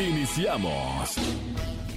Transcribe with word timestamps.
Iniciamos. 0.00 1.16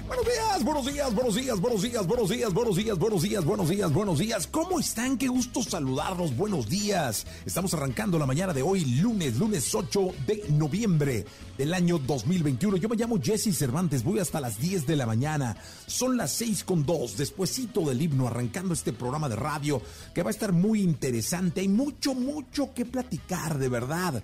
Buenos 0.05 0.25
días, 0.25 0.63
buenos 0.63 0.85
días, 0.85 1.15
buenos 1.15 1.35
días, 1.35 1.59
buenos 1.61 1.81
días, 1.81 2.05
buenos 2.05 2.29
días, 2.29 2.53
buenos 2.53 2.75
días, 2.75 2.99
buenos 2.99 3.21
días, 3.23 3.45
buenos 3.45 3.69
días, 3.69 3.93
buenos 3.93 4.19
días. 4.19 4.47
¿Cómo 4.47 4.79
están? 4.79 5.17
Qué 5.17 5.29
gusto 5.29 5.63
saludarlos. 5.63 6.35
Buenos 6.35 6.67
días. 6.67 7.25
Estamos 7.45 7.73
arrancando 7.73 8.19
la 8.19 8.25
mañana 8.25 8.51
de 8.51 8.61
hoy, 8.61 8.83
lunes, 8.83 9.37
lunes 9.37 9.73
8 9.73 10.11
de 10.27 10.43
noviembre 10.49 11.25
del 11.57 11.73
año 11.73 11.97
2021. 11.97 12.75
Yo 12.75 12.89
me 12.89 12.97
llamo 12.97 13.19
Jesse 13.21 13.57
Cervantes, 13.57 14.03
voy 14.03 14.19
hasta 14.19 14.41
las 14.41 14.59
10 14.59 14.85
de 14.85 14.97
la 14.97 15.05
mañana. 15.05 15.55
Son 15.87 16.17
las 16.17 16.31
6 16.33 16.65
con 16.65 16.85
2, 16.85 17.15
despuesito 17.15 17.87
del 17.87 18.01
himno, 18.01 18.27
arrancando 18.27 18.73
este 18.73 18.91
programa 18.91 19.29
de 19.29 19.37
radio 19.37 19.81
que 20.13 20.23
va 20.23 20.29
a 20.29 20.31
estar 20.31 20.51
muy 20.51 20.81
interesante. 20.81 21.61
Hay 21.61 21.69
mucho, 21.69 22.13
mucho 22.13 22.73
que 22.73 22.85
platicar, 22.85 23.57
de 23.57 23.69
verdad. 23.69 24.21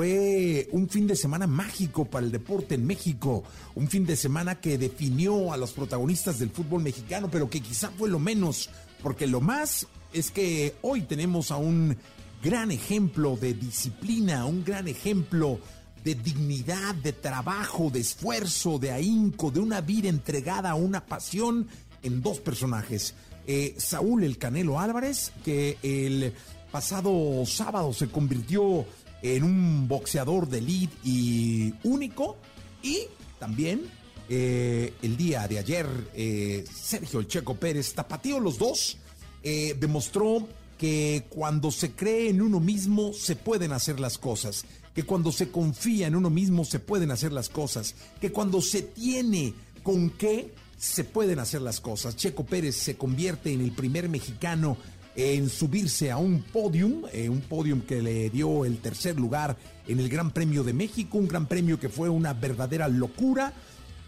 Fue 0.00 0.66
un 0.72 0.88
fin 0.88 1.06
de 1.06 1.14
semana 1.14 1.46
mágico 1.46 2.06
para 2.06 2.24
el 2.24 2.32
deporte 2.32 2.74
en 2.74 2.86
México, 2.86 3.44
un 3.74 3.86
fin 3.86 4.06
de 4.06 4.16
semana 4.16 4.58
que 4.58 4.78
definió 4.78 5.52
a 5.52 5.58
los 5.58 5.72
protagonistas 5.72 6.38
del 6.38 6.48
fútbol 6.48 6.82
mexicano, 6.82 7.28
pero 7.30 7.50
que 7.50 7.60
quizá 7.60 7.90
fue 7.90 8.08
lo 8.08 8.18
menos, 8.18 8.70
porque 9.02 9.26
lo 9.26 9.42
más 9.42 9.86
es 10.14 10.30
que 10.30 10.74
hoy 10.80 11.02
tenemos 11.02 11.50
a 11.50 11.58
un 11.58 11.98
gran 12.42 12.70
ejemplo 12.70 13.36
de 13.36 13.52
disciplina, 13.52 14.46
un 14.46 14.64
gran 14.64 14.88
ejemplo 14.88 15.60
de 16.02 16.14
dignidad, 16.14 16.94
de 16.94 17.12
trabajo, 17.12 17.90
de 17.90 18.00
esfuerzo, 18.00 18.78
de 18.78 18.92
ahínco, 18.92 19.50
de 19.50 19.60
una 19.60 19.82
vida 19.82 20.08
entregada 20.08 20.70
a 20.70 20.76
una 20.76 21.04
pasión 21.04 21.68
en 22.02 22.22
dos 22.22 22.38
personajes. 22.40 23.12
Eh, 23.46 23.74
Saúl 23.76 24.24
el 24.24 24.38
Canelo 24.38 24.80
Álvarez, 24.80 25.30
que 25.44 25.76
el 25.82 26.32
pasado 26.70 27.44
sábado 27.44 27.92
se 27.92 28.08
convirtió 28.08 28.86
en 29.22 29.44
un 29.44 29.88
boxeador 29.88 30.48
de 30.48 30.58
elite 30.58 30.96
y 31.04 31.74
único. 31.84 32.36
Y 32.82 33.06
también 33.38 33.82
eh, 34.28 34.94
el 35.02 35.16
día 35.16 35.48
de 35.48 35.58
ayer, 35.58 35.86
eh, 36.14 36.64
Sergio 36.72 37.22
Checo 37.24 37.56
Pérez, 37.56 37.92
tapatío 37.94 38.38
los 38.38 38.58
dos, 38.58 38.96
eh, 39.42 39.76
demostró 39.78 40.46
que 40.78 41.26
cuando 41.28 41.70
se 41.70 41.92
cree 41.92 42.30
en 42.30 42.40
uno 42.40 42.60
mismo 42.60 43.12
se 43.12 43.36
pueden 43.36 43.72
hacer 43.72 44.00
las 44.00 44.18
cosas, 44.18 44.64
que 44.94 45.02
cuando 45.02 45.32
se 45.32 45.50
confía 45.50 46.06
en 46.06 46.16
uno 46.16 46.30
mismo 46.30 46.64
se 46.64 46.78
pueden 46.78 47.10
hacer 47.10 47.32
las 47.32 47.48
cosas, 47.48 47.94
que 48.20 48.32
cuando 48.32 48.62
se 48.62 48.82
tiene 48.82 49.52
con 49.82 50.10
qué 50.10 50.54
se 50.78 51.04
pueden 51.04 51.38
hacer 51.38 51.60
las 51.60 51.80
cosas. 51.80 52.16
Checo 52.16 52.44
Pérez 52.44 52.76
se 52.76 52.96
convierte 52.96 53.52
en 53.52 53.60
el 53.60 53.72
primer 53.72 54.08
mexicano 54.08 54.78
en 55.20 55.48
subirse 55.48 56.10
a 56.10 56.16
un 56.16 56.42
podium, 56.42 57.02
eh, 57.12 57.28
un 57.28 57.40
podium 57.40 57.82
que 57.82 58.00
le 58.00 58.30
dio 58.30 58.64
el 58.64 58.78
tercer 58.78 59.16
lugar 59.16 59.56
en 59.86 59.98
el 60.00 60.08
Gran 60.08 60.30
Premio 60.30 60.64
de 60.64 60.72
México, 60.72 61.18
un 61.18 61.28
Gran 61.28 61.46
Premio 61.46 61.78
que 61.78 61.88
fue 61.88 62.08
una 62.08 62.32
verdadera 62.32 62.88
locura 62.88 63.52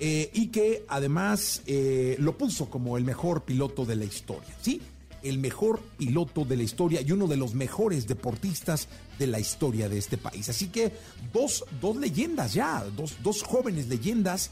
eh, 0.01 0.31
y 0.33 0.49
que 0.49 0.85
además 0.89 1.63
eh, 1.67 2.17
lo 2.19 2.39
puso 2.39 2.71
como 2.71 2.97
el 2.97 3.05
mejor 3.05 3.43
piloto 3.45 3.85
de 3.85 3.97
la 3.97 4.05
historia, 4.05 4.57
¿sí? 4.61 4.81
El 5.23 5.39
mejor 5.39 5.81
piloto 5.99 6.45
de 6.45 6.57
la 6.57 6.63
historia 6.63 7.01
y 7.01 7.13
uno 7.13 7.27
de 7.27 7.37
los 7.37 7.55
mejores 7.55 8.09
deportistas 8.09 8.89
de 9.19 9.27
la 9.27 9.39
historia 9.39 9.89
de 9.89 9.99
este 9.99 10.19
país. 10.19 10.49
Así 10.49 10.69
que 10.69 10.93
dos, 11.33 11.65
dos 11.81 11.97
leyendas 11.97 12.55
ya, 12.55 12.85
dos, 12.97 13.17
dos 13.23 13.43
jóvenes 13.43 13.89
leyendas 13.89 14.51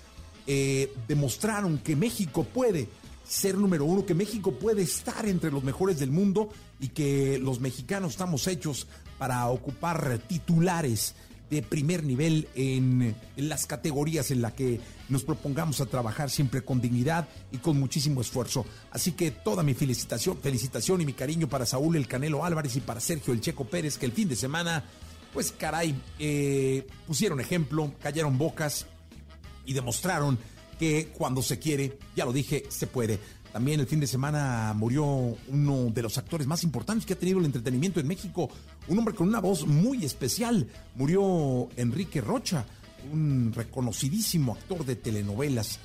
demostraron 1.06 1.78
que 1.78 1.94
México 1.94 2.42
puede 2.42 2.88
ser 3.30 3.56
número 3.56 3.84
uno, 3.84 4.04
que 4.04 4.12
México 4.12 4.50
puede 4.50 4.82
estar 4.82 5.24
entre 5.24 5.52
los 5.52 5.62
mejores 5.62 6.00
del 6.00 6.10
mundo 6.10 6.48
y 6.80 6.88
que 6.88 7.38
los 7.38 7.60
mexicanos 7.60 8.10
estamos 8.10 8.48
hechos 8.48 8.88
para 9.18 9.46
ocupar 9.46 10.18
titulares 10.26 11.14
de 11.48 11.62
primer 11.62 12.02
nivel 12.02 12.48
en, 12.56 13.14
las 13.36 13.66
categorías 13.66 14.32
en 14.32 14.42
las 14.42 14.54
que 14.54 14.80
nos 15.08 15.22
propongamos 15.22 15.80
a 15.80 15.86
trabajar 15.86 16.28
siempre 16.28 16.62
con 16.62 16.80
dignidad 16.80 17.28
y 17.52 17.58
con 17.58 17.78
muchísimo 17.78 18.20
esfuerzo. 18.20 18.66
Así 18.90 19.12
que 19.12 19.30
toda 19.30 19.62
mi 19.62 19.74
felicitación, 19.74 20.36
felicitación 20.38 21.00
y 21.00 21.06
mi 21.06 21.12
cariño 21.12 21.48
para 21.48 21.66
Saúl 21.66 21.94
El 21.94 22.08
Canelo 22.08 22.44
Álvarez 22.44 22.74
y 22.74 22.80
para 22.80 22.98
Sergio 22.98 23.32
El 23.32 23.40
Checo 23.40 23.64
Pérez, 23.64 23.96
que 23.96 24.06
el 24.06 24.12
fin 24.12 24.28
de 24.28 24.34
semana, 24.34 24.84
pues 25.32 25.52
caray, 25.52 25.94
eh, 26.18 26.84
pusieron 27.06 27.38
ejemplo, 27.38 27.92
callaron 28.02 28.38
bocas 28.38 28.86
y 29.66 29.72
demostraron 29.72 30.36
que 30.80 31.08
cuando 31.08 31.42
se 31.42 31.58
quiere, 31.58 31.98
ya 32.16 32.24
lo 32.24 32.32
dije, 32.32 32.64
se 32.70 32.86
puede. 32.86 33.20
También 33.52 33.80
el 33.80 33.86
fin 33.86 34.00
de 34.00 34.06
semana 34.06 34.72
murió 34.74 35.04
uno 35.04 35.90
de 35.92 36.00
los 36.00 36.16
actores 36.16 36.46
más 36.46 36.64
importantes 36.64 37.04
que 37.04 37.12
ha 37.12 37.18
tenido 37.18 37.38
el 37.38 37.44
entretenimiento 37.44 38.00
en 38.00 38.08
México, 38.08 38.48
un 38.88 38.98
hombre 38.98 39.14
con 39.14 39.28
una 39.28 39.40
voz 39.40 39.66
muy 39.66 40.06
especial. 40.06 40.66
Murió 40.94 41.68
Enrique 41.76 42.22
Rocha, 42.22 42.64
un 43.12 43.52
reconocidísimo 43.54 44.54
actor 44.54 44.86
de 44.86 44.96
telenovelas. 44.96 45.78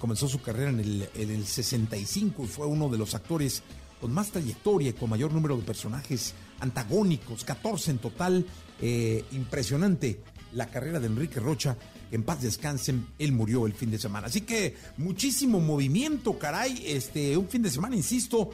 Comenzó 0.00 0.28
su 0.28 0.42
carrera 0.42 0.70
en 0.70 0.80
el, 0.80 1.08
en 1.14 1.30
el 1.30 1.46
65 1.46 2.42
y 2.42 2.46
fue 2.48 2.66
uno 2.66 2.88
de 2.88 2.98
los 2.98 3.14
actores 3.14 3.62
con 4.00 4.12
más 4.12 4.30
trayectoria 4.30 4.94
con 4.94 5.10
mayor 5.10 5.32
número 5.32 5.56
de 5.56 5.62
personajes 5.62 6.34
antagónicos, 6.58 7.44
14 7.44 7.92
en 7.92 7.98
total. 7.98 8.46
Eh, 8.80 9.24
impresionante 9.32 10.20
la 10.52 10.66
carrera 10.66 10.98
de 10.98 11.06
Enrique 11.06 11.38
Rocha 11.38 11.76
en 12.10 12.22
paz 12.22 12.42
descansen, 12.42 13.06
él 13.18 13.32
murió 13.32 13.66
el 13.66 13.74
fin 13.74 13.90
de 13.90 13.98
semana. 13.98 14.26
Así 14.26 14.42
que 14.42 14.76
muchísimo 14.96 15.60
movimiento, 15.60 16.38
caray, 16.38 16.82
este, 16.86 17.36
un 17.36 17.48
fin 17.48 17.62
de 17.62 17.70
semana, 17.70 17.96
insisto, 17.96 18.50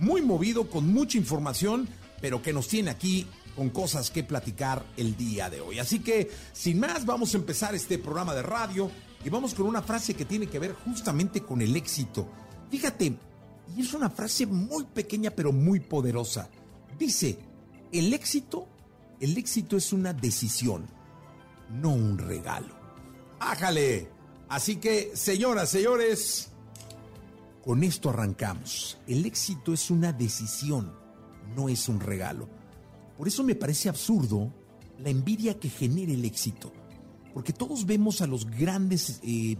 muy 0.00 0.22
movido, 0.22 0.68
con 0.68 0.88
mucha 0.92 1.18
información, 1.18 1.88
pero 2.20 2.42
que 2.42 2.52
nos 2.52 2.68
tiene 2.68 2.90
aquí 2.90 3.26
con 3.54 3.70
cosas 3.70 4.10
que 4.10 4.22
platicar 4.22 4.84
el 4.96 5.16
día 5.16 5.48
de 5.48 5.60
hoy. 5.60 5.78
Así 5.78 6.00
que, 6.00 6.30
sin 6.52 6.80
más, 6.80 7.06
vamos 7.06 7.34
a 7.34 7.38
empezar 7.38 7.74
este 7.74 7.98
programa 7.98 8.34
de 8.34 8.42
radio 8.42 8.90
y 9.24 9.30
vamos 9.30 9.54
con 9.54 9.66
una 9.66 9.82
frase 9.82 10.14
que 10.14 10.24
tiene 10.24 10.46
que 10.46 10.58
ver 10.58 10.74
justamente 10.74 11.40
con 11.40 11.62
el 11.62 11.74
éxito. 11.74 12.28
Fíjate, 12.70 13.16
y 13.74 13.80
es 13.80 13.94
una 13.94 14.10
frase 14.10 14.46
muy 14.46 14.84
pequeña 14.84 15.30
pero 15.30 15.52
muy 15.52 15.80
poderosa. 15.80 16.50
Dice, 16.98 17.38
el 17.92 18.12
éxito, 18.12 18.68
el 19.20 19.36
éxito 19.38 19.76
es 19.76 19.92
una 19.92 20.12
decisión, 20.12 20.86
no 21.70 21.90
un 21.90 22.18
regalo. 22.18 22.75
¡Ájale! 23.40 24.08
Así 24.48 24.76
que, 24.76 25.12
señoras, 25.14 25.70
señores, 25.70 26.50
con 27.64 27.82
esto 27.82 28.10
arrancamos. 28.10 28.98
El 29.06 29.26
éxito 29.26 29.72
es 29.72 29.90
una 29.90 30.12
decisión, 30.12 30.92
no 31.56 31.68
es 31.68 31.88
un 31.88 32.00
regalo. 32.00 32.48
Por 33.18 33.26
eso 33.28 33.42
me 33.42 33.54
parece 33.54 33.88
absurdo 33.88 34.52
la 34.98 35.10
envidia 35.10 35.58
que 35.58 35.68
genera 35.68 36.12
el 36.12 36.24
éxito. 36.24 36.72
Porque 37.34 37.52
todos 37.52 37.84
vemos 37.84 38.22
a 38.22 38.26
los 38.26 38.46
grandes 38.46 39.20
eh, 39.22 39.56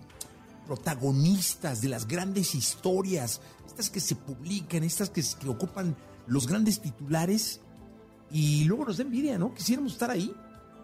protagonistas 0.66 1.80
de 1.80 1.88
las 1.88 2.06
grandes 2.06 2.54
historias, 2.54 3.40
estas 3.66 3.90
que 3.90 4.00
se 4.00 4.14
publican, 4.14 4.82
estas 4.84 5.10
que, 5.10 5.22
que 5.38 5.48
ocupan 5.48 5.96
los 6.26 6.46
grandes 6.46 6.80
titulares, 6.80 7.60
y 8.30 8.64
luego 8.64 8.86
nos 8.86 8.96
da 8.96 9.04
envidia, 9.04 9.38
¿no? 9.38 9.54
Quisiéramos 9.54 9.92
estar 9.92 10.10
ahí. 10.10 10.34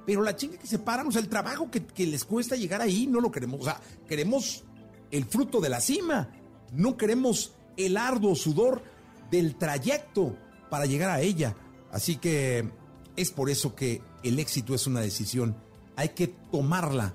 Pero 0.06 0.22
la 0.22 0.36
chinga 0.36 0.58
que 0.58 0.66
se 0.66 0.78
paran, 0.78 1.06
o 1.06 1.12
sea, 1.12 1.20
el 1.20 1.28
trabajo 1.28 1.70
que, 1.70 2.06
les 2.06 2.24
cuesta 2.24 2.56
llegar 2.56 2.80
ahí, 2.80 3.06
no 3.06 3.20
lo 3.20 3.30
queremos. 3.30 3.60
O 3.60 3.64
sea, 3.64 3.80
queremos 4.08 4.64
el 5.10 5.24
fruto 5.24 5.60
de 5.60 5.68
la 5.68 5.80
cima. 5.80 6.30
No 6.72 6.96
queremos 6.96 7.52
el 7.76 7.96
arduo 7.96 8.34
sudor 8.34 8.82
del 9.30 9.56
trayecto 9.56 10.36
para 10.70 10.86
llegar 10.86 11.10
a 11.10 11.20
ella. 11.20 11.56
Así 11.92 12.16
que 12.16 12.68
es 13.16 13.30
por 13.30 13.50
eso 13.50 13.74
que 13.74 14.02
el 14.22 14.38
éxito 14.38 14.74
es 14.74 14.86
una 14.86 15.00
decisión. 15.00 15.56
Hay 15.96 16.10
que 16.10 16.28
tomarla, 16.28 17.12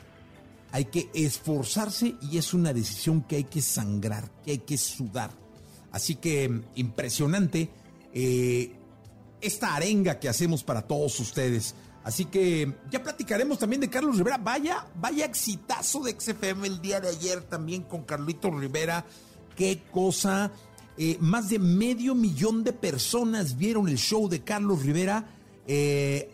hay 0.71 0.85
que 0.85 1.09
esforzarse 1.13 2.15
y 2.21 2.37
es 2.37 2.53
una 2.53 2.73
decisión 2.73 3.23
que 3.23 3.37
hay 3.37 3.43
que 3.45 3.61
sangrar, 3.61 4.31
que 4.43 4.51
hay 4.51 4.57
que 4.59 4.77
sudar. 4.77 5.31
Así 5.91 6.15
que 6.15 6.61
impresionante 6.75 7.69
eh, 8.13 8.75
esta 9.41 9.75
arenga 9.75 10.19
que 10.19 10.29
hacemos 10.29 10.63
para 10.63 10.83
todos 10.83 11.19
ustedes. 11.19 11.75
Así 12.07 12.23
que 12.23 12.73
ya 12.89 13.03
platicaremos 13.03 13.59
también 13.59 13.81
de 13.81 13.89
Carlos 13.89 14.17
Rivera. 14.17 14.37
Vaya, 14.37 14.87
vaya 14.95 15.25
exitazo 15.25 16.01
de 16.03 16.15
XFM 16.17 16.65
el 16.65 16.79
día 16.81 17.01
de 17.01 17.09
ayer 17.09 17.41
también 17.41 17.83
con 17.83 18.03
Carlito 18.03 18.49
Rivera. 18.49 19.03
Qué 19.57 19.83
cosa. 19.91 20.49
Eh, 20.97 21.17
más 21.19 21.49
de 21.49 21.59
medio 21.59 22.15
millón 22.15 22.63
de 22.63 22.71
personas 22.71 23.57
vieron 23.57 23.89
el 23.89 23.97
show 23.97 24.29
de 24.29 24.41
Carlos 24.41 24.83
Rivera. 24.83 25.25
Eh, 25.67 26.31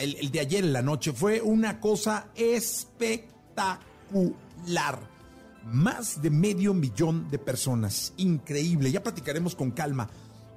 el, 0.00 0.16
el 0.16 0.32
de 0.32 0.40
ayer 0.40 0.64
en 0.64 0.72
la 0.72 0.82
noche. 0.82 1.12
Fue 1.12 1.40
una 1.40 1.78
cosa 1.78 2.26
espectacular. 2.34 3.78
Más 5.66 6.20
de 6.20 6.30
medio 6.30 6.74
millón 6.74 7.30
de 7.30 7.38
personas. 7.38 8.12
Increíble. 8.16 8.90
Ya 8.90 9.04
platicaremos 9.04 9.54
con 9.54 9.70
calma 9.70 10.10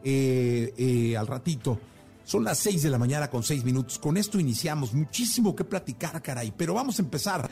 eh, 0.07 0.73
eh, 0.75 1.17
al 1.17 1.25
ratito. 1.27 1.79
Son 2.25 2.43
las 2.43 2.57
6 2.59 2.83
de 2.83 2.89
la 2.89 2.97
mañana 2.97 3.29
con 3.29 3.43
6 3.43 3.63
minutos. 3.63 3.99
Con 3.99 4.17
esto 4.17 4.39
iniciamos. 4.39 4.93
Muchísimo 4.93 5.55
que 5.55 5.63
platicar, 5.63 6.21
caray. 6.21 6.51
Pero 6.57 6.73
vamos 6.73 6.99
a 6.99 7.03
empezar. 7.03 7.49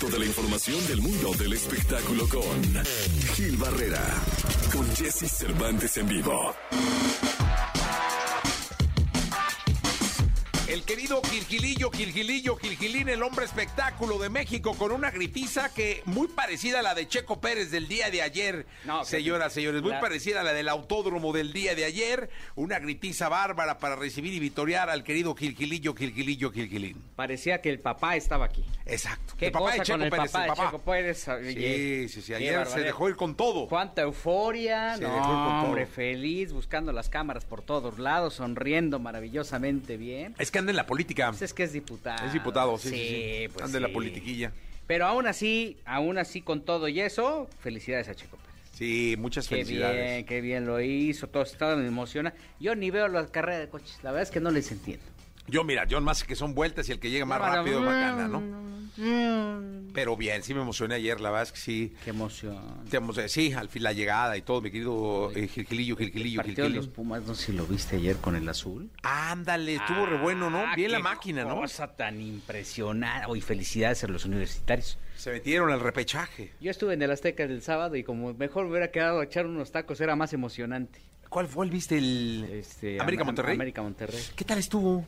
Toda 0.00 0.18
la 0.18 0.24
información 0.24 0.84
del 0.88 1.02
mundo 1.02 1.32
del 1.38 1.52
espectáculo 1.52 2.26
con 2.28 2.84
Gil 3.34 3.56
Barrera. 3.56 4.02
Con 4.72 4.86
Jesse 4.96 5.30
Cervantes 5.30 5.96
en 5.98 6.08
vivo. 6.08 6.54
Querido 10.94 11.20
Gilgilillo, 11.24 11.90
Gilgilillo, 11.90 12.54
Gilgilín, 12.56 13.08
el 13.08 13.20
hombre 13.24 13.44
espectáculo 13.46 14.16
de 14.18 14.28
México, 14.28 14.74
con 14.78 14.92
una 14.92 15.10
gripiza 15.10 15.74
que 15.74 16.02
muy 16.04 16.28
parecida 16.28 16.78
a 16.78 16.82
la 16.82 16.94
de 16.94 17.08
Checo 17.08 17.40
Pérez 17.40 17.72
del 17.72 17.88
día 17.88 18.10
de 18.10 18.22
ayer. 18.22 18.64
No, 18.84 19.04
señoras, 19.04 19.48
que- 19.48 19.54
señores, 19.60 19.82
muy 19.82 19.90
la- 19.90 19.98
parecida 20.00 20.42
a 20.42 20.44
la 20.44 20.52
del 20.52 20.68
autódromo 20.68 21.32
del 21.32 21.52
día 21.52 21.74
de 21.74 21.84
ayer. 21.84 22.30
Una 22.54 22.78
gripiza 22.78 23.28
bárbara 23.28 23.78
para 23.78 23.96
recibir 23.96 24.32
y 24.34 24.38
vitorear 24.38 24.88
al 24.88 25.02
querido 25.02 25.34
Gilgilillo, 25.34 25.94
Gilgilillo, 25.96 26.52
Gilgilín. 26.52 27.02
Parecía 27.16 27.60
que 27.60 27.70
el 27.70 27.80
papá 27.80 28.14
estaba 28.14 28.44
aquí. 28.44 28.64
Exacto. 28.86 29.34
¿Qué 29.36 29.46
el 29.46 29.52
papá 29.52 29.64
cosa 29.64 29.76
de 29.78 29.82
Checo 29.82 29.98
con 29.98 30.02
el 30.04 30.10
Pérez, 30.10 30.30
papá 30.30 30.44
el 30.44 30.50
de 30.50 30.56
papá. 30.56 30.70
Checo 30.70 30.82
Pérez? 30.84 31.26
Sí, 31.42 32.08
sí, 32.08 32.22
sí. 32.22 32.34
Ayer 32.34 32.66
se 32.68 32.80
dejó 32.80 33.08
ir 33.08 33.16
con 33.16 33.34
todo. 33.34 33.66
Cuánta 33.66 34.02
euforia, 34.02 34.94
Se 34.94 35.02
no, 35.02 35.08
dejó 35.08 35.18
ir 35.18 35.24
con 35.24 35.34
todo. 35.34 35.64
hombre, 35.64 35.86
feliz, 35.86 36.52
buscando 36.52 36.92
las 36.92 37.08
cámaras 37.08 37.44
por 37.44 37.62
todos 37.62 37.98
lados, 37.98 38.34
sonriendo 38.34 39.00
maravillosamente 39.00 39.96
bien. 39.96 40.36
Es 40.38 40.52
que 40.52 40.60
anda 40.60 40.70
en 40.70 40.76
la 40.76 40.83
política. 40.86 41.30
Pues 41.30 41.42
es 41.42 41.54
que 41.54 41.64
es 41.64 41.72
diputado. 41.72 42.26
Es 42.26 42.32
diputado, 42.32 42.78
sí, 42.78 42.88
sí, 42.88 42.96
sí. 42.96 43.48
pues 43.52 43.72
la 43.72 43.88
politiquilla. 43.88 44.52
Pero 44.86 45.06
aún 45.06 45.26
así, 45.26 45.78
aún 45.84 46.18
así 46.18 46.42
con 46.42 46.62
todo 46.62 46.88
y 46.88 47.00
eso, 47.00 47.48
felicidades 47.60 48.08
a 48.08 48.14
Checo 48.14 48.36
Pérez. 48.36 48.54
Sí, 48.74 49.14
muchas 49.18 49.48
Qué 49.48 49.56
felicidades. 49.56 50.04
bien, 50.04 50.26
qué 50.26 50.40
bien 50.40 50.66
lo 50.66 50.80
hizo, 50.80 51.28
todo 51.28 51.42
estaba 51.44 51.76
me 51.76 51.86
emociona. 51.86 52.34
Yo 52.60 52.74
ni 52.74 52.90
veo 52.90 53.08
la 53.08 53.26
carrera 53.28 53.58
de 53.58 53.68
coches, 53.68 53.98
la 54.02 54.10
verdad 54.10 54.24
es 54.24 54.30
que 54.30 54.40
no 54.40 54.50
les 54.50 54.70
entiendo. 54.72 55.04
Yo, 55.46 55.62
mira, 55.64 55.84
yo 55.86 56.00
más 56.00 56.24
que 56.24 56.34
son 56.36 56.54
vueltas 56.54 56.88
y 56.88 56.92
el 56.92 56.98
que 56.98 57.10
llega 57.10 57.24
más 57.26 57.38
no, 57.38 57.46
rápido 57.46 57.80
es 57.80 57.86
bacana, 57.86 58.28
¿no? 58.28 58.40
Mm, 58.96 59.90
Pero 59.92 60.16
bien, 60.16 60.42
sí 60.42 60.54
me 60.54 60.60
emocioné 60.62 60.94
ayer, 60.94 61.20
la 61.20 61.30
verdad 61.30 61.42
es 61.44 61.52
que 61.52 61.58
sí. 61.58 61.94
Qué 62.04 62.10
emoción. 62.10 62.84
Te 62.88 63.28
Sí, 63.28 63.52
al 63.52 63.68
fin 63.68 63.82
la 63.82 63.92
llegada 63.92 64.36
y 64.36 64.42
todo, 64.42 64.60
mi 64.60 64.70
querido 64.70 65.30
eh, 65.34 65.48
Gilgilillo, 65.48 65.96
Gilgilillo, 65.96 66.40
El 66.42 66.54
de 66.54 66.68
los. 66.70 66.88
Pumas, 66.88 67.24
no 67.26 67.34
sé 67.34 67.46
si 67.46 67.52
lo 67.52 67.66
viste 67.66 67.96
ayer 67.96 68.16
con 68.18 68.36
el 68.36 68.48
azul. 68.48 68.88
Ándale, 69.02 69.74
estuvo 69.74 70.06
re 70.06 70.18
bueno, 70.18 70.48
¿no? 70.48 70.58
Ah, 70.60 70.74
Bien 70.76 70.92
la 70.92 71.00
máquina, 71.00 71.44
¿no? 71.44 71.56
Cosa 71.56 71.88
tan 71.96 72.20
impresionante. 72.20 73.26
Hoy 73.28 73.40
felicidades 73.40 74.04
a 74.04 74.06
los 74.08 74.24
universitarios. 74.24 74.96
Se 75.16 75.30
metieron 75.32 75.70
al 75.72 75.80
repechaje. 75.80 76.52
Yo 76.60 76.70
estuve 76.70 76.94
en 76.94 77.02
el 77.02 77.10
Azteca 77.10 77.42
el 77.44 77.62
sábado 77.62 77.96
y 77.96 78.04
como 78.04 78.32
mejor 78.34 78.64
me 78.64 78.70
hubiera 78.70 78.90
quedado 78.90 79.20
a 79.20 79.24
echar 79.24 79.46
unos 79.46 79.72
tacos, 79.72 80.00
era 80.00 80.14
más 80.16 80.32
emocionante. 80.32 81.00
¿Cuál 81.28 81.48
fue 81.48 81.64
el 81.64 81.70
viste 81.72 81.98
el 81.98 82.46
Este, 82.52 83.00
América 83.00 83.22
Am- 83.22 83.26
Monterrey? 83.26 83.54
América 83.54 83.82
Monterrey. 83.82 84.22
¿Qué 84.36 84.44
tal 84.44 84.58
estuvo? 84.58 85.04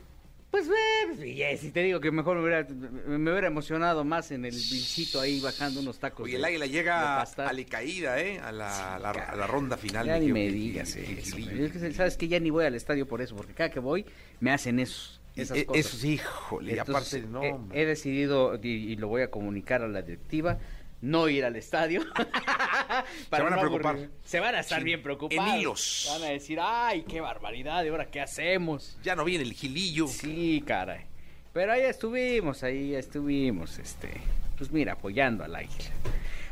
Pues 0.57 0.69
ve, 0.69 1.57
si 1.59 1.71
te 1.71 1.83
digo 1.83 2.01
que 2.01 2.11
mejor 2.11 2.39
me 2.39 2.43
hubiera, 2.45 2.67
me 2.67 3.31
hubiera 3.31 3.47
emocionado 3.49 4.05
más 4.05 4.31
en 4.31 4.47
el 4.47 4.53
vilcito 4.55 5.21
ahí 5.21 5.39
bajando 5.39 5.81
unos 5.81 5.99
tacos. 5.99 6.25
Oye, 6.25 6.37
el 6.37 6.45
águila 6.47 6.65
llega 6.65 7.19
pasta. 7.19 7.47
a 7.47 7.53
la 7.53 7.65
caída, 7.67 8.19
¿eh? 8.23 8.39
A 8.39 8.53
la, 8.53 8.95
a 8.95 8.99
la- 8.99 9.11
a 9.11 9.37
la 9.37 9.47
ronda 9.47 9.77
final. 9.77 10.07
Ya 10.07 10.19
ni 10.19 10.33
me 10.33 10.49
digas 10.49 10.97
eso. 10.97 11.37
Es 11.37 11.73
que, 11.73 11.93
Sabes 11.93 12.17
que 12.17 12.29
ya 12.29 12.41
ni 12.41 12.49
voy 12.49 12.65
al 12.65 12.75
estadio 12.75 13.07
por 13.07 13.21
eso, 13.21 13.37
porque 13.37 13.53
cada 13.53 13.71
que 13.71 13.81
voy 13.81 14.07
me 14.41 14.51
hacen 14.51 14.79
esos, 14.81 15.21
esas 15.35 15.59
Eh, 15.59 15.67
cosas. 15.67 15.85
Eso 15.85 15.97
sí, 15.99 16.13
híjole, 16.15 16.73
y 16.73 16.79
Entonces, 16.79 17.21
aparte, 17.21 17.29
no, 17.31 17.71
he- 17.75 17.83
he, 17.83 17.85
decidido, 17.85 18.59
y, 18.63 18.69
y 18.69 18.97
lo 18.97 19.09
voy 19.09 19.21
a 19.21 19.31
comunicar 19.31 19.83
a 19.83 19.89
la 19.89 20.01
directiva, 20.01 20.59
no 21.01 21.29
ir 21.29 21.45
al 21.45 21.57
estadio. 21.57 22.03
Para 23.31 23.45
van 23.45 23.53
a 23.55 23.61
preocupar. 23.61 23.95
aburrir. 23.97 24.11
Se 24.25 24.41
van 24.41 24.55
a 24.55 24.61
estar 24.61 24.79
Sí, 24.79 24.85
bien 24.85 25.03
preocupados. 25.03 25.53
en 25.55 25.61
hilos. 25.61 26.07
Van 26.11 26.23
a 26.23 26.27
decir, 26.33 26.59
ay, 26.61 27.05
qué 27.09 27.21
barbaridad, 27.21 27.85
¿y 27.85 27.89
ahora 27.89 28.07
qué 28.11 28.21
hacemos? 28.21 28.99
Ya 29.03 29.15
no 29.17 29.25
viene 29.25 29.45
el 29.45 29.53
Gilillo. 29.53 30.07
Sí, 30.07 30.63
caray. 30.67 31.05
Pero 31.53 31.73
ahí 31.73 31.83
estuvimos, 31.83 32.63
ahí 32.63 32.95
estuvimos, 32.95 33.79
este, 33.79 34.11
pues 34.59 34.71
mira, 34.71 34.93
apoyando 34.93 35.43
al 35.45 35.55
águila. 35.55 35.91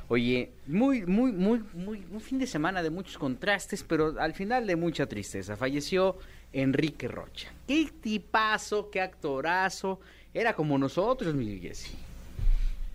Oye, 0.09 0.51
muy, 0.67 1.03
muy, 1.07 1.33
muy, 1.33 1.63
muy, 1.73 2.05
un 2.11 2.21
fin 2.21 2.39
de 2.39 2.47
semana 2.47 2.83
de 2.83 2.91
muchos 2.91 3.17
contrastes, 3.19 3.83
pero 3.83 4.15
al 4.21 4.35
final 4.35 4.67
de 4.67 4.77
mucha 4.77 5.07
tristeza. 5.07 5.57
Falleció 5.57 6.19
Enrique 6.53 7.09
Rocha. 7.09 7.51
Qué 7.67 7.89
tipazo, 8.03 8.91
qué 8.91 9.01
actorazo. 9.01 10.01
Era 10.33 10.55
como 10.55 10.77
nosotros, 10.79 11.35
mi. 11.35 11.59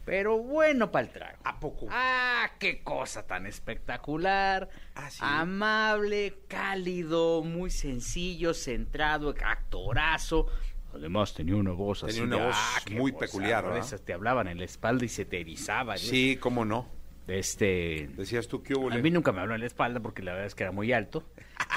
Pero 0.10 0.40
bueno 0.40 0.90
para 0.90 1.06
el 1.06 1.14
trago. 1.14 1.38
¿A 1.44 1.60
poco? 1.60 1.86
Ah, 1.92 2.50
qué 2.58 2.82
cosa 2.82 3.28
tan 3.28 3.46
espectacular. 3.46 4.68
Ah, 4.96 5.12
sí. 5.12 5.20
Amable, 5.22 6.34
cálido, 6.48 7.44
muy 7.44 7.70
sencillo, 7.70 8.56
centrado, 8.56 9.36
actorazo. 9.46 10.48
Además 10.96 11.36
tenía 11.36 11.56
una 11.56 11.74
voz 11.74 12.00
Tenía 12.00 12.14
así. 12.14 12.22
una 12.24 12.38
de, 12.38 12.44
voz 12.44 12.56
ah, 12.58 12.80
muy 12.90 13.12
voz, 13.12 13.20
peculiar, 13.20 13.64
¿verdad? 13.64 13.80
esas 13.82 14.02
te 14.02 14.14
hablaban 14.14 14.48
en 14.48 14.58
la 14.58 14.66
espalda 14.66 15.06
y 15.06 15.10
se 15.10 15.26
te 15.26 15.42
erizaba. 15.42 15.94
¿no? 15.94 16.00
Sí, 16.00 16.38
cómo 16.38 16.66
no. 16.66 16.88
Este, 17.28 18.10
Decías 18.16 18.48
tú 18.48 18.64
que 18.64 18.74
hubo. 18.74 18.92
a 18.92 18.98
mí 18.98 19.12
nunca 19.12 19.32
me 19.32 19.42
habló 19.42 19.54
en 19.54 19.62
la 19.62 19.68
espalda 19.68 20.00
porque 20.00 20.24
la 20.24 20.32
verdad 20.32 20.48
es 20.48 20.56
que 20.56 20.64
era 20.64 20.72
muy 20.72 20.92
alto. 20.92 21.24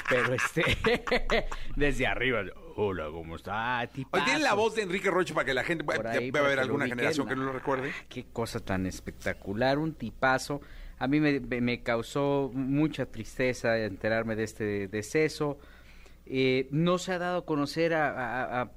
Pero 0.09 0.33
este, 0.33 0.63
desde 1.75 2.07
arriba, 2.07 2.41
hola, 2.75 3.05
¿cómo 3.11 3.35
está? 3.35 3.87
Tipazo. 3.91 4.25
tiene 4.25 4.39
la 4.41 4.53
voz 4.53 4.75
de 4.75 4.83
Enrique 4.83 5.09
Rocha 5.09 5.33
para 5.33 5.45
que 5.45 5.53
la 5.53 5.63
gente. 5.63 5.83
Por 5.83 6.01
Puede 6.01 6.17
ahí, 6.17 6.29
a 6.29 6.31
para 6.31 6.45
haber 6.45 6.59
alguna 6.59 6.87
generación 6.87 7.27
que 7.27 7.35
no 7.35 7.43
lo 7.43 7.51
Ah, 7.51 7.53
recuerde. 7.53 7.91
Qué 8.09 8.25
cosa 8.31 8.59
tan 8.59 8.85
espectacular, 8.85 9.77
un 9.79 9.93
tipazo. 9.93 10.61
A 10.99 11.07
mí 11.07 11.19
me, 11.19 11.39
me- 11.39 11.61
me 11.61 11.83
causó 11.83 12.51
mucha 12.53 13.05
tristeza 13.05 13.77
enterarme 13.77 14.35
de 14.35 14.43
este 14.43 14.87
deceso. 14.87 15.57
Eh, 16.25 16.67
no 16.71 16.97
se 16.97 17.11
ha 17.13 17.17
dado 17.19 17.39
a 17.39 17.45
conocer 17.45 17.93
a, 17.93 18.09
a- 18.09 18.61
a- 18.61 18.69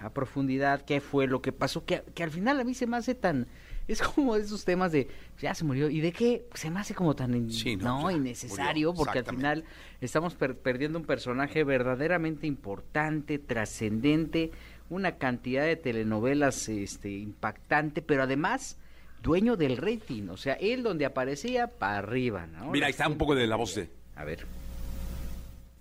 a 0.00 0.10
profundidad 0.14 0.82
qué 0.84 1.00
fue 1.00 1.26
lo 1.26 1.42
que 1.42 1.52
pasó, 1.52 1.84
que, 1.84 2.02
que 2.14 2.22
al 2.22 2.30
final 2.30 2.60
a 2.60 2.64
mí 2.64 2.74
se 2.74 2.86
me 2.86 2.96
hace 2.98 3.14
tan... 3.14 3.48
Es 3.88 4.02
como 4.02 4.34
de 4.34 4.42
esos 4.42 4.64
temas 4.64 4.90
de, 4.92 5.08
ya 5.40 5.54
se 5.54 5.64
murió, 5.64 5.88
¿y 5.88 6.00
de 6.00 6.12
qué? 6.12 6.44
Se 6.54 6.70
me 6.70 6.80
hace 6.80 6.94
como 6.94 7.14
tan 7.14 7.34
in- 7.34 7.50
Sí, 7.52 7.76
no, 7.76 8.10
innecesario, 8.10 8.88
murió, 8.92 8.94
porque 9.04 9.18
al 9.20 9.24
final 9.26 9.64
estamos 10.00 10.34
per- 10.34 10.56
perdiendo 10.58 10.98
un 10.98 11.04
personaje 11.04 11.62
verdaderamente 11.62 12.46
importante, 12.48 13.38
trascendente, 13.38 14.50
una 14.90 15.16
cantidad 15.18 15.64
de 15.64 15.76
telenovelas 15.76 16.68
este, 16.68 17.10
impactante, 17.10 18.02
pero 18.02 18.24
además 18.24 18.76
dueño 19.22 19.56
del 19.56 19.76
rating. 19.76 20.28
O 20.30 20.36
sea, 20.36 20.54
él 20.54 20.82
donde 20.82 21.04
aparecía, 21.06 21.68
para 21.68 21.98
arriba, 21.98 22.46
¿no? 22.46 22.70
Mira, 22.70 22.86
ahí 22.86 22.90
está 22.92 23.08
un 23.08 23.18
poco 23.18 23.34
de 23.34 23.46
la 23.46 23.56
voz 23.56 23.74
de. 23.76 23.88
A 24.16 24.24
ver. 24.24 24.46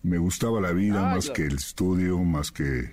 Me 0.03 0.17
gustaba 0.19 0.61
la 0.61 0.71
vida 0.71 1.01
más 1.01 1.31
que 1.31 1.43
el 1.47 1.55
estudio, 1.55 2.19
más 2.19 2.51
que... 2.51 2.91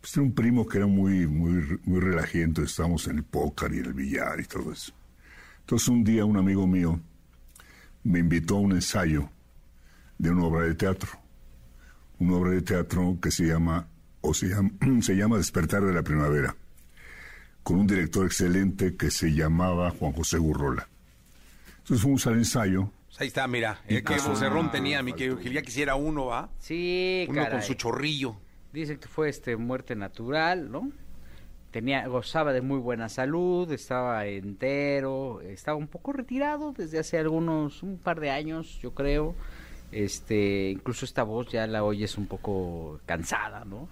Pues 0.00 0.12
tenía 0.12 0.28
un 0.28 0.34
primo 0.34 0.66
que 0.66 0.78
era 0.78 0.86
muy, 0.86 1.26
muy, 1.26 1.78
muy 1.84 2.00
relajiento, 2.00 2.62
estábamos 2.62 3.06
en 3.08 3.16
el 3.18 3.24
póker 3.24 3.72
y 3.74 3.78
en 3.78 3.86
el 3.86 3.94
billar 3.94 4.40
y 4.40 4.44
todo 4.44 4.72
eso. 4.72 4.92
Entonces 5.60 5.88
un 5.88 6.04
día 6.04 6.24
un 6.24 6.36
amigo 6.36 6.66
mío 6.66 7.00
me 8.04 8.20
invitó 8.20 8.56
a 8.56 8.60
un 8.60 8.72
ensayo 8.72 9.28
de 10.18 10.30
una 10.30 10.44
obra 10.44 10.64
de 10.66 10.74
teatro. 10.74 11.10
Una 12.20 12.36
obra 12.36 12.50
de 12.52 12.62
teatro 12.62 13.18
que 13.20 13.30
se 13.30 13.44
llama, 13.44 13.86
o 14.20 14.32
se 14.34 14.46
llama, 14.48 14.70
se 15.02 15.14
llama 15.14 15.36
Despertar 15.36 15.82
de 15.84 15.92
la 15.92 16.02
Primavera, 16.02 16.56
con 17.62 17.78
un 17.80 17.86
director 17.86 18.24
excelente 18.26 18.96
que 18.96 19.10
se 19.10 19.32
llamaba 19.34 19.90
Juan 19.90 20.12
José 20.12 20.38
Gurrola. 20.38 20.88
Entonces 21.78 22.02
fuimos 22.02 22.26
al 22.26 22.34
ensayo, 22.34 22.92
Ahí 23.20 23.26
está, 23.26 23.48
mira. 23.48 23.80
Y 23.88 23.96
Eh, 23.96 24.02
pasó. 24.02 24.30
vocerrón 24.30 24.70
tenía, 24.70 25.02
mi 25.02 25.12
querido 25.12 25.38
Gil. 25.38 25.52
Ya 25.52 25.62
quisiera 25.62 25.96
uno, 25.96 26.26
¿va? 26.26 26.50
Sí, 26.60 27.26
Uno 27.28 27.50
con 27.50 27.62
su 27.62 27.74
chorrillo. 27.74 28.36
Dice 28.72 28.98
que 28.98 29.08
fue 29.08 29.28
este 29.28 29.56
muerte 29.56 29.94
natural, 29.96 30.70
¿no? 30.70 30.90
Tenía, 31.70 32.06
gozaba 32.06 32.52
de 32.52 32.60
muy 32.62 32.78
buena 32.78 33.08
salud, 33.08 33.70
estaba 33.72 34.26
entero, 34.26 35.40
estaba 35.42 35.76
un 35.76 35.86
poco 35.88 36.12
retirado 36.12 36.72
desde 36.72 36.98
hace 36.98 37.18
algunos, 37.18 37.82
un 37.82 37.98
par 37.98 38.20
de 38.20 38.30
años, 38.30 38.78
yo 38.82 38.94
creo. 38.94 39.34
Este, 39.90 40.70
incluso 40.70 41.04
esta 41.06 41.22
voz 41.22 41.48
ya 41.50 41.66
la 41.66 41.82
oyes 41.82 42.18
un 42.18 42.26
poco 42.26 43.00
cansada, 43.06 43.64
¿no? 43.64 43.88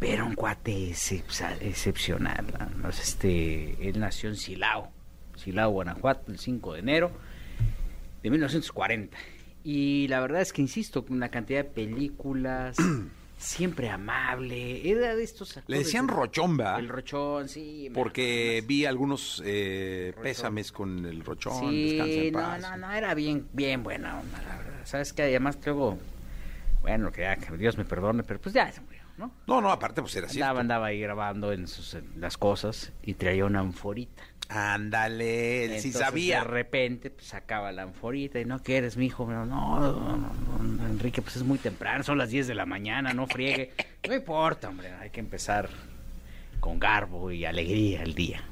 Pero 0.00 0.26
un 0.26 0.34
cuate 0.34 0.72
excep- 0.90 1.58
excepcional. 1.60 2.44
¿no? 2.82 2.88
Este, 2.88 3.88
él 3.88 4.00
nació 4.00 4.28
en 4.30 4.36
Silao, 4.36 4.88
Silao, 5.36 5.70
Guanajuato, 5.70 6.32
el 6.32 6.38
5 6.38 6.74
de 6.74 6.78
enero 6.80 7.10
de 8.22 8.30
1940. 8.30 9.16
Y 9.64 10.06
la 10.08 10.20
verdad 10.20 10.40
es 10.40 10.52
que, 10.52 10.62
insisto, 10.62 11.04
con 11.04 11.16
una 11.16 11.28
cantidad 11.30 11.64
de 11.64 11.70
películas, 11.70 12.76
siempre 13.38 13.88
amable, 13.88 14.90
era 14.90 15.14
de 15.16 15.22
estos 15.22 15.58
Le 15.66 15.78
decían 15.78 16.06
¿verdad? 16.06 16.22
El 16.78 16.88
Rochón, 16.88 17.48
sí. 17.48 17.90
Porque 17.94 18.62
vi 18.66 18.84
algunos 18.84 19.42
eh, 19.46 20.12
pésames 20.22 20.72
con 20.72 21.06
el 21.06 21.24
Rochón. 21.24 21.70
Sí, 21.70 21.98
en 21.98 22.32
no, 22.32 22.38
paz. 22.40 22.60
no, 22.60 22.76
no, 22.76 22.92
era 22.92 23.14
bien, 23.14 23.48
bien 23.52 23.82
buena 23.82 24.18
onda, 24.20 24.42
la 24.42 24.56
verdad. 24.58 24.80
Sabes 24.84 25.12
que 25.12 25.22
además 25.22 25.58
luego, 25.64 25.98
bueno, 26.82 27.10
que, 27.12 27.22
ya, 27.22 27.36
que 27.36 27.56
Dios 27.56 27.78
me 27.78 27.84
perdone, 27.84 28.22
pero 28.24 28.40
pues 28.40 28.54
ya 28.54 28.70
se 28.72 28.80
murió. 28.80 28.98
¿no? 29.16 29.32
No, 29.48 29.60
no, 29.60 29.70
aparte 29.72 30.00
pues 30.00 30.14
era 30.14 30.26
Andaba, 30.28 30.32
cierto. 30.52 30.60
andaba 30.60 30.86
ahí 30.86 31.00
grabando 31.00 31.52
en, 31.52 31.66
sus- 31.66 31.94
en 31.94 32.20
las 32.20 32.36
cosas 32.38 32.92
y 33.02 33.14
traía 33.14 33.44
una 33.46 33.58
anforita. 33.60 34.22
Ándale, 34.48 35.66
él 35.66 35.80
sí 35.80 35.92
sabía. 35.92 36.38
De 36.38 36.44
repente 36.44 37.10
pues, 37.10 37.26
sacaba 37.26 37.70
la 37.70 37.82
anforita 37.82 38.40
y 38.40 38.44
no 38.44 38.62
quieres, 38.62 38.96
mi 38.96 39.06
hijo. 39.06 39.30
No, 39.30 39.44
no, 39.44 40.30
Enrique, 40.86 41.20
pues 41.20 41.36
es 41.36 41.42
muy 41.42 41.58
temprano, 41.58 42.02
son 42.02 42.16
las 42.16 42.30
10 42.30 42.46
de 42.46 42.54
la 42.54 42.66
mañana, 42.66 43.12
no 43.12 43.26
friegue. 43.26 43.72
No 44.08 44.14
importa, 44.14 44.70
hombre, 44.70 44.90
hay 44.92 45.10
que 45.10 45.20
empezar 45.20 45.68
con 46.60 46.78
garbo 46.78 47.30
y 47.30 47.44
alegría 47.44 48.02
el 48.02 48.14
día. 48.14 48.42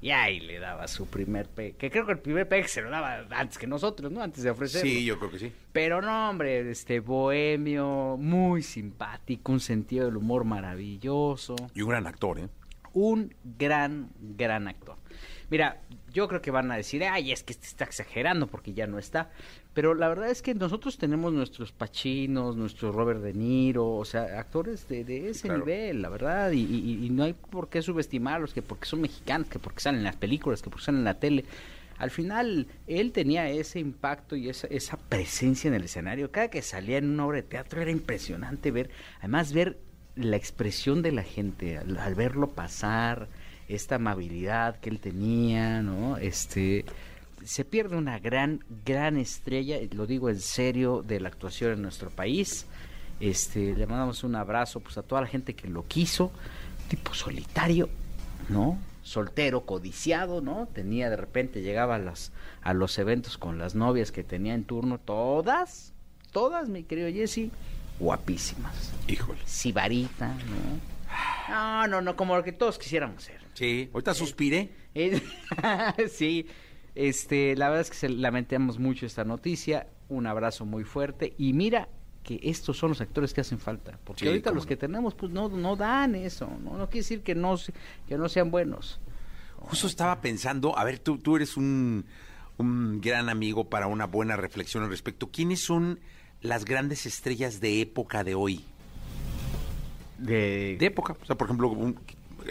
Y 0.00 0.10
ahí 0.10 0.40
le 0.40 0.58
daba 0.58 0.88
su 0.88 1.06
primer 1.06 1.48
pe... 1.48 1.72
Que 1.72 1.90
creo 1.90 2.06
que 2.06 2.12
el 2.12 2.18
primer 2.18 2.48
pe 2.48 2.66
se 2.66 2.82
lo 2.82 2.90
daba 2.90 3.24
antes 3.30 3.56
que 3.56 3.66
nosotros, 3.66 4.10
¿no? 4.10 4.22
Antes 4.22 4.42
de 4.42 4.50
ofrecerlo. 4.50 4.90
Sí, 4.90 5.04
yo 5.04 5.18
creo 5.18 5.30
que 5.30 5.38
sí. 5.38 5.52
Pero 5.72 6.02
no, 6.02 6.30
hombre, 6.30 6.70
este 6.70 7.00
bohemio, 7.00 8.16
muy 8.18 8.62
simpático, 8.62 9.52
un 9.52 9.60
sentido 9.60 10.06
del 10.06 10.16
humor 10.16 10.44
maravilloso 10.44 11.56
Y 11.74 11.82
un 11.82 11.90
gran 11.90 12.06
actor, 12.06 12.40
¿eh? 12.40 12.48
Un 12.96 13.34
gran, 13.58 14.08
gran 14.38 14.68
actor. 14.68 14.96
Mira, 15.50 15.80
yo 16.14 16.26
creo 16.28 16.40
que 16.40 16.50
van 16.50 16.70
a 16.72 16.76
decir, 16.76 17.04
ay, 17.04 17.30
es 17.30 17.42
que 17.44 17.52
este 17.52 17.66
está 17.66 17.84
exagerando 17.84 18.46
porque 18.46 18.72
ya 18.72 18.86
no 18.86 18.98
está. 18.98 19.30
Pero 19.74 19.94
la 19.94 20.08
verdad 20.08 20.30
es 20.30 20.40
que 20.40 20.54
nosotros 20.54 20.96
tenemos 20.96 21.30
nuestros 21.34 21.72
Pachinos, 21.72 22.56
nuestro 22.56 22.92
Robert 22.92 23.20
De 23.20 23.34
Niro, 23.34 23.86
o 23.96 24.04
sea, 24.06 24.40
actores 24.40 24.88
de, 24.88 25.04
de 25.04 25.28
ese 25.28 25.42
Claro. 25.48 25.60
nivel, 25.66 26.00
la 26.00 26.08
verdad. 26.08 26.50
Y, 26.52 26.62
y- 26.62 27.04
y 27.06 27.10
no 27.10 27.24
hay 27.24 27.34
por 27.34 27.68
qué 27.68 27.82
subestimarlos, 27.82 28.54
que 28.54 28.62
porque 28.62 28.86
son 28.86 29.02
mexicanos, 29.02 29.48
que 29.48 29.58
porque 29.58 29.80
salen 29.80 29.98
en 29.98 30.04
las 30.04 30.16
películas, 30.16 30.62
que 30.62 30.70
porque 30.70 30.86
salen 30.86 31.00
en 31.00 31.04
la 31.04 31.20
tele. 31.20 31.44
Al 31.98 32.10
final, 32.10 32.66
él 32.86 33.12
tenía 33.12 33.48
ese 33.50 33.78
impacto 33.78 34.36
y 34.36 34.48
esa, 34.48 34.66
esa 34.68 34.96
presencia 34.96 35.68
en 35.68 35.74
el 35.74 35.84
escenario. 35.84 36.30
Cada 36.30 36.48
que 36.48 36.62
salía 36.62 36.96
en 36.98 37.10
una 37.10 37.26
obra 37.26 37.36
de 37.36 37.42
teatro 37.42 37.80
era 37.82 37.90
impresionante 37.90 38.70
ver, 38.70 38.90
además 39.18 39.52
ver 39.52 39.78
la 40.16 40.36
expresión 40.36 41.02
de 41.02 41.12
la 41.12 41.22
gente 41.22 41.78
al, 41.78 42.14
verlo 42.14 42.48
pasar, 42.48 43.28
esta 43.68 43.96
amabilidad 43.96 44.80
que 44.80 44.90
él 44.90 44.98
tenía, 44.98 45.82
¿no? 45.82 46.16
Este 46.16 46.84
se 47.44 47.64
pierde 47.64 47.96
una 47.96 48.18
gran, 48.18 48.64
gran 48.84 49.16
estrella, 49.16 49.78
lo 49.92 50.06
digo 50.06 50.30
en 50.30 50.40
serio, 50.40 51.02
de 51.06 51.20
la 51.20 51.28
actuación 51.28 51.72
en 51.72 51.82
nuestro 51.82 52.10
país. 52.10 52.66
Este, 53.20 53.76
le 53.76 53.86
mandamos 53.86 54.24
un 54.24 54.34
abrazo 54.34 54.80
pues 54.80 54.98
a 54.98 55.02
toda 55.02 55.20
la 55.20 55.26
gente 55.28 55.54
que 55.54 55.68
lo 55.68 55.86
quiso, 55.86 56.32
tipo 56.88 57.14
solitario, 57.14 57.88
¿no? 58.48 58.78
Soltero, 59.02 59.64
codiciado, 59.64 60.40
¿no? 60.40 60.66
Tenía 60.72 61.08
de 61.08 61.16
repente 61.16 61.62
llegaba 61.62 61.94
a 61.94 61.98
las 61.98 62.32
a 62.62 62.74
los 62.74 62.98
eventos 62.98 63.38
con 63.38 63.58
las 63.58 63.76
novias 63.76 64.10
que 64.10 64.24
tenía 64.24 64.54
en 64.54 64.64
turno, 64.64 64.98
todas, 64.98 65.92
todas, 66.32 66.68
mi 66.68 66.82
querido 66.82 67.08
Jesse, 67.10 67.50
guapísimas. 67.98 68.92
Híjole. 69.08 69.38
Sibarita, 69.44 70.28
¿no? 70.28 70.96
No, 71.48 71.86
no, 71.86 72.00
no, 72.02 72.16
como 72.16 72.36
lo 72.36 72.42
que 72.44 72.52
todos 72.52 72.78
quisiéramos 72.78 73.22
ser. 73.22 73.40
Sí, 73.54 73.88
ahorita 73.92 74.14
suspiré. 74.14 74.70
Eh, 74.94 75.22
sí, 76.12 76.46
este, 76.94 77.54
la 77.56 77.68
verdad 77.68 77.82
es 77.82 77.90
que 77.90 77.96
se- 77.96 78.08
lamentamos 78.08 78.78
mucho 78.78 79.06
esta 79.06 79.24
noticia. 79.24 79.86
Un 80.08 80.26
abrazo 80.26 80.64
muy 80.66 80.84
fuerte. 80.84 81.34
Y 81.38 81.52
mira 81.52 81.88
que 82.22 82.40
estos 82.42 82.76
son 82.76 82.90
los 82.90 83.00
actores 83.00 83.32
que 83.32 83.40
hacen 83.40 83.58
falta. 83.58 83.98
Porque 84.04 84.20
Sí, 84.24 84.28
ahorita 84.28 84.50
los 84.50 84.64
no. 84.64 84.68
que 84.68 84.76
tenemos, 84.76 85.14
pues 85.14 85.32
no, 85.32 85.48
no 85.48 85.76
dan 85.76 86.14
eso. 86.16 86.46
No, 86.62 86.76
no 86.76 86.86
quiere 86.88 87.02
decir 87.02 87.22
que 87.22 87.34
no, 87.34 87.56
que 88.08 88.18
no 88.18 88.28
sean 88.28 88.50
buenos. 88.50 89.00
Justo 89.58 89.86
estaba 89.86 90.20
pensando, 90.20 90.76
a 90.78 90.84
ver, 90.84 90.98
tú, 90.98 91.18
tú 91.18 91.36
eres 91.36 91.56
un, 91.56 92.04
un 92.58 93.00
gran 93.00 93.28
amigo 93.28 93.68
para 93.70 93.86
una 93.86 94.06
buena 94.06 94.36
reflexión 94.36 94.82
al 94.84 94.90
respecto. 94.90 95.30
¿Quiénes 95.30 95.60
son 95.64 95.98
las 96.48 96.64
grandes 96.64 97.06
estrellas 97.06 97.60
de 97.60 97.80
época 97.80 98.24
de 98.24 98.34
hoy? 98.34 98.64
De, 100.18 100.76
De 100.78 100.86
época. 100.86 101.16
O 101.20 101.24
sea, 101.26 101.36
por 101.36 101.46
ejemplo, 101.46 101.68
un- 101.68 101.98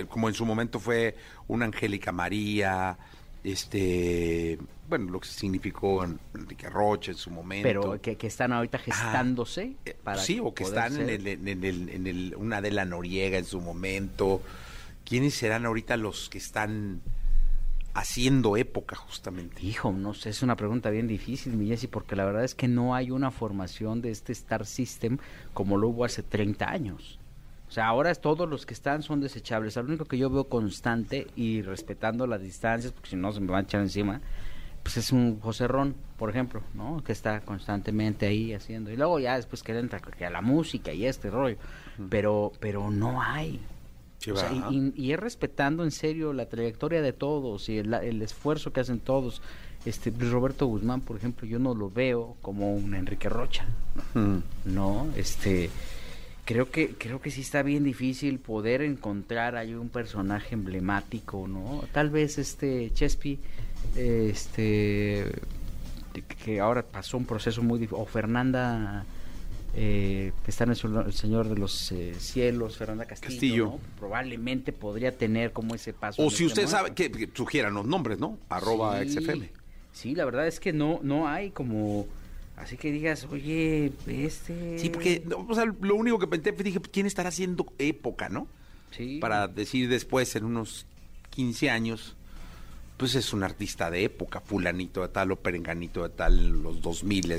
como 0.10 0.28
en 0.30 0.36
su 0.36 0.46
momento 0.46 0.80
fue 0.80 1.16
una 1.48 1.66
Angélica 1.66 2.12
María, 2.12 2.98
este, 3.44 4.58
bueno, 4.90 5.10
lo 5.12 5.20
que 5.20 5.28
significó 5.28 6.04
Enrique 6.34 6.70
Rocha 6.70 7.12
en 7.12 7.18
su 7.18 7.30
momento. 7.32 7.64
pero 7.68 8.02
que, 8.02 8.18
que 8.18 8.28
están 8.28 8.52
ahorita 8.54 8.78
gestándose. 8.78 9.74
Eh, 9.86 9.96
para 10.04 10.20
sí, 10.22 10.40
o 10.44 10.54
que 10.54 10.64
están 10.64 11.00
en, 11.00 11.10
el, 11.10 11.28
en, 11.28 11.64
el, 11.64 11.90
en 11.90 12.08
el- 12.08 12.36
una 12.38 12.62
de 12.62 12.72
la 12.72 12.86
Noriega 12.86 13.38
en 13.38 13.46
su 13.46 13.62
momento. 13.62 14.42
¿Quiénes 15.06 15.34
serán 15.36 15.66
ahorita 15.66 15.98
los 15.98 16.30
que 16.30 16.40
están 16.40 17.02
haciendo 17.96 18.58
época 18.58 18.96
justamente? 18.96 19.66
Hijo, 19.66 19.92
no 19.92 20.14
sé, 20.14 20.30
es 20.30 20.44
una 20.44 20.56
pregunta 20.56 20.92
bien 20.92 21.08
difícil, 21.08 21.54
mi 21.54 21.68
Jessy, 21.68 21.88
porque 21.88 22.16
la 22.16 22.26
verdad 22.26 22.44
es 22.44 22.54
que 22.54 22.68
no 22.68 22.94
hay 22.94 23.10
una 23.10 23.32
formación 23.32 24.02
de 24.02 24.12
este 24.12 24.34
Star 24.34 24.66
System 24.66 25.18
como 25.54 25.78
lo 25.78 25.88
hubo 25.88 26.06
hace 26.06 26.22
30 26.22 26.70
años. 26.70 27.20
O 27.68 27.72
sea, 27.72 27.88
ahora 27.88 28.14
todos 28.14 28.48
los 28.48 28.66
que 28.66 28.76
están 28.76 29.02
son 29.02 29.22
desechables. 29.22 29.76
Lo 29.76 29.84
único 29.84 30.06
que 30.06 30.18
yo 30.18 30.30
veo 30.30 30.48
constante 30.48 31.28
y 31.36 31.62
respetando 31.64 32.28
las 32.28 32.42
distancias, 32.42 32.94
porque 32.94 33.10
si 33.10 33.16
no 33.16 33.32
se 33.32 33.40
me 33.40 33.48
van 33.48 33.64
a 33.64 33.68
echar 33.68 33.82
encima, 33.82 34.22
pues 34.84 34.98
es 34.98 35.12
un 35.12 35.40
José 35.40 35.68
Ron, 35.68 35.96
por 36.18 36.30
ejemplo, 36.30 36.62
¿no? 36.76 37.04
Que 37.04 37.12
está 37.12 37.42
constantemente 37.42 38.28
ahí 38.28 38.54
haciendo. 38.54 38.92
Y 38.92 38.98
luego 38.98 39.20
ya 39.20 39.36
después 39.36 39.64
que 39.64 39.74
le 39.74 39.80
entra 39.80 40.00
que 40.00 40.26
a 40.26 40.30
la 40.30 40.42
música 40.42 40.94
y 40.94 41.06
este 41.06 41.32
rollo. 41.32 41.58
Pero, 42.10 42.52
pero 42.60 42.92
no 42.92 43.22
hay. 43.22 43.60
Sí, 44.26 44.32
O 44.32 44.36
sea, 44.36 44.52
y, 44.52 44.76
y- 44.76 44.94
y 45.08 45.12
es 45.14 45.20
respetando 45.20 45.84
en 45.84 45.92
serio 45.92 46.34
la 46.34 46.48
trayectoria 46.48 47.02
de 47.02 47.14
todos 47.14 47.70
y 47.70 47.78
el, 47.78 47.94
el 47.94 48.22
esfuerzo 48.22 48.74
que 48.74 48.80
hacen 48.82 49.00
todos. 49.00 49.42
Este 49.86 50.12
Roberto 50.32 50.66
Guzmán, 50.66 51.02
por 51.02 51.16
ejemplo, 51.16 51.48
yo 51.48 51.60
no 51.60 51.76
lo 51.76 51.92
veo 51.92 52.36
como 52.42 52.74
un 52.76 52.96
Enrique 52.96 53.30
Rocha, 53.30 53.66
Mm. 54.16 54.38
¿no? 54.66 55.08
Este 55.16 55.70
creo 56.44 56.70
que 56.70 56.90
creo 56.98 57.22
que 57.22 57.32
sí 57.32 57.42
está 57.42 57.62
bien 57.64 57.84
difícil 57.84 58.38
poder 58.40 58.82
encontrar 58.84 59.56
ahí 59.56 59.74
un 59.76 59.90
personaje 59.90 60.54
emblemático, 60.56 61.48
¿no? 61.48 61.84
Tal 61.92 62.10
vez 62.10 62.38
este 62.40 62.92
Chespi 62.94 63.40
este 63.96 65.26
que 66.44 66.60
ahora 66.60 66.82
pasó 66.84 67.18
un 67.18 67.26
proceso 67.26 67.62
muy 67.62 67.78
difícil 67.80 68.00
o 68.02 68.06
Fernanda 68.06 69.06
eh, 69.78 70.32
que 70.44 70.52
está 70.52 70.64
en 70.64 70.70
el, 70.70 71.14
Señor 71.14 71.50
de 71.50 71.58
los 71.58 71.92
eh, 71.92 72.16
Cielos, 72.18 72.78
Fernanda 72.78 73.06
Castillo, 73.06 73.32
Castillo. 73.32 73.66
¿no? 73.66 73.80
probablemente 74.00 74.72
podría 74.72 75.18
tener 75.18 75.52
como 75.52 75.76
ese 75.76 75.92
paso. 75.92 76.22
O 76.24 76.30
si 76.30 76.46
este 76.46 76.62
usted 76.62 76.68
sabe, 76.68 76.94
que, 76.94 77.12
que 77.12 77.30
sugieran 77.34 77.74
los 77.74 77.86
nombres, 77.86 78.18
¿no? 78.18 78.38
Arroba 78.48 79.02
Sí, 79.04 79.10
XFM. 79.10 79.50
Sí, 79.92 80.16
la 80.16 80.24
verdad 80.24 80.48
es 80.48 80.62
que 80.62 80.72
no, 80.72 81.00
no 81.04 81.28
hay 81.28 81.52
como, 81.52 82.08
así 82.56 82.78
que 82.78 82.92
digas, 82.92 83.28
oye, 83.30 83.92
este... 84.08 84.80
Sí, 84.80 84.90
porque 84.90 85.24
no, 85.26 85.46
o 85.48 85.56
sea, 85.56 85.66
lo 85.66 85.96
único 85.96 86.20
que 86.20 86.28
pensé 86.28 86.54
fue, 86.54 86.64
dije, 86.64 86.80
¿quién 86.80 87.06
estará 87.06 87.30
haciendo 87.30 87.66
época, 87.78 88.30
no? 88.30 88.48
Sí. 88.92 89.20
Para 89.20 89.48
decir 89.50 89.90
después, 89.90 90.36
en 90.38 90.46
unos 90.46 90.86
15 91.32 91.70
años, 91.70 92.16
pues 92.96 93.16
es 93.16 93.34
un 93.34 93.44
artista 93.44 93.92
de 93.92 94.06
época, 94.06 94.40
fulanito 94.40 95.02
de 95.02 95.10
tal 95.10 95.34
o 95.34 95.36
perenganito 95.36 96.04
de 96.04 96.10
tal, 96.10 96.40
en 96.40 96.64
los 96.64 96.82
2000 96.82 97.32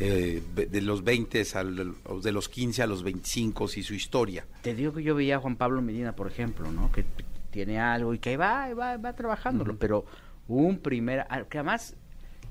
eh, 0.00 0.42
de 0.54 0.80
los 0.80 1.02
20 1.02 1.44
al, 1.54 1.94
de 2.22 2.32
los 2.32 2.48
15 2.48 2.82
a 2.82 2.86
los 2.86 3.02
25 3.02 3.68
y 3.76 3.82
su 3.82 3.94
historia. 3.94 4.46
Te 4.62 4.74
digo 4.74 4.92
que 4.92 5.02
yo 5.02 5.14
veía 5.14 5.36
a 5.36 5.38
Juan 5.40 5.56
Pablo 5.56 5.82
Medina, 5.82 6.14
por 6.14 6.26
ejemplo, 6.28 6.70
¿no? 6.70 6.90
Que 6.92 7.04
tiene 7.50 7.80
algo 7.80 8.14
y 8.14 8.18
que 8.18 8.36
va, 8.36 8.72
va, 8.74 8.96
va 8.96 9.12
trabajándolo, 9.14 9.76
pero 9.78 10.04
un 10.46 10.78
primer, 10.78 11.26
ah, 11.28 11.42
que 11.50 11.58
además 11.58 11.96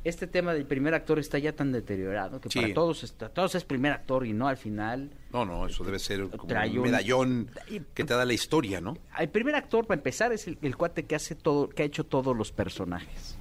este 0.04 0.28
tema 0.28 0.54
del 0.54 0.66
primer 0.66 0.94
actor 0.94 1.20
está 1.20 1.38
ya 1.40 1.54
tan 1.54 1.72
deteriorado 1.72 2.40
que 2.40 2.50
Sí. 2.50 2.60
para 2.62 2.74
todos 2.74 3.04
está, 3.04 3.30
todos 3.30 3.56
es 3.56 3.64
primer 3.66 3.92
actor 3.92 4.26
y 4.26 4.34
no 4.34 4.48
al 4.48 4.56
final. 4.58 5.10
No, 5.34 5.46
no, 5.46 5.66
eso 5.68 5.84
debe 5.84 6.00
ser 6.00 6.28
como 6.30 6.54
un- 6.54 6.82
medallón 6.82 7.50
que 7.94 8.04
te 8.04 8.14
da 8.14 8.24
la 8.26 8.34
historia, 8.34 8.80
¿no? 8.82 8.98
El 9.20 9.30
primer 9.30 9.56
actor, 9.56 9.86
para 9.86 10.00
empezar, 10.00 10.32
es 10.34 10.48
el, 10.48 10.58
el 10.62 10.76
cuate 10.78 11.04
que 11.06 11.16
hace 11.16 11.36
todo, 11.36 11.70
que 11.70 11.84
ha 11.84 11.86
hecho 11.86 12.06
todos 12.06 12.36
los 12.38 12.52
personajes 12.52 13.36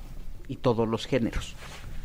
y 0.49 0.57
todos 0.57 0.89
los 0.89 1.07
géneros. 1.07 1.55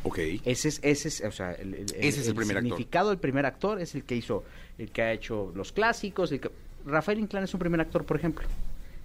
Ok. 0.04 0.18
Ese 0.46 0.70
es, 0.70 0.80
ese 0.84 1.08
es, 1.10 1.22
o 1.22 1.32
sea, 1.32 1.52
el, 1.54 1.74
el- 1.76 1.86
Ese 1.96 2.22
es 2.22 2.28
el 2.28 2.36
primer 2.36 2.58
actor. 2.58 2.70
significado 2.72 3.10
del 3.10 3.20
primer 3.20 3.46
actor 3.46 3.80
es 3.80 3.94
el 3.96 4.04
que 4.04 4.16
hizo, 4.16 4.44
el 4.78 4.90
que 4.92 5.02
ha 5.04 5.12
hecho 5.14 5.52
los 5.56 5.72
clásicos. 5.72 6.32
el 6.32 6.40
que- 6.40 6.52
Rafael 6.86 7.20
Inclán 7.20 7.44
es 7.44 7.54
un 7.54 7.60
primer 7.60 7.80
actor, 7.82 8.04
por 8.06 8.18
ejemplo. 8.18 8.48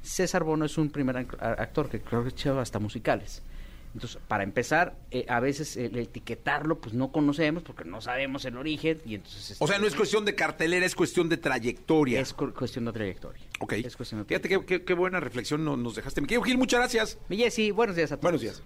César 0.03 0.45
Bono 0.45 0.65
es 0.65 0.79
un 0.79 0.89
primer 0.91 1.17
actor 1.19 1.89
que 1.91 2.01
creo 2.01 2.23
que 2.23 2.29
ha 2.29 2.31
hecho 2.31 2.61
hasta 2.61 2.79
musicales. 2.79 3.43
Entonces, 3.97 4.19
para 4.29 4.43
empezar, 4.45 4.95
eh, 5.11 5.25
a 5.27 5.41
veces 5.41 5.75
el 5.79 5.97
etiquetarlo, 5.97 6.79
pues 6.83 6.95
no 6.95 7.11
conocemos 7.13 7.63
porque 7.63 7.85
no 7.87 8.03
sabemos 8.03 8.45
el 8.45 8.59
origen 8.59 9.01
y 9.07 9.15
entonces... 9.15 9.57
O 9.59 9.67
sea, 9.67 9.77
este, 9.77 9.81
no 9.83 9.89
es 9.89 9.95
cuestión 9.97 10.27
de 10.27 10.35
cartelera, 10.35 10.85
es 10.85 10.95
cuestión 10.95 11.31
de 11.31 11.39
trayectoria. 11.39 12.21
es 12.21 12.35
cu- 12.35 12.53
cuestión 12.53 12.85
de 12.85 12.93
trayectoria. 12.93 13.43
Ok. 13.59 13.73
Es 13.73 13.97
cuestión 13.97 14.21
de 14.21 14.27
Fíjate 14.27 14.51
qué, 14.51 14.65
qué- 14.67 14.85
qué 14.85 14.93
buena 14.93 15.19
reflexión 15.19 15.65
no- 15.65 15.79
nos 15.79 15.95
dejaste. 15.97 16.21
Mi 16.21 16.27
querido 16.27 16.43
Gil, 16.43 16.59
muchas 16.59 16.81
gracias. 16.81 17.19
Mi 17.31 17.39
Jessy, 17.39 17.71
buenos 17.71 17.97
días 17.97 18.13
a 18.13 18.17
todos. 18.17 18.23
Buenos 18.23 18.43
días. 18.43 18.63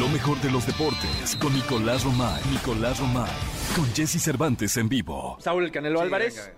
Lo 0.00 0.08
mejor 0.08 0.40
de 0.40 0.50
los 0.50 0.66
deportes 0.66 1.36
con 1.40 1.54
Nicolás 1.54 2.02
Romay. 2.02 2.42
Nicolás 2.50 2.98
Romay. 2.98 3.30
Con 3.76 3.86
Jesse 3.94 4.20
Cervantes 4.20 4.76
en 4.76 4.88
vivo. 4.88 5.36
Saúl 5.40 5.64
El 5.64 5.70
Canelo 5.70 6.00
Sí, 6.00 6.04
Álvarez 6.04 6.34
venga. 6.36 6.52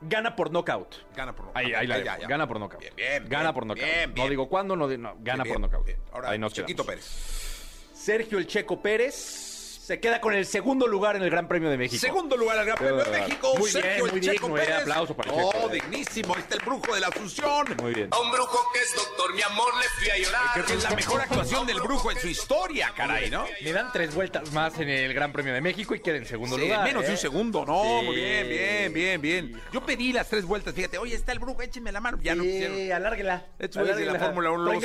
Gana 0.00 0.34
por 0.36 0.50
knockout. 0.50 0.94
Gana 1.16 1.34
por 1.34 1.50
Ahí, 1.54 1.72
ahí 1.74 1.86
la 1.86 1.98
Ya, 1.98 2.04
dejo. 2.12 2.22
ya. 2.22 2.28
Gana 2.28 2.46
por 2.48 2.58
knockout. 2.58 2.80
Bien, 2.80 2.94
bien, 2.96 3.24
gana 3.28 3.42
bien, 3.44 3.54
por 3.54 3.66
knockout. 3.66 3.86
bien, 3.86 4.14
No 4.14 4.28
digo 4.28 4.48
cuándo, 4.48 4.76
no, 4.76 4.86
no, 4.88 5.16
gana 5.20 5.44
por 5.44 5.60
knockout. 5.60 5.88
Ahora, 6.12 6.30
ahí 6.30 6.38
nos 6.38 6.52
Chiquito 6.52 6.84
quedamos. 6.84 7.04
Pérez. 7.04 7.90
Sergio 7.94 8.38
El 8.38 8.46
Checo 8.46 8.80
Pérez 8.80 9.47
se 9.88 10.00
queda 10.00 10.20
con 10.20 10.34
el 10.34 10.44
segundo 10.44 10.86
lugar 10.86 11.16
en 11.16 11.22
el 11.22 11.30
Gran 11.30 11.48
Premio 11.48 11.70
de 11.70 11.78
México. 11.78 11.98
Segundo 11.98 12.36
lugar 12.36 12.56
en 12.56 12.60
el 12.60 12.66
Gran 12.66 12.76
Premio 12.76 13.04
de 13.04 13.10
México. 13.10 13.54
Muy 13.56 13.72
bien, 13.72 14.00
muy 14.00 14.20
Checo 14.20 14.48
digno, 14.48 14.76
aplauso 14.82 15.16
para 15.16 15.30
Checo. 15.30 15.50
Oh, 15.64 15.68
dignísimo. 15.70 16.34
Ahí 16.34 16.42
está 16.42 16.56
el 16.56 16.60
brujo 16.60 16.94
de 16.94 17.00
la 17.00 17.06
Asunción. 17.06 17.74
Muy 17.80 17.94
bien. 17.94 18.08
A 18.10 18.20
un 18.20 18.30
brujo 18.30 18.70
que 18.74 18.80
es 18.80 18.94
doctor, 18.94 19.34
mi 19.34 19.40
amor, 19.40 19.72
le 19.78 19.88
fui 19.98 20.10
a 20.10 20.18
llorar. 20.18 20.70
Es 20.70 20.82
la 20.84 20.90
mejor 20.90 21.22
actuación 21.22 21.66
del 21.66 21.80
brujo 21.80 22.10
en 22.10 22.18
su 22.18 22.28
historia, 22.28 22.92
caray, 22.94 23.30
¿no? 23.30 23.46
Le 23.62 23.72
dan 23.72 23.90
tres 23.90 24.14
vueltas 24.14 24.52
más 24.52 24.78
en 24.78 24.90
el 24.90 25.14
Gran 25.14 25.32
Premio 25.32 25.54
de 25.54 25.62
México 25.62 25.94
y 25.94 26.00
queda 26.00 26.18
en 26.18 26.26
segundo 26.26 26.58
lugar. 26.58 26.84
Menos 26.84 27.04
de 27.04 27.08
un 27.08 27.14
¿eh? 27.14 27.18
segundo, 27.18 27.64
no. 27.64 28.02
Muy 28.02 28.16
bien, 28.16 28.46
bien, 28.46 28.92
bien, 28.92 29.20
bien. 29.22 29.62
Yo 29.72 29.80
pedí 29.80 30.12
las 30.12 30.28
tres 30.28 30.44
vueltas, 30.44 30.74
fíjate, 30.74 30.98
oye, 30.98 31.14
está 31.14 31.32
el 31.32 31.38
brujo, 31.38 31.62
écheme 31.62 31.92
la 31.92 32.00
mano. 32.00 32.18
Ya 32.20 32.34
sí, 32.34 32.38
no 32.38 32.44
quisieron. 32.44 32.92
alárguela. 32.92 33.46
Esto 33.58 33.82
de 33.82 34.04
la 34.04 34.18
Fórmula 34.18 34.50
1. 34.50 34.80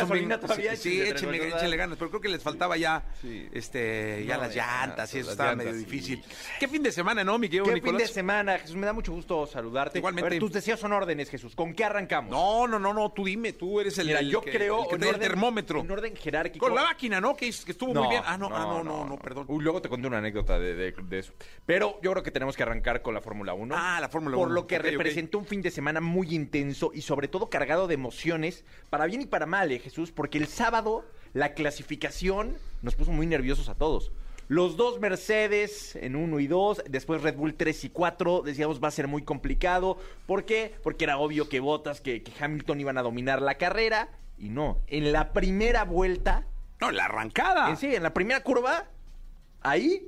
Sí, 0.77 1.01
écheme, 1.01 1.45
échenle 1.45 1.75
ganas. 1.75 1.97
Pero 1.97 2.09
creo 2.09 2.21
que 2.21 2.29
les 2.29 2.41
faltaba 2.41 2.77
ya, 2.77 3.03
este, 3.51 4.23
ya 4.25 4.37
las 4.37 4.55
llantas 4.55 4.92
90, 4.95 5.07
sí, 5.07 5.19
eso 5.19 5.31
estaba 5.31 5.55
medio 5.55 5.73
difícil. 5.73 6.23
Qué 6.59 6.67
fin 6.67 6.83
de 6.83 6.91
semana, 6.91 7.23
¿no, 7.23 7.37
mi 7.37 7.49
Qué 7.49 7.81
fin 7.81 7.97
de 7.97 8.07
semana, 8.07 8.57
Jesús, 8.59 8.75
me 8.75 8.85
da 8.85 8.93
mucho 8.93 9.11
gusto 9.11 9.45
saludarte. 9.47 9.99
Igualmente. 9.99 10.37
A 10.37 10.39
tus 10.39 10.51
deseos 10.51 10.79
son 10.79 10.93
órdenes, 10.93 11.29
Jesús, 11.29 11.55
¿con 11.55 11.73
qué 11.73 11.83
arrancamos? 11.83 12.31
No, 12.31 12.67
no, 12.67 12.79
no, 12.79 12.93
no, 12.93 13.11
tú 13.11 13.25
dime, 13.25 13.53
tú 13.53 13.79
eres 13.79 13.97
el, 13.97 14.07
Mira, 14.07 14.21
yo 14.21 14.41
que, 14.41 14.51
creo, 14.51 14.89
el, 14.89 14.99
que 14.99 15.09
el 15.09 15.19
termómetro. 15.19 15.81
En 15.81 15.91
orden 15.91 16.15
jerárquico. 16.15 16.65
Con 16.65 16.75
la 16.75 16.83
máquina, 16.83 17.19
¿no? 17.19 17.35
Que, 17.35 17.45
que 17.51 17.71
estuvo 17.71 17.93
muy 17.93 18.07
bien. 18.09 18.23
Ah, 18.25 18.37
no, 18.37 18.49
no, 18.49 18.55
ah, 18.55 18.65
no, 18.65 18.83
no, 18.83 19.05
no, 19.05 19.17
perdón. 19.17 19.45
Uy, 19.47 19.63
luego 19.63 19.81
te 19.81 19.89
conté 19.89 20.07
una 20.07 20.17
anécdota 20.17 20.59
de, 20.59 20.93
eso. 21.11 21.33
Pero 21.65 21.99
yo 22.01 22.11
creo 22.11 22.23
que 22.23 22.31
tenemos 22.31 22.55
que 22.55 22.63
arrancar 22.63 23.01
con 23.01 23.13
la 23.13 23.21
Fórmula 23.21 23.53
1. 23.53 23.75
Ah, 23.77 23.99
la 23.99 24.09
Fórmula 24.09 24.37
1. 24.37 24.45
Por 24.45 24.53
lo 24.53 24.67
que 24.67 24.77
okay, 24.77 24.91
representó 24.91 25.37
un 25.37 25.45
fin 25.45 25.61
de 25.61 25.71
semana 25.71 26.01
muy 26.01 26.33
intenso 26.33 26.91
y 26.93 27.01
sobre 27.01 27.27
todo 27.27 27.49
cargado 27.49 27.87
de 27.87 27.93
emociones, 27.93 28.65
para 28.89 29.05
bien 29.05 29.21
y 29.21 29.25
para 29.25 29.45
mal, 29.45 29.71
¿eh, 29.71 29.79
Jesús, 29.79 30.11
porque 30.11 30.37
el 30.37 30.47
sábado 30.47 31.05
la 31.33 31.53
clasificación 31.53 32.55
nos 32.81 32.95
puso 32.95 33.11
muy 33.11 33.25
nerviosos 33.25 33.69
a 33.69 33.75
todos. 33.75 34.11
Los 34.47 34.75
dos 34.77 34.99
Mercedes 34.99 35.95
en 35.95 36.15
1 36.15 36.39
y 36.39 36.47
2, 36.47 36.83
después 36.89 37.21
Red 37.21 37.35
Bull 37.35 37.55
3 37.55 37.85
y 37.85 37.89
4, 37.89 38.41
decíamos 38.43 38.83
va 38.83 38.89
a 38.89 38.91
ser 38.91 39.07
muy 39.07 39.23
complicado. 39.23 39.97
¿Por 40.27 40.45
qué? 40.45 40.75
Porque 40.83 41.05
era 41.05 41.17
obvio 41.17 41.47
que 41.49 41.59
Bottas, 41.59 42.01
que, 42.01 42.21
que 42.23 42.31
Hamilton 42.43 42.79
iban 42.81 42.97
a 42.97 43.01
dominar 43.01 43.41
la 43.41 43.55
carrera. 43.55 44.09
Y 44.37 44.49
no, 44.49 44.81
en 44.87 45.11
la 45.13 45.31
primera 45.31 45.83
vuelta 45.85 46.45
No, 46.81 46.91
la 46.91 47.05
arrancada. 47.05 47.69
en 47.69 47.77
sí, 47.77 47.95
en 47.95 48.03
la 48.03 48.13
primera 48.13 48.41
curva, 48.43 48.85
ahí 49.61 50.07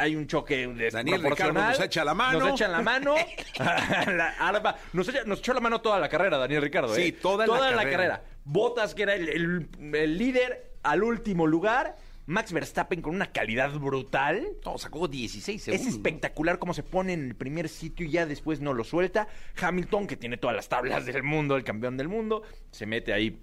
hay 0.00 0.14
un 0.16 0.26
choque 0.26 0.62
Daniel 0.92 1.22
desproporcional. 1.22 1.54
Ricardo 1.54 1.68
nos 1.70 1.80
echa 1.80 2.04
la 2.04 2.14
mano. 2.14 2.38
Nos 2.40 2.50
echan 2.50 2.72
la 2.72 2.82
mano. 2.82 3.14
La 3.58 4.34
arma- 4.38 4.76
nos, 4.92 5.08
echa- 5.08 5.24
nos 5.24 5.38
echó 5.40 5.52
la 5.54 5.60
mano 5.60 5.80
toda 5.80 5.98
la 5.98 6.08
carrera, 6.08 6.38
Daniel 6.38 6.62
Ricardo. 6.62 6.94
Sí, 6.94 7.02
¿eh? 7.08 7.12
toda 7.12 7.46
la 7.46 7.82
carrera. 7.84 8.22
Botas, 8.44 8.94
que 8.94 9.02
era 9.02 9.14
el, 9.14 9.28
el- 9.28 9.94
el 9.94 10.18
líder, 10.18 10.72
al 10.82 11.02
último 11.02 11.46
lugar. 11.46 11.96
Max 12.28 12.52
Verstappen 12.52 13.00
con 13.00 13.14
una 13.14 13.32
calidad 13.32 13.72
brutal. 13.78 14.46
No, 14.64 14.76
sacó 14.76 15.08
16 15.08 15.56
Es 15.56 15.64
segundos. 15.64 15.94
espectacular 15.94 16.58
cómo 16.58 16.74
se 16.74 16.82
pone 16.82 17.14
en 17.14 17.24
el 17.28 17.34
primer 17.34 17.70
sitio 17.70 18.04
y 18.06 18.10
ya 18.10 18.26
después 18.26 18.60
no 18.60 18.74
lo 18.74 18.84
suelta. 18.84 19.28
Hamilton, 19.60 20.06
que 20.06 20.16
tiene 20.18 20.36
todas 20.36 20.54
las 20.54 20.68
tablas 20.68 21.06
del 21.06 21.22
mundo, 21.22 21.56
el 21.56 21.64
campeón 21.64 21.96
del 21.96 22.08
mundo, 22.08 22.42
se 22.70 22.84
mete 22.84 23.14
ahí 23.14 23.40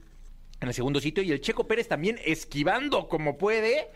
en 0.61 0.67
el 0.67 0.73
segundo 0.73 0.99
sitio. 1.01 1.23
Y 1.23 1.31
el 1.31 1.41
Checo 1.41 1.67
Pérez 1.67 1.87
también 1.87 2.19
esquivando 2.23 3.07
como 3.07 3.37
puede. 3.39 3.87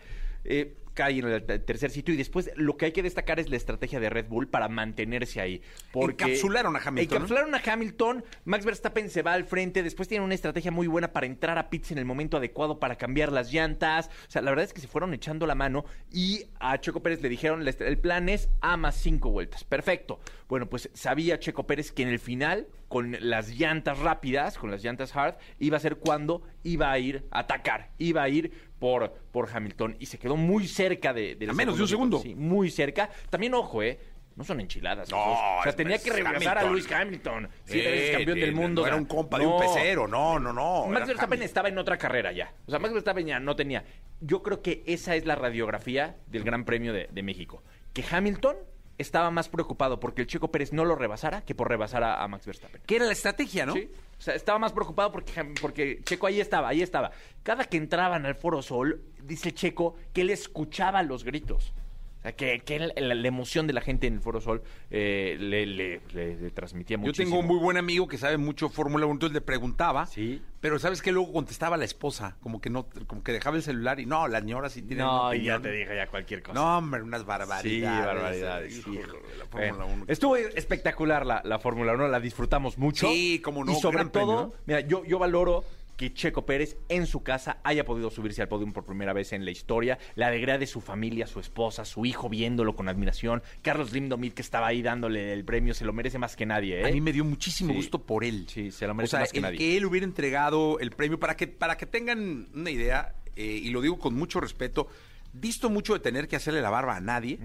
eh, 0.44 0.74
cae 1.00 1.18
en 1.18 1.28
el 1.28 1.42
te- 1.44 1.58
tercer 1.58 1.90
sitio 1.90 2.12
y 2.12 2.16
después 2.16 2.50
lo 2.56 2.76
que 2.76 2.86
hay 2.86 2.92
que 2.92 3.02
destacar 3.02 3.40
es 3.40 3.48
la 3.48 3.56
estrategia 3.56 4.00
de 4.00 4.10
Red 4.10 4.26
Bull 4.28 4.48
para 4.48 4.68
mantenerse 4.68 5.40
ahí. 5.40 5.62
Porque 5.92 6.24
Encapsularon 6.24 6.76
a 6.76 6.80
Hamilton. 6.84 7.16
Encapsularon 7.16 7.54
a 7.54 7.62
Hamilton, 7.64 8.24
Max 8.44 8.64
Verstappen 8.64 9.08
se 9.10 9.22
va 9.22 9.32
al 9.32 9.44
frente, 9.44 9.82
después 9.82 10.08
tiene 10.08 10.24
una 10.24 10.34
estrategia 10.34 10.70
muy 10.70 10.86
buena 10.86 11.12
para 11.12 11.26
entrar 11.26 11.56
a 11.58 11.70
pits 11.70 11.92
en 11.92 11.98
el 11.98 12.04
momento 12.04 12.36
adecuado 12.36 12.78
para 12.78 12.96
cambiar 12.96 13.32
las 13.32 13.52
llantas. 13.52 14.08
O 14.28 14.30
sea, 14.30 14.42
la 14.42 14.50
verdad 14.50 14.64
es 14.66 14.72
que 14.72 14.80
se 14.80 14.88
fueron 14.88 15.14
echando 15.14 15.46
la 15.46 15.54
mano 15.54 15.84
y 16.12 16.44
a 16.58 16.78
Checo 16.80 17.02
Pérez 17.02 17.22
le 17.22 17.28
dijeron, 17.28 17.64
"La 17.64 17.70
est- 17.70 17.80
el 17.80 17.98
plan 17.98 18.28
es 18.28 18.48
a 18.60 18.76
más 18.76 18.96
cinco 18.96 19.30
vueltas. 19.30 19.64
Perfecto. 19.64 20.20
Bueno, 20.48 20.68
pues 20.68 20.90
sabía 20.94 21.38
Checo 21.38 21.66
Pérez 21.66 21.92
que 21.92 22.02
en 22.02 22.08
el 22.08 22.18
final, 22.18 22.66
con 22.88 23.16
las 23.20 23.50
llantas 23.50 23.98
rápidas, 24.00 24.58
con 24.58 24.70
las 24.70 24.82
llantas 24.82 25.14
hard, 25.14 25.36
iba 25.60 25.76
a 25.76 25.80
ser 25.80 25.96
cuando 25.96 26.42
iba 26.64 26.90
a 26.90 26.98
ir 26.98 27.24
a 27.30 27.40
atacar, 27.40 27.90
iba 27.98 28.22
a 28.22 28.28
ir 28.28 28.52
por, 28.80 29.12
por 29.30 29.48
Hamilton 29.54 29.96
y 30.00 30.06
se 30.06 30.18
quedó 30.18 30.36
muy 30.36 30.66
cerca 30.66 31.12
de, 31.12 31.36
del 31.36 31.50
A 31.50 31.52
menos 31.52 31.76
de 31.76 31.82
un 31.82 31.88
segundo. 31.88 32.18
Sí, 32.18 32.34
muy 32.34 32.70
cerca. 32.70 33.08
También, 33.28 33.54
ojo, 33.54 33.82
¿eh? 33.84 34.00
No 34.34 34.44
son 34.44 34.60
enchiladas. 34.60 35.10
No, 35.10 35.18
o 35.58 35.62
sea, 35.62 35.76
tenía 35.76 35.98
que 35.98 36.10
regresar 36.10 36.56
a. 36.56 36.64
Luis 36.64 36.90
Hamilton. 36.90 37.48
Siete 37.64 37.88
Sí, 37.88 37.90
veces 37.94 38.16
campeón 38.16 38.34
sí, 38.36 38.40
del 38.40 38.54
mundo. 38.54 38.80
No 38.82 38.86
era 38.86 38.96
un 38.96 39.04
compa 39.04 39.38
de 39.38 39.46
un 39.46 39.60
pecero, 39.60 40.08
no, 40.08 40.38
no, 40.38 40.52
no. 40.52 40.86
Max 40.86 41.06
Verstappen 41.06 41.42
estaba 41.42 41.68
en 41.68 41.76
otra 41.76 41.98
carrera 41.98 42.32
ya. 42.32 42.52
O 42.66 42.70
sea, 42.70 42.78
Max 42.78 42.94
Verstappen 42.94 43.26
ya 43.26 43.38
no 43.38 43.54
tenía. 43.54 43.84
Yo 44.20 44.42
creo 44.42 44.62
que 44.62 44.82
esa 44.86 45.14
es 45.14 45.26
la 45.26 45.34
radiografía 45.34 46.16
del 46.26 46.42
Gran 46.42 46.64
Premio 46.64 46.92
de, 46.92 47.08
de 47.12 47.22
México. 47.22 47.62
Que 47.92 48.02
Hamilton 48.10 48.56
estaba 49.00 49.30
más 49.30 49.48
preocupado 49.48 49.98
porque 49.98 50.22
el 50.22 50.26
Checo 50.26 50.50
Pérez 50.50 50.72
no 50.72 50.84
lo 50.84 50.94
rebasara 50.94 51.42
que 51.42 51.54
por 51.54 51.68
rebasar 51.68 52.02
a, 52.02 52.22
a 52.22 52.28
Max 52.28 52.46
Verstappen. 52.46 52.82
Que 52.86 52.96
era 52.96 53.06
la 53.06 53.12
estrategia, 53.12 53.66
¿no? 53.66 53.74
Sí. 53.74 53.90
O 54.18 54.22
sea, 54.22 54.34
estaba 54.34 54.58
más 54.58 54.72
preocupado 54.72 55.10
porque, 55.10 55.54
porque 55.60 56.00
Checo 56.04 56.26
ahí 56.26 56.40
estaba, 56.40 56.68
ahí 56.68 56.82
estaba. 56.82 57.10
Cada 57.42 57.64
que 57.64 57.78
entraban 57.78 58.26
al 58.26 58.34
Foro 58.34 58.60
Sol, 58.60 59.02
dice 59.22 59.52
Checo 59.52 59.96
que 60.12 60.20
él 60.20 60.30
escuchaba 60.30 61.02
los 61.02 61.24
gritos. 61.24 61.72
O 62.20 62.22
sea, 62.22 62.32
que, 62.32 62.60
que 62.60 62.78
la, 62.78 63.14
la 63.14 63.28
emoción 63.28 63.66
de 63.66 63.72
la 63.72 63.80
gente 63.80 64.06
en 64.06 64.14
el 64.14 64.20
Foro 64.20 64.42
Sol 64.42 64.62
eh, 64.90 65.38
le, 65.40 65.64
le- 65.64 66.00
le- 66.12 66.36
le 66.36 66.50
transmitía 66.50 66.96
Yo 66.98 67.00
muchísimo. 67.00 67.30
tengo 67.30 67.40
un 67.40 67.46
muy 67.46 67.58
buen 67.58 67.78
amigo 67.78 68.06
que 68.08 68.18
sabe 68.18 68.36
mucho 68.36 68.68
Fórmula 68.68 69.06
1, 69.06 69.14
entonces 69.14 69.32
le 69.34 69.40
preguntaba. 69.40 70.04
Sí. 70.04 70.42
Pero 70.60 70.78
¿sabes 70.78 71.00
qué? 71.00 71.12
Luego 71.12 71.32
contestaba 71.32 71.78
la 71.78 71.86
esposa, 71.86 72.36
como 72.42 72.60
que 72.60 72.68
no, 72.68 72.86
como 73.06 73.22
que 73.22 73.32
dejaba 73.32 73.56
el 73.56 73.62
celular 73.62 73.98
y 74.00 74.04
no, 74.04 74.28
la 74.28 74.40
señora 74.40 74.68
sí 74.68 74.82
tiene 74.82 75.02
No, 75.02 75.32
y 75.32 75.44
ya 75.44 75.58
te 75.60 75.72
dije 75.72 75.96
ya 75.96 76.08
cualquier 76.08 76.42
cosa. 76.42 76.52
No, 76.52 76.76
hombre, 76.76 77.00
unas 77.02 77.22
Sí, 77.22 77.26
barbaridades. 77.26 78.04
barbaridades. 78.06 78.74
sí. 78.74 78.80
Híjole, 78.80 79.18
la 79.38 79.44
Bueno, 79.50 79.74
Fórmula 79.76 79.94
1. 79.94 80.04
Estuvo 80.08 80.36
espectacular 80.36 81.24
la, 81.24 81.40
la 81.42 81.58
Fórmula 81.58 81.94
1, 81.94 82.08
la 82.08 82.20
disfrutamos 82.20 82.76
mucho. 82.76 83.08
Sí, 83.08 83.40
cómo 83.42 83.64
no, 83.64 83.72
Y 83.72 83.76
sobre 83.76 83.96
gran 83.96 84.12
todo, 84.12 84.52
mira, 84.66 84.80
yo, 84.80 85.04
yo 85.06 85.18
valoro 85.18 85.64
que 86.00 86.14
Checo 86.14 86.46
Pérez 86.46 86.78
en 86.88 87.04
su 87.06 87.22
casa 87.22 87.58
haya 87.62 87.84
podido 87.84 88.10
subirse 88.10 88.40
al 88.40 88.48
podium 88.48 88.72
por 88.72 88.86
primera 88.86 89.12
vez 89.12 89.34
en 89.34 89.44
la 89.44 89.50
historia. 89.50 89.98
La 90.14 90.28
alegría 90.28 90.56
de 90.56 90.66
su 90.66 90.80
familia, 90.80 91.26
su 91.26 91.40
esposa, 91.40 91.84
su 91.84 92.06
hijo 92.06 92.30
viéndolo 92.30 92.74
con 92.74 92.88
admiración. 92.88 93.42
Carlos 93.60 93.92
Limdomit 93.92 94.32
que 94.32 94.40
estaba 94.40 94.66
ahí 94.68 94.80
dándole 94.80 95.34
el 95.34 95.44
premio, 95.44 95.74
se 95.74 95.84
lo 95.84 95.92
merece 95.92 96.16
más 96.16 96.36
que 96.36 96.46
nadie. 96.46 96.80
¿eh? 96.80 96.86
A 96.88 96.90
mí 96.90 97.02
me 97.02 97.12
dio 97.12 97.22
muchísimo 97.22 97.72
Sí. 97.72 97.76
gusto 97.76 98.02
por 98.06 98.24
él. 98.24 98.46
Sí, 98.48 98.70
se 98.70 98.86
lo 98.86 98.92
O 98.92 98.94
merece 98.94 99.10
sea, 99.10 99.20
más 99.20 99.30
que 99.32 99.38
el 99.40 99.42
nadie. 99.42 99.58
que 99.58 99.76
él 99.76 99.84
hubiera 99.84 100.06
entregado 100.06 100.78
el 100.80 100.90
premio, 100.92 101.20
para 101.20 101.36
que, 101.36 101.48
para 101.48 101.76
que 101.76 101.84
tengan 101.84 102.48
una 102.54 102.70
idea, 102.70 103.14
eh, 103.36 103.60
y 103.62 103.68
lo 103.68 103.82
digo 103.82 103.98
con 103.98 104.14
mucho 104.14 104.40
respeto, 104.40 104.88
visto 105.34 105.68
mucho 105.68 105.92
de 105.92 106.00
tener 106.00 106.28
que 106.28 106.36
hacerle 106.36 106.62
la 106.62 106.70
barba 106.70 106.96
a 106.96 107.00
nadie. 107.02 107.38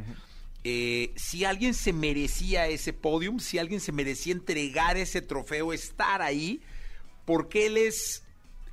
eh, 0.64 1.12
si 1.18 1.44
alguien 1.44 1.74
se 1.74 1.92
merecía 1.92 2.68
ese 2.68 2.94
podium, 2.94 3.40
si 3.40 3.60
alguien 3.60 3.82
se 3.82 3.92
merecía 3.92 4.32
entregar 4.34 4.96
ese 4.96 5.22
trofeo, 5.22 5.74
estar 5.74 6.22
ahí, 6.22 6.62
porque 7.26 7.66
él 7.68 7.76
es 7.78 8.24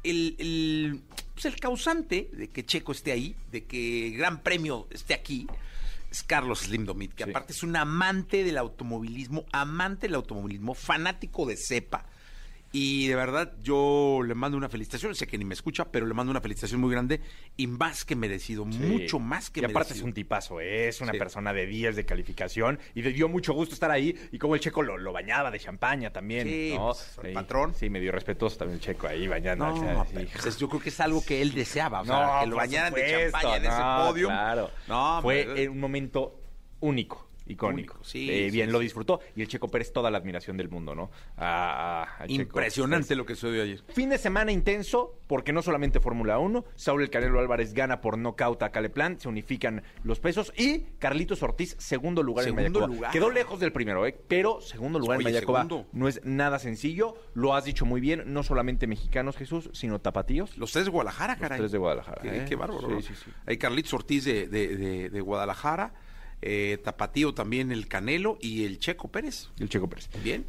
el, 0.02 0.36
el, 0.38 1.00
pues, 1.34 1.44
el 1.46 1.56
causante 1.60 2.28
de 2.32 2.48
que 2.48 2.64
Checo 2.64 2.92
esté 2.92 3.12
ahí, 3.12 3.34
de 3.50 3.64
que 3.64 4.08
el 4.08 4.16
Gran 4.18 4.42
Premio 4.42 4.86
esté 4.90 5.14
aquí, 5.14 5.46
es 6.10 6.22
Carlos 6.22 6.60
Slim 6.60 6.84
Domit, 6.84 7.12
que 7.14 7.24
Sí. 7.24 7.30
aparte 7.30 7.52
es 7.52 7.62
un 7.62 7.74
amante 7.76 8.44
del 8.44 8.58
automovilismo, 8.58 9.44
amante 9.52 10.06
del 10.08 10.14
automovilismo, 10.16 10.74
fanático 10.74 11.46
de 11.46 11.56
cepa. 11.56 12.04
Y 12.74 13.06
de 13.08 13.14
verdad, 13.16 13.52
yo 13.62 14.20
le 14.26 14.34
mando 14.34 14.56
una 14.56 14.70
felicitación. 14.70 15.14
Sé 15.14 15.26
que 15.26 15.36
ni 15.36 15.44
me 15.44 15.52
escucha, 15.52 15.84
pero 15.90 16.06
le 16.06 16.14
mando 16.14 16.30
una 16.30 16.40
felicitación 16.40 16.80
muy 16.80 16.90
grande 16.90 17.20
y 17.56 17.66
más 17.66 18.04
que 18.06 18.16
merecido, 18.16 18.66
Sí. 18.70 18.78
mucho 18.78 19.18
más 19.18 19.50
que 19.50 19.60
y 19.60 19.64
aparte 19.64 19.90
merecido. 19.90 19.96
es 19.98 20.02
un 20.04 20.14
tipazo, 20.14 20.60
¿eh? 20.60 20.88
es 20.88 21.00
una 21.02 21.12
Sí. 21.12 21.18
persona 21.18 21.52
de 21.52 21.66
10 21.66 21.96
de 21.96 22.06
calificación 22.06 22.78
y 22.94 23.02
le 23.02 23.12
dio 23.12 23.28
mucho 23.28 23.52
gusto 23.52 23.74
estar 23.74 23.90
ahí 23.90 24.16
y 24.32 24.38
como 24.38 24.54
el 24.54 24.60
checo 24.62 24.82
lo, 24.82 24.96
lo 24.96 25.12
bañaba 25.12 25.50
de 25.50 25.58
champaña 25.60 26.10
también. 26.12 26.48
Sí, 26.48 26.72
¿no? 26.74 26.86
pues, 26.92 27.18
el 27.22 27.34
patrón. 27.34 27.74
Sí, 27.74 27.90
medio 27.90 28.10
respetuoso 28.10 28.56
también 28.56 28.76
el 28.78 28.82
checo 28.84 29.06
ahí 29.06 29.28
bañando. 29.28 29.66
No, 29.66 29.74
o 29.74 29.78
sea, 29.78 30.04
sí. 30.06 30.10
pero, 30.14 30.28
pues, 30.42 30.56
yo 30.58 30.68
creo 30.68 30.80
que 30.80 30.88
es 30.88 31.00
algo 31.00 31.22
que 31.24 31.42
él 31.42 31.52
deseaba, 31.52 32.00
o 32.00 32.04
sea, 32.06 32.14
No, 32.36 32.40
que 32.40 32.46
lo 32.46 32.56
bañaran 32.56 32.94
de 32.94 33.30
champaña 33.30 33.56
en 33.58 33.64
ese 33.66 33.78
no, 33.78 34.06
podio. 34.08 34.28
Claro. 34.28 34.70
No, 34.88 35.18
Fue 35.20 35.42
hombre, 35.46 35.62
eh, 35.64 35.68
un 35.68 35.78
momento 35.78 36.40
único. 36.80 37.28
Icónico. 37.46 37.94
Único, 37.94 38.04
sí, 38.04 38.30
Eh, 38.30 38.46
sí, 38.46 38.50
bien, 38.56 38.66
sí. 38.68 38.72
lo 38.72 38.78
disfrutó. 38.78 39.20
Y 39.36 39.42
el 39.42 39.48
Checo 39.48 39.68
Pérez, 39.68 39.92
toda 39.92 40.10
la 40.10 40.18
admiración 40.18 40.56
del 40.56 40.68
mundo, 40.68 40.94
¿no? 40.94 41.10
A- 41.36 42.02
a- 42.02 42.02
al 42.22 42.28
Checo 42.28 42.42
Impresionante 42.42 43.14
lo 43.16 43.26
que 43.26 43.34
sucedió 43.34 43.62
ayer. 43.62 43.82
Fin 43.88 44.08
de 44.10 44.18
semana 44.18 44.52
intenso, 44.52 45.18
porque 45.26 45.52
no 45.52 45.62
solamente 45.62 46.00
Fórmula 46.00 46.38
1, 46.38 46.64
Saúl 46.74 47.02
El 47.02 47.10
Canelo 47.10 47.40
Álvarez 47.40 47.72
gana 47.74 48.00
por 48.00 48.18
nocaut 48.18 48.62
a 48.62 48.70
Caleplan, 48.70 49.18
se 49.20 49.28
unifican 49.28 49.82
los 50.04 50.20
pesos 50.20 50.52
y 50.56 50.80
Carlitos 50.98 51.42
Ortiz, 51.42 51.74
segundo 51.78 52.22
lugar 52.22 52.46
en 52.46 52.54
Mayacoba. 52.54 52.86
lugar. 52.86 53.10
Quedó 53.12 53.30
lejos 53.30 53.60
del 53.60 53.72
primero, 53.72 54.06
¿eh? 54.06 54.16
pero 54.28 54.60
segundo 54.60 54.98
lugar 54.98 55.18
Oye, 55.18 55.28
en 55.28 55.34
Mayacoba 55.34 55.62
segundo. 55.64 55.86
no 55.92 56.08
es 56.08 56.20
nada 56.24 56.58
sencillo, 56.58 57.14
lo 57.34 57.54
has 57.54 57.64
dicho 57.64 57.84
muy 57.86 58.00
bien, 58.00 58.22
no 58.26 58.42
solamente 58.42 58.86
mexicanos, 58.86 59.36
Jesús, 59.36 59.70
sino 59.72 60.00
tapatíos. 60.00 60.56
Los 60.56 60.72
tres 60.72 60.84
de 60.84 60.90
Guadalajara, 60.90 61.34
Los 61.34 61.40
caray. 61.40 61.58
tres 61.58 61.72
de 61.72 61.78
Guadalajara, 61.78 62.22
Qué, 62.22 62.36
¿eh? 62.38 62.44
qué 62.48 62.56
bárbaro. 62.56 62.88
Sí, 62.88 62.94
¿no? 62.94 63.00
sí, 63.02 63.14
sí. 63.14 63.30
Hay 63.46 63.56
Carlitos 63.58 63.92
Ortiz 63.94 64.24
de, 64.24 64.46
de- 64.48 64.76
de- 64.76 65.10
de 65.10 65.20
Guadalajara. 65.20 65.94
Eh, 66.42 66.78
Tapatío 66.82 67.32
también 67.34 67.70
el 67.72 67.86
Canelo 67.88 68.36
y 68.40 68.64
el 68.64 68.78
Checo 68.78 69.08
Pérez. 69.10 69.48
El 69.58 69.68
Checo 69.68 69.88
Pérez. 69.88 70.10
Bien. 70.22 70.44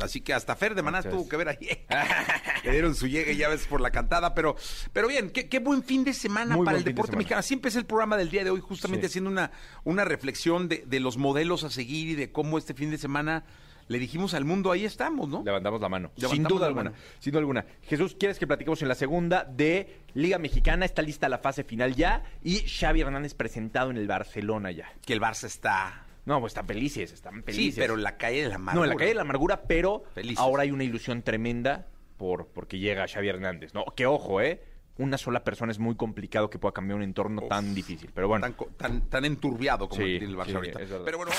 Así 0.00 0.20
que 0.20 0.34
hasta 0.34 0.54
Fer 0.56 0.74
de 0.74 0.82
Maná 0.82 0.98
Muchas- 0.98 1.12
tuvo 1.12 1.28
que 1.28 1.36
ver 1.36 1.48
ahí. 1.48 1.68
Le 2.64 2.72
dieron 2.72 2.94
su 2.94 3.06
llegue 3.06 3.36
ya 3.36 3.48
ves 3.48 3.66
por 3.66 3.80
la 3.80 3.90
cantada, 3.90 4.34
pero, 4.34 4.56
pero 4.92 5.08
bien, 5.08 5.30
qué, 5.30 5.48
qué 5.48 5.58
buen 5.60 5.82
fin 5.82 6.04
de 6.04 6.12
semana 6.12 6.56
Muy 6.56 6.66
para 6.66 6.76
el 6.78 6.84
de 6.84 6.90
deporte 6.90 7.16
mexicano. 7.16 7.38
Así 7.38 7.54
empecé 7.54 7.78
el 7.78 7.86
programa 7.86 8.16
del 8.16 8.28
día 8.30 8.44
de 8.44 8.50
hoy, 8.50 8.60
justamente 8.60 9.06
Sí. 9.06 9.12
haciendo 9.12 9.30
una, 9.30 9.52
una 9.84 10.04
reflexión 10.04 10.68
de, 10.68 10.84
de 10.86 11.00
los 11.00 11.16
modelos 11.16 11.64
a 11.64 11.70
seguir 11.70 12.08
y 12.08 12.14
de 12.16 12.32
cómo 12.32 12.58
este 12.58 12.74
fin 12.74 12.90
de 12.90 12.98
semana 12.98 13.44
le 13.88 13.98
dijimos 13.98 14.34
al 14.34 14.44
mundo, 14.44 14.72
ahí 14.72 14.84
estamos, 14.84 15.28
¿no? 15.28 15.42
Levantamos 15.44 15.80
la 15.80 15.88
mano. 15.88 16.10
Levantamos 16.16 16.34
sin 16.34 16.42
duda 16.44 16.60
la 16.62 16.66
alguna. 16.66 16.90
mano. 16.90 16.96
Sin 17.18 17.32
duda 17.32 17.40
alguna. 17.40 17.66
Jesús, 17.82 18.16
¿quieres 18.18 18.38
que 18.38 18.46
platiquemos 18.46 18.82
en 18.82 18.88
la 18.88 18.94
segunda 18.94 19.44
de 19.44 20.00
Liga 20.14 20.38
Mexicana? 20.38 20.84
Está 20.84 21.02
lista 21.02 21.28
la 21.28 21.38
fase 21.38 21.62
final 21.64 21.94
ya. 21.94 22.24
Y 22.42 22.58
Xavi 22.68 23.00
Hernández 23.02 23.34
presentado 23.34 23.90
en 23.90 23.96
el 23.96 24.06
Barcelona 24.08 24.70
ya. 24.72 24.92
Que 25.04 25.12
el 25.12 25.20
Barça 25.20 25.44
está... 25.44 26.02
No, 26.24 26.40
pues 26.40 26.50
están 26.50 26.66
felices, 26.66 27.12
están 27.12 27.36
Sí, 27.36 27.42
felices. 27.42 27.78
pero 27.78 27.94
en 27.94 28.02
la 28.02 28.16
calle 28.16 28.42
de 28.42 28.48
la 28.48 28.58
No, 28.58 28.62
amargura. 28.62 28.84
en 28.86 28.90
la 28.90 28.96
calle 28.96 29.08
de 29.10 29.14
la 29.14 29.20
amargura, 29.22 29.62
pero 29.68 30.02
Felices. 30.12 30.38
ahora 30.38 30.64
hay 30.64 30.72
una 30.72 30.82
ilusión 30.82 31.22
tremenda 31.22 31.86
por 32.16 32.48
porque 32.48 32.80
llega 32.80 33.06
Xavi 33.06 33.28
Hernández. 33.28 33.72
No, 33.74 33.84
que 33.94 34.06
ojo, 34.06 34.40
¿eh? 34.40 34.60
Una 34.98 35.18
sola 35.18 35.44
persona 35.44 35.72
es 35.72 35.78
muy 35.78 35.94
complicado 35.94 36.48
que 36.48 36.58
pueda 36.58 36.72
cambiar 36.72 36.96
un 36.96 37.02
entorno 37.02 37.42
tan 37.42 37.74
difícil. 37.74 38.10
Pero 38.14 38.28
bueno, 38.28 38.42
Tan, 38.44 38.52
co- 38.54 38.70
tan, 38.78 39.02
tan 39.10 39.24
enturbiado 39.26 39.88
como 39.88 40.00
Sí, 40.02 40.18
tiene 40.18 40.26
el 40.26 40.36
Barça 40.36 40.46
sí, 40.46 40.54
ahorita. 40.54 40.80
es 40.82 40.88
verdad. 40.90 41.04
Pero 41.04 41.18
bueno, 41.18 41.32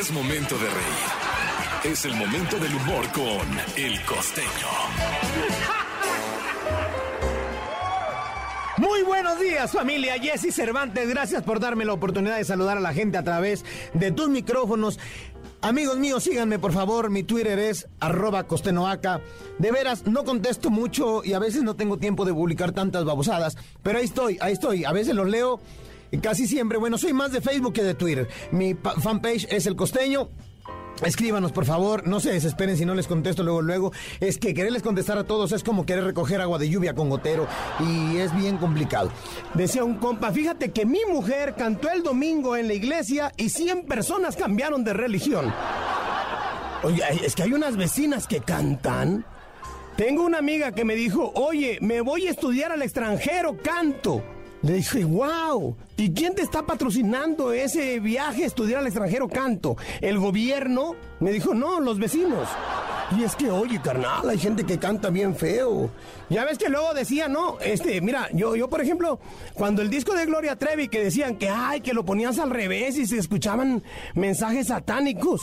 Es 0.00 0.10
momento 0.10 0.56
de 0.58 0.64
reír. 0.66 1.92
Es 1.92 2.04
el 2.06 2.14
momento 2.16 2.58
del 2.58 2.74
humor 2.74 3.06
con 3.12 3.48
El 3.76 4.00
Costeño. 4.04 4.48
Muy 8.78 9.02
buenos 9.04 9.38
días 9.38 9.70
familia, 9.70 10.14
Jesse 10.20 10.52
Cervantes, 10.52 11.08
gracias 11.08 11.44
por 11.44 11.60
darme 11.60 11.84
la 11.84 11.92
oportunidad 11.92 12.36
de 12.36 12.44
saludar 12.44 12.76
a 12.76 12.80
la 12.80 12.92
gente 12.92 13.16
a 13.16 13.22
través 13.22 13.64
de 13.94 14.10
tus 14.10 14.28
micrófonos. 14.28 14.98
Amigos 15.64 15.96
míos, 15.96 16.24
síganme 16.24 16.58
por 16.58 16.72
favor, 16.72 17.08
mi 17.08 17.22
Twitter 17.22 17.58
es 17.58 17.86
arroba 17.98 18.46
costenoaca. 18.46 19.22
De 19.58 19.72
veras, 19.72 20.06
no 20.06 20.22
contesto 20.24 20.68
mucho 20.68 21.24
y 21.24 21.32
a 21.32 21.38
veces 21.38 21.62
no 21.62 21.74
tengo 21.74 21.96
tiempo 21.96 22.26
de 22.26 22.34
publicar 22.34 22.72
tantas 22.72 23.06
babosadas, 23.06 23.56
pero 23.82 23.98
ahí 23.98 24.04
estoy, 24.04 24.36
ahí 24.42 24.52
estoy, 24.52 24.84
a 24.84 24.92
veces 24.92 25.14
los 25.14 25.26
leo 25.26 25.60
casi 26.22 26.46
siempre. 26.46 26.76
Bueno, 26.76 26.98
soy 26.98 27.14
más 27.14 27.32
de 27.32 27.40
Facebook 27.40 27.72
que 27.72 27.82
de 27.82 27.94
Twitter. 27.94 28.28
Mi 28.52 28.74
pa- 28.74 28.92
fanpage 29.00 29.46
es 29.50 29.64
El 29.66 29.74
Costeño. 29.74 30.28
Escríbanos, 31.02 31.52
por 31.52 31.64
favor, 31.64 32.06
no 32.06 32.20
se 32.20 32.32
desesperen 32.32 32.76
si 32.76 32.84
no 32.84 32.94
les 32.94 33.06
contesto 33.06 33.42
luego, 33.42 33.62
luego. 33.62 33.92
Es 34.20 34.38
que 34.38 34.54
quererles 34.54 34.82
contestar 34.82 35.18
a 35.18 35.24
todos 35.24 35.52
es 35.52 35.64
como 35.64 35.84
querer 35.84 36.04
recoger 36.04 36.40
agua 36.40 36.58
de 36.58 36.68
lluvia 36.68 36.94
con 36.94 37.10
gotero 37.10 37.46
y 37.80 38.16
es 38.18 38.34
bien 38.36 38.58
complicado. 38.58 39.10
Decía 39.54 39.84
un 39.84 39.96
compa, 39.96 40.30
fíjate 40.30 40.70
que 40.70 40.86
mi 40.86 41.00
mujer 41.08 41.54
cantó 41.56 41.90
el 41.90 42.02
domingo 42.02 42.56
en 42.56 42.68
la 42.68 42.74
iglesia 42.74 43.32
y 43.36 43.48
100 43.48 43.86
personas 43.86 44.36
cambiaron 44.36 44.84
de 44.84 44.92
religión. 44.92 45.52
Oye, 46.84 47.02
es 47.24 47.34
que 47.34 47.42
hay 47.42 47.52
unas 47.52 47.76
vecinas 47.76 48.26
que 48.26 48.40
cantan. 48.40 49.24
Tengo 49.96 50.24
una 50.24 50.38
amiga 50.38 50.72
que 50.72 50.84
me 50.84 50.94
dijo, 50.94 51.32
oye, 51.34 51.78
me 51.80 52.00
voy 52.00 52.26
a 52.26 52.30
estudiar 52.30 52.72
al 52.72 52.82
extranjero, 52.82 53.56
canto. 53.62 54.22
Le 54.64 54.72
dije, 54.76 55.04
wow, 55.04 55.76
¿y 55.98 56.14
quién 56.14 56.34
te 56.34 56.40
está 56.40 56.64
patrocinando 56.64 57.52
ese 57.52 58.00
viaje 58.00 58.44
a 58.44 58.46
estudiar 58.46 58.80
al 58.80 58.86
extranjero, 58.86 59.28
canto? 59.28 59.76
¿El 60.00 60.18
gobierno? 60.18 60.96
Me 61.20 61.32
dijo, 61.32 61.52
no, 61.52 61.80
los 61.80 61.98
vecinos. 61.98 62.48
Y 63.14 63.24
es 63.24 63.36
que, 63.36 63.50
oye, 63.50 63.78
carnal, 63.82 64.26
hay 64.26 64.38
gente 64.38 64.64
que 64.64 64.78
canta 64.78 65.10
bien 65.10 65.36
feo. 65.36 65.90
Ya 66.30 66.46
ves 66.46 66.56
que 66.56 66.70
luego 66.70 66.94
decía, 66.94 67.28
no, 67.28 67.60
este, 67.60 68.00
mira, 68.00 68.30
yo, 68.32 68.56
yo, 68.56 68.70
por 68.70 68.80
ejemplo, 68.80 69.20
cuando 69.52 69.82
el 69.82 69.90
disco 69.90 70.14
de 70.14 70.24
Gloria 70.24 70.56
Trevi 70.56 70.88
que 70.88 71.04
decían 71.04 71.36
que, 71.36 71.50
ay, 71.50 71.82
que 71.82 71.92
lo 71.92 72.06
ponías 72.06 72.38
al 72.38 72.48
revés 72.48 72.96
y 72.96 73.04
se 73.04 73.18
escuchaban 73.18 73.82
mensajes 74.14 74.68
satánicos. 74.68 75.42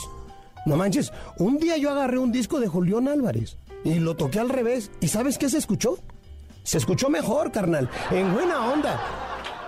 No 0.66 0.76
manches, 0.76 1.12
un 1.38 1.58
día 1.58 1.76
yo 1.76 1.90
agarré 1.90 2.18
un 2.18 2.32
disco 2.32 2.58
de 2.58 2.66
Julián 2.66 3.06
Álvarez 3.06 3.56
y 3.84 4.00
lo 4.00 4.16
toqué 4.16 4.40
al 4.40 4.48
revés. 4.48 4.90
¿Y 5.00 5.06
sabes 5.06 5.38
qué 5.38 5.48
se 5.48 5.58
escuchó? 5.58 6.00
Se 6.62 6.78
escuchó 6.78 7.08
mejor, 7.08 7.50
carnal, 7.50 7.88
en 8.10 8.32
buena 8.32 8.72
onda. 8.72 9.00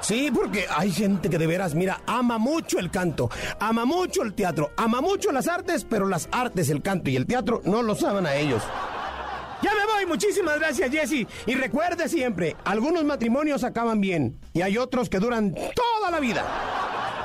Sí, 0.00 0.30
porque 0.33 0.66
hay 0.68 0.92
gente 0.92 1.30
que 1.30 1.38
de 1.38 1.46
veras, 1.46 1.74
mira, 1.74 2.02
ama 2.07 2.37
mucho 2.38 2.78
el 2.78 2.90
canto, 2.90 3.30
ama 3.59 3.85
mucho 3.87 4.22
el 4.22 4.35
teatro, 4.35 4.70
ama 4.76 5.00
mucho 5.00 5.33
las 5.33 5.48
artes, 5.48 5.87
pero 5.88 6.07
las 6.07 6.28
artes, 6.30 6.68
el 6.68 6.83
canto 6.83 7.09
y 7.09 7.16
el 7.16 7.26
teatro 7.26 7.62
no 7.64 7.83
lo 7.83 7.94
saben 7.94 8.26
a 8.26 8.35
ellos. 8.37 8.62
Ya 9.64 9.70
me 9.74 9.87
voy, 9.87 10.05
muchísimas 10.05 10.59
gracias 10.59 10.90
Jesse. 10.90 11.27
Y 11.46 11.55
recuerde 11.55 12.07
siempre, 12.11 12.55
algunos 12.64 13.03
matrimonios 13.03 13.64
acaban 13.64 13.98
bien 13.98 14.38
y 14.53 14.61
hay 14.61 14.77
otros 14.77 15.09
que 15.09 15.18
duran 15.18 15.55
toda 15.55 16.11
la 16.11 16.20
vida. 16.20 16.44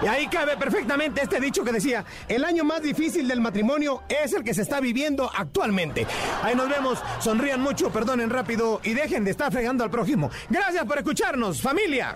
Y 0.02 0.08
ahí 0.08 0.26
cabe 0.28 0.56
perfectamente 0.56 1.22
este 1.22 1.42
dicho 1.42 1.66
que 1.66 1.74
decía, 1.74 2.06
el 2.30 2.46
año 2.46 2.64
más 2.64 2.82
difícil 2.82 3.28
del 3.28 3.42
matrimonio 3.42 4.04
es 4.08 4.32
el 4.32 4.46
que 4.46 4.54
se 4.54 4.62
está 4.62 4.80
viviendo 4.80 5.30
actualmente. 5.36 6.08
Ahí 6.42 6.56
nos 6.56 6.70
vemos, 6.70 7.00
sonrían 7.20 7.60
mucho, 7.60 7.90
perdonen 7.92 8.30
rápido 8.30 8.80
y 8.86 8.94
dejen 8.94 9.26
de 9.26 9.32
estar 9.32 9.52
fregando 9.52 9.84
al 9.84 9.92
prójimo. 9.92 10.32
Gracias 10.50 10.86
por 10.86 10.98
escucharnos, 10.98 11.62
familia. 11.62 12.16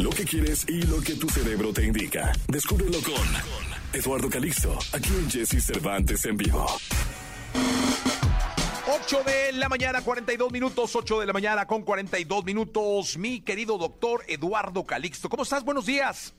Lo 0.00 0.10
que 0.10 0.24
quieres 0.24 0.68
y 0.68 0.82
lo 0.82 1.00
que 1.00 1.14
tu 1.14 1.28
cerebro 1.28 1.72
te 1.72 1.84
indica. 1.84 2.32
Descúbrelo 2.48 2.98
con 3.02 3.92
Eduardo 3.92 4.28
Calixto, 4.28 4.76
aquí 4.92 5.10
en 5.10 5.30
Jesse 5.30 5.64
Cervantes 5.64 6.24
en 6.24 6.36
vivo. 6.36 6.66
8 8.86 9.22
de 9.24 9.52
la 9.52 9.68
mañana, 9.68 10.02
42 10.02 10.52
minutos, 10.52 10.94
8 10.94 11.20
de 11.20 11.26
la 11.26 11.32
mañana 11.32 11.66
con 11.66 11.82
42 11.82 12.44
minutos. 12.44 13.18
Mi 13.18 13.40
querido 13.40 13.78
doctor 13.78 14.22
Eduardo 14.28 14.84
Calixto, 14.84 15.28
¿cómo 15.28 15.42
estás? 15.42 15.64
Buenos 15.64 15.86
días. 15.86 16.34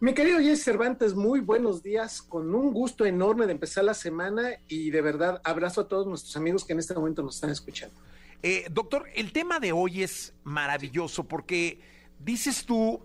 Mi 0.00 0.14
querido 0.14 0.38
Jesse 0.38 0.62
Cervantes, 0.62 1.14
muy 1.14 1.40
buenos 1.40 1.82
días, 1.82 2.22
con 2.22 2.54
un 2.54 2.72
gusto 2.72 3.04
enorme 3.04 3.46
de 3.46 3.52
empezar 3.52 3.82
la 3.82 3.94
semana 3.94 4.50
y 4.68 4.90
de 4.90 5.00
verdad 5.00 5.40
abrazo 5.42 5.80
a 5.80 5.88
todos 5.88 6.06
nuestros 6.06 6.36
amigos 6.36 6.64
que 6.64 6.72
en 6.72 6.78
este 6.78 6.94
momento 6.94 7.22
nos 7.22 7.34
están 7.34 7.50
escuchando. 7.50 7.96
Eh, 8.42 8.66
doctor, 8.70 9.06
el 9.16 9.32
tema 9.32 9.58
de 9.58 9.72
hoy 9.72 10.04
es 10.04 10.34
maravilloso 10.44 11.24
porque 11.24 11.80
dices 12.20 12.64
tú 12.64 13.00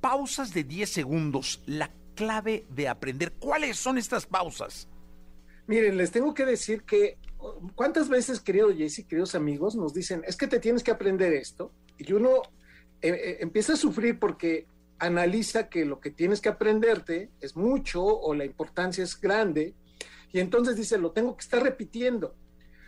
pausas 0.00 0.52
de 0.52 0.64
10 0.64 0.90
segundos, 0.90 1.62
la 1.66 1.90
clave 2.16 2.66
de 2.70 2.88
aprender. 2.88 3.32
¿Cuáles 3.32 3.78
son 3.78 3.96
estas 3.96 4.26
pausas? 4.26 4.88
Miren, 5.66 5.96
les 5.96 6.10
tengo 6.10 6.34
que 6.34 6.44
decir 6.44 6.82
que 6.82 7.18
cuántas 7.74 8.08
veces, 8.08 8.40
querido 8.40 8.74
Jesse, 8.74 9.06
queridos 9.06 9.34
amigos, 9.34 9.76
nos 9.76 9.94
dicen, 9.94 10.22
es 10.26 10.36
que 10.36 10.46
te 10.46 10.60
tienes 10.60 10.82
que 10.82 10.90
aprender 10.90 11.32
esto, 11.32 11.72
y 11.96 12.12
uno 12.12 12.42
eh, 13.00 13.10
eh, 13.10 13.36
empieza 13.40 13.72
a 13.72 13.76
sufrir 13.76 14.18
porque 14.18 14.66
analiza 14.98 15.68
que 15.68 15.84
lo 15.84 16.00
que 16.00 16.10
tienes 16.10 16.40
que 16.40 16.48
aprenderte 16.48 17.30
es 17.40 17.56
mucho 17.56 18.04
o 18.04 18.34
la 18.34 18.44
importancia 18.44 19.02
es 19.02 19.18
grande, 19.18 19.74
y 20.32 20.40
entonces 20.40 20.76
dice, 20.76 20.98
lo 20.98 21.12
tengo 21.12 21.36
que 21.36 21.42
estar 21.42 21.62
repitiendo. 21.62 22.34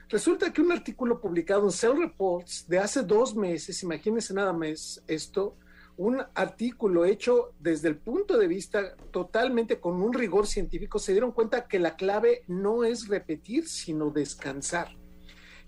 Resulta 0.09 0.53
que 0.53 0.61
un 0.61 0.71
artículo 0.71 1.21
publicado 1.21 1.65
en 1.65 1.73
Cell 1.73 1.99
Reports 1.99 2.67
de 2.69 2.79
hace 2.79 3.03
dos 3.03 3.35
meses, 3.35 3.83
imagínense 3.83 4.35
nada 4.35 4.53
más 4.53 5.03
esto, 5.07 5.57
un 5.97 6.23
artículo 6.35 7.05
hecho 7.05 7.55
desde 7.59 7.89
el 7.89 7.97
punto 7.97 8.37
de 8.37 8.49
vista 8.49 8.97
totalmente 9.11 9.81
con 9.81 10.03
un 10.03 10.13
rigor 10.13 10.47
científico, 10.47 10.99
se 10.99 11.13
dieron 11.13 11.33
cuenta 11.33 11.67
que 11.67 11.79
la 11.79 11.97
clave 11.97 12.45
no 12.49 12.85
es 12.85 13.09
repetir, 13.09 13.67
sino 13.67 14.11
descansar. 14.11 14.89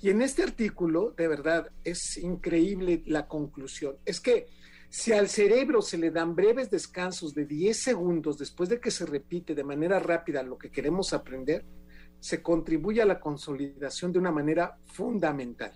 Y 0.01 0.11
en 0.11 0.23
este 0.23 0.43
artículo, 0.43 1.13
de 1.17 1.29
verdad, 1.29 1.71
es 1.83 2.19
increíble 2.19 3.03
la 3.07 3.27
conclusión. 3.27 3.97
Es 4.05 4.21
que 4.21 4.47
si 4.91 5.13
al 5.13 5.29
cerebro 5.29 5.83
se 5.83 5.99
le 5.99 6.11
dan 6.11 6.35
breves 6.35 6.71
descansos 6.71 7.35
de 7.35 7.45
10 7.45 7.77
segundos 7.77 8.39
después 8.39 8.69
de 8.69 8.81
que 8.81 8.91
se 8.91 9.07
repite 9.07 9.55
de 9.55 9.65
manera 9.65 9.99
rápida 9.99 10.43
lo 10.43 10.57
que 10.57 10.71
queremos 10.71 11.13
aprender, 11.13 11.65
se 12.21 12.43
contribuye 12.43 13.03
a 13.03 13.07
la 13.07 13.21
consolidación 13.21 14.13
de 14.13 14.19
una 14.19 14.33
manera 14.33 14.79
fundamental. 14.87 15.73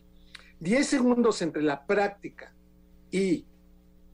10 0.60 0.86
segundos 0.86 1.42
entre 1.42 1.62
la 1.62 1.84
práctica 1.84 2.54
y 3.10 3.44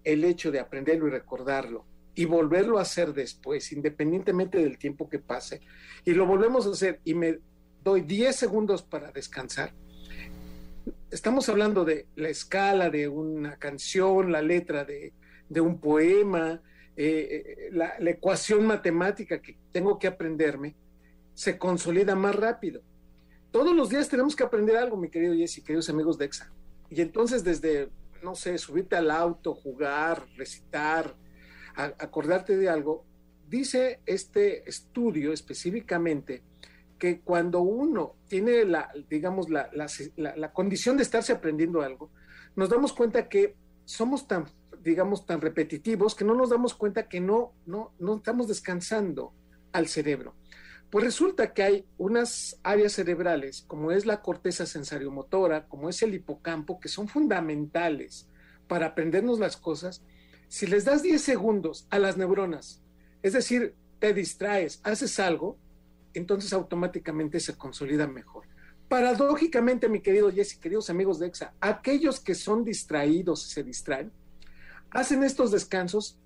el 0.05 0.25
hecho 0.25 0.51
de 0.51 0.61
aprenderlo 0.61 1.09
y 1.09 1.11
recordarlo 1.11 1.85
y 2.15 2.25
volverlo 2.25 2.79
a 2.79 2.83
hacer 2.83 3.13
después, 3.13 3.73
independientemente 3.73 4.59
del 4.59 4.77
tiempo 4.77 5.09
que 5.09 5.19
pase, 5.19 5.61
y 6.05 6.13
lo 6.13 6.27
volvemos 6.27 6.67
a 6.67 6.71
hacer 6.71 7.01
y 7.05 7.15
me 7.15 7.39
doy 7.85 8.01
10 8.01 8.35
segundos 8.35 8.83
para 8.83 9.13
descansar, 9.13 9.73
estamos 11.11 11.49
hablando 11.49 11.85
de 11.85 12.07
la 12.17 12.29
escala 12.29 12.91
de 12.91 13.09
una 13.09 13.57
canción, 13.57 14.33
la 14.33 14.43
letra 14.43 14.85
de, 14.85 15.13
de 15.49 15.61
un 15.61 15.81
poema, 15.81 16.61
eh, 16.97 17.69
la, 17.73 17.95
la 18.01 18.11
ecuación 18.11 18.67
matemática 18.67 19.41
que 19.41 19.57
tengo 19.71 19.99
que 19.99 20.09
aprenderme, 20.09 20.75
se 21.35 21.57
consolida 21.57 22.17
más 22.17 22.35
rápido. 22.35 22.83
Todos 23.53 23.75
los 23.75 23.89
días 23.89 24.09
tenemos 24.09 24.35
que 24.35 24.43
aprender 24.43 24.77
algo, 24.77 24.97
mi 24.97 25.09
querido 25.09 25.35
Jesse, 25.35 25.63
queridos 25.63 25.89
amigos 25.89 26.19
de 26.19 26.25
EXA. 26.25 26.53
Y 26.91 27.01
entonces 27.01 27.45
desde 27.45 27.91
no 28.23 28.35
sé, 28.35 28.59
subirte 28.59 28.97
al 28.97 29.11
auto, 29.11 29.55
jugar, 29.55 30.27
recitar, 30.37 31.15
acordarte 31.75 32.57
de 32.57 32.69
algo, 32.69 33.05
dice 33.49 34.01
este 34.05 34.69
estudio 34.69 35.33
específicamente 35.33 36.43
que 36.99 37.21
cuando 37.21 37.61
uno 37.61 38.17
tiene 38.27 38.65
la, 38.65 38.93
digamos, 39.09 39.49
la, 39.49 39.71
la, 39.73 39.87
la, 40.37 40.53
condición 40.53 40.97
de 40.97 41.05
estarse 41.05 41.33
aprendiendo 41.33 41.83
algo, 41.83 42.11
nos 42.57 42.69
damos 42.69 42.93
cuenta 42.93 43.29
que 43.29 43.55
somos 43.85 44.27
tan, 44.27 44.47
digamos, 44.83 45.25
tan 45.25 45.41
repetitivos 45.41 46.17
que 46.17 46.25
no 46.25 46.35
nos 46.35 46.51
damos 46.51 46.75
cuenta 46.75 47.09
que 47.09 47.21
no, 47.21 47.53
no, 47.67 47.93
no 48.01 48.17
estamos 48.17 48.49
descansando 48.49 49.33
al 49.73 49.87
cerebro. 49.87 50.35
Pues 50.91 51.05
resulta 51.05 51.53
que 51.53 51.63
hay 51.63 51.87
unas 51.99 52.59
áreas 52.63 52.93
cerebrales, 52.93 53.63
como 53.67 53.93
es 53.93 54.07
la 54.07 54.23
corteza 54.23 54.65
sensoriomotora, 54.65 55.67
como 55.69 55.91
es 55.91 56.03
el 56.03 56.15
hipocampo, 56.15 56.81
que 56.81 56.89
son 56.89 57.09
fundamentales 57.09 58.27
para 58.69 58.87
aprendernos 58.87 59.39
las 59.39 59.59
cosas. 59.59 60.03
Si 60.49 60.67
les 60.67 60.87
das 60.87 61.03
10 61.03 61.21
segundos 61.21 61.87
a 61.91 61.99
las 61.99 62.17
neuronas, 62.17 62.83
es 63.23 63.35
decir, 63.35 63.75
te 63.99 64.15
distraes, 64.15 64.81
haces 64.83 65.21
algo, 65.21 65.59
entonces 66.15 66.55
automáticamente 66.55 67.39
se 67.41 67.55
consolida 67.55 68.07
mejor. 68.07 68.47
Paradójicamente, 68.89 69.91
mi 69.91 70.01
querido 70.01 70.33
Jesse, 70.33 70.59
queridos 70.59 70.89
amigos 70.89 71.19
de 71.19 71.27
EXA, 71.27 71.53
aquellos 71.61 72.21
que 72.21 72.35
son 72.35 72.65
distraídos 72.65 73.47
y 73.47 73.51
se 73.51 73.63
distraen, 73.63 74.11
hacen 74.91 75.23
estos 75.23 75.51
descansos 75.51 76.19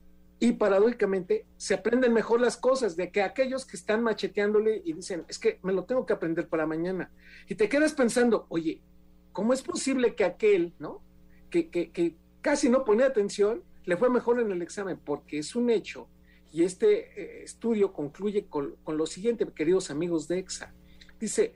y 0.43 0.55
paradójicamente 0.55 1.47
se 1.57 1.75
aprenden 1.75 2.13
mejor 2.13 2.41
las 2.41 2.57
cosas 2.57 2.97
de 2.97 3.13
que 3.13 3.23
aquellos 3.23 3.65
que 3.65 3.77
están 3.77 4.03
macheteándole 4.03 4.83
y 4.85 4.93
dicen, 4.93 5.25
es 5.29 5.39
que 5.39 5.61
me 5.63 5.73
lo 5.73 5.85
tengo 5.85 6.05
que 6.05 6.15
aprender 6.15 6.49
para 6.49 6.67
mañana. 6.67 7.13
Y 7.49 7.55
te 7.55 7.69
quedas 7.69 7.93
pensando, 7.93 8.47
oye, 8.49 8.83
¿cómo 9.31 9.53
es 9.53 9.63
posible 9.63 10.17
que 10.17 10.25
aquel, 10.25 10.75
¿no? 10.81 11.01
Que, 11.49 11.71
que, 11.71 11.93
que 11.93 12.17
casi 12.41 12.69
no 12.69 12.85
ponía 12.85 13.07
atención, 13.07 13.63
le 13.85 13.97
fue 13.97 14.11
mejor 14.11 14.41
en 14.41 14.51
el 14.51 14.63
examen, 14.63 14.99
porque 14.99 15.39
es 15.39 15.55
un 15.55 15.71
hecho. 15.71 16.09
Y 16.51 16.65
este 16.65 17.23
eh, 17.23 17.45
estudio 17.45 17.93
concluye 17.93 18.47
con, 18.47 18.75
con 18.83 18.97
lo 18.97 19.07
siguiente, 19.07 19.47
queridos 19.55 19.93
amigos 19.93 20.27
de 20.27 20.41
EXA. 20.41 20.75
Dice, 21.21 21.55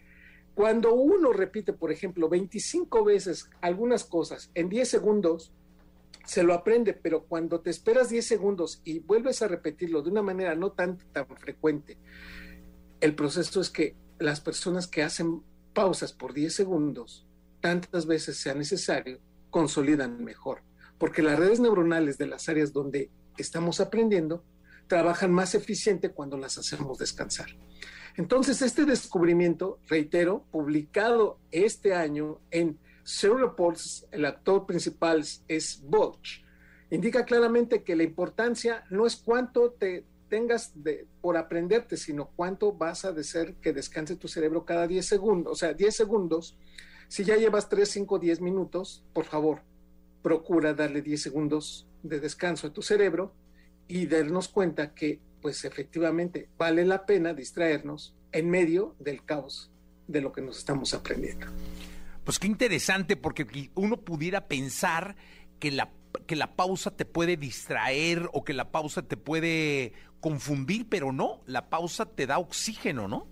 cuando 0.55 0.95
uno 0.95 1.33
repite, 1.33 1.73
por 1.73 1.91
ejemplo, 1.91 2.29
25 2.29 3.03
veces 3.03 3.51
algunas 3.61 4.05
cosas 4.05 4.53
en 4.55 4.69
10 4.69 4.89
segundos, 4.89 5.53
se 6.27 6.43
lo 6.43 6.55
aprende, 6.55 6.93
pero 6.93 7.25
cuando 7.25 7.61
te 7.61 7.71
esperas 7.71 8.11
10 8.11 8.27
segundos 8.27 8.81
y 8.85 8.99
vuelves 8.99 9.43
a 9.43 9.49
repetirlo 9.49 10.03
de 10.03 10.11
una 10.11 10.23
manera 10.23 10.55
no 10.55 10.73
tan, 10.73 10.99
tan 11.13 11.27
frecuente, 11.37 11.99
el 13.01 13.15
proceso 13.15 13.61
es 13.61 13.71
que 13.71 13.97
las 14.19 14.41
personas 14.41 14.87
que 14.87 15.03
hacen 15.03 15.43
pausas 15.73 16.13
por 16.13 16.35
10 16.35 16.55
segundos, 16.55 17.27
tantas 17.61 18.07
veces 18.07 18.39
sea 18.39 18.55
necesario, 18.55 19.21
consolidan 19.51 20.25
mejor, 20.25 20.63
porque 20.99 21.23
las 21.23 21.39
redes 21.39 21.61
neuronales 21.61 22.19
de 22.19 22.27
las 22.27 22.49
áreas 22.49 22.73
donde 22.73 23.11
estamos 23.39 23.81
aprendiendo 23.81 24.45
trabajan 24.87 25.33
más 25.33 25.55
eficiente 25.55 26.11
cuando 26.11 26.39
las 26.39 26.59
hacemos 26.59 26.99
descansar. 26.99 27.49
Entonces, 28.17 28.63
este 28.63 28.85
descubrimiento, 28.87 29.79
reitero, 29.89 30.47
publicado 30.51 31.39
este 31.51 31.95
año 31.95 32.41
en 32.51 32.79
Reports, 33.23 34.07
el 34.11 34.25
actor 34.25 34.67
principal 34.67 35.25
es 35.49 35.81
Butch, 35.83 36.45
indica 36.91 37.25
claramente 37.25 37.83
que 37.83 37.97
la 37.97 38.03
importancia 38.03 38.85
no 38.91 39.07
es 39.07 39.17
cuánto 39.17 39.73
te 39.73 40.05
tengas 40.29 40.73
de, 40.75 41.07
por 41.21 41.37
aprenderte, 41.37 41.97
sino 41.97 42.31
cuánto 42.35 42.73
vas 42.73 43.05
a 43.05 43.11
hacer 43.11 43.55
que 43.55 43.73
descanse 43.73 44.17
tu 44.17 44.29
cerebro 44.29 44.65
cada 44.65 44.87
10 44.87 45.07
segundos, 45.07 45.53
o 45.53 45.57
sea, 45.57 45.73
10 45.73 45.95
segundos. 45.95 46.57
Si 47.09 47.25
ya 47.25 47.37
llevas 47.37 47.69
3, 47.69 47.89
5, 47.89 48.19
10 48.19 48.41
minutos, 48.41 49.05
por 49.13 49.25
favor, 49.25 49.63
procura 50.23 50.75
darle 50.75 51.03
10 51.03 51.23
segundos 51.23 51.87
de 52.03 52.21
descanso 52.21 52.67
a 52.67 52.73
tu 52.73 52.83
cerebro 52.83 53.33
y 53.87 54.07
darnos 54.07 54.49
cuenta 54.49 54.95
que, 54.95 55.21
pues 55.41 55.65
efectivamente, 55.65 56.49
vale 56.59 56.85
la 56.85 57.07
pena 57.07 57.33
distraernos 57.33 58.17
en 58.33 58.51
medio 58.51 58.97
del 58.99 59.25
caos 59.25 59.71
de 60.09 60.21
lo 60.21 60.33
que 60.33 60.43
nos 60.43 60.59
estamos 60.59 60.95
aprendiendo. 60.95 61.47
Pues 62.27 62.41
qué 62.41 62.49
interesante, 62.49 63.17
porque 63.17 63.71
uno 63.77 63.99
pudiera 63.99 64.49
pensar 64.49 65.15
que 65.61 65.71
la, 65.71 65.93
que 66.27 66.35
la 66.35 66.57
pausa 66.57 66.91
te 66.91 67.05
puede 67.05 67.37
distraer 67.37 68.29
o 68.33 68.43
que 68.43 68.53
la 68.53 68.73
pausa 68.73 69.03
te 69.03 69.17
puede 69.17 69.93
confundir, 70.19 70.89
pero 70.89 71.13
no, 71.13 71.43
la 71.47 71.71
pausa 71.71 72.05
te 72.05 72.27
da 72.27 72.39
oxígeno, 72.39 73.07
¿no? 73.07 73.29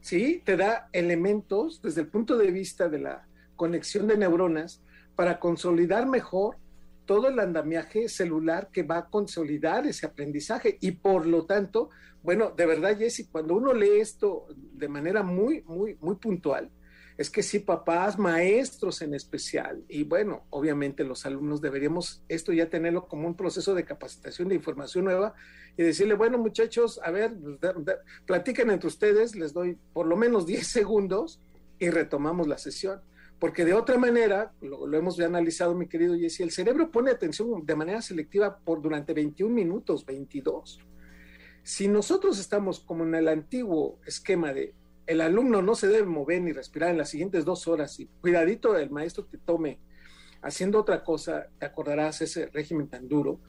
Sí, 0.00 0.40
te 0.46 0.56
da 0.56 0.88
elementos 0.94 1.82
desde 1.82 2.00
el 2.00 2.08
punto 2.08 2.38
de 2.38 2.50
vista 2.50 2.88
de 2.88 3.00
la 3.00 3.28
conexión 3.54 4.06
de 4.06 4.16
neuronas 4.16 4.80
para 5.14 5.38
consolidar 5.38 6.06
mejor 6.06 6.56
todo 7.04 7.28
el 7.28 7.38
andamiaje 7.38 8.08
celular 8.08 8.70
que 8.72 8.82
va 8.82 8.96
a 8.96 9.08
consolidar 9.10 9.86
ese 9.86 10.06
aprendizaje 10.06 10.78
y 10.80 10.92
por 10.92 11.26
lo 11.26 11.44
tanto, 11.44 11.90
bueno, 12.22 12.50
de 12.56 12.64
verdad, 12.64 12.96
Jesse, 12.96 13.28
cuando 13.30 13.56
uno 13.56 13.74
lee 13.74 14.00
esto 14.00 14.46
de 14.72 14.88
manera 14.88 15.22
muy, 15.22 15.60
muy, 15.64 15.98
muy 16.00 16.16
puntual, 16.16 16.70
es 17.18 17.30
que 17.30 17.42
sí, 17.42 17.60
papás, 17.60 18.18
maestros 18.18 19.00
en 19.00 19.14
especial, 19.14 19.82
y 19.88 20.04
bueno, 20.04 20.44
obviamente 20.50 21.02
los 21.02 21.24
alumnos 21.24 21.62
deberíamos 21.62 22.22
esto 22.28 22.52
ya 22.52 22.68
tenerlo 22.68 23.08
como 23.08 23.26
un 23.26 23.36
proceso 23.36 23.74
de 23.74 23.84
capacitación 23.84 24.48
de 24.48 24.56
información 24.56 25.06
nueva 25.06 25.34
y 25.78 25.82
decirle, 25.82 26.14
bueno 26.14 26.36
muchachos, 26.38 27.00
a 27.02 27.10
ver, 27.10 27.32
platiquen 28.26 28.70
entre 28.70 28.88
ustedes, 28.88 29.34
les 29.34 29.54
doy 29.54 29.78
por 29.94 30.06
lo 30.06 30.16
menos 30.16 30.46
10 30.46 30.66
segundos 30.66 31.40
y 31.78 31.90
retomamos 31.90 32.46
la 32.46 32.58
sesión. 32.58 33.00
Porque 33.38 33.66
de 33.66 33.74
otra 33.74 33.98
manera, 33.98 34.52
lo, 34.62 34.86
lo 34.86 34.96
hemos 34.96 35.18
ya 35.18 35.26
analizado, 35.26 35.74
mi 35.74 35.88
querido 35.88 36.16
Jesse, 36.16 36.40
el 36.40 36.52
cerebro 36.52 36.90
pone 36.90 37.10
atención 37.10 37.66
de 37.66 37.76
manera 37.76 38.00
selectiva 38.00 38.58
por 38.58 38.80
durante 38.80 39.12
21 39.12 39.54
minutos, 39.54 40.06
22. 40.06 40.80
Si 41.62 41.86
nosotros 41.86 42.38
estamos 42.38 42.80
como 42.80 43.04
en 43.04 43.14
el 43.14 43.28
antiguo 43.28 43.98
esquema 44.06 44.54
de 44.54 44.72
el 45.06 45.20
alumno 45.20 45.62
no 45.62 45.74
se 45.74 45.88
debe 45.88 46.06
mover 46.06 46.42
ni 46.42 46.52
respirar 46.52 46.90
en 46.90 46.98
las 46.98 47.10
siguientes 47.10 47.44
dos 47.44 47.68
horas 47.68 47.98
y 48.00 48.06
cuidadito 48.20 48.76
el 48.76 48.90
maestro 48.90 49.24
te 49.24 49.38
tome 49.38 49.78
haciendo 50.42 50.80
otra 50.80 51.02
cosa, 51.02 51.48
te 51.58 51.66
acordarás 51.66 52.20
ese 52.22 52.46
régimen 52.46 52.88
tan 52.88 53.08
duro. 53.08 53.40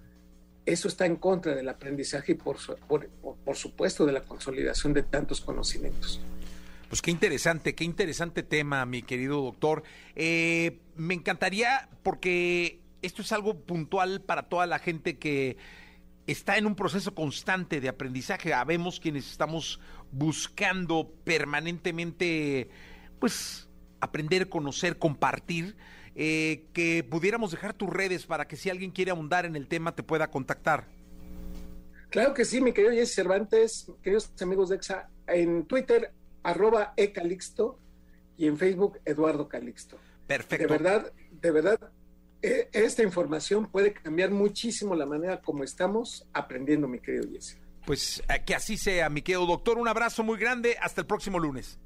Eso 0.66 0.88
está 0.88 1.06
en 1.06 1.16
contra 1.16 1.56
del 1.56 1.70
aprendizaje 1.70 2.34
y 2.34 2.36
por, 2.36 2.58
por, 2.88 3.08
por 3.46 3.56
supuesto 3.56 4.06
de 4.06 4.12
la 4.12 4.22
consolidación 4.22 4.94
de 4.94 5.04
tantos 5.04 5.42
conocimientos. 5.42 6.20
Pues 6.90 7.02
qué 7.02 7.12
interesante, 7.12 7.76
qué 7.76 7.84
interesante 7.84 8.44
tema, 8.44 8.86
mi 8.86 9.02
querido 9.02 9.42
doctor. 9.42 9.84
Eh, 10.16 10.80
me 10.96 11.14
encantaría, 11.14 11.90
porque 12.04 12.80
esto 13.02 13.22
es 13.22 13.32
algo 13.32 13.60
puntual 13.60 14.22
para 14.22 14.50
toda 14.50 14.66
la 14.68 14.80
gente 14.80 15.18
que 15.18 15.58
está 16.28 16.58
en 16.58 16.66
un 16.68 16.76
proceso 16.76 17.16
constante 17.16 17.82
de 17.82 17.90
aprendizaje. 17.90 18.54
Habemos 18.54 19.00
quienes 19.00 19.30
estamos 19.32 19.80
buscando 20.12 21.12
permanentemente, 21.24 22.70
pues, 23.20 23.68
aprender, 24.00 24.50
conocer, 24.50 24.98
compartir. 24.98 25.76
Eh, 26.20 26.66
que 26.74 27.06
pudiéramos 27.08 27.52
dejar 27.52 27.76
tus 27.76 27.92
redes 27.92 28.26
para 28.26 28.48
que 28.48 28.56
si 28.56 28.72
alguien 28.72 28.90
quiere 28.90 29.12
abundar 29.12 29.46
en 29.46 29.56
el 29.56 29.68
tema 29.68 29.96
te 29.96 30.02
pueda 30.02 30.32
contactar. 30.32 30.88
Claro 32.10 32.34
que 32.34 32.44
sí, 32.44 32.60
mi 32.60 32.74
querido 32.74 32.92
Jesse 32.92 33.14
Cervantes, 33.14 33.92
queridos 34.02 34.32
amigos 34.42 34.70
de 34.70 34.78
EXA, 34.78 35.10
en 35.28 35.66
Twitter, 35.66 36.12
arroba 36.42 36.94
ecalixto 36.98 37.78
y 38.36 38.48
en 38.48 38.58
Facebook, 38.58 39.00
Eduardo 39.06 39.48
Calixto. 39.48 40.00
Perfecto. 40.26 40.64
De 40.64 40.68
verdad, 40.68 41.12
de 41.32 41.52
verdad, 41.52 41.80
esta 42.42 43.04
información 43.04 43.68
puede 43.68 43.94
cambiar 43.94 44.32
muchísimo 44.32 44.96
la 44.96 45.06
manera 45.06 45.42
como 45.42 45.64
estamos 45.64 46.28
aprendiendo, 46.34 46.88
mi 46.88 47.00
querido 47.00 47.30
Jesse. 47.32 47.58
Pues 47.86 48.22
eh, 48.28 48.44
que 48.46 48.54
así 48.54 48.78
sea, 48.78 49.10
mi 49.10 49.22
querido 49.22 49.46
doctor. 49.46 49.78
Un 49.78 49.88
abrazo 49.88 50.24
muy 50.24 50.38
grande. 50.38 50.78
Hasta 50.82 51.02
el 51.02 51.08
próximo 51.08 51.40
lunes. 51.40 51.80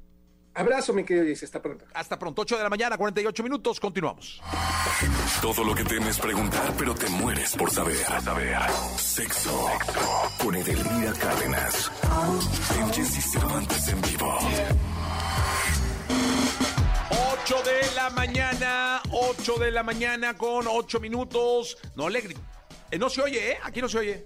Abrazo, 0.54 0.92
mi 0.92 1.04
querido 1.04 1.24
Jesse. 1.26 1.44
Hasta 1.44 1.62
pronto. 1.62 1.84
Hasta 1.94 2.18
pronto. 2.18 2.42
8 2.42 2.56
de 2.56 2.62
la 2.64 2.68
mañana, 2.68 2.98
48 2.98 3.42
minutos. 3.42 3.80
Continuamos. 3.80 4.42
Todo 5.40 5.64
lo 5.64 5.74
que 5.74 5.84
temes 5.84 6.18
preguntar, 6.18 6.74
pero 6.76 6.94
te 6.94 7.08
mueres 7.08 7.56
por 7.56 7.70
saber. 7.70 7.96
saber. 7.96 8.58
Sexo. 8.96 9.66
Con 10.42 10.56
Edelmira 10.56 11.12
Cárdenas. 11.12 11.90
8 19.42 19.58
de 19.58 19.72
la 19.72 19.82
mañana 19.82 20.38
con 20.38 20.68
8 20.68 21.00
minutos. 21.00 21.76
No 21.96 22.08
le 22.08 22.20
eh, 22.92 22.96
no 22.96 23.10
se 23.10 23.22
oye, 23.22 23.50
¿eh? 23.50 23.58
Aquí 23.64 23.80
no 23.80 23.88
se 23.88 23.98
oye. 23.98 24.24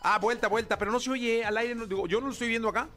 Ah, 0.00 0.18
vuelta, 0.18 0.48
vuelta, 0.48 0.78
pero 0.78 0.90
no 0.90 0.98
se 0.98 1.10
oye 1.10 1.44
al 1.44 1.58
aire. 1.58 1.74
No, 1.74 1.84
digo, 1.84 2.06
yo 2.06 2.22
no 2.22 2.28
lo 2.28 2.32
estoy 2.32 2.48
viendo 2.48 2.70
acá. 2.70 2.88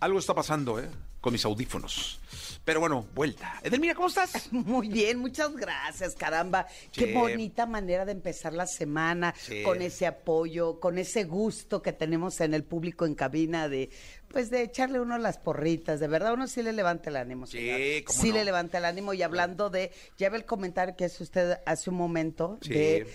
Algo 0.00 0.18
está 0.18 0.34
pasando, 0.34 0.80
¿eh? 0.80 0.90
Con 1.20 1.32
mis 1.32 1.44
audífonos. 1.44 2.18
Pero 2.64 2.78
bueno, 2.78 3.06
vuelta. 3.14 3.60
Edelmira, 3.62 3.94
¿cómo 3.94 4.08
estás? 4.08 4.52
Muy 4.52 4.88
bien, 4.88 5.18
muchas 5.18 5.52
gracias, 5.54 6.14
caramba. 6.14 6.66
Qué 6.92 7.12
bonita 7.12 7.66
manera 7.66 8.04
de 8.04 8.12
empezar 8.12 8.52
la 8.52 8.66
semana 8.66 9.34
con 9.64 9.82
ese 9.82 10.06
apoyo, 10.06 10.78
con 10.78 10.98
ese 10.98 11.24
gusto 11.24 11.82
que 11.82 11.92
tenemos 11.92 12.40
en 12.40 12.54
el 12.54 12.64
público 12.64 13.04
en 13.04 13.14
cabina 13.14 13.68
de 13.68 13.90
pues 14.32 14.50
de 14.50 14.62
echarle 14.62 15.00
uno 15.00 15.18
las 15.18 15.38
porritas, 15.38 16.00
de 16.00 16.08
verdad 16.08 16.32
uno 16.32 16.46
sí 16.48 16.62
le 16.62 16.72
levanta 16.72 17.10
el 17.10 17.16
ánimo. 17.16 17.46
Sí, 17.46 17.58
señor. 17.58 18.04
cómo 18.06 18.20
sí 18.20 18.28
no. 18.30 18.34
le 18.36 18.44
levanta 18.44 18.78
el 18.78 18.84
ánimo 18.84 19.12
y 19.14 19.22
hablando 19.22 19.70
de 19.70 19.92
ya 20.18 20.30
ve 20.30 20.38
el 20.38 20.44
comentario 20.46 20.96
que 20.96 21.04
hace 21.04 21.22
usted 21.22 21.58
hace 21.66 21.90
un 21.90 21.96
momento 21.96 22.58
Sí. 22.62 22.70
de 22.70 23.06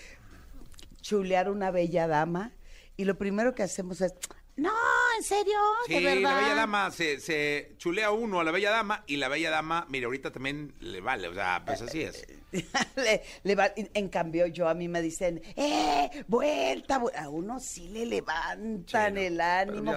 chulear 1.00 1.50
una 1.50 1.70
bella 1.70 2.06
dama 2.06 2.52
y 2.96 3.04
lo 3.04 3.16
primero 3.16 3.54
que 3.54 3.62
hacemos 3.62 4.00
es 4.00 4.14
no, 4.58 4.72
¿En 5.16 5.22
serio? 5.24 5.54
Sí, 5.86 5.94
¿De 5.94 6.00
verdad? 6.00 6.20
la 6.22 6.40
bella 6.40 6.54
dama 6.54 6.90
se, 6.90 7.18
se 7.20 7.72
chulea 7.78 8.10
uno 8.12 8.38
a 8.40 8.44
la 8.44 8.50
bella 8.52 8.70
dama 8.70 9.02
y 9.06 9.16
la 9.16 9.28
bella 9.28 9.50
dama, 9.50 9.86
mire, 9.88 10.04
ahorita 10.06 10.30
también 10.30 10.74
le 10.80 11.00
vale, 11.00 11.26
o 11.28 11.34
sea, 11.34 11.62
pues 11.64 11.80
así 11.82 12.02
es. 12.02 12.24
le, 12.96 13.22
le 13.42 13.54
va- 13.54 13.72
en 13.76 14.08
cambio, 14.08 14.46
yo 14.46 14.68
a 14.68 14.74
mí 14.74 14.88
me 14.88 15.02
dicen, 15.02 15.42
¡eh! 15.56 16.24
¡Vuelta! 16.28 16.98
vu-". 16.98 17.10
A 17.16 17.28
uno 17.28 17.58
sí 17.60 17.88
le 17.88 18.06
levantan 18.06 19.14
Sí, 19.14 19.20
no, 19.20 19.26
el 19.26 19.40
ánimo. 19.40 19.96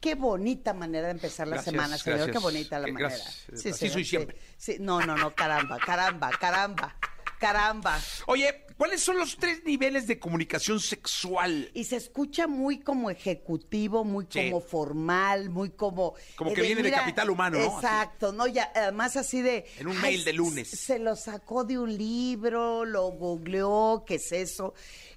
Qué, 0.00 0.14
bonita 0.14 0.74
manera 0.74 1.06
de 1.06 1.12
empezar 1.12 1.48
la 1.48 1.62
semana, 1.62 1.96
señor. 1.96 2.30
Qué 2.30 2.38
bonita 2.38 2.78
la 2.78 2.88
manera. 2.88 3.08
gracias. 3.08 3.74
Así 3.74 3.88
soy 3.88 4.04
siempre. 4.04 4.36
Sí, 4.56 4.74
sí. 4.74 4.78
No, 4.80 5.00
no, 5.00 5.16
no, 5.16 5.34
caramba, 5.34 5.78
caramba, 5.78 6.30
caramba, 6.38 6.96
caramba. 7.38 7.98
Oye, 8.26 8.64
¿cuáles 8.76 9.02
son 9.02 9.18
los 9.18 9.36
tres 9.36 9.64
niveles 9.64 10.06
de 10.06 10.18
comunicación 10.18 10.80
sexual? 10.80 11.70
Y 11.74 11.84
se 11.84 11.96
escucha 11.96 12.46
muy 12.46 12.80
como 12.80 13.10
ejecutivo, 13.10 14.04
muy 14.04 14.26
Sí. 14.30 14.50
como 14.50 14.60
formal, 14.60 15.50
muy 15.50 15.70
como... 15.70 16.14
Como 16.36 16.52
que 16.54 16.62
viene 16.62 16.82
de 16.82 16.90
capital 16.92 17.30
humano, 17.30 17.58
¿no? 17.58 17.64
Exacto, 17.76 18.32
¿no? 18.32 18.46
Ya, 18.46 18.70
además 18.74 19.16
así 19.16 19.42
de... 19.42 19.66
En 19.78 19.88
un 19.88 19.96
ay, 19.96 20.02
mail 20.02 20.24
de 20.24 20.32
lunes. 20.32 20.68
Se 20.68 20.98
lo 20.98 21.16
sacó 21.16 21.64
de 21.64 21.78
un 21.78 21.96
libro, 21.96 22.84
lo 22.84 23.08
googleó, 23.10 24.04
¿qué 24.06 24.16
es 24.16 24.32
eso? 24.32 24.74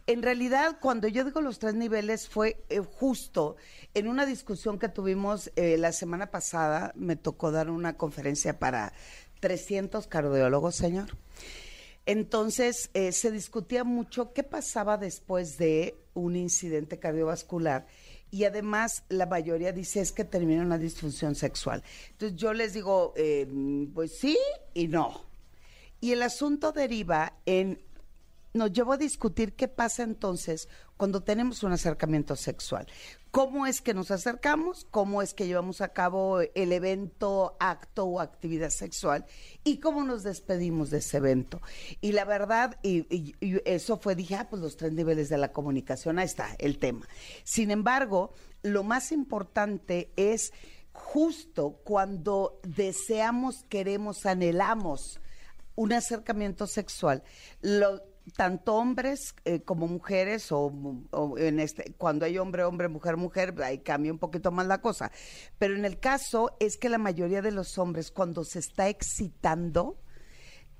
En 0.07 0.23
realidad, 0.23 0.77
cuando 0.81 1.07
yo 1.07 1.23
digo 1.23 1.39
los 1.39 1.59
tres 1.59 1.75
niveles, 1.75 2.27
fue 2.27 2.63
eh, 2.69 2.79
justo 2.79 3.57
en 3.93 4.07
una 4.07 4.25
discusión 4.25 4.79
que 4.79 4.89
tuvimos 4.89 5.51
eh, 5.55 5.77
la 5.77 5.91
semana 5.91 6.31
pasada, 6.31 6.91
me 6.95 7.15
tocó 7.15 7.51
dar 7.51 7.69
una 7.69 7.95
conferencia 7.95 8.57
para 8.57 8.91
300 9.39 10.07
cardiólogos, 10.07 10.75
señor. 10.75 11.15
Entonces, 12.11 12.89
eh, 12.95 13.11
se 13.11 13.29
discutía 13.29 13.83
mucho 13.83 14.33
qué 14.33 14.41
pasaba 14.41 14.97
después 14.97 15.59
de 15.59 15.95
un 16.15 16.35
incidente 16.35 16.97
cardiovascular 16.97 17.85
y 18.31 18.45
además 18.45 19.03
la 19.09 19.27
mayoría 19.27 19.71
dice 19.73 20.01
es 20.01 20.11
que 20.11 20.23
termina 20.23 20.63
una 20.63 20.79
disfunción 20.79 21.35
sexual. 21.35 21.83
Entonces, 22.09 22.35
yo 22.35 22.53
les 22.53 22.73
digo, 22.73 23.13
eh, 23.15 23.47
pues 23.93 24.17
sí 24.17 24.35
y 24.73 24.87
no. 24.87 25.23
Y 26.01 26.13
el 26.13 26.23
asunto 26.23 26.71
deriva 26.71 27.33
en 27.45 27.79
nos 28.53 28.71
llevó 28.71 28.93
a 28.93 28.97
discutir 28.97 29.53
qué 29.53 29.67
pasa 29.67 30.01
entonces 30.01 30.67
cuando 30.97 31.21
tenemos 31.21 31.61
un 31.61 31.73
acercamiento 31.73 32.35
sexual. 32.35 32.87
¿Cómo 33.31 33.67
es 33.67 33.81
que 33.81 33.93
nos 33.93 34.09
acercamos? 34.09 34.87
¿Cómo 34.89 35.21
es 35.21 35.35
que 35.35 35.45
llevamos 35.45 35.81
a 35.81 35.89
cabo 35.89 36.39
el 36.41 36.71
evento, 36.73 37.55
acto 37.59 38.05
o 38.05 38.19
actividad 38.19 38.71
sexual? 38.71 39.25
¿Y 39.63 39.79
cómo 39.79 40.03
nos 40.03 40.23
despedimos 40.23 40.89
de 40.89 40.97
ese 40.97 41.17
evento? 41.17 41.61
Y 42.01 42.13
la 42.13 42.25
verdad, 42.25 42.79
y, 42.81 43.05
y- 43.15 43.35
eso 43.65 43.97
fue, 43.97 44.15
dije, 44.15 44.35
ah, 44.35 44.47
pues 44.49 44.61
los 44.63 44.77
tres 44.77 44.93
niveles 44.93 45.29
de 45.29 45.37
la 45.37 45.51
comunicación, 45.53 46.17
ahí 46.17 46.25
está 46.25 46.55
el 46.57 46.79
tema. 46.79 47.07
Sin 47.43 47.69
embargo, 47.69 48.33
lo 48.63 48.83
más 48.83 49.11
importante 49.11 50.11
es 50.15 50.51
justo 50.91 51.79
cuando 51.83 52.59
deseamos, 52.63 53.63
queremos, 53.69 54.25
anhelamos 54.25 55.19
un 55.75 55.93
acercamiento 55.93 56.65
sexual, 56.65 57.23
lo- 57.61 58.01
tanto 58.29 58.75
hombres 58.75 59.35
eh, 59.45 59.61
como 59.61 59.87
mujeres, 59.87 60.51
o, 60.51 60.71
en 61.37 61.59
este, 61.59 61.93
cuando 61.97 62.25
hay 62.25 62.37
hombre, 62.37 62.63
hombre, 62.63 62.87
mujer, 62.87 63.17
mujer, 63.17 63.55
ahí 63.63 63.79
cambia 63.79 64.11
un 64.11 64.19
poquito 64.19 64.51
más 64.51 64.67
la 64.67 64.81
cosa. 64.81 65.11
Pero 65.57 65.75
en 65.75 65.85
el 65.85 65.99
caso 65.99 66.55
es 66.59 66.77
que 66.77 66.89
la 66.89 66.97
mayoría 66.97 67.41
de 67.41 67.51
los 67.51 67.77
hombres, 67.77 68.11
cuando 68.11 68.43
se 68.43 68.59
está 68.59 68.89
excitando, 68.89 69.99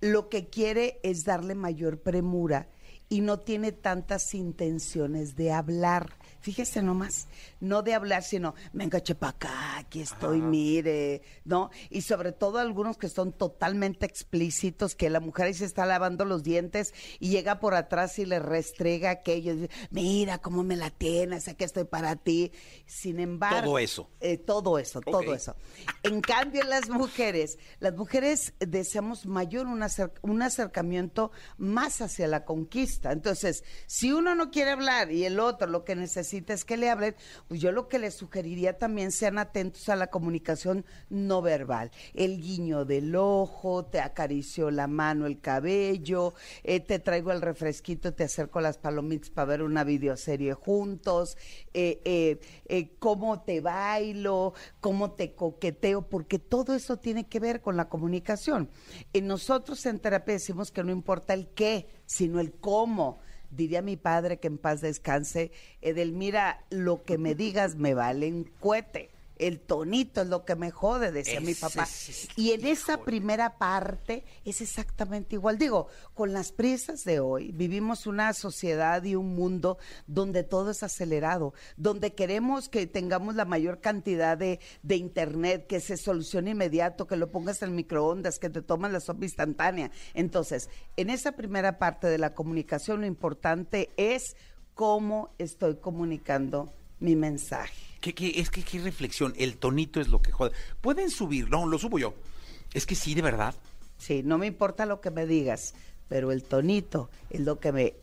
lo 0.02 0.30
que 0.30 0.50
quiere 0.50 1.00
es 1.04 1.24
darle 1.24 1.56
mayor 1.56 2.02
premura 2.02 2.70
y 3.10 3.22
no 3.22 3.40
tiene 3.40 3.72
tantas 3.72 4.34
intenciones 4.36 5.36
de 5.36 5.52
hablar. 5.52 6.14
Fíjese 6.42 6.82
nomás, 6.82 7.28
no 7.60 7.82
de 7.82 7.94
hablar, 7.94 8.24
sino, 8.24 8.56
venga, 8.72 9.02
chepa 9.04 9.30
acá, 9.30 9.78
aquí 9.78 10.00
estoy, 10.00 10.42
mire, 10.42 11.22
¿no? 11.44 11.70
Y 11.90 12.04
sobre 12.04 12.32
todo 12.32 12.60
algunos 12.60 12.98
que 12.98 13.10
son 13.10 13.34
totalmente 13.34 14.06
explícitos, 14.06 14.96
que 14.96 15.10
la 15.10 15.20
mujer 15.20 15.48
ahí 15.48 15.54
se 15.54 15.66
está 15.66 15.86
lavando 15.86 16.24
los 16.24 16.44
dientes 16.44 16.94
y 17.20 17.30
llega 17.30 17.60
por 17.60 17.74
atrás 17.76 18.18
y 18.20 18.26
le 18.26 18.40
restrega 18.40 19.10
aquello, 19.10 19.68
mira 19.90 20.38
cómo 20.38 20.64
me 20.64 20.78
la 20.78 20.92
tienes, 20.92 21.50
aquí 21.50 21.66
estoy 21.66 21.84
para 21.84 22.16
ti. 22.16 22.54
Sin 22.86 23.20
embargo... 23.20 23.66
Todo 23.66 23.80
eso. 23.80 24.10
eh, 24.22 24.38
todo 24.38 24.80
eso, 24.80 25.02
todo 25.02 25.34
eso. 25.34 25.56
En 26.04 26.22
cambio, 26.22 26.64
las 26.64 26.90
mujeres, 26.90 27.58
las 27.80 27.96
mujeres 27.96 28.54
deseamos 28.60 29.26
mayor 29.26 29.68
un, 29.68 29.82
acer- 29.82 30.14
un 30.22 30.42
acercamiento 30.42 31.32
más 31.58 32.02
hacia 32.02 32.28
la 32.28 32.46
conquista. 32.46 32.99
Entonces, 33.04 33.64
si 33.86 34.12
uno 34.12 34.36
no 34.36 34.52
quiere 34.52 34.72
hablar 34.72 35.12
y 35.12 35.26
el 35.26 35.40
otro 35.40 35.68
lo 35.68 35.86
que 35.86 35.96
necesita 35.96 36.54
es 36.54 36.66
que 36.66 36.78
le 36.78 36.90
hablen, 36.90 37.16
pues 37.48 37.62
yo 37.62 37.72
lo 37.72 37.88
que 37.88 38.00
les 38.00 38.16
sugeriría 38.16 38.78
también 38.78 39.12
sean 39.12 39.38
atentos 39.38 39.88
a 39.90 39.96
la 39.96 40.08
comunicación 40.08 40.86
no 41.10 41.42
verbal. 41.42 41.92
El 42.14 42.42
guiño 42.42 42.86
del 42.86 43.16
ojo, 43.16 43.86
te 43.86 44.00
acaricio 44.00 44.72
la 44.72 44.88
mano, 44.88 45.26
el 45.26 45.40
cabello, 45.40 46.34
eh, 46.64 46.80
te 46.80 47.00
traigo 47.00 47.32
el 47.32 47.42
refresquito, 47.42 48.14
te 48.14 48.26
acerco 48.26 48.60
las 48.62 48.78
palomitas 48.78 49.30
para 49.30 49.46
ver 49.46 49.62
una 49.62 49.84
videoserie 49.84 50.54
juntos, 50.54 51.38
eh, 51.74 52.02
eh, 52.04 52.40
eh, 52.66 52.92
cómo 53.00 53.42
te 53.42 53.62
bailo, 53.62 54.54
cómo 54.80 55.12
te 55.12 55.34
coqueteo, 55.34 56.02
porque 56.02 56.40
todo 56.40 56.74
eso 56.74 56.98
tiene 56.98 57.28
que 57.28 57.40
ver 57.40 57.62
con 57.62 57.78
la 57.78 57.90
comunicación. 57.90 58.70
Y 59.14 59.22
nosotros 59.22 59.86
en 59.86 60.00
terapia 60.00 60.34
decimos 60.34 60.72
que 60.72 60.84
no 60.84 60.92
importa 60.92 61.34
el 61.34 61.48
qué, 61.48 61.88
sino 62.06 62.40
el 62.40 62.52
cómo. 62.54 63.20
Diría 63.52 63.82
mi 63.82 63.98
padre 63.98 64.40
que 64.40 64.48
en 64.48 64.58
paz 64.58 64.82
descanse, 64.82 65.52
Edelmira, 65.82 66.64
lo 66.70 67.04
que 67.04 67.18
me 67.18 67.36
digas 67.36 67.76
me 67.76 67.94
vale 67.94 68.28
un 68.32 68.44
cohete. 68.60 69.09
El 69.40 69.62
tonito 69.62 70.22
es 70.22 70.28
lo 70.28 70.44
que 70.46 70.56
me 70.56 70.70
jode, 70.70 71.12
decía 71.12 71.40
mi 71.40 71.56
papá. 71.56 71.84
es- 71.84 72.28
Y 72.36 72.52
en 72.52 72.66
esa 72.66 72.98
primera 73.06 73.58
parte 73.58 74.26
es 74.46 74.60
exactamente 74.62 75.36
igual. 75.36 75.58
Digo, 75.58 75.88
con 76.14 76.34
las 76.34 76.52
prisas 76.52 77.06
de 77.06 77.22
hoy 77.22 77.52
vivimos 77.54 78.06
una 78.06 78.34
sociedad 78.34 79.02
y 79.04 79.16
un 79.16 79.34
mundo 79.36 79.78
donde 80.08 80.44
todo 80.44 80.72
es 80.72 80.84
acelerado, 80.84 81.54
donde 81.78 82.14
queremos 82.14 82.68
que 82.70 82.86
tengamos 82.86 83.36
la 83.36 83.46
mayor 83.46 83.80
cantidad 83.80 84.38
de, 84.38 84.60
de 84.84 84.96
internet, 84.98 85.68
que 85.68 85.80
se 85.80 85.96
solucione 85.96 86.52
inmediato, 86.52 87.08
que 87.08 87.16
lo 87.16 87.32
pongas 87.32 87.62
en 87.62 87.74
microondas, 87.76 88.40
que 88.40 88.50
te 88.50 88.62
tomas 88.62 88.92
la 88.92 89.00
sopa 89.00 89.24
instantánea. 89.24 89.90
Entonces, 90.14 90.70
en 90.98 91.10
esa 91.10 91.32
primera 91.32 91.80
parte 91.80 92.08
de 92.08 92.18
la 92.18 92.34
comunicación, 92.36 93.00
lo 93.00 93.08
importante 93.08 93.90
es 93.96 94.36
cómo 94.74 95.34
estoy 95.38 95.76
comunicando 95.78 96.74
mi 97.00 97.16
mensaje. 97.16 97.89
¿Qué, 98.02 98.14
qué- 98.14 98.40
es 98.40 98.50
que 98.50 98.64
qué 98.64 98.80
reflexión, 98.80 99.34
el 99.38 99.58
tonito 99.58 100.00
es 100.00 100.08
lo 100.08 100.22
que 100.22 100.32
jode. 100.32 100.52
Pueden 100.82 101.10
subir, 101.10 101.50
no, 101.50 101.66
lo 101.68 101.78
subo 101.78 102.00
yo. 102.00 102.14
Es 102.74 102.86
que 102.86 102.96
sí, 102.96 103.14
de 103.16 103.22
verdad. 103.22 103.56
Sí, 103.98 104.22
no 104.24 104.38
me 104.38 104.48
importa 104.48 104.86
lo 104.86 105.02
que 105.02 105.12
me 105.12 105.26
digas, 105.26 105.74
pero 106.08 106.32
el 106.32 106.44
tonito 106.44 107.10
es 107.30 107.42
lo 107.42 107.60
que 107.60 107.72
me 107.72 107.94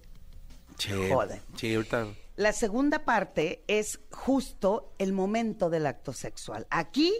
Sí, 0.78 0.90
Jode. 1.10 1.40
Sí, 1.56 1.74
ahorita. 1.74 2.06
La 2.36 2.52
segunda 2.52 3.06
parte 3.06 3.64
es 3.66 3.98
justo 4.10 4.92
el 4.98 5.14
momento 5.14 5.70
del 5.70 5.86
acto 5.86 6.12
sexual. 6.12 6.66
Aquí 6.68 7.10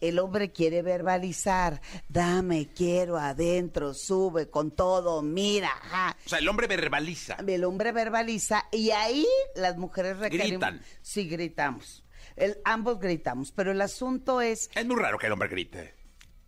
el 0.00 0.18
hombre 0.18 0.50
quiere 0.50 0.80
verbalizar, 0.80 1.82
dame, 2.08 2.70
quiero 2.74 3.18
adentro, 3.18 3.92
sube 3.92 4.48
con 4.48 4.70
todo, 4.70 5.20
mira, 5.20 5.68
ajá. 5.82 6.16
O 6.24 6.28
sea, 6.30 6.38
el 6.38 6.48
hombre 6.48 6.66
verbaliza. 6.68 7.36
El 7.46 7.64
hombre 7.64 7.92
verbaliza 7.92 8.64
y 8.72 8.90
ahí 8.92 9.26
las 9.54 9.76
mujeres 9.76 10.16
requerimos. 10.16 10.50
Gritan. 10.52 10.80
Sí, 11.02 11.28
gritamos. 11.28 12.01
El- 12.36 12.58
ambos 12.64 12.98
gritamos, 12.98 13.52
pero 13.52 13.70
el 13.72 13.80
asunto 13.80 14.40
es 14.40 14.70
Es 14.74 14.86
muy 14.86 14.96
raro 14.96 15.18
que 15.18 15.26
el 15.26 15.32
hombre 15.32 15.48
grite. 15.48 15.94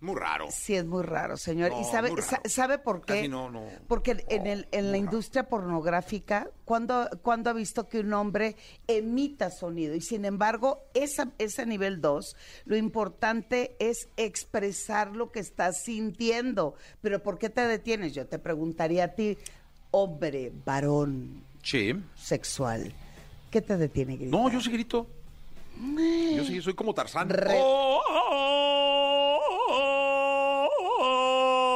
Muy 0.00 0.16
raro. 0.20 0.48
Sí, 0.50 0.74
es 0.74 0.84
muy 0.84 1.02
raro, 1.02 1.38
señor. 1.38 1.70
No, 1.70 1.80
¿Y 1.80 1.84
sabe, 1.84 2.10
sa- 2.20 2.42
sabe 2.44 2.76
por 2.78 3.00
qué? 3.06 3.14
Casi 3.14 3.28
no, 3.28 3.50
no. 3.50 3.64
Porque 3.88 4.22
en, 4.28 4.46
el, 4.46 4.68
en 4.70 4.90
la 4.90 4.98
industria 4.98 5.48
pornográfica, 5.48 6.50
¿cuándo, 6.66 7.08
cuándo 7.22 7.48
ha 7.48 7.52
visto 7.54 7.88
que 7.88 8.00
un 8.00 8.12
hombre 8.12 8.54
emita 8.86 9.50
sonido? 9.50 9.94
Y 9.94 10.02
sin 10.02 10.26
embargo, 10.26 10.82
esa, 10.92 11.30
ese 11.38 11.64
nivel 11.64 12.02
2, 12.02 12.36
lo 12.66 12.76
importante 12.76 13.76
es 13.78 14.08
expresar 14.18 15.12
lo 15.16 15.32
que 15.32 15.40
estás 15.40 15.82
sintiendo. 15.84 16.74
Pero 17.00 17.22
¿por 17.22 17.38
qué 17.38 17.48
te 17.48 17.66
detienes? 17.66 18.12
Yo 18.12 18.26
te 18.26 18.38
preguntaría 18.38 19.04
a 19.04 19.08
ti, 19.14 19.38
hombre, 19.90 20.52
varón, 20.66 21.44
Sí. 21.62 21.94
sexual, 22.14 22.92
¿qué 23.50 23.62
te 23.62 23.78
detiene, 23.78 24.16
gritar? 24.16 24.38
No, 24.38 24.50
yo 24.50 24.60
sí 24.60 24.70
grito. 24.70 25.06
Yo 26.36 26.44
sí, 26.44 26.60
soy 26.62 26.74
como 26.74 26.94
Tarzán. 26.94 27.28
Re- 27.28 27.60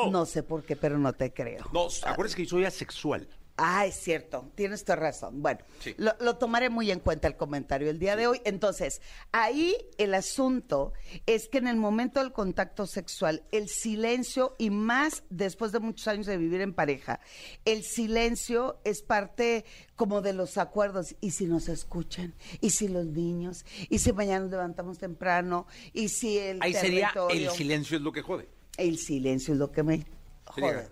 Oh. 0.01 0.09
No 0.11 0.25
sé 0.27 0.43
por 0.43 0.63
qué, 0.65 0.75
pero 0.77 0.99
no 0.99 1.13
te 1.13 1.33
creo. 1.33 1.65
No, 1.73 1.89
acuérdense 2.05 2.37
que 2.43 2.47
soy 2.49 2.65
asexual. 2.65 3.29
Ah, 3.61 3.87
es 3.87 3.97
cierto, 3.97 4.53
tienes 4.55 4.85
toda 4.85 4.97
razón. 4.97 5.43
Bueno, 5.43 5.59
Sí. 5.81 5.93
lo, 5.99 6.13
lo 6.21 6.37
tomaré 6.37 6.71
muy 6.71 6.93
en 6.93 7.01
cuenta 7.01 7.27
el 7.27 7.37
comentario 7.37 7.91
el 7.91 7.99
día 7.99 8.15
de 8.15 8.29
hoy. 8.29 8.41
Entonces, 8.45 9.03
ahí 9.33 9.75
el 9.99 10.15
asunto 10.15 10.93
es 11.27 11.49
que 11.49 11.59
en 11.59 11.67
el 11.67 11.77
momento 11.77 12.21
del 12.21 12.33
contacto 12.33 12.87
sexual, 12.87 13.43
el 13.51 13.69
silencio, 13.69 14.55
y 14.59 14.71
más 14.71 15.25
después 15.29 15.73
de 15.73 15.81
muchos 15.81 16.07
años 16.07 16.27
de 16.27 16.37
vivir 16.37 16.61
en 16.61 16.73
pareja, 16.73 17.19
el 17.65 17.83
silencio 17.83 18.81
es 18.85 19.03
parte 19.03 19.65
como 19.97 20.23
de 20.23 20.35
los 20.35 20.57
acuerdos. 20.57 21.17
¿Y 21.21 21.33
si 21.33 21.47
nos 21.47 21.69
escuchan? 21.69 22.35
¿Y 22.61 22.71
si 22.71 22.87
los 22.87 23.07
niños? 23.07 23.65
¿Y 23.89 23.99
si 23.99 24.13
mañana 24.13 24.41
nos 24.43 24.51
levantamos 24.53 24.99
temprano? 24.99 25.67
¿Y 25.93 26.11
si 26.11 26.39
el 26.39 26.63
Ahí 26.63 26.75
sería 26.75 27.13
el 27.31 27.51
silencio 27.51 27.97
es 27.97 28.03
lo 28.05 28.13
que 28.13 28.23
jode. 28.23 28.49
El 28.77 28.99
silencio 28.99 29.55
es 29.55 29.59
lo 29.59 29.73
que 29.73 29.83
me 29.83 30.07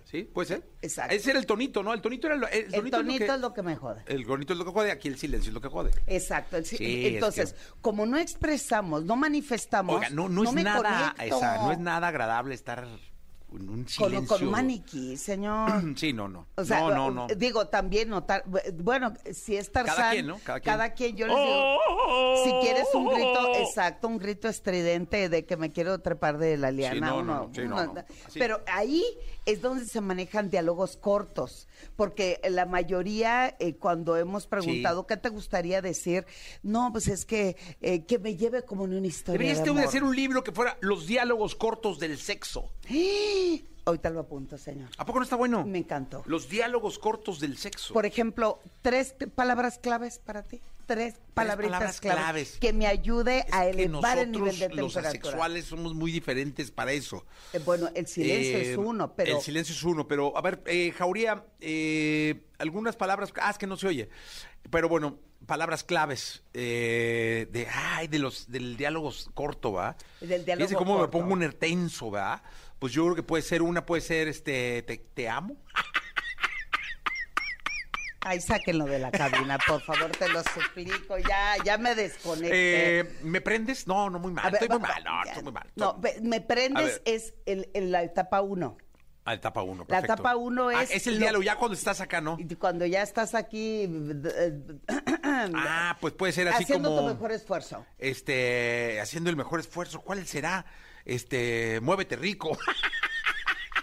¿Sí? 0.04 0.22
¿Puede 0.24 0.48
ser? 0.48 0.68
Exacto. 0.82 1.14
Ese 1.14 1.30
era 1.30 1.38
el 1.38 1.46
tonito, 1.46 1.82
¿no? 1.82 1.92
El 1.92 2.00
tonito 2.00 2.26
era 2.26 2.36
lo, 2.36 2.48
el, 2.48 2.64
El 2.66 2.72
tonito 2.72 2.96
tonito 2.98 3.24
es 3.24 3.28
lo 3.28 3.34
es 3.34 3.40
lo 3.40 3.54
que 3.54 3.62
me 3.62 3.76
jode. 3.76 4.02
el 4.07 4.26
tonito 4.26 4.52
es 4.52 4.59
lo 4.59 4.64
que 4.64 4.70
jode, 4.70 4.90
aquí 4.90 5.09
el 5.09 5.18
silencio 5.18 5.50
es 5.50 5.54
lo 5.54 5.61
que 5.61 5.68
jode. 5.68 5.90
Exacto. 6.07 6.57
el 6.57 6.62
es 6.64 6.76
Entonces, 6.80 7.52
que- 7.52 7.59
como 7.80 8.07
no 8.07 8.16
expresamos, 8.18 9.04
no 9.04 9.16
manifestamos, 9.16 9.96
Oiga, 9.96 10.11
no, 10.11 10.28
no, 10.28 10.44
es 10.44 10.52
me 10.52 10.62
nada, 10.62 11.14
esa, 11.22 11.59
no 11.59 11.72
es 11.72 11.78
nada 11.78 12.09
agradable 12.09 12.54
estar 12.54 12.86
en 13.52 13.70
un 13.70 13.84
con, 13.84 13.88
silencio. 13.88 14.26
con 14.36 14.44
un 14.46 14.50
maniquí, 14.52 15.16
señor. 15.16 15.70
Sí, 15.96 16.12
no, 16.12 16.28
no. 16.28 16.46
O 16.57 16.64
sea, 16.64 16.80
no, 16.80 16.90
no, 16.94 17.11
no. 17.11 17.26
digo, 17.34 17.68
también 17.68 18.09
notar, 18.11 18.44
bueno, 18.74 19.14
si 19.32 19.57
es 19.57 19.70
Tarzán, 19.72 19.96
Cada 19.96 20.11
quien, 20.11 20.26
¿no? 20.26 20.38
Cada 20.44 20.90
quien. 20.92 21.16
yo 21.16 21.26
les 21.26 21.36
digo, 21.36 21.78
si 22.44 22.50
quieres 22.66 22.86
un 22.92 23.07
grito, 23.09 23.54
exacto, 23.57 24.09
un 24.09 24.18
grito 24.18 24.48
estridente 24.48 25.28
de 25.30 25.46
que 25.46 25.57
me 25.57 25.72
quiero 25.72 25.98
trepar 26.00 26.36
de 26.38 26.57
la 26.59 26.70
liana, 26.70 27.09
no, 27.11 27.18
uno- 27.20 27.50
sí, 27.54 27.62
no, 27.62 27.76
uno- 27.76 28.04
pero 28.34 28.61
ahí 28.66 29.02
es 29.47 29.62
donde 29.62 29.86
se 29.86 30.01
manejan 30.01 30.51
diálogos 30.51 30.97
cortos, 30.97 31.68
porque 31.94 32.40
la 32.51 32.66
mayoría, 32.66 33.57
eh, 33.59 33.76
cuando 33.76 34.16
hemos 34.16 34.47
preguntado, 34.47 35.07
¿qué 35.07 35.16
te 35.16 35.28
gustaría 35.28 35.80
decir? 35.80 36.26
No, 36.62 36.90
pues 36.92 37.09
es 37.09 37.24
que, 37.24 37.57
eh, 37.80 38.05
que 38.05 38.18
me 38.18 38.36
lleve 38.36 38.62
como 38.62 38.84
en 38.84 38.94
una 38.94 39.07
historia 39.07 39.55
Debería 39.55 39.72
de 39.72 39.84
hacer 39.84 40.03
un 40.05 40.14
libro 40.14 40.42
que 40.42 40.53
fuera 40.53 40.76
Los 40.80 41.07
diálogos 41.07 41.55
cortos 41.55 41.99
del 41.99 42.18
sexo. 42.18 42.70
Ahorita 43.84 44.11
lo 44.11 44.20
apunto, 44.20 44.59
señor. 44.59 44.90
¿A 44.99 45.07
poco 45.07 45.20
no 45.20 45.22
está 45.22 45.36
bueno? 45.36 45.64
Me 45.64 45.78
encantó. 45.78 46.24
Los 46.26 46.49
diálogos 46.49 46.99
cortos 46.99 47.38
del 47.38 47.57
sexo. 47.57 47.94
Por 47.94 48.05
ejemplo, 48.05 48.59
tres 48.82 49.14
palabras 49.36 49.78
claves 49.78 50.18
para 50.18 50.42
ti. 50.42 50.61
Tres 50.87 51.14
palabritas 51.34 51.72
palabras 51.72 52.01
claves, 52.01 52.20
claves. 52.22 52.59
que 52.61 52.72
me 52.72 52.87
ayude 52.87 53.45
a 53.51 53.66
Es 53.66 53.74
elevar 53.74 54.18
el 54.18 54.30
nivel 54.30 54.57
de 54.57 54.68
los 54.68 54.93
temperatura. 54.95 55.09
asexuales, 55.09 55.64
somos 55.64 55.95
muy 55.95 56.12
diferentes 56.12 56.70
para 56.70 56.93
eso. 56.93 57.26
Eh, 57.53 57.59
bueno, 57.64 57.89
el 57.95 58.07
silencio 58.07 58.57
Eh, 58.59 58.72
es 58.72 58.76
uno, 58.78 59.14
pero 59.14 59.37
El 59.37 59.43
silencio 59.43 59.74
es 59.74 59.82
uno, 59.82 60.07
pero 60.07 60.37
a 60.37 60.41
ver, 60.43 60.62
eh, 60.66 60.93
Jauría, 60.97 61.45
eh, 61.61 62.45
algunas 62.59 62.95
palabras, 62.97 63.32
ah, 63.41 63.51
es 63.51 63.59
que 63.59 63.66
no 63.66 63.76
se 63.76 63.89
oye, 63.89 64.09
pero 64.70 64.89
bueno, 64.89 65.18
palabras 65.47 65.82
claves 65.84 66.43
eh, 66.55 67.49
de, 67.51 67.66
ay, 67.68 68.07
de 68.09 68.18
los, 68.20 68.51
del 68.51 68.76
diálogo 68.76 69.12
corto, 69.34 69.72
¿va? 69.72 69.97
Del 70.20 70.45
diálogo 70.45 70.74
cómo 70.76 71.01
me 71.01 71.09
pongo 71.09 71.32
un 71.32 71.53
tenso, 71.53 72.11
¿va? 72.12 72.43
Pues 72.78 72.93
yo 72.93 73.05
creo 73.05 73.16
que 73.16 73.22
puede 73.22 73.43
ser 73.43 73.62
una, 73.62 73.84
puede 73.87 74.03
ser, 74.03 74.28
este, 74.28 74.82
te, 74.82 74.99
te 74.99 75.28
amo. 75.28 75.57
ay, 78.27 78.41
sáquenlo 78.41 78.85
de 78.85 78.99
la 78.99 79.11
cabina, 79.11 79.59
por 79.66 79.81
favor, 79.83 80.11
te 80.11 80.29
lo 80.29 80.43
suplico. 80.43 81.18
Ya, 81.18 81.55
ya 81.64 81.79
me 81.79 81.95
desconecté. 81.95 83.01
Eh, 83.01 83.18
¿Me 83.22 83.41
prendes? 83.41 83.87
No, 83.87 84.11
no, 84.11 84.18
muy 84.18 84.33
mal, 84.33 84.47
A 84.47 84.51
ver, 84.51 84.62
estoy 84.62 84.79
muy 84.79 84.83
va- 84.87 84.95
mal, 84.95 85.05
no, 85.05 85.24
ya. 85.24 85.31
estoy 85.31 85.43
muy 85.45 85.53
mal. 85.53 85.70
No, 85.77 86.01
me 86.22 86.41
prendes 86.41 87.01
es 87.05 87.35
el, 87.47 87.70
el- 87.74 87.91
la 87.93 88.03
etapa 88.03 88.41
uno. 88.41 88.77
Ah, 89.29 89.35
etapa 89.35 89.61
uno, 89.62 89.83
La 89.83 89.87
perfecto. 89.87 90.12
etapa 90.14 90.37
uno 90.37 90.68
Ah, 90.68 90.85
es 90.85 90.91
es 90.93 91.07
el 91.09 91.14
lo- 91.14 91.20
diálogo, 91.20 91.43
ya 91.43 91.57
cuando 91.57 91.77
estás 91.77 92.01
acá, 92.01 92.20
¿no? 92.20 92.37
Y 92.39 92.55
cuando 92.55 92.87
ya 92.87 93.03
estás 93.03 93.35
aquí 93.35 93.83
eh, 93.89 94.62
Ah, 95.24 95.97
pues 96.01 96.14
puede 96.14 96.33
ser 96.33 96.47
así 96.49 96.62
haciendo 96.62 96.91
como... 96.91 97.03
tu 97.03 97.14
mejor 97.14 97.33
esfuerzo. 97.33 97.85
este, 97.99 99.01
haciendo 99.01 99.29
el 99.31 99.37
mejor 99.37 99.59
esfuerzo. 99.61 100.01
¿Cuál 100.01 100.24
será? 100.27 100.64
Este, 101.05 101.81
muévete 101.83 102.14
rico. 102.16 102.57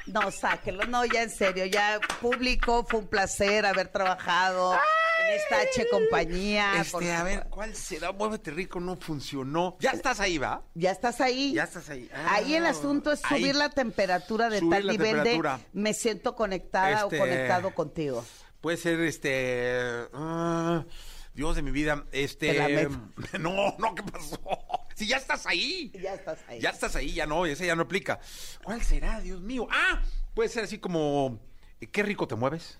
No, 0.05 0.31
sáquenlo. 0.31 0.85
No, 0.85 1.05
ya 1.05 1.23
en 1.23 1.29
serio, 1.29 1.65
ya 1.65 1.99
público, 2.21 2.85
fue 2.89 2.99
un 2.99 3.07
placer 3.07 3.65
haber 3.65 3.87
trabajado 3.87 4.73
en 4.73 5.35
esta 5.35 5.59
H 5.61 5.87
compañía. 5.89 6.71
por 6.91 7.01
Este, 7.03 7.13
a 7.15 7.23
ver. 7.23 7.47
¿cuál 7.49 7.73
será? 7.75 8.11
Muévete 8.11 8.51
rico, 8.51 8.79
no 8.81 8.97
funcionó. 8.97 9.77
Ya 9.79 9.91
estás 9.91 10.19
ahí, 10.19 10.37
¿va? 10.37 10.61
Ya 10.73 10.91
estás 10.91 11.21
ahí. 11.21 11.53
Ya 11.53 11.63
estás 11.63 11.89
ahí. 11.89 12.09
ahí 12.27 12.53
el 12.55 12.65
Ah, 12.65 12.69
asunto 12.71 13.11
es 13.13 13.21
ahí. 13.25 13.41
subir 13.41 13.55
la 13.55 13.69
temperatura 13.69 14.49
de 14.49 14.59
Subir 14.59 14.71
tal 14.71 14.85
la 14.87 14.91
nivel 14.91 15.07
temperatura. 15.13 15.57
de 15.57 15.63
me 15.79 15.93
siento 15.93 16.35
conectada 16.35 17.03
Este- 17.03 17.15
o 17.15 17.19
conectado 17.19 17.73
contigo. 17.73 18.25
Puede 18.59 18.77
ser, 18.77 18.99
este, 19.01 19.77
ah, 20.13 20.83
Dios 21.33 21.55
de 21.55 21.61
mi 21.61 21.71
vida, 21.71 22.05
este, 22.11 22.87
no, 23.39 23.75
no, 23.77 23.95
¿qué 23.95 24.03
pasó? 24.03 24.39
Si 24.95 25.07
ya 25.07 25.17
estás 25.17 25.47
ahí. 25.47 25.91
Ya 25.99 26.13
estás 26.13 26.37
ahí. 26.47 26.59
Ya 26.61 26.69
estás 26.69 26.95
ahí, 26.95 27.13
ya 27.13 27.25
no, 27.25 27.47
ese 27.47 27.65
ya 27.65 27.75
no 27.75 27.81
aplica. 27.81 28.19
¿Cuál 28.63 28.83
será, 28.83 29.19
Dios 29.21 29.41
mío? 29.41 29.67
Ah, 29.71 29.99
puede 30.35 30.49
ser 30.49 30.65
así 30.65 30.77
como, 30.77 31.39
qué 31.91 32.03
rico 32.03 32.27
te 32.27 32.35
mueves. 32.35 32.77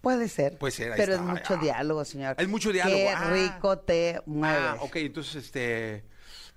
Puede 0.00 0.28
ser. 0.28 0.56
Puede 0.58 0.70
ser, 0.70 0.92
ahí 0.92 0.96
Pero 0.96 1.14
está, 1.14 1.24
es 1.24 1.28
mucho 1.28 1.54
ah. 1.54 1.60
diálogo, 1.60 2.04
señor. 2.04 2.36
Es 2.38 2.46
mucho 2.46 2.70
diálogo, 2.70 2.96
Qué 2.96 3.08
ah. 3.08 3.30
rico 3.30 3.78
te 3.80 4.20
mueves. 4.26 4.60
Ah, 4.62 4.76
ok, 4.80 4.94
entonces, 4.96 5.44
este, 5.44 6.04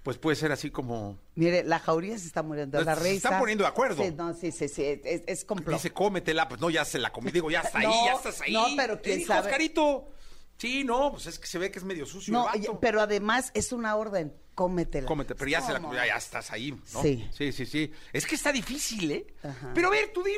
pues 0.04 0.20
puede 0.20 0.36
ser 0.36 0.52
así 0.52 0.70
como, 0.70 1.18
Mire, 1.34 1.64
la 1.64 1.80
jauría 1.80 2.16
se 2.20 2.28
está 2.28 2.44
muriendo 2.44 2.78
de 2.78 2.86
la 2.86 2.96
Se 2.96 3.02
risa. 3.02 3.16
están 3.16 3.40
poniendo 3.40 3.64
de 3.64 3.70
acuerdo. 3.70 4.04
Sí, 4.04 4.14
no, 4.16 4.36
sí, 4.36 4.52
sí, 4.52 4.68
sí. 4.68 5.02
Es, 5.04 5.24
es 5.26 5.44
complot. 5.44 5.78
dice, 5.78 5.90
cómetela, 5.92 6.48
pues 6.48 6.62
no, 6.62 6.70
ya 6.70 6.86
se 6.86 7.00
la 7.00 7.12
comí, 7.12 7.32
digo, 7.32 7.50
ya 7.50 7.62
está 7.62 7.80
ahí, 7.80 7.88
No, 7.88 8.06
ya 8.06 8.14
estás 8.14 8.42
ahí. 8.42 8.54
no, 8.54 8.68
pero 8.78 9.02
quién 9.02 9.18
dijo 9.18 9.34
sabe. 9.34 9.48
Oscarito. 9.48 10.14
Sí, 10.60 10.84
no, 10.84 11.12
pues 11.14 11.26
es 11.26 11.40
que 11.40 11.48
se 11.48 11.58
ve 11.58 11.72
que 11.72 11.80
es 11.80 11.86
medio 11.86 12.06
sucio 12.06 12.34
No, 12.34 12.52
el 12.54 12.60
vato. 12.62 12.80
pero 12.82 13.00
además 13.02 13.50
es 13.54 13.72
una 13.72 13.96
orden. 13.96 14.34
Cómetela. 14.56 15.08
Cómete, 15.08 15.34
pero 15.36 15.50
ya, 15.50 15.62
se 15.62 15.72
la, 15.72 15.80
ya, 15.94 16.06
ya 16.06 16.18
estás 16.18 16.52
ahí, 16.52 16.72
¿no? 16.94 17.02
Sí. 17.02 17.26
Sí, 17.32 17.54
sí, 17.54 17.66
sí. 17.66 17.94
Es 18.12 18.26
que 18.28 18.36
está 18.36 18.52
difícil, 18.52 19.10
¿eh? 19.10 19.28
Ajá. 19.42 19.72
Pero 19.74 19.88
a 19.88 19.92
ver, 19.92 20.12
tú 20.14 20.22
di, 20.22 20.34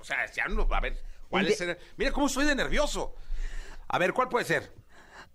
o 0.00 0.04
sea, 0.04 0.26
ya 0.32 0.48
no, 0.48 0.66
a 0.68 0.80
ver, 0.80 0.98
¿cuál 1.30 1.46
es? 1.46 1.60
el- 1.60 1.78
Mira 1.96 2.10
cómo 2.10 2.28
soy 2.28 2.44
de 2.44 2.56
nervioso. 2.56 3.14
A 3.86 3.98
ver, 3.98 4.12
¿cuál 4.12 4.28
puede 4.28 4.44
ser? 4.46 4.72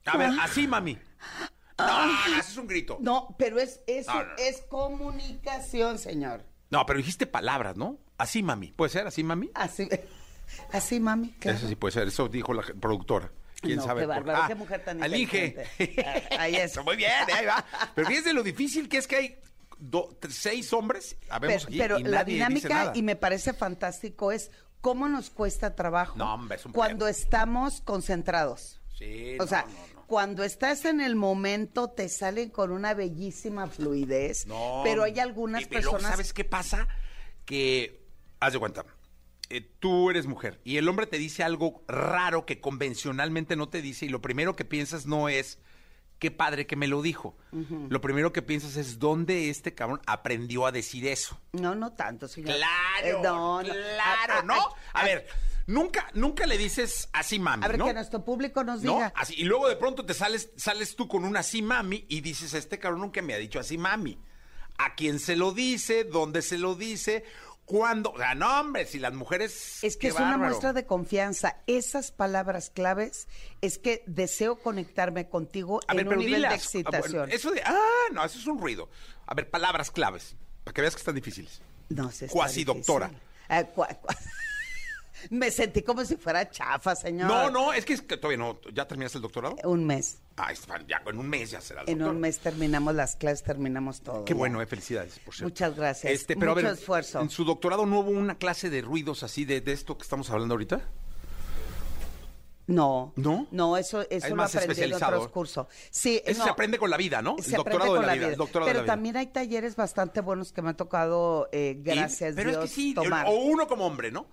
A 0.05 0.17
ver, 0.17 0.31
así, 0.41 0.67
mami. 0.67 0.97
No, 1.77 1.85
no, 2.07 2.27
no, 2.29 2.37
ese 2.39 2.51
es 2.51 2.57
un 2.57 2.67
grito. 2.67 2.97
No, 2.99 3.33
pero 3.39 3.59
es 3.59 3.79
eso 3.87 4.11
No, 4.13 4.23
no, 4.23 4.29
no. 4.29 4.35
es 4.39 4.61
comunicación, 4.67 5.97
señor. 5.99 6.43
No, 6.69 6.85
pero 6.85 6.97
dijiste 6.97 7.27
palabras, 7.27 7.77
¿no? 7.77 7.97
Así, 8.17 8.43
mami. 8.43 8.71
¿Puede 8.73 8.89
ser 8.91 9.07
así, 9.07 9.23
mami? 9.23 9.51
Así, 9.53 9.87
así, 10.73 10.99
mami. 10.99 11.31
claro. 11.39 11.57
Eso 11.57 11.67
sí 11.69 11.75
puede 11.75 11.93
ser, 11.93 12.07
eso 12.09 12.27
dijo 12.27 12.53
la 12.53 12.63
productora. 12.63 13.31
¿Quién 13.61 13.77
No, 13.77 13.83
sabe? 13.85 14.01
qué 14.01 14.07
por- 14.07 14.15
bárbaro, 14.17 14.39
Ah, 14.43 14.47
qué 14.47 14.55
mujer 14.55 14.83
tan 14.85 15.01
Alige. 15.03 15.45
inteligente. 15.47 16.05
Ah, 16.31 16.41
ahí 16.43 16.55
es. 16.55 16.77
Muy 16.85 16.95
bien, 16.95 17.11
ahí 17.33 17.45
va. 17.45 17.65
Pero 17.95 18.07
fíjense 18.07 18.33
lo 18.33 18.43
difícil 18.43 18.87
que 18.87 18.97
es 18.97 19.07
que 19.07 19.15
hay 19.15 19.39
do- 19.79 20.17
seis 20.29 20.71
hombres, 20.73 21.17
habemos 21.29 21.65
Pero, 21.65 21.67
aquí, 21.67 21.77
pero 21.77 21.99
y 21.99 22.03
la 22.03 22.09
nadie 22.19 22.33
dice 22.35 22.45
dinámica, 22.47 22.69
nada. 22.69 22.91
y 22.95 23.01
me 23.01 23.15
parece 23.15 23.53
fantástico, 23.53 24.31
es 24.31 24.51
cómo 24.81 25.07
nos 25.09 25.29
cuesta 25.31 25.75
trabajo 25.75 26.17
No, 26.17 26.33
hombre, 26.35 26.57
es 26.57 26.65
un 26.65 26.71
cuando 26.71 27.05
pedo. 27.05 27.07
estamos 27.09 27.81
concentrados. 27.81 28.79
Sí, 28.95 29.33
O 29.39 29.43
no, 29.43 29.47
sea, 29.47 29.63
no, 29.63 30.05
cuando 30.07 30.43
estás 30.43 30.85
en 30.85 31.01
el 31.01 31.15
momento 31.15 31.89
te 31.89 32.09
salen 32.09 32.49
con 32.49 32.71
una 32.71 32.93
bellísima 32.93 33.67
fluidez, 33.67 34.45
No. 34.47 34.81
pero 34.83 35.03
hay 35.03 35.19
algunas 35.19 35.63
Y- 35.63 35.65
personas 35.65 36.11
¿Sabes 36.11 36.31
qué 36.33 36.43
pasa? 36.45 36.87
Que, 37.45 38.03
haz 38.39 38.53
de 38.53 38.59
cuenta, 38.59 38.85
eh, 39.49 39.61
tú 39.79 40.09
eres 40.09 40.25
mujer 40.27 40.59
y 40.63 40.77
el 40.77 40.87
hombre 40.89 41.07
te 41.07 41.17
dice 41.17 41.43
algo 41.43 41.83
raro 41.87 42.45
que 42.45 42.59
convencionalmente 42.59 43.55
no 43.55 43.69
te 43.69 43.81
dice 43.81 44.05
y 44.05 44.09
lo 44.09 44.21
primero 44.21 44.55
que 44.55 44.65
piensas 44.65 45.05
no 45.05 45.29
es, 45.29 45.59
qué 46.19 46.31
padre 46.31 46.65
que 46.67 46.75
me 46.75 46.87
lo 46.87 47.01
dijo. 47.01 47.37
Lo 47.89 48.01
primero 48.01 48.33
que 48.33 48.41
piensas 48.41 48.75
es, 48.75 48.99
¿dónde 48.99 49.49
este 49.49 49.73
cabrón 49.75 50.01
aprendió 50.07 50.65
a 50.65 50.71
decir 50.71 51.07
eso? 51.07 51.39
No, 51.53 51.75
no 51.75 51.93
tanto, 51.93 52.27
señor. 52.27 52.55
Claro, 52.55 53.19
Eh, 53.19 53.21
no, 53.23 53.61
no. 53.63 53.69
claro, 53.69 54.33
Ah, 54.33 54.39
ah, 54.39 54.43
¿no? 54.43 54.55
ah, 54.55 55.01
A 55.01 55.03
ver, 55.05 55.27
nunca, 55.67 56.07
nunca 56.13 56.45
le 56.47 56.57
dices 56.57 57.07
así 57.13 57.37
mami, 57.39 57.63
A 57.63 57.67
ver, 57.67 57.77
¿no? 57.77 57.85
que 57.85 57.93
nuestro 57.93 58.25
público 58.25 58.63
nos 58.63 58.81
¿No? 58.81 58.95
diga. 58.95 59.13
Así, 59.15 59.35
y 59.37 59.43
luego 59.43 59.69
de 59.69 59.75
pronto 59.75 60.05
te 60.05 60.13
sales, 60.15 60.49
sales 60.57 60.95
tú 60.95 61.07
con 61.07 61.23
un 61.23 61.37
así 61.37 61.61
mami 61.61 62.05
y 62.09 62.21
dices, 62.21 62.53
este 62.55 62.79
cabrón 62.79 63.01
nunca 63.01 63.21
me 63.21 63.33
ha 63.35 63.37
dicho 63.37 63.59
así 63.59 63.77
mami. 63.77 64.17
¿A 64.79 64.93
quién 64.95 65.19
se 65.19 65.35
lo 65.35 65.53
dice? 65.53 66.03
¿Dónde 66.03 66.41
se 66.43 66.57
lo 66.59 66.75
dice? 66.75 67.23
¿Cuándo? 67.67 68.11
O 68.13 68.17
sea, 68.17 68.33
no, 68.33 68.61
hombre, 68.61 68.85
si 68.85 68.97
las 68.97 69.13
mujeres... 69.13 69.83
Es 69.83 69.97
que 69.97 70.07
es 70.07 70.15
una 70.15 70.37
muestra 70.37 70.71
de 70.71 70.85
confianza. 70.85 71.57
Esas 71.67 72.11
palabras 72.11 72.69
claves 72.69 73.27
es 73.59 73.77
que 73.77 74.03
deseo 74.07 74.55
conectarme 74.57 75.27
contigo 75.27 75.81
A 75.85 75.91
en 75.91 75.97
ver, 75.97 76.07
un 76.07 76.17
nivel 76.17 76.41
de. 76.43 76.47
Ah, 76.47 76.49
bueno, 76.51 76.55
excitación. 76.55 77.29
eso 77.29 77.51
de... 77.51 77.61
Ah, 77.65 77.77
no, 78.13 78.23
eso 78.23 78.39
es 78.39 78.47
un 78.47 78.57
ruido. 78.59 78.89
A 79.25 79.35
ver, 79.35 79.49
palabras 79.49 79.91
claves, 79.91 80.37
para 80.63 80.73
que 80.73 80.79
veas 80.81 80.95
que 80.95 80.99
están 80.99 81.15
difíciles. 81.15 81.61
No 81.89 82.09
sé. 82.09 82.25
está 82.25 82.33
Cuasi 82.33 82.63
doctora. 82.63 83.11
Cua- 83.49 83.99
cua- 84.01 84.17
Me 85.29 85.51
sentí 85.51 85.81
como 85.81 86.03
si 86.05 86.15
fuera 86.17 86.49
chafa, 86.49 86.95
señor. 86.95 87.27
No, 87.27 87.49
no, 87.49 87.73
es 87.73 87.85
que, 87.85 87.93
es 87.93 88.01
que 88.01 88.17
todavía 88.17 88.37
no... 88.37 88.59
¿Ya 88.73 88.87
terminaste 88.87 89.17
el 89.17 89.21
doctorado? 89.21 89.55
Un 89.63 89.85
mes. 89.85 90.19
Ah, 90.37 90.51
ya 90.87 91.01
en 91.05 91.17
un 91.17 91.27
mes 91.27 91.51
ya 91.51 91.61
será 91.61 91.81
el 91.81 91.89
En 91.89 91.97
doctor. 91.99 92.15
un 92.15 92.21
mes 92.21 92.39
terminamos 92.39 92.93
las 92.95 93.15
clases, 93.15 93.43
terminamos 93.43 94.01
todo. 94.01 94.23
Qué 94.25 94.33
ya. 94.33 94.37
bueno, 94.37 94.61
eh, 94.61 94.65
felicidades, 94.67 95.19
por 95.19 95.33
cierto. 95.33 95.49
Muchas 95.49 95.75
gracias. 95.75 96.13
Este, 96.13 96.35
pero 96.35 96.51
a 96.51 96.55
Mucho 96.55 96.67
ver, 96.67 96.75
esfuerzo. 96.75 97.21
¿En 97.21 97.29
su 97.29 97.43
doctorado 97.43 97.85
no 97.85 97.99
hubo 97.99 98.11
una 98.11 98.37
clase 98.37 98.69
de 98.69 98.81
ruidos 98.81 99.23
así 99.23 99.45
de, 99.45 99.61
de 99.61 99.71
esto 99.73 99.97
que 99.97 100.03
estamos 100.03 100.29
hablando 100.29 100.53
ahorita? 100.53 100.81
No. 102.67 103.13
¿No? 103.15 103.47
No, 103.51 103.77
eso, 103.77 104.01
eso 104.01 104.07
Es 104.09 104.29
lo 104.29 104.35
más 104.35 104.53
aprendí 104.55 104.83
en 104.83 104.93
otros 104.93 105.29
cursos. 105.29 105.67
Sí, 105.89 106.21
Eso 106.25 106.39
no, 106.39 106.43
se 106.45 106.49
aprende 106.51 106.77
con 106.77 106.89
la 106.89 106.97
vida, 106.97 107.21
¿no? 107.21 107.37
el 107.37 107.51
doctorado 107.51 107.93
de 107.93 107.97
con 107.99 108.05
la, 108.07 108.13
vida. 108.13 108.27
de 108.29 108.35
Pero 108.35 108.59
la 108.65 108.73
vida. 108.73 108.85
también 108.85 109.15
hay 109.15 109.27
talleres 109.27 109.75
bastante 109.77 110.19
buenos 110.19 110.51
que 110.51 110.61
me 110.61 110.71
ha 110.71 110.73
tocado, 110.73 111.47
eh, 111.53 111.75
Y- 111.79 111.81
gracias 111.83 112.35
pero 112.35 112.49
Dios, 112.51 112.65
es 112.65 112.69
que 112.71 112.75
sí, 112.75 112.93
tomar. 112.93 113.25
o 113.27 113.31
uno 113.31 113.67
como 113.67 113.85
hombre, 113.85 114.11
¿no? 114.11 114.27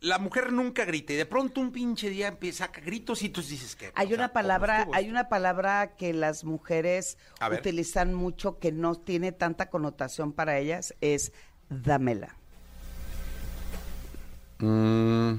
La 0.00 0.18
mujer 0.20 0.52
nunca 0.52 0.84
grita 0.84 1.12
y 1.12 1.16
de 1.16 1.26
pronto 1.26 1.60
un 1.60 1.72
pinche 1.72 2.08
día 2.08 2.28
empieza 2.28 2.66
a 2.66 2.68
gritos 2.68 3.22
y 3.22 3.30
tú 3.30 3.42
dices 3.42 3.74
que... 3.74 3.90
Hay 3.96 4.14
una 4.14 4.32
palabra, 4.32 4.86
hay 4.92 5.10
una 5.10 5.28
palabra 5.28 5.96
que 5.96 6.12
las 6.12 6.44
mujeres 6.44 7.18
utilizan 7.58 8.14
mucho 8.14 8.60
que 8.60 8.70
no 8.70 8.94
tiene 8.94 9.32
tanta 9.32 9.70
connotación 9.70 10.32
para 10.32 10.56
ellas, 10.58 10.94
es 11.00 11.32
dámela. 11.68 12.36
Mm, 14.58 15.34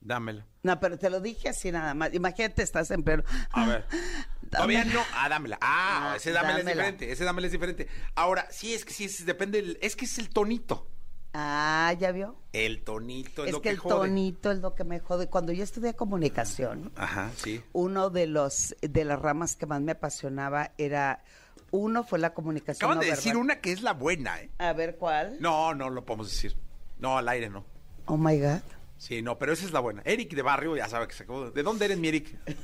dámela. 0.00 0.46
No, 0.62 0.80
pero 0.80 0.98
te 0.98 1.08
lo 1.10 1.20
dije 1.20 1.48
así 1.50 1.70
nada 1.72 1.94
más. 1.94 2.12
Imagínate, 2.14 2.62
estás 2.62 2.90
en 2.90 3.02
pleno. 3.04 3.22
A 3.50 3.66
ver. 3.66 3.86
Todavía 4.50 4.84
no. 4.84 5.00
Ah, 5.14 5.28
dámela. 5.28 5.58
Ah, 5.60 6.14
ese 6.16 6.30
dámela, 6.32 6.60
es 6.60 6.66
diferente. 6.66 7.10
Ese 7.12 7.24
dámela 7.24 7.46
es 7.46 7.52
diferente. 7.52 7.88
Ahora, 8.14 8.46
sí, 8.50 8.72
es 8.72 8.84
que 8.84 8.92
sí, 8.92 9.04
es- 9.04 9.26
depende. 9.26 9.60
del- 9.62 9.78
es 9.82 9.96
que 9.96 10.04
es 10.04 10.18
el 10.18 10.28
tonito. 10.30 10.90
Ah, 11.36 11.92
¿ya 11.98 12.12
vio? 12.12 12.36
El 12.52 12.82
tonito 12.84 13.42
es, 13.42 13.48
Es 13.48 13.52
lo 13.54 13.60
que 13.60 13.70
que, 13.70 13.74
el 13.74 13.78
jode. 13.78 13.94
tonito 13.96 14.52
es 14.52 14.58
lo 14.60 14.74
que 14.76 14.84
me 14.84 15.00
jode. 15.00 15.28
Cuando 15.28 15.52
yo 15.52 15.64
estudié 15.64 15.94
comunicación, 15.94 16.92
Ajá, 16.94 17.30
sí. 17.36 17.60
uno 17.72 18.08
de 18.08 18.28
los 18.28 18.76
de 18.80 19.04
las 19.04 19.18
ramas 19.20 19.56
que 19.56 19.66
más 19.66 19.80
me 19.80 19.92
apasionaba 19.92 20.70
era 20.78 21.24
uno 21.72 22.04
fue 22.04 22.20
la 22.20 22.32
comunicación 22.34 22.86
Acaban 22.88 22.98
no 22.98 23.02
de 23.04 23.10
decir 23.10 23.36
una 23.36 23.60
que 23.60 23.72
es 23.72 23.82
la 23.82 23.94
buena, 23.94 24.40
¿eh? 24.40 24.50
A 24.58 24.72
ver 24.74 24.96
cuál. 24.96 25.36
No, 25.40 25.74
no 25.74 25.90
lo 25.90 26.04
podemos 26.04 26.30
decir. 26.30 26.56
No, 27.00 27.18
al 27.18 27.28
aire 27.28 27.50
no. 27.50 27.64
Oh 28.06 28.16
my 28.16 28.38
god. 28.38 28.60
Sí, 28.96 29.20
no, 29.20 29.36
pero 29.36 29.52
esa 29.52 29.64
es 29.66 29.72
la 29.72 29.80
buena. 29.80 30.02
Eric 30.04 30.34
de 30.34 30.42
Barrio, 30.42 30.76
ya 30.76 30.88
sabe 30.88 31.08
que 31.08 31.14
se 31.14 31.24
acabó. 31.24 31.50
¿De 31.50 31.62
dónde 31.64 31.86
eres, 31.86 31.98
mi 31.98 32.08
Eric? 32.08 32.38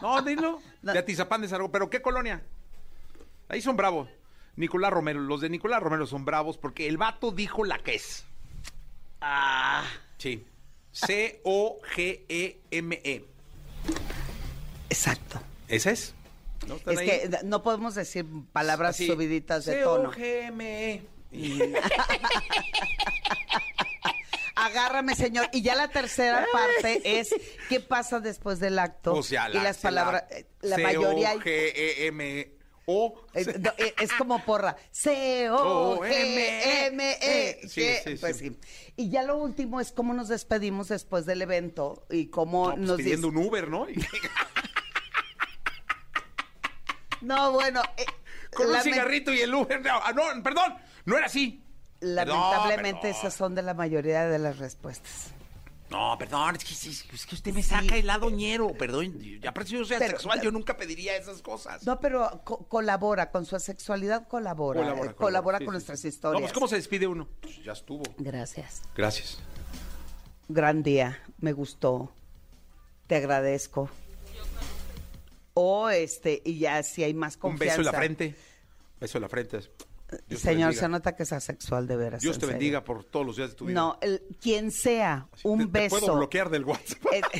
No, 0.00 0.22
dilo. 0.22 0.60
De 0.82 0.96
Atizapán 0.98 1.40
de 1.40 1.48
Zaragoza. 1.48 1.72
¿Pero 1.72 1.90
qué 1.90 2.00
colonia? 2.00 2.42
Ahí 3.48 3.60
son 3.60 3.76
bravos. 3.76 4.08
Nicolás 4.56 4.90
Romero. 4.92 5.20
Los 5.20 5.40
de 5.40 5.48
Nicolás 5.50 5.82
Romero 5.82 6.06
son 6.06 6.24
bravos 6.24 6.58
porque 6.58 6.88
el 6.88 6.96
vato 6.96 7.30
dijo 7.32 7.64
la 7.64 7.78
que 7.78 7.94
es. 7.96 8.24
Ah, 9.20 9.84
Sí. 10.18 10.44
C-O-G-E-M-E. 11.86 13.24
exacto. 14.88 15.40
E. 15.68 15.76
¿Esa 15.76 15.90
es? 15.90 16.14
¿No? 16.66 16.76
¿Están 16.76 16.94
Es 16.94 17.00
ahí? 17.00 17.06
que 17.06 17.28
no 17.44 17.62
podemos 17.62 17.94
decir 17.94 18.24
palabras 18.52 18.96
Así. 18.96 19.06
subiditas 19.06 19.66
de 19.66 19.82
tono. 19.82 20.10
C-O-G-M-E. 20.12 21.02
Agárrame, 24.54 25.14
señor. 25.14 25.48
Y 25.52 25.60
ya 25.62 25.74
la 25.74 25.88
tercera 25.88 26.46
parte 26.50 27.20
es 27.20 27.34
qué 27.68 27.78
pasa 27.80 28.20
después 28.20 28.58
del 28.58 28.78
acto. 28.78 29.12
O 29.12 29.22
sea, 29.22 29.50
y 29.50 29.54
las 29.54 29.76
palabras, 29.78 30.24
eh, 30.30 30.46
la 30.62 30.78
mayoría 30.78 31.30
hay- 31.32 31.40
C-O-G-E-M-E. 31.40 32.55
O. 32.86 33.20
Eh, 33.34 33.44
eh, 33.78 33.94
es 34.00 34.12
como 34.12 34.44
porra. 34.44 34.76
C-O-G-M-E. 36.06 36.08
Sí, 37.68 37.80
que- 37.80 38.00
sí, 38.04 38.14
Pues 38.20 38.36
sí. 38.38 38.56
Y 38.96 39.10
ya 39.10 39.22
lo 39.24 39.36
último 39.38 39.80
es 39.80 39.90
cómo 39.92 40.14
nos 40.14 40.28
despedimos 40.28 40.88
después 40.88 41.26
del 41.26 41.42
evento 41.42 42.06
y 42.10 42.26
cómo 42.28 42.68
No, 42.68 42.74
pues 42.76 42.86
nos 42.88 42.96
pidiendo 42.98 43.28
dice- 43.30 43.40
un 43.40 43.46
Uber, 43.46 43.68
¿no? 43.68 43.86
No, 47.22 47.52
bueno. 47.52 47.82
eh, 47.96 48.04
Con 48.54 48.68
un 48.70 48.80
cigarrito 48.80 49.32
y 49.32 49.40
el 49.40 49.52
Uber. 49.54 49.80
No, 49.82 49.90
ah, 50.02 50.12
no, 50.12 50.22
perdón, 50.42 50.74
no 51.06 51.16
era 51.16 51.26
así. 51.26 51.62
Lamentablemente 52.00 53.00
Perdón, 53.08 53.18
esas 53.18 53.34
son 53.34 53.54
de 53.54 53.62
la 53.62 53.74
mayoría 53.74 54.26
de 54.26 54.38
las 54.38 54.58
respuestas. 54.58 55.32
No, 55.90 56.16
perdón, 56.18 56.56
es 56.56 56.64
que, 56.64 57.14
es 57.14 57.26
que 57.26 57.34
usted 57.36 57.52
me 57.54 57.62
saca 57.62 57.96
el 57.96 58.06
lado 58.06 58.28
ñero. 58.30 58.72
Perdón, 58.76 59.20
ya 59.40 59.54
parece 59.54 59.72
que 59.72 59.78
yo 59.78 59.84
sea 59.84 59.98
Pero- 59.98 60.10
sexual, 60.12 60.40
yo 60.42 60.50
nunca 60.50 60.76
pediría 60.76 61.16
esas 61.16 61.42
cosas. 61.42 61.86
No, 61.86 62.00
pero 62.00 62.42
co- 62.44 62.66
colabora 62.66 63.30
con 63.30 63.46
su 63.46 63.54
asexualidad, 63.54 64.26
colabora. 64.26 64.80
Colabora, 64.80 65.10
eh, 65.12 65.14
colabora 65.14 65.58
sí, 65.58 65.64
con 65.64 65.72
sí, 65.72 65.76
nuestras 65.76 66.04
historias. 66.04 66.40
No, 66.40 66.44
pues, 66.46 66.52
¿cómo 66.52 66.66
se 66.68 66.74
despide 66.76 67.06
uno? 67.06 67.28
Pues, 67.40 67.62
ya 67.62 67.72
estuvo. 67.72 68.02
Gracias. 68.18 68.82
Gracias. 68.96 69.38
Gran 70.48 70.82
día, 70.82 71.22
me 71.38 71.52
gustó. 71.52 72.12
Te 73.06 73.14
agradezco. 73.16 73.88
O 75.54 75.88
este, 75.88 76.42
y 76.44 76.58
ya 76.58 76.82
si 76.82 77.04
hay 77.04 77.14
más 77.14 77.36
Un 77.36 77.40
confianza. 77.42 77.78
beso 77.78 77.80
en 77.88 77.92
la 77.92 77.98
frente. 77.98 78.36
Beso 79.00 79.18
en 79.18 79.22
la 79.22 79.28
frente. 79.28 79.60
Dios 80.08 80.22
te 80.28 80.36
Señor, 80.36 80.72
se 80.74 80.88
nota 80.88 81.16
que 81.16 81.24
es 81.24 81.32
asexual 81.32 81.86
de 81.88 81.96
veras. 81.96 82.22
Dios 82.22 82.38
te 82.38 82.46
bendiga 82.46 82.84
por 82.84 83.04
todos 83.04 83.26
los 83.26 83.36
días 83.36 83.50
de 83.50 83.56
tu 83.56 83.64
vida. 83.66 83.74
No, 83.80 83.98
el, 84.00 84.22
quien 84.40 84.70
sea, 84.70 85.28
un 85.42 85.58
Te- 85.58 85.64
te 85.66 85.70
beso. 85.84 85.98
puedo 85.98 86.16
bloquear 86.16 86.48
del 86.50 86.64
WhatsApp. 86.64 87.04
Eh, 87.12 87.20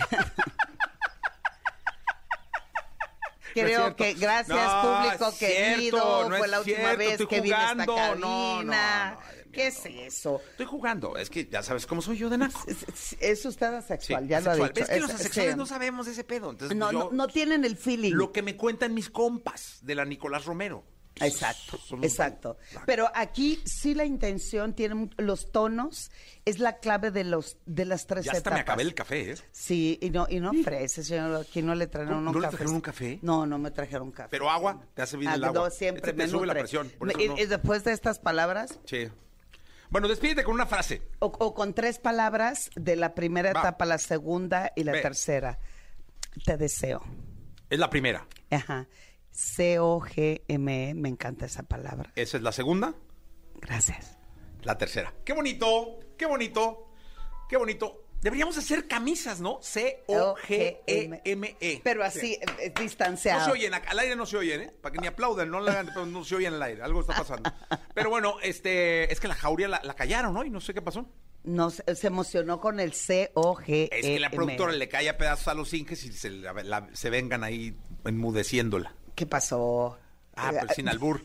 Creo 3.55 3.89
No 3.89 3.97
que 3.97 4.13
gracias 4.15 4.49
No, 4.59 4.83
público 4.83 5.29
es 5.29 5.35
cierto, 5.37 5.75
querido, 5.75 6.29
no 6.29 6.37
fue 6.37 6.47
es 6.47 6.51
la 6.51 6.59
última 6.59 6.77
cierto, 6.79 6.99
vez 6.99 7.27
que 7.27 7.41
vine 7.41 7.55
a 7.57 7.71
esta 7.73 7.85
jugando. 7.85 8.27
cabina. 8.27 9.19
¿Qué 9.53 9.67
es 9.69 9.87
eso? 9.87 10.43
Estoy 10.51 10.67
jugando. 10.67 11.17
Es 11.17 11.31
que 11.31 11.47
ya 11.47 11.63
sabes 11.63 11.87
cómo 11.87 12.03
soy 12.03 12.19
yo 12.19 12.29
de 12.29 12.37
naco. 12.37 12.61
Es, 12.67 13.17
es- 13.21 13.47
usted 13.47 13.73
asexual, 13.73 14.25
Sí, 14.25 14.29
ya 14.29 14.41
lo 14.43 14.51
ha 14.51 14.55
dicho. 14.57 14.73
Es 14.83 14.89
que 14.91 15.01
los 15.01 15.09
Es- 15.11 15.17
asexuales 15.21 15.53
sí. 15.55 15.59
no 15.59 15.65
sabemos 15.65 16.07
ese 16.07 16.25
pedo. 16.25 16.51
Entonces, 16.51 16.77
No, 16.77 16.93
yo- 16.93 16.99
no, 16.99 17.11
no 17.13 17.29
tienen 17.29 17.65
el 17.65 17.77
feeling. 17.79 18.13
Lo 18.13 18.33
que 18.33 18.43
me 18.43 18.57
cuentan 18.57 18.93
mis 18.93 19.09
compas 19.09 19.79
de 19.81 19.95
la 19.95 20.05
Nicolás 20.05 20.45
Romero. 20.45 20.85
Exacto, 21.21 21.79
exacto. 22.03 22.59
Pero 22.85 23.11
aquí 23.15 23.59
sí 23.65 23.95
la 23.95 24.05
intención 24.05 24.75
tiene 24.75 25.09
los 25.17 25.51
tonos 25.51 26.11
es 26.45 26.59
la 26.59 26.79
clave 26.79 27.11
de 27.11 27.25
los 27.25 27.57
de 27.65 27.87
las 27.87 28.07
tres 28.07 28.25
Ya 28.27 28.33
hasta 28.33 28.51
me 28.51 28.57
etapas. 28.57 28.73
acabé 28.75 28.83
el 28.83 28.95
café, 28.95 29.31
¿eh? 29.33 29.37
Sí, 29.51 29.99
y 30.03 30.11
no 30.11 30.27
y 30.29 30.41
no 30.41 30.51
ofrece, 30.51 31.03
señor, 31.03 31.35
aquí 31.41 31.63
no 31.63 31.75
le 31.75 31.87
trajeron 31.87 32.23
¿No 32.25 32.31
un 32.33 32.37
le 32.37 32.43
café. 32.43 32.51
trajeron 32.59 32.75
un 32.75 32.81
café? 32.83 33.19
No, 33.23 33.47
no 33.47 33.59
me 33.59 33.71
trajeron 33.71 34.11
café. 34.13 34.29
Pero 34.31 34.51
agua, 34.51 34.83
te 34.95 35.01
hace 35.03 35.17
bien 35.17 35.31
Ah, 35.31 35.35
el 35.37 35.41
no, 35.41 35.47
agua. 35.49 35.71
siempre 35.71 36.01
Este 36.01 36.13
te 36.13 36.17
me 36.25 36.29
sube 36.29 36.47
la 36.47 36.53
presión. 36.53 36.91
Por 36.99 37.07
Me- 37.09 37.15
eso 37.15 37.23
y, 37.23 37.29
no. 37.29 37.39
y 37.39 37.47
después 37.47 37.83
de 37.85 37.93
estas 37.93 38.19
palabras 38.19 38.79
Sí. 38.85 39.09
Bueno, 39.89 40.09
despídete 40.09 40.45
con 40.45 40.53
una 40.55 40.67
frase. 40.67 41.01
o, 41.21 41.27
o 41.27 41.55
con 41.55 41.73
tres 41.73 41.99
palabras 41.99 42.71
de 42.75 42.97
la 42.97 43.15
primera 43.15 43.53
Va. 43.55 43.61
etapa, 43.61 43.87
la 43.87 43.99
segunda 43.99 44.73
y 44.77 44.85
la 44.85 44.93
Ve. 44.93 45.01
tercera. 45.01 45.59
Te 46.45 46.57
deseo. 46.59 47.03
Es 47.71 47.79
la 47.79 47.89
primera. 47.89 48.27
Ajá. 48.51 48.87
C 49.37 49.79
O 49.79 50.01
G 50.01 50.43
M 50.49 50.91
E, 50.91 50.95
me 50.95 51.09
encanta 51.11 51.45
esa 51.47 51.63
palabra. 51.63 52.11
Esa 52.17 52.39
es 52.39 52.43
la 52.43 52.53
segunda. 52.53 52.95
Gracias. 53.61 54.17
La 54.63 54.79
tercera. 54.79 55.13
Qué 55.25 55.33
bonito, 55.35 55.99
qué 56.17 56.25
bonito, 56.27 56.89
qué 57.49 57.57
bonito. 57.59 58.03
Deberíamos 58.23 58.57
hacer 58.57 58.89
camisas, 58.89 59.41
¿no? 59.43 59.59
C-O-G-E-M-E. 60.57 61.81
Pero 61.85 62.03
así, 62.03 62.39
eh, 62.61 62.73
distanciado. 62.81 63.41
No 63.41 63.45
se 63.47 63.53
oyen, 63.53 63.75
al 63.75 63.99
aire 63.99 64.17
no 64.17 64.27
se 64.27 64.37
oyen, 64.39 64.61
¿eh? 64.63 64.73
Para 64.81 64.93
que 64.95 65.01
ni 65.01 65.07
aplaudan, 65.07 65.51
no, 65.51 65.61
la 65.61 65.73
hagan, 65.73 65.87
pero 65.89 66.07
no 66.07 66.25
se 66.25 66.35
oyen 66.37 66.55
al 66.55 66.63
aire, 66.63 66.83
algo 66.83 67.01
está 67.03 67.15
pasando. 67.15 67.53
Pero 67.95 68.11
bueno, 68.11 68.37
este, 68.43 69.13
es 69.13 69.21
que 69.21 69.29
la 69.29 69.35
jauría 69.35 69.69
la, 69.69 69.81
la 69.85 69.95
callaron, 69.95 70.35
¿no? 70.35 70.45
Y 70.45 70.51
no 70.51 70.61
sé 70.61 70.73
qué 70.75 70.83
pasó. 70.83 71.07
No, 71.45 71.71
se 71.71 71.95
se 71.95 72.07
emocionó 72.09 72.61
con 72.61 72.81
el 72.81 72.93
C-O-G-E-M. 72.95 73.91
Es 73.93 74.05
que 74.07 74.19
la 74.19 74.31
productora 74.31 74.73
le 74.73 74.89
cae 74.89 75.09
a 75.09 75.17
pedazos 75.19 75.49
a 75.49 75.55
los 75.55 75.73
inges 75.75 76.03
y 76.05 76.13
se, 76.13 76.31
la- 76.31 76.53
la- 76.55 76.89
se 76.95 77.11
vengan 77.11 77.45
ahí 77.45 77.77
enmudeciéndola. 78.05 78.97
¿Qué 79.17 79.27
pasó? 79.27 79.99
Ah, 80.37 80.53
pues 80.61 80.77
sin 80.77 80.89
albur. 80.89 81.25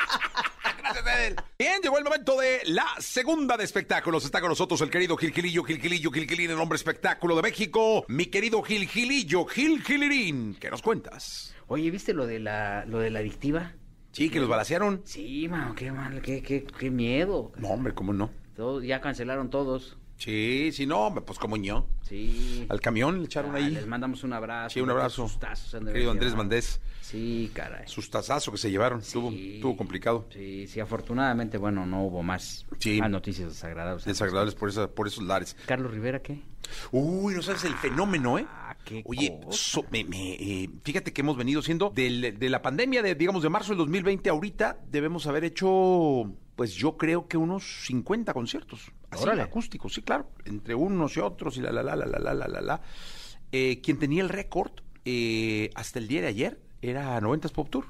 Gracias, 0.78 1.06
Edel. 1.06 1.36
Bien, 1.58 1.80
llegó 1.82 1.98
el 1.98 2.04
momento 2.04 2.38
de 2.38 2.60
la 2.66 2.86
segunda 2.98 3.56
de 3.56 3.64
espectáculos. 3.64 4.24
Está 4.24 4.40
con 4.40 4.50
nosotros 4.50 4.80
el 4.82 4.90
querido 4.90 5.16
Gil 5.16 5.32
Gilillo, 5.32 5.64
Gil 5.64 5.80
Gilillo, 5.80 6.10
Gil 6.10 6.28
Gilín, 6.28 6.50
el 6.50 6.60
hombre 6.60 6.76
espectáculo 6.76 7.34
de 7.34 7.42
México. 7.42 8.04
Mi 8.08 8.26
querido 8.26 8.62
Gil 8.62 8.86
Gilillo, 8.86 9.46
Gil 9.46 9.82
Gilirín. 9.82 10.54
¿Qué 10.60 10.70
nos 10.70 10.82
cuentas? 10.82 11.54
Oye, 11.66 11.90
¿viste 11.90 12.12
lo 12.12 12.26
de 12.26 12.38
la, 12.38 12.84
lo 12.86 12.98
de 13.00 13.10
la 13.10 13.18
adictiva? 13.20 13.72
Sí, 14.12 14.30
que 14.30 14.38
los 14.38 14.48
balacearon. 14.48 15.02
Sí, 15.04 15.48
mano, 15.48 15.74
qué 15.74 15.90
mal, 15.90 16.22
qué, 16.22 16.42
qué, 16.42 16.64
qué 16.64 16.90
miedo. 16.90 17.52
No, 17.56 17.68
hombre, 17.68 17.94
¿cómo 17.94 18.12
no? 18.12 18.30
Todo- 18.54 18.82
ya 18.82 19.00
cancelaron 19.00 19.50
todos. 19.50 19.98
Sí, 20.18 20.70
sí, 20.72 20.86
no, 20.86 21.14
pues 21.26 21.38
como 21.38 21.56
ño. 21.56 21.86
Sí. 22.02 22.64
Al 22.68 22.80
camión 22.80 23.18
le 23.18 23.26
echaron 23.26 23.54
Ah, 23.54 23.58
ahí. 23.58 23.70
Les 23.70 23.86
mandamos 23.86 24.24
un 24.24 24.32
abrazo. 24.32 24.70
Sí, 24.74 24.80
un 24.80 24.90
abrazo. 24.90 25.28
Sustazos 25.28 25.82
Querido 25.84 26.10
Andrés. 26.10 26.34
Mandés. 26.34 26.80
Sí, 27.02 27.50
caray. 27.54 27.86
Sustazazo 27.86 28.50
que 28.50 28.58
se 28.58 28.70
llevaron. 28.70 29.00
Estuvo, 29.00 29.30
Sí. 29.30 29.56
estuvo 29.56 29.76
complicado. 29.76 30.26
Sí, 30.32 30.66
sí, 30.66 30.80
afortunadamente, 30.80 31.58
bueno, 31.58 31.86
no 31.86 32.04
hubo 32.04 32.22
más, 32.22 32.66
Sí. 32.78 32.98
más 33.00 33.10
noticias 33.10 33.48
desagradables. 33.48 34.04
Desagradables 34.04 34.54
por, 34.54 34.68
esa, 34.70 34.88
por 34.90 35.06
esos 35.06 35.22
lares. 35.22 35.56
Carlos 35.66 35.92
Rivera, 35.92 36.20
¿qué? 36.22 36.42
Uy, 36.90 37.34
no 37.34 37.42
sabes 37.42 37.62
el 37.64 37.74
fenómeno, 37.74 38.38
¿eh? 38.38 38.46
Ah, 38.48 38.76
qué 38.84 39.02
Oye, 39.06 39.38
so- 39.50 39.84
me- 39.90 40.02
me, 40.04 40.34
eh, 40.34 40.70
fíjate 40.82 41.12
que 41.12 41.20
hemos 41.20 41.36
venido 41.36 41.62
siendo 41.62 41.90
del- 41.94 42.36
de 42.38 42.50
la 42.50 42.60
pandemia, 42.62 43.02
de, 43.02 43.14
digamos, 43.14 43.42
de 43.44 43.50
marzo 43.50 43.68
del 43.68 43.78
2020 43.78 44.28
ahorita, 44.30 44.78
debemos 44.90 45.26
haber 45.28 45.44
hecho, 45.44 46.32
pues 46.56 46.74
yo 46.74 46.96
creo 46.96 47.28
que 47.28 47.36
unos 47.36 47.84
50 47.84 48.32
conciertos, 48.32 48.90
así 49.10 49.28
acústicos, 49.28 49.92
sí, 49.92 50.02
claro, 50.02 50.30
entre 50.46 50.74
unos 50.74 51.16
y 51.16 51.20
otros 51.20 51.58
y 51.58 51.60
la, 51.60 51.70
la, 51.70 51.82
la, 51.82 51.94
la, 51.94 52.06
la, 52.06 52.34
la, 52.34 52.48
la, 52.48 52.60
la. 52.60 52.80
Eh, 53.52 53.80
quien 53.82 53.98
tenía 53.98 54.22
el 54.22 54.30
récord 54.30 54.72
eh, 55.04 55.70
hasta 55.74 55.98
el 55.98 56.08
día 56.08 56.22
de 56.22 56.28
ayer 56.28 56.60
era 56.80 57.20
90 57.20 57.50
Pop 57.50 57.68
Tour, 57.68 57.86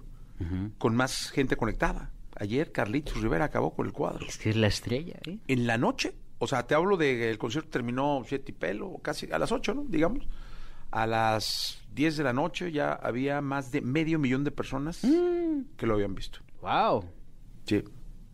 con 0.78 0.96
más 0.96 1.30
gente 1.30 1.56
conectada. 1.56 2.10
Ayer 2.38 2.70
Carlitos 2.70 3.22
Rivera 3.22 3.46
acabó 3.46 3.74
con 3.74 3.86
el 3.86 3.92
cuadro. 3.92 4.26
Es 4.26 4.36
que 4.36 4.50
es 4.50 4.56
la 4.56 4.66
estrella, 4.66 5.18
¿eh? 5.26 5.38
En 5.48 5.66
la 5.66 5.78
noche, 5.78 6.14
o 6.38 6.46
sea, 6.46 6.66
te 6.66 6.74
hablo 6.74 6.98
de 6.98 7.30
el 7.30 7.38
concierto 7.38 7.70
terminó 7.70 8.22
siete 8.26 8.52
y 8.52 8.54
pelo, 8.54 8.98
casi 9.02 9.30
a 9.32 9.38
las 9.38 9.52
ocho 9.52 9.72
¿no? 9.72 9.84
Digamos. 9.84 10.26
A 10.90 11.06
las 11.06 11.82
10 11.94 12.18
de 12.18 12.24
la 12.24 12.32
noche 12.32 12.70
ya 12.70 12.92
había 12.92 13.40
más 13.40 13.72
de 13.72 13.80
medio 13.80 14.18
millón 14.18 14.44
de 14.44 14.50
personas 14.50 15.02
mm. 15.02 15.76
que 15.76 15.86
lo 15.86 15.94
habían 15.94 16.14
visto. 16.14 16.40
¡Wow! 16.60 17.04
Sí 17.64 17.82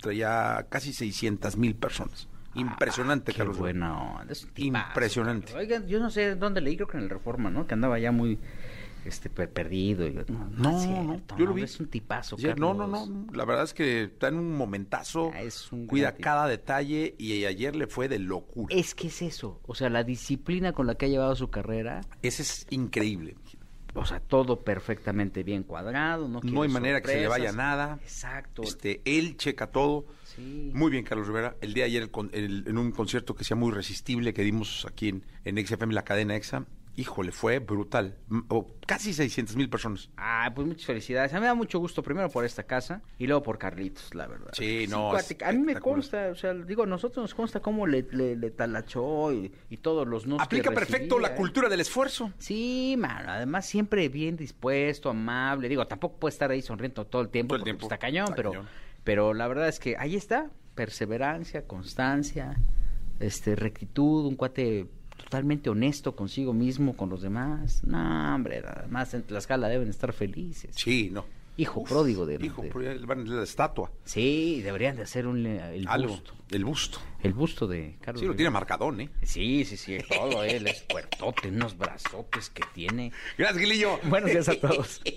traía 0.02 0.66
casi 0.68 0.92
600 0.92 1.56
mil 1.56 1.74
personas. 1.74 2.28
Impresionante, 2.54 3.32
Qué 3.32 3.38
Carlos. 3.38 3.58
Onda, 3.58 4.26
es 4.28 4.44
un 4.44 4.50
tipazo, 4.50 4.88
Impresionante. 4.88 5.54
Oigan, 5.54 5.86
yo 5.86 5.98
no 6.00 6.10
sé 6.10 6.34
dónde 6.34 6.60
leí, 6.60 6.76
creo 6.76 6.86
que 6.88 6.98
en 6.98 7.04
el 7.04 7.08
Reforma, 7.10 7.48
¿no? 7.48 7.66
Que 7.66 7.72
andaba 7.72 7.98
ya 7.98 8.12
muy 8.12 8.38
este 9.06 9.30
per- 9.30 9.50
perdido. 9.50 10.06
y- 10.06 10.12
no, 10.28 10.48
no, 10.50 11.02
No, 11.04 11.36
yo 11.38 11.46
lo 11.46 11.54
vi. 11.54 11.62
Es 11.62 11.80
un 11.80 11.88
tipazo, 11.88 12.36
Sí, 12.36 12.46
no, 12.58 12.74
no, 12.74 12.86
no. 12.86 13.26
La 13.32 13.44
verdad 13.46 13.64
es 13.64 13.72
que 13.74 14.02
está 14.04 14.28
en 14.28 14.34
un 14.36 14.54
momentazo. 14.54 15.30
Ah, 15.34 15.40
es 15.40 15.72
un 15.72 15.86
cuida 15.86 16.14
cada 16.14 16.46
detalle 16.46 17.14
y 17.18 17.44
ayer 17.46 17.74
le 17.74 17.86
fue 17.86 18.08
de 18.08 18.18
locura. 18.18 18.74
Es 18.76 18.94
que 18.94 19.06
es 19.08 19.22
eso. 19.22 19.58
O 19.66 19.74
sea, 19.74 19.88
la 19.88 20.04
disciplina 20.04 20.72
con 20.72 20.86
la 20.86 20.94
que 20.96 21.06
ha 21.06 21.08
llevado 21.08 21.34
su 21.34 21.48
carrera, 21.48 22.02
Ese 22.20 22.42
es 22.42 22.66
increíble. 22.70 23.34
O 23.94 24.04
sea, 24.06 24.20
todo 24.20 24.60
perfectamente 24.64 25.42
bien 25.42 25.62
cuadrado. 25.64 26.28
No, 26.28 26.62
hay 26.62 26.68
manera 26.68 27.00
que 27.00 27.08
se 27.08 27.20
le 27.20 27.28
vaya 27.28 27.52
nada. 27.52 27.98
Exacto. 28.02 28.62
Este, 28.62 29.00
él 29.04 29.36
checa 29.36 29.66
todo. 29.68 30.06
Sí. 30.24 30.70
Muy 30.72 30.90
bien, 30.90 31.04
Carlos 31.04 31.26
Rivera. 31.26 31.56
El 31.60 31.74
día 31.74 31.84
de 31.84 31.90
ayer 31.90 32.10
el- 32.32 32.64
en 32.66 32.78
un 32.78 32.90
concierto 32.92 33.34
que 33.34 33.44
sea 33.44 33.56
muy 33.56 33.70
resistible 33.70 34.32
que 34.32 34.42
dimos 34.42 34.86
aquí 34.88 35.08
en, 35.08 35.24
en 35.44 35.58
XFM, 35.66 35.92
la 35.92 36.04
cadena 36.04 36.34
EXA, 36.36 36.64
híjole, 36.96 37.32
fue 37.32 37.58
brutal. 37.58 38.18
O 38.48 38.66
casi 38.86 39.14
600 39.14 39.56
mil 39.56 39.70
personas. 39.70 40.10
Ah, 40.16 40.50
pues 40.54 40.66
muchas 40.66 40.86
felicidades. 40.86 41.32
A 41.32 41.36
mí 41.36 41.40
me 41.40 41.46
da 41.46 41.54
mucho 41.54 41.78
gusto 41.78 42.02
primero 42.02 42.28
por 42.28 42.44
esta 42.44 42.64
casa 42.64 43.02
y 43.18 43.26
luego 43.26 43.42
por 43.42 43.58
Carlitos, 43.58 44.14
la 44.14 44.26
verdad. 44.26 44.50
Sí, 44.52 44.86
no, 44.88 45.16
es 45.16 45.36
a 45.42 45.52
mí 45.52 45.58
me 45.60 45.76
consta, 45.80 46.28
o 46.30 46.34
sea, 46.34 46.52
digo, 46.54 46.82
a 46.82 46.86
nosotros 46.86 47.22
nos 47.24 47.34
consta 47.34 47.60
cómo 47.60 47.86
le, 47.86 48.02
le, 48.12 48.36
le 48.36 48.50
talachó 48.50 49.32
y, 49.32 49.52
y 49.70 49.76
todos 49.78 50.06
los 50.06 50.24
que 50.24 50.36
Aplica 50.38 50.70
perfecto 50.70 51.18
la 51.18 51.28
¿eh? 51.28 51.34
cultura 51.34 51.68
del 51.68 51.80
esfuerzo. 51.80 52.32
Sí, 52.38 52.94
mano, 52.98 53.30
además 53.30 53.66
siempre 53.66 54.08
bien 54.08 54.36
dispuesto, 54.36 55.10
amable. 55.10 55.68
Digo, 55.68 55.86
tampoco 55.86 56.18
puede 56.18 56.32
estar 56.32 56.50
ahí 56.50 56.62
sonriendo 56.62 57.06
todo 57.06 57.22
el 57.22 57.28
tiempo, 57.28 57.48
Todo 57.54 57.56
el 57.56 57.60
porque 57.62 57.70
tiempo. 57.70 57.86
está 57.86 57.98
cañón, 57.98 58.24
Está 58.24 58.36
pero, 58.36 58.50
cañón. 58.52 58.68
pero 59.04 59.34
la 59.34 59.48
verdad 59.48 59.68
es 59.68 59.78
que 59.80 59.96
ahí 59.98 60.16
está, 60.16 60.50
perseverancia, 60.74 61.66
constancia, 61.66 62.56
este, 63.20 63.56
rectitud, 63.56 64.26
un 64.26 64.36
cuate 64.36 64.88
totalmente 65.32 65.70
honesto 65.70 66.14
consigo 66.14 66.52
mismo, 66.52 66.94
con 66.94 67.08
los 67.08 67.22
demás. 67.22 67.82
No, 67.84 68.34
hombre, 68.34 68.62
además 68.66 69.14
en 69.14 69.22
Tlaxcala 69.22 69.66
deben 69.70 69.88
estar 69.88 70.12
felices. 70.12 70.74
Sí, 70.76 71.08
no. 71.10 71.24
Hijo 71.56 71.80
Uf, 71.80 71.88
pródigo 71.88 72.26
de... 72.26 72.38
Hijo, 72.44 72.60
de- 72.62 72.98
van 73.06 73.20
a 73.20 73.24
dar 73.24 73.28
la 73.38 73.42
estatua. 73.42 73.90
Sí, 74.04 74.60
deberían 74.62 74.94
de 74.96 75.02
hacer 75.04 75.26
un, 75.26 75.46
eh, 75.46 75.76
el 75.76 75.88
Algo. 75.88 76.10
busto. 76.14 76.34
El 76.50 76.64
busto. 76.66 76.98
El 77.22 77.32
busto 77.32 77.66
de 77.66 77.96
Carlos. 78.02 78.20
Sí, 78.20 78.26
lo 78.26 78.32
Rivera. 78.32 78.36
tiene 78.36 78.50
marcadón, 78.50 79.00
¿eh? 79.00 79.08
Sí, 79.22 79.64
sí, 79.64 79.78
sí, 79.78 79.96
todo 80.06 80.44
él 80.44 80.66
es 80.66 80.82
puertote, 80.82 81.48
unos 81.48 81.78
brazotes 81.78 82.50
que 82.50 82.62
tiene. 82.74 83.10
Gracias, 83.38 83.58
Guilillo. 83.58 83.98
Buenos 84.04 84.30
días 84.30 84.48
a 84.50 84.54
todos. 84.60 85.00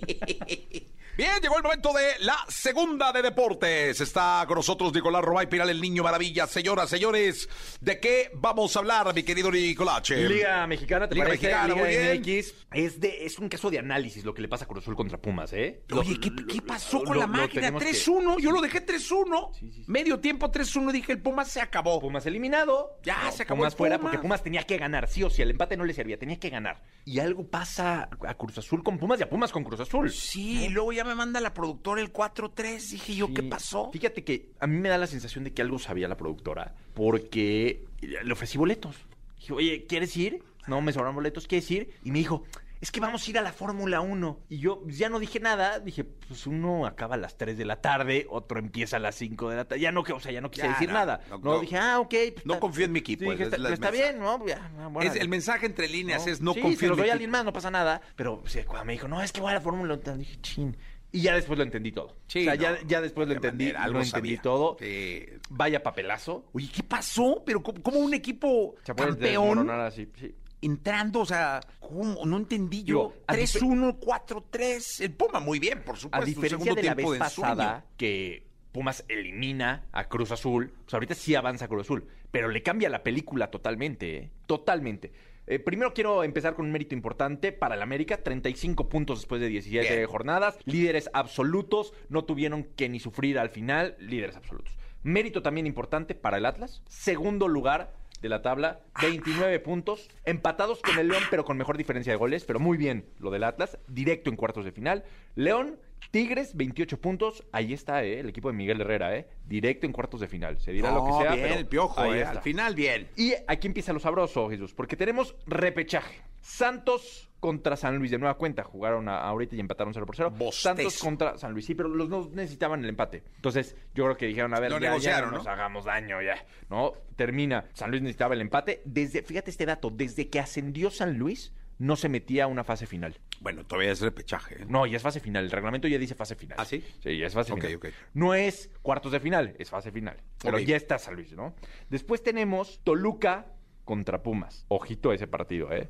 Bien, 1.18 1.32
llegó 1.42 1.56
el 1.56 1.64
momento 1.64 1.94
de 1.94 2.12
la 2.26 2.36
segunda 2.50 3.14
de 3.14 3.22
deportes. 3.22 4.02
Está 4.02 4.44
con 4.48 4.56
nosotros 4.58 4.94
Nicolás 4.94 5.24
Robay 5.24 5.48
Piral, 5.48 5.70
el 5.70 5.80
niño 5.80 6.04
maravilla. 6.04 6.46
Señoras, 6.46 6.90
señores, 6.90 7.48
¿de 7.80 8.02
qué 8.02 8.32
vamos 8.36 8.76
a 8.76 8.80
hablar, 8.80 9.14
mi 9.16 9.24
querido 9.24 9.50
Nicolache? 9.50 10.28
Liga 10.28 10.68
Mexicana, 10.68 11.08
¿te 11.08 11.16
Liga 11.16 11.28
parece? 11.28 11.46
Mexicana, 11.48 11.74
Liga 11.74 11.86
muy 11.86 11.90
bien. 11.96 12.20
MX. 12.42 12.54
Es, 12.74 13.00
de, 13.00 13.26
es 13.26 13.40
un 13.40 13.48
caso 13.48 13.70
de 13.70 13.80
análisis 13.80 14.26
lo 14.26 14.34
que 14.34 14.42
le 14.42 14.50
pasa 14.50 14.66
a 14.66 14.68
Cruz 14.68 14.84
Azul 14.84 14.96
contra 14.98 15.18
Pumas, 15.18 15.54
¿eh? 15.54 15.84
Oye, 15.94 16.20
¿qué, 16.20 16.30
lo- 16.32 16.46
qué 16.48 16.62
pasó 16.62 16.98
lo- 17.00 17.04
con 17.06 17.14
lo- 17.14 17.22
la 17.22 17.28
máquina? 17.28 17.62
tenemos 17.62 17.82
que- 17.84 17.92
3-1. 17.92 18.38
Yo 18.40 18.52
lo 18.52 18.60
dejé 18.60 18.82
3-1. 18.86 19.52
Sí, 19.58 19.72
sí, 19.72 19.84
sí. 19.84 19.84
Medio 19.88 20.20
tiempo 20.20 20.52
3-1. 20.52 20.92
Dije, 20.92 21.14
el 21.14 21.22
Pumas 21.22 21.48
se 21.50 21.62
acabó. 21.62 22.02
Pumas 22.02 22.26
eliminado. 22.26 23.00
Ya, 23.04 23.32
se 23.32 23.44
acabó 23.44 23.60
Pumas 23.60 23.74
el 23.74 23.78
fuera 23.78 23.98
Pumas. 24.00 24.12
porque 24.12 24.22
Pumas 24.22 24.44
tenía 24.44 24.64
que 24.64 24.78
ganar, 24.78 25.08
sí 25.08 25.24
o 25.24 25.30
sí. 25.30 25.42
El 25.42 25.52
empate 25.52 25.78
no 25.78 25.86
le 25.86 25.94
servía, 25.94 26.20
tenía 26.20 26.38
que 26.42 26.50
ganar. 26.50 26.84
Y 27.06 27.20
algo 27.20 27.48
pasa 27.50 28.10
a 28.28 28.34
Cruz 28.34 28.58
Azul 28.58 28.84
con 28.84 28.98
Pumas 28.98 29.18
y 29.22 29.24
a 29.24 29.30
Pumas 29.30 29.54
con 29.54 29.64
Cruz 29.64 29.80
Azul. 29.80 30.12
Sí, 30.12 30.66
y 30.66 30.70
luego 30.70 30.92
ya 30.92 31.05
me 31.06 31.16
manda 31.16 31.40
la 31.40 31.54
productora 31.54 32.02
el 32.02 32.12
4-3. 32.12 32.90
Dije 32.92 33.16
yo, 33.16 33.34
¿qué 33.34 33.44
pasó? 33.44 33.90
Fíjate 33.92 34.24
que 34.24 34.50
a 34.60 34.68
mí 34.68 34.78
me 34.78 34.90
da 34.90 34.98
la 34.98 35.08
sensación 35.08 35.44
de 35.44 35.54
que 35.54 35.62
algo 35.62 35.80
sabía 35.80 36.08
la 36.08 36.18
productora 36.18 36.74
porque 36.94 37.86
le 38.02 38.32
ofrecí 38.34 38.58
boletos. 38.58 38.96
Dije, 39.40 39.54
oye, 39.54 39.86
¿quieres 39.88 40.16
ir? 40.18 40.44
No, 40.68 40.82
me 40.82 40.92
sobraron 40.94 41.16
boletos, 41.16 41.48
¿quieres 41.48 41.70
ir? 41.70 41.92
Y 42.04 42.12
me 42.12 42.18
dijo, 42.20 42.44
es 42.82 42.92
que 42.92 43.00
vamos 43.00 43.26
a 43.26 43.30
ir 43.30 43.38
a 43.38 43.42
la 43.42 43.54
Fórmula 43.54 44.02
1. 44.02 44.40
Y 44.50 44.58
yo 44.58 44.82
ya 44.88 45.10
no 45.10 45.20
dije 45.20 45.40
nada, 45.40 45.80
dije, 45.80 46.04
pues 46.04 46.48
uno 46.48 46.86
acaba 46.88 47.16
a 47.16 47.18
las 47.20 47.38
3 47.38 47.56
de 47.58 47.66
la 47.66 47.82
tarde, 47.82 48.26
otro 48.30 48.58
empieza 48.60 48.98
a 48.98 49.00
las 49.00 49.16
5 49.16 49.50
de 49.52 49.56
la 49.58 49.66
tarde. 49.66 49.82
Ya 49.82 49.92
no, 49.92 50.04
que- 50.04 50.14
o 50.14 50.20
sea, 50.20 50.32
ya 50.32 50.42
no 50.42 50.50
quise 50.50 50.66
Ya, 50.66 50.74
decir 50.74 50.88
no, 50.88 50.96
nada. 50.96 51.22
no, 51.30 51.38
No, 51.38 51.54
no. 51.56 51.60
dije, 51.62 51.78
ah, 51.78 52.00
ok. 52.00 52.10
pues 52.34 52.46
No 52.46 52.54
está- 52.54 52.60
confío 52.60 52.86
en 52.86 52.92
mi 52.94 53.00
equipo, 53.00 53.26
Sí, 53.26 53.30
dije, 53.32 53.44
es 53.44 53.54
está, 53.54 53.92
bien, 53.92 54.18
¿no? 54.20 54.44
Ya, 54.46 54.72
bueno. 54.92 55.08
Es 55.10 55.16
el 55.16 55.30
mensaje 55.30 55.68
entre 55.68 55.88
líneas 55.88 56.26
es 56.26 56.42
no 56.42 56.54
sí, 56.54 56.62
confío 56.62 56.88
en 56.88 56.90
los 56.90 56.98
mi 56.98 57.02
doy 57.04 57.10
a 57.10 57.14
equipo. 57.14 57.14
alguien 57.14 57.30
más, 57.32 57.46
no 57.46 57.54
pasa 57.54 57.70
nada. 57.70 58.02
Pero 58.16 58.42
o 58.44 58.48
sea, 58.48 58.66
cuando 58.66 58.86
me 58.86 58.94
dijo, 58.94 59.08
no, 59.08 59.22
es 59.22 59.32
que 59.32 59.42
voy 59.42 59.52
a 59.52 59.56
la 59.56 59.62
Fórmula 59.62 59.94
1, 60.04 60.18
dije, 60.18 60.38
chin. 60.42 60.76
Y 61.16 61.22
ya 61.22 61.34
después 61.34 61.58
lo 61.58 61.64
entendí 61.64 61.94
todo. 61.94 62.18
Sí, 62.28 62.42
o 62.42 62.44
sea, 62.44 62.56
no. 62.56 62.62
ya, 62.62 62.78
ya 62.86 63.00
después 63.00 63.26
lo 63.28 63.36
entendí, 63.36 63.68
manera, 63.68 63.80
lo 63.80 63.86
algo 63.86 64.02
entendí 64.02 64.38
todo. 64.38 64.76
Sí. 64.80 65.26
Vaya 65.50 65.82
papelazo. 65.82 66.46
Oye, 66.52 66.70
¿qué 66.74 66.84
pasó? 66.84 67.42
Pero 67.46 67.64
¿cómo, 67.64 67.82
cómo 67.82 68.00
un 68.00 68.14
equipo 68.14 68.76
Se 68.84 68.94
puede 68.94 69.12
campeón 69.12 69.70
así, 69.70 70.10
sí. 70.20 70.36
entrando? 70.62 71.22
O 71.22 71.26
sea, 71.26 71.62
¿cómo? 71.80 72.26
No 72.26 72.36
entendí 72.36 72.84
yo. 72.84 72.86
Digo, 72.86 73.14
a 73.28 73.34
3-1, 73.34 73.98
4-3. 73.98 75.04
El 75.06 75.14
Puma 75.14 75.40
muy 75.40 75.58
bien, 75.58 75.84
por 75.84 75.96
supuesto. 75.96 76.22
A 76.22 76.26
diferencia 76.26 76.76
de 76.76 76.84
la 76.84 76.94
vez 76.96 77.10
de 77.10 77.18
pasada, 77.18 77.86
que 77.96 78.48
Pumas 78.74 79.06
elimina 79.08 79.86
a 79.94 80.10
Cruz 80.10 80.32
Azul, 80.32 80.74
pues 80.84 80.94
ahorita 80.94 81.16
sí 81.16 81.34
avanza 81.34 81.70
Cruz 81.70 81.84
Azul, 81.84 82.10
pero 82.30 82.50
le 82.50 82.62
cambia 82.62 82.90
la 82.90 83.04
película 83.04 83.50
totalmente, 83.50 84.18
¿eh? 84.18 84.32
Totalmente. 84.48 85.14
Eh, 85.48 85.60
primero 85.60 85.94
quiero 85.94 86.24
empezar 86.24 86.56
con 86.56 86.66
un 86.66 86.72
mérito 86.72 86.96
importante 86.96 87.52
para 87.52 87.76
el 87.76 87.82
América, 87.82 88.18
35 88.18 88.90
puntos 88.90 89.20
después 89.20 89.40
de 89.40 89.48
17 89.48 89.96
Bien. 89.96 90.08
jornadas, 90.08 90.58
líderes 90.66 91.10
absolutos, 91.14 91.94
no 92.10 92.26
tuvieron 92.26 92.64
que 92.64 92.90
ni 92.90 93.00
sufrir 93.00 93.38
al 93.38 93.50
final, 93.50 93.96
líderes 94.00 94.36
absolutos. 94.36 94.76
Mérito 95.04 95.44
también 95.44 95.68
importante 95.68 96.16
para 96.16 96.38
el 96.38 96.48
Atlas, 96.48 96.82
segundo 96.88 97.48
lugar 97.48 97.94
de 98.22 98.30
la 98.30 98.42
tabla, 98.42 98.80
29 99.02 99.60
puntos, 99.60 100.10
empatados 100.24 100.82
con 100.82 100.98
el 100.98 101.10
León, 101.10 101.22
pero 101.30 101.46
con 101.46 101.58
mejor 101.58 101.78
diferencia 101.78 102.12
de 102.14 102.18
goles, 102.18 102.44
pero 102.44 102.60
muy 102.60 102.76
bien 102.76 103.06
lo 103.20 103.30
del 103.30 103.44
Atlas, 103.44 103.78
directo 103.88 104.32
en 104.32 104.36
cuartos 104.36 104.66
de 104.66 104.72
final. 104.72 105.04
León, 105.36 105.78
Tigres, 106.12 106.56
28 106.56 107.00
puntos, 107.02 107.44
ahí 107.52 107.74
está 107.74 108.04
eh, 108.04 108.20
el 108.20 108.30
equipo 108.30 108.50
de 108.50 108.56
Miguel 108.56 108.82
Herrera, 108.82 109.16
eh, 109.16 109.28
directo 109.46 109.86
en 109.86 109.92
cuartos 109.94 110.20
de 110.22 110.28
final. 110.28 110.58
Se 110.60 110.72
dirá 110.72 110.92
lo 110.92 111.06
que 111.06 111.12
sea, 111.14 111.34
bien, 111.34 111.44
pero 111.48 111.60
el 111.60 111.66
piojo, 111.68 112.00
ahí 112.02 112.12
eh, 112.14 112.18
está. 112.20 112.32
al 112.32 112.42
final 112.42 112.76
bien. 112.76 113.08
Y 113.16 113.34
aquí 113.48 113.68
empieza 113.68 113.94
lo 113.94 114.00
sabroso, 114.00 114.50
Jesús, 114.50 114.74
porque 114.74 114.96
tenemos 114.96 115.36
repechaje. 115.48 116.22
Santos 116.42 117.30
contra 117.40 117.76
San 117.76 117.98
Luis 117.98 118.12
de 118.12 118.18
nueva 118.18 118.36
cuenta. 118.38 118.64
Jugaron 118.64 119.10
a- 119.10 119.20
ahorita 119.20 119.56
y 119.56 119.60
empataron 119.60 119.94
0 119.94 120.06
por 120.06 120.16
0. 120.16 120.32
Bostezo. 120.32 120.62
Santos 120.76 120.98
contra 121.00 121.38
San 121.38 121.52
Luis. 121.54 121.66
Sí, 121.66 121.76
pero 121.76 121.90
los 121.90 122.08
dos 122.10 122.30
necesitaban 122.32 122.84
el 122.84 122.90
empate. 122.90 123.24
Entonces, 123.36 123.76
yo 123.94 124.06
creo 124.06 124.18
que 124.18 124.28
dijeron, 124.28 124.54
a 124.54 124.60
ver, 124.60 124.72
Lo 124.72 124.80
ya, 125.00 125.22
no 125.22 125.32
nos 125.32 125.44
¿no? 125.46 125.52
hagamos 125.52 125.86
daño, 125.86 126.22
ya. 126.22 126.44
No, 126.70 126.94
termina. 127.16 127.66
San 127.74 127.90
Luis 127.92 128.02
necesitaba 128.02 128.36
el 128.36 128.42
empate. 128.42 128.82
Desde, 128.86 129.22
fíjate 129.22 129.52
este 129.52 129.66
dato, 129.66 129.90
desde 129.90 130.30
que 130.30 130.40
ascendió 130.40 130.90
San 130.92 131.18
Luis, 131.18 131.52
no 131.78 131.96
se 131.96 132.10
metía 132.10 132.46
a 132.46 132.48
una 132.48 132.64
fase 132.64 132.86
final. 132.86 133.20
Bueno, 133.42 133.66
todavía 133.66 133.92
es 133.92 134.02
repechaje. 134.02 134.62
¿eh? 134.62 134.66
No, 134.68 134.86
ya 134.86 134.98
es 134.98 135.04
fase 135.04 135.20
final. 135.20 135.44
El 135.46 135.52
reglamento 135.52 135.88
ya 135.88 135.98
dice 135.98 136.16
fase 136.16 136.36
final. 136.36 136.58
¿Ah, 136.60 136.66
sí? 136.66 136.84
Sí, 137.04 137.18
ya 137.18 137.28
es 137.28 137.34
fase 137.34 137.52
Ok, 137.54 137.62
final. 137.62 137.76
ok. 137.78 137.86
No 138.14 138.34
es 138.34 138.70
cuartos 138.82 139.12
de 139.12 139.20
final, 139.20 139.56
es 139.60 139.70
fase 139.70 139.92
final. 139.92 140.18
Pero 140.42 140.60
ya 140.60 140.78
está 140.78 140.98
San 140.98 141.16
Luis, 141.16 141.34
¿no? 141.34 141.54
Después 141.90 142.24
tenemos 142.24 142.80
Toluca 142.84 143.48
contra 143.84 144.24
Pumas. 144.24 144.66
Ojito 144.70 145.12
a 145.12 145.16
ese 145.16 145.28
partido, 145.28 145.72
¿eh? 145.74 145.90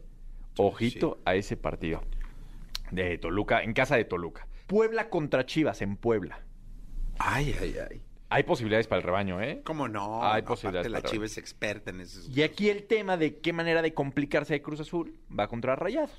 Ojito 0.57 1.21
a 1.25 1.36
ese 1.36 1.55
partido. 1.57 2.01
De 2.91 3.17
Toluca, 3.17 3.61
en 3.63 3.73
casa 3.73 3.95
de 3.95 4.05
Toluca. 4.05 4.47
Puebla 4.67 5.09
contra 5.09 5.45
Chivas 5.45 5.81
en 5.81 5.95
Puebla. 5.97 6.43
Ay, 7.19 7.55
ay, 7.61 7.75
ay. 7.89 8.01
Hay 8.36 8.43
posibilidades 8.43 8.86
para 8.88 8.97
el 8.97 9.03
rebaño, 9.03 9.41
¿eh? 9.41 9.61
¿Cómo 9.63 9.88
no? 9.88 10.21
Hay 10.21 10.27
Aparte, 10.27 10.43
posibilidades 10.43 10.91
la 10.91 10.99
para 10.99 11.09
Chiva 11.09 11.25
es 11.25 11.38
experta 11.38 11.91
en 11.91 12.01
eso. 12.01 12.19
Y 12.29 12.41
aquí 12.41 12.69
el 12.69 12.83
tema 12.83 13.15
de 13.15 13.39
qué 13.39 13.53
manera 13.53 13.81
de 13.81 13.93
complicarse 13.93 14.51
de 14.55 14.61
Cruz 14.61 14.81
Azul 14.81 15.15
va 15.27 15.47
contra 15.47 15.77
Rayados. 15.77 16.11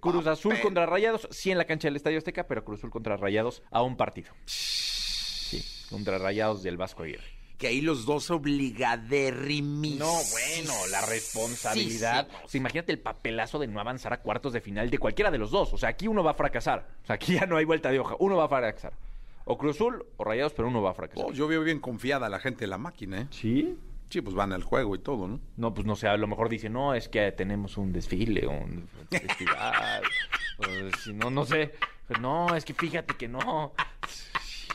Cruz 0.00 0.26
Azul 0.26 0.52
papel. 0.52 0.64
contra 0.64 0.86
Rayados, 0.86 1.28
sí 1.30 1.50
en 1.50 1.58
la 1.58 1.66
cancha 1.66 1.88
del 1.88 1.96
Estadio 1.96 2.16
Azteca, 2.16 2.46
pero 2.48 2.64
Cruz 2.64 2.80
Azul 2.80 2.90
contra 2.90 3.18
Rayados 3.18 3.62
a 3.70 3.82
un 3.82 3.98
partido. 3.98 4.32
Sí, 4.46 5.62
contra 5.90 6.16
Rayados 6.16 6.62
del 6.62 6.78
Vasco 6.78 7.02
Aguirre. 7.02 7.26
Que 7.58 7.66
ahí 7.66 7.82
los 7.82 8.06
dos 8.06 8.30
obligaderrimis. 8.30 9.98
No, 9.98 10.10
bueno, 10.30 10.72
la 10.90 11.04
responsabilidad. 11.04 12.28
O 12.44 12.48
sea, 12.48 12.58
imagínate 12.58 12.92
el 12.92 12.98
papelazo 12.98 13.58
de 13.58 13.66
no 13.66 13.78
avanzar 13.78 14.14
a 14.14 14.22
cuartos 14.22 14.54
de 14.54 14.62
final 14.62 14.88
de 14.88 14.96
cualquiera 14.96 15.30
de 15.30 15.36
los 15.36 15.50
dos. 15.50 15.74
O 15.74 15.76
sea, 15.76 15.90
aquí 15.90 16.08
uno 16.08 16.24
va 16.24 16.30
a 16.30 16.34
fracasar. 16.34 16.88
O 17.02 17.06
sea, 17.06 17.16
aquí 17.16 17.34
ya 17.34 17.44
no 17.44 17.58
hay 17.58 17.66
vuelta 17.66 17.90
de 17.90 18.00
hoja. 18.00 18.16
Uno 18.20 18.38
va 18.38 18.46
a 18.46 18.48
fracasar. 18.48 18.94
O 19.44 19.58
Cruz 19.58 19.76
Azul 19.76 20.04
o 20.16 20.24
Rayados, 20.24 20.52
pero 20.52 20.68
uno 20.68 20.82
va 20.82 20.90
a 20.90 20.94
fracasar. 20.94 21.24
Oh, 21.28 21.32
yo 21.32 21.48
veo 21.48 21.62
bien 21.62 21.80
confiada 21.80 22.26
a 22.26 22.30
la 22.30 22.38
gente 22.38 22.60
de 22.60 22.68
la 22.68 22.78
máquina, 22.78 23.22
¿eh? 23.22 23.26
¿Sí? 23.30 23.76
Sí, 24.08 24.20
pues 24.20 24.34
van 24.36 24.52
al 24.52 24.62
juego 24.62 24.94
y 24.94 24.98
todo, 24.98 25.26
¿no? 25.26 25.40
No, 25.56 25.72
pues 25.72 25.86
no 25.86 25.96
sé, 25.96 26.06
a 26.06 26.16
lo 26.18 26.26
mejor 26.26 26.48
dice, 26.50 26.68
no, 26.68 26.94
es 26.94 27.08
que 27.08 27.32
tenemos 27.32 27.76
un 27.78 27.92
desfile, 27.92 28.46
un 28.46 28.86
festival. 29.10 30.02
si 31.02 31.12
no, 31.14 31.30
no 31.30 31.44
sé. 31.46 31.72
No, 32.20 32.54
es 32.54 32.64
que 32.64 32.74
fíjate 32.74 33.14
que 33.16 33.26
no. 33.26 33.72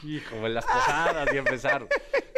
Hijo, 0.03 0.47
las 0.47 0.65
posadas 0.65 1.29
y 1.33 1.37
empezar. 1.37 1.87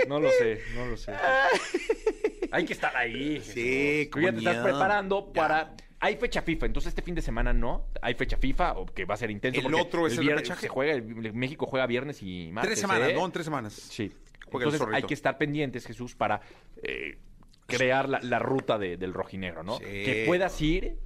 No 0.07 0.19
lo 0.19 0.30
sé, 0.32 0.61
no 0.75 0.86
lo 0.88 0.97
sé. 0.97 1.13
Hay 2.51 2.65
que 2.65 2.73
estar 2.73 2.95
ahí. 2.97 3.39
Sí, 3.41 4.09
Tú 4.11 4.19
ya 4.21 4.32
te 4.32 4.39
estás 4.39 4.63
preparando 4.63 5.32
Ya. 5.34 5.41
para. 5.41 5.75
Hay 6.02 6.16
fecha 6.16 6.41
FIFA, 6.41 6.66
entonces 6.68 6.89
este 6.89 7.02
fin 7.02 7.14
de 7.16 7.22
semana 7.22 7.52
no. 7.52 7.88
Hay 8.02 8.14
fecha 8.14 8.38
FIFA, 8.38 8.74
o 8.80 8.86
que 8.86 9.06
va 9.06 9.16
a 9.16 9.18
ser 9.18 9.32
intenso. 9.32 9.60
El 9.68 9.74
otro 9.74 10.08
es 10.08 10.14
el 10.14 10.20
viernes 10.20 10.43
repechaje. 10.43 10.62
se 10.62 10.68
juega, 10.70 10.93
el- 10.93 11.34
México 11.34 11.66
juega 11.66 11.86
viernes 11.88 12.24
y 12.24 12.50
martes. 12.54 12.70
Tres 12.70 12.80
semanas, 12.80 13.10
¿eh? 13.10 13.14
¿no? 13.14 13.26
En 13.26 13.32
tres 13.32 13.45
semanas. 13.45 13.74
Sí. 13.74 14.12
Juega 14.50 14.66
Entonces 14.72 14.88
hay 14.95 15.04
que 15.04 15.14
estar 15.14 15.38
pendientes, 15.38 15.86
Jesús, 15.86 16.16
para 16.16 16.41
eh, 16.82 17.18
crear 17.68 18.08
la, 18.10 18.20
la 18.22 18.39
ruta 18.39 18.78
de- 18.78 18.97
del 18.97 19.14
rojinegro, 19.14 19.64
¿no? 19.64 19.78
Sí. 19.78 19.84
Que 19.84 20.24
puedas 20.26 20.60
ir 20.62 20.97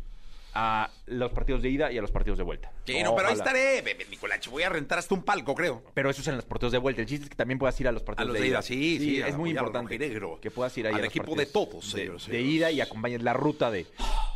a 0.56 0.90
los 1.08 1.32
partidos 1.32 1.62
de 1.62 1.70
ida 1.70 1.92
y 1.92 1.98
a 1.98 2.02
los 2.02 2.12
partidos 2.12 2.38
de 2.38 2.44
vuelta. 2.44 2.72
Sí, 2.86 3.02
no, 3.04 3.16
pero 3.16 3.28
ahí 3.30 3.36
Ojalá. 3.36 3.58
estaré, 3.60 4.06
Nicolache. 4.10 4.50
Voy 4.50 4.64
a 4.64 4.70
rentar 4.70 5.00
hasta 5.00 5.16
un 5.16 5.24
palco, 5.24 5.56
creo. 5.56 5.84
Pero 5.94 6.10
eso 6.10 6.22
es 6.22 6.28
en 6.28 6.36
los 6.36 6.46
partidos 6.46 6.72
de 6.74 6.78
vuelta. 6.78 7.02
El 7.02 7.08
chiste 7.08 7.24
es 7.26 7.30
que 7.30 7.36
también 7.36 7.58
puedas 7.60 7.80
ir 7.82 7.88
a 7.88 7.92
los 7.92 8.04
A 8.04 8.06
partidos 8.06 8.28
los 8.30 8.36
de 8.36 8.42
de 8.42 8.48
ida. 8.50 8.62
sí, 8.62 9.00
sí. 9.00 9.22
a 9.22 9.28
es 9.28 9.36
muy 9.38 9.52
apoyar 9.52 9.64
al 9.64 9.68
importante 9.68 9.98
rojinegro. 9.98 10.40
que 10.42 10.52
puedas 10.52 10.78
ir 10.78 10.86
ahí 10.88 10.94
Al 10.94 11.00
a 11.00 11.04
los 11.04 11.10
equipo 11.10 11.32
de 11.36 11.46
partidos 11.46 11.54
todos, 11.72 11.94
de, 11.94 12.00
señores, 12.02 12.26
de 12.28 12.32
señores. 12.34 12.54
ida 12.54 12.72
y 12.72 12.82
acompañes 12.82 13.24
la 13.24 13.34
ruta 13.34 13.72
de, 13.72 13.86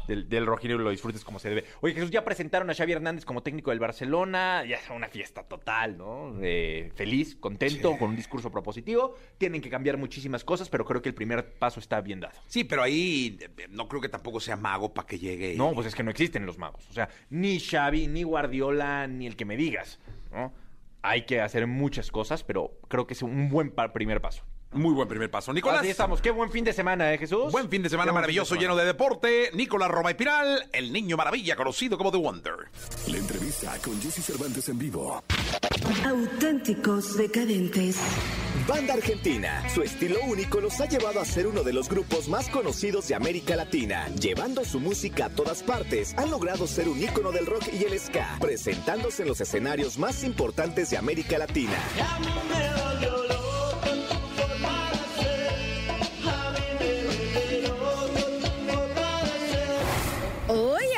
del, 0.08 0.28
del 0.30 0.46
rojinegro 0.46 0.82
y 0.82 0.86
lo 0.86 0.92
disfrutes 0.92 1.24
como 1.24 1.40
se 1.40 1.50
debe. 1.50 1.66
Oye, 1.82 1.94
Jesús, 1.94 2.10
ya 2.10 2.24
presentaron 2.24 2.70
a 2.70 2.74
Xavi 2.74 2.94
Hernández 2.94 3.26
como 3.26 3.44
técnico 3.44 3.72
del 3.72 3.80
Barcelona. 3.80 4.64
Ya 4.66 4.78
es 4.78 4.90
una 4.90 5.08
fiesta 5.10 5.44
total, 5.44 5.98
¿no? 5.98 6.34
Eh, 6.42 6.92
feliz, 6.96 7.36
contento, 7.36 7.98
con 7.98 8.10
un 8.12 8.16
discurso 8.16 8.50
propositivo. 8.52 9.16
Tienen 9.38 9.62
que 9.62 9.70
cambiar 9.70 9.98
muchísimas 9.98 10.44
cosas, 10.44 10.70
pero 10.70 10.86
creo 10.86 11.02
que 11.02 11.10
el 11.10 11.16
primer 11.16 11.54
paso 11.56 11.80
está 11.80 12.00
bien 12.02 12.22
dado. 12.22 12.40
Sí, 12.48 12.64
pero 12.64 12.82
ahí 12.84 13.38
eh, 13.42 13.68
no 13.70 13.88
creo 13.90 14.02
que 14.02 14.10
tampoco 14.10 14.40
sea 14.40 14.56
mago 14.56 14.94
para 14.94 15.06
que 15.08 15.20
llegue. 15.20 15.54
y- 15.54 15.58
No, 15.58 15.74
pues 15.74 15.88
es 15.88 15.96
que 15.96 16.04
no 16.08 16.12
existen 16.12 16.46
los 16.46 16.58
magos. 16.58 16.88
O 16.90 16.94
sea, 16.94 17.10
ni 17.30 17.60
Xavi, 17.60 18.08
ni 18.08 18.24
Guardiola, 18.24 19.06
ni 19.08 19.28
el 19.28 19.36
que 19.36 19.44
me 19.44 19.58
digas, 19.58 20.00
¿no? 20.32 20.54
Hay 21.02 21.26
que 21.26 21.42
hacer 21.42 21.68
muchas 21.68 22.12
cosas, 22.12 22.44
pero 22.46 22.80
creo 22.88 23.06
que 23.06 23.14
es 23.14 23.22
un 23.22 23.50
buen 23.50 23.72
pa- 23.72 23.92
primer 23.92 24.22
paso. 24.22 24.44
Muy 24.72 24.94
buen 24.94 25.08
primer 25.08 25.30
paso. 25.30 25.52
Nicolás. 25.54 25.80
Así 25.82 25.90
estamos. 25.90 26.22
Qué 26.22 26.32
buen 26.32 26.50
fin 26.50 26.64
de 26.64 26.72
semana, 26.74 27.14
¿eh, 27.14 27.18
Jesús? 27.18 27.52
Buen 27.52 27.70
fin 27.70 27.82
de 27.84 27.90
semana 27.90 28.12
Qué 28.12 28.16
maravilloso, 28.16 28.56
lleno 28.56 28.76
de 28.76 28.86
deporte. 28.86 29.50
Nicolás 29.54 29.90
Roma 29.92 30.12
y 30.12 30.14
Piral, 30.16 30.70
el 30.74 30.92
niño 30.94 31.16
maravilla, 31.18 31.56
conocido 31.56 31.98
como 31.98 32.12
The 32.12 32.18
Wonder. 32.18 32.56
La 33.08 33.18
entrevista 33.18 33.78
con 33.84 34.00
Jesse 34.02 34.24
Cervantes 34.26 34.68
en 34.70 34.78
vivo. 34.80 35.24
Auténticos 36.06 37.18
decadentes. 37.18 37.98
Banda 38.68 38.96
Argentina. 38.96 39.64
Su 39.74 39.82
estilo 39.82 40.18
único 40.28 40.60
los 40.60 40.82
ha 40.82 40.86
llevado 40.88 41.22
a 41.22 41.26
ser 41.26 41.48
uno 41.48 41.64
de 41.64 41.72
los 41.72 41.88
grupos 41.88 42.28
más 42.28 42.50
conocidos 42.50 43.08
de 43.08 43.16
América 43.16 43.56
Latina. 43.56 44.10
Llevando 44.20 44.66
su 44.66 44.82
música 44.82 45.28
a 45.28 45.30
todas 45.30 45.64
partes, 45.64 46.14
han 46.18 46.30
logrado 46.30 46.68
ser 46.68 46.90
un 46.90 47.02
ícono 47.02 47.32
del 47.32 47.46
rock 47.46 47.64
y 47.72 47.86
el 47.86 47.98
ska, 47.98 48.38
presentándose 48.42 49.24
en 49.24 49.30
los 49.30 49.40
escenarios 49.40 49.98
más 49.98 50.24
importantes 50.24 50.90
de 50.90 50.98
América 50.98 51.38
Latina. 51.38 51.78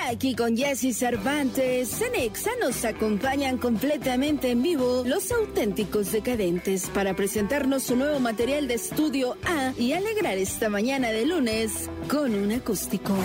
Aquí 0.10 0.36
con 0.36 0.58
Jesse 0.58 0.98
Cervantes, 0.98 2.02
en 2.02 2.16
Exa 2.16 2.50
nos 2.60 2.84
acompañan 2.84 3.58
completamente 3.60 4.50
en 4.50 4.64
vivo 4.64 5.04
los 5.06 5.32
auténticos 5.32 6.12
decadentes 6.12 6.90
para 6.90 7.16
presentarnos 7.16 7.84
su 7.84 7.96
nuevo 7.96 8.20
material 8.20 8.68
de 8.68 8.74
estudio 8.74 9.38
A 9.46 9.74
y 9.78 9.94
alegrar 9.94 10.38
esta 10.38 10.68
mañana 10.68 11.10
de 11.10 11.26
lunes 11.28 11.90
con 12.10 12.34
un 12.34 12.52
acústico. 12.52 13.16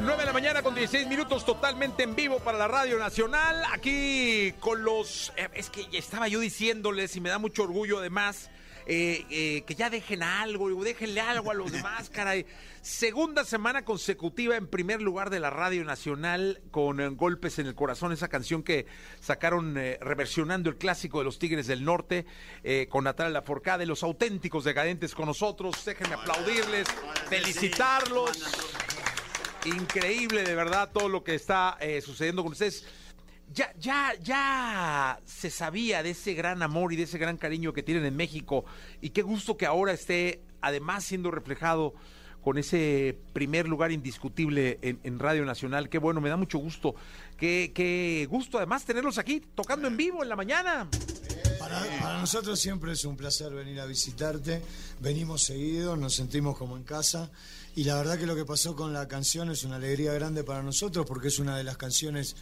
9 0.00 0.16
de 0.16 0.26
la 0.26 0.32
mañana 0.32 0.62
con 0.62 0.74
16 0.74 1.08
minutos 1.08 1.44
totalmente 1.44 2.04
en 2.04 2.14
vivo 2.14 2.38
para 2.38 2.58
la 2.58 2.68
Radio 2.68 2.98
Nacional. 2.98 3.64
Aquí 3.72 4.52
con 4.60 4.84
los... 4.84 5.32
eh, 5.36 5.48
es 5.54 5.70
que 5.70 5.86
estaba 5.92 6.28
yo 6.28 6.38
diciéndoles 6.38 7.16
y 7.16 7.20
me 7.20 7.30
da 7.30 7.38
mucho 7.38 7.64
orgullo 7.64 7.98
además 7.98 8.48
eh, 8.86 9.24
eh, 9.30 9.62
que 9.66 9.74
ya 9.74 9.90
dejen 9.90 10.22
algo, 10.22 10.82
déjenle 10.82 11.20
algo 11.20 11.50
a 11.50 11.54
los 11.54 11.70
demás. 11.70 12.10
Segunda 12.80 13.44
semana 13.44 13.84
consecutiva 13.84 14.56
en 14.56 14.66
primer 14.66 15.00
lugar 15.00 15.30
de 15.30 15.38
la 15.38 15.50
Radio 15.50 15.84
Nacional 15.84 16.60
con 16.72 17.00
eh, 17.00 17.08
Golpes 17.08 17.60
en 17.60 17.68
el 17.68 17.76
Corazón, 17.76 18.12
esa 18.12 18.28
canción 18.28 18.64
que 18.64 18.86
sacaron 19.20 19.76
eh, 19.78 19.98
reversionando 20.00 20.68
el 20.68 20.76
clásico 20.76 21.18
de 21.18 21.24
los 21.24 21.38
Tigres 21.38 21.68
del 21.68 21.84
Norte 21.84 22.26
con 22.88 23.04
Natalia 23.04 23.32
Laforcade, 23.32 23.86
los 23.86 24.02
auténticos 24.02 24.64
decadentes 24.64 25.14
con 25.14 25.26
nosotros. 25.26 25.84
Déjenme 25.84 26.14
aplaudirles, 26.14 26.88
felicitarlos. 27.28 28.38
Increíble, 29.64 30.42
de 30.42 30.54
verdad, 30.54 30.90
todo 30.92 31.08
lo 31.08 31.22
que 31.22 31.34
está 31.34 31.78
sucediendo 32.00 32.42
con 32.42 32.52
ustedes. 32.52 32.84
Ya, 33.52 33.72
ya, 33.78 34.14
ya 34.22 35.20
se 35.24 35.50
sabía 35.50 36.02
de 36.02 36.10
ese 36.10 36.34
gran 36.34 36.62
amor 36.62 36.92
y 36.92 36.96
de 36.96 37.02
ese 37.04 37.18
gran 37.18 37.36
cariño 37.36 37.72
que 37.72 37.82
tienen 37.82 38.04
en 38.04 38.16
México. 38.16 38.64
Y 39.00 39.10
qué 39.10 39.22
gusto 39.22 39.56
que 39.56 39.66
ahora 39.66 39.92
esté, 39.92 40.42
además, 40.60 41.04
siendo 41.04 41.30
reflejado 41.30 41.94
con 42.42 42.58
ese 42.58 43.16
primer 43.32 43.68
lugar 43.68 43.92
indiscutible 43.92 44.78
en, 44.82 45.00
en 45.04 45.18
Radio 45.18 45.44
Nacional. 45.44 45.88
Qué 45.88 45.98
bueno, 45.98 46.20
me 46.20 46.28
da 46.28 46.36
mucho 46.36 46.58
gusto. 46.58 46.94
Qué, 47.36 47.72
qué 47.74 48.26
gusto, 48.28 48.58
además, 48.58 48.84
tenerlos 48.84 49.18
aquí 49.18 49.40
tocando 49.54 49.86
en 49.86 49.96
vivo 49.96 50.22
en 50.22 50.28
la 50.28 50.36
mañana. 50.36 50.88
Para, 51.58 51.80
para 52.00 52.20
nosotros 52.20 52.58
siempre 52.58 52.92
es 52.92 53.04
un 53.04 53.16
placer 53.16 53.52
venir 53.52 53.80
a 53.80 53.86
visitarte. 53.86 54.60
Venimos 55.00 55.42
seguidos, 55.42 55.98
nos 55.98 56.14
sentimos 56.14 56.58
como 56.58 56.76
en 56.76 56.82
casa. 56.82 57.30
Y 57.76 57.84
la 57.84 57.96
verdad 57.96 58.18
que 58.18 58.26
lo 58.26 58.34
que 58.34 58.44
pasó 58.44 58.74
con 58.74 58.92
la 58.92 59.06
canción 59.08 59.50
es 59.50 59.62
una 59.62 59.76
alegría 59.76 60.12
grande 60.12 60.42
para 60.42 60.62
nosotros 60.62 61.06
porque 61.06 61.28
es 61.28 61.38
una 61.38 61.56
de 61.56 61.64
las 61.64 61.76
canciones 61.76 62.36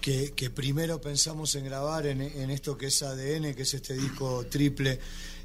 que, 0.00 0.32
que 0.32 0.50
primero 0.50 1.00
pensamos 1.00 1.54
en 1.54 1.64
grabar 1.64 2.06
en, 2.06 2.20
en 2.20 2.50
esto 2.50 2.76
que 2.76 2.86
es 2.86 3.02
ADN, 3.02 3.54
que 3.54 3.62
es 3.62 3.74
este 3.74 3.94
disco 3.94 4.46
triple. 4.46 4.98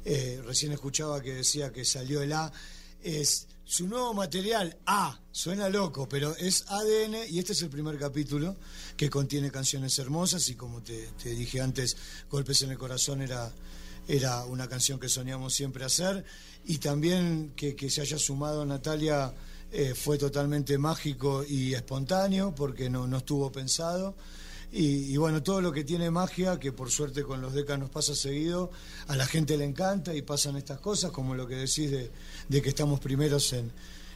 Eh, 0.04 0.40
recién 0.44 0.72
escuchaba 0.72 1.20
que 1.20 1.34
decía 1.34 1.72
que 1.72 1.84
salió 1.84 2.22
el 2.22 2.32
A. 2.32 2.52
Es 3.02 3.46
su 3.64 3.88
nuevo 3.88 4.14
material, 4.14 4.76
A, 4.86 5.20
suena 5.32 5.68
loco, 5.68 6.08
pero 6.08 6.36
es 6.36 6.64
ADN 6.68 7.16
y 7.28 7.40
este 7.40 7.52
es 7.52 7.62
el 7.62 7.68
primer 7.68 7.98
capítulo 7.98 8.56
que 8.96 9.10
contiene 9.10 9.50
canciones 9.50 9.98
hermosas 9.98 10.48
y 10.48 10.54
como 10.54 10.82
te, 10.82 11.08
te 11.20 11.30
dije 11.30 11.60
antes, 11.60 11.96
Golpes 12.30 12.62
en 12.62 12.70
el 12.70 12.78
Corazón 12.78 13.22
era, 13.22 13.52
era 14.06 14.44
una 14.44 14.68
canción 14.68 15.00
que 15.00 15.08
soñamos 15.08 15.52
siempre 15.52 15.84
hacer 15.84 16.24
y 16.64 16.78
también 16.78 17.52
que, 17.56 17.74
que 17.74 17.90
se 17.90 18.02
haya 18.02 18.18
sumado 18.18 18.64
Natalia 18.64 19.34
eh, 19.72 19.94
fue 19.94 20.16
totalmente 20.16 20.78
mágico 20.78 21.44
y 21.44 21.74
espontáneo 21.74 22.54
porque 22.54 22.88
no, 22.88 23.08
no 23.08 23.18
estuvo 23.18 23.50
pensado. 23.50 24.14
Y, 24.72 25.12
y 25.12 25.16
bueno, 25.16 25.42
todo 25.42 25.60
lo 25.60 25.72
que 25.72 25.84
tiene 25.84 26.10
magia, 26.10 26.58
que 26.58 26.72
por 26.72 26.90
suerte 26.90 27.22
con 27.22 27.40
los 27.40 27.54
decas 27.54 27.78
nos 27.78 27.90
pasa 27.90 28.14
seguido, 28.14 28.70
a 29.08 29.16
la 29.16 29.26
gente 29.26 29.56
le 29.56 29.64
encanta 29.64 30.14
y 30.14 30.22
pasan 30.22 30.56
estas 30.56 30.80
cosas, 30.80 31.10
como 31.10 31.34
lo 31.34 31.46
que 31.46 31.54
decís 31.54 31.90
de, 31.90 32.10
de 32.48 32.62
que 32.62 32.68
estamos 32.68 33.00
primeros 33.00 33.52
en, 33.52 33.70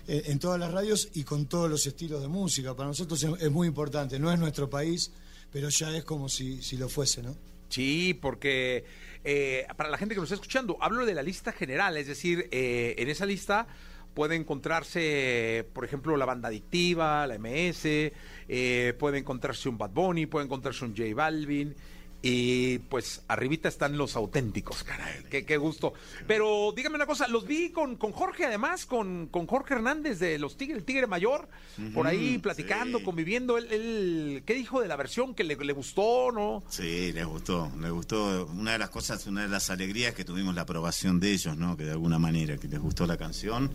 en, 0.06 0.38
todas 0.38 0.58
las 0.58 0.72
radios 0.72 1.08
y 1.14 1.24
con 1.24 1.46
todos 1.46 1.70
los 1.70 1.86
estilos 1.86 2.20
de 2.20 2.28
música. 2.28 2.74
Para 2.74 2.88
nosotros 2.88 3.22
es, 3.22 3.30
es 3.40 3.50
muy 3.50 3.68
importante, 3.68 4.18
no 4.18 4.32
es 4.32 4.38
nuestro 4.38 4.68
país, 4.68 5.10
pero 5.52 5.68
ya 5.68 5.96
es 5.96 6.04
como 6.04 6.28
si, 6.28 6.62
si 6.62 6.76
lo 6.76 6.88
fuese, 6.88 7.22
¿no? 7.22 7.36
Sí, 7.68 8.18
porque 8.20 8.84
eh, 9.22 9.66
para 9.76 9.90
la 9.90 9.98
gente 9.98 10.14
que 10.14 10.20
nos 10.20 10.28
está 10.30 10.34
escuchando, 10.34 10.76
hablo 10.80 11.06
de 11.06 11.14
la 11.14 11.22
lista 11.22 11.52
general, 11.52 11.96
es 11.96 12.06
decir, 12.06 12.48
eh, 12.50 12.94
en 12.98 13.08
esa 13.08 13.26
lista 13.26 13.68
puede 14.14 14.36
encontrarse, 14.36 15.66
por 15.72 15.84
ejemplo, 15.84 16.16
la 16.16 16.24
banda 16.24 16.48
adictiva, 16.48 17.26
la 17.26 17.38
MS, 17.38 18.12
eh, 18.48 18.94
puede 18.98 19.18
encontrarse 19.18 19.68
un 19.68 19.78
Bad 19.78 19.90
Bunny, 19.90 20.26
puede 20.26 20.46
encontrarse 20.46 20.84
un 20.84 20.96
J 20.96 21.14
Balvin. 21.14 21.74
Y 22.22 22.80
pues 22.80 23.22
arribita 23.28 23.68
están 23.70 23.96
los 23.96 24.14
auténticos, 24.14 24.84
caray, 24.84 25.24
qué, 25.30 25.46
qué 25.46 25.56
gusto. 25.56 25.94
Pero 26.26 26.70
dígame 26.76 26.96
una 26.96 27.06
cosa, 27.06 27.26
los 27.28 27.46
vi 27.46 27.70
con, 27.70 27.96
con 27.96 28.12
Jorge 28.12 28.44
además, 28.44 28.84
con, 28.84 29.28
con 29.28 29.46
Jorge 29.46 29.72
Hernández 29.74 30.18
de 30.18 30.38
los 30.38 30.58
Tigres, 30.58 30.76
el 30.78 30.84
Tigre 30.84 31.06
Mayor, 31.06 31.48
por 31.94 32.06
ahí 32.06 32.36
platicando, 32.36 33.02
conviviendo. 33.02 33.56
Él, 33.56 33.68
él- 33.70 34.42
¿Qué 34.44 34.52
dijo 34.52 34.82
de 34.82 34.88
la 34.88 34.96
versión? 34.96 35.34
¿Que 35.34 35.44
le, 35.44 35.56
le 35.56 35.72
gustó, 35.72 36.30
no? 36.30 36.62
Sí, 36.68 37.10
les 37.12 37.24
gustó, 37.24 37.72
les 37.80 37.90
gustó. 37.90 38.46
Una 38.52 38.72
de 38.72 38.78
las 38.78 38.90
cosas, 38.90 39.26
una 39.26 39.42
de 39.42 39.48
las 39.48 39.70
alegrías 39.70 40.14
que 40.14 40.24
tuvimos 40.24 40.54
la 40.54 40.62
aprobación 40.62 41.20
de 41.20 41.32
ellos, 41.32 41.56
¿no? 41.56 41.76
Que 41.78 41.84
de 41.84 41.92
alguna 41.92 42.18
manera, 42.18 42.58
que 42.58 42.68
les 42.68 42.80
gustó 42.80 43.06
la 43.06 43.16
canción. 43.16 43.70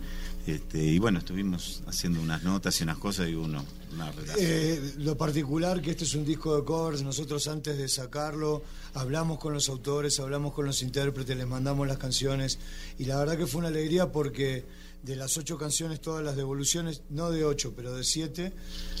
Este, 0.46 0.78
y 0.84 1.00
bueno, 1.00 1.18
estuvimos 1.18 1.82
haciendo 1.88 2.20
unas 2.20 2.44
notas 2.44 2.78
y 2.80 2.84
unas 2.84 2.98
cosas 2.98 3.28
y 3.28 3.34
uno, 3.34 3.64
una 3.96 4.12
relación. 4.12 4.38
Eh, 4.38 4.92
lo 4.98 5.16
particular 5.16 5.82
que 5.82 5.90
este 5.90 6.04
es 6.04 6.14
un 6.14 6.24
disco 6.24 6.56
de 6.56 6.64
covers, 6.64 7.02
nosotros 7.02 7.48
antes 7.48 7.76
de 7.76 7.88
sacarlo 7.88 8.62
hablamos 8.94 9.38
con 9.38 9.52
los 9.52 9.68
autores, 9.68 10.20
hablamos 10.20 10.54
con 10.54 10.66
los 10.66 10.82
intérpretes, 10.82 11.36
les 11.36 11.46
mandamos 11.46 11.86
las 11.88 11.98
canciones 11.98 12.58
y 12.98 13.04
la 13.04 13.18
verdad 13.18 13.36
que 13.36 13.46
fue 13.46 13.58
una 13.58 13.68
alegría 13.68 14.12
porque 14.12 14.64
de 15.02 15.16
las 15.16 15.36
ocho 15.36 15.56
canciones, 15.56 16.00
todas 16.00 16.24
las 16.24 16.36
devoluciones, 16.36 17.02
no 17.10 17.30
de 17.30 17.44
ocho, 17.44 17.74
pero 17.76 17.94
de 17.94 18.02
siete, 18.02 18.52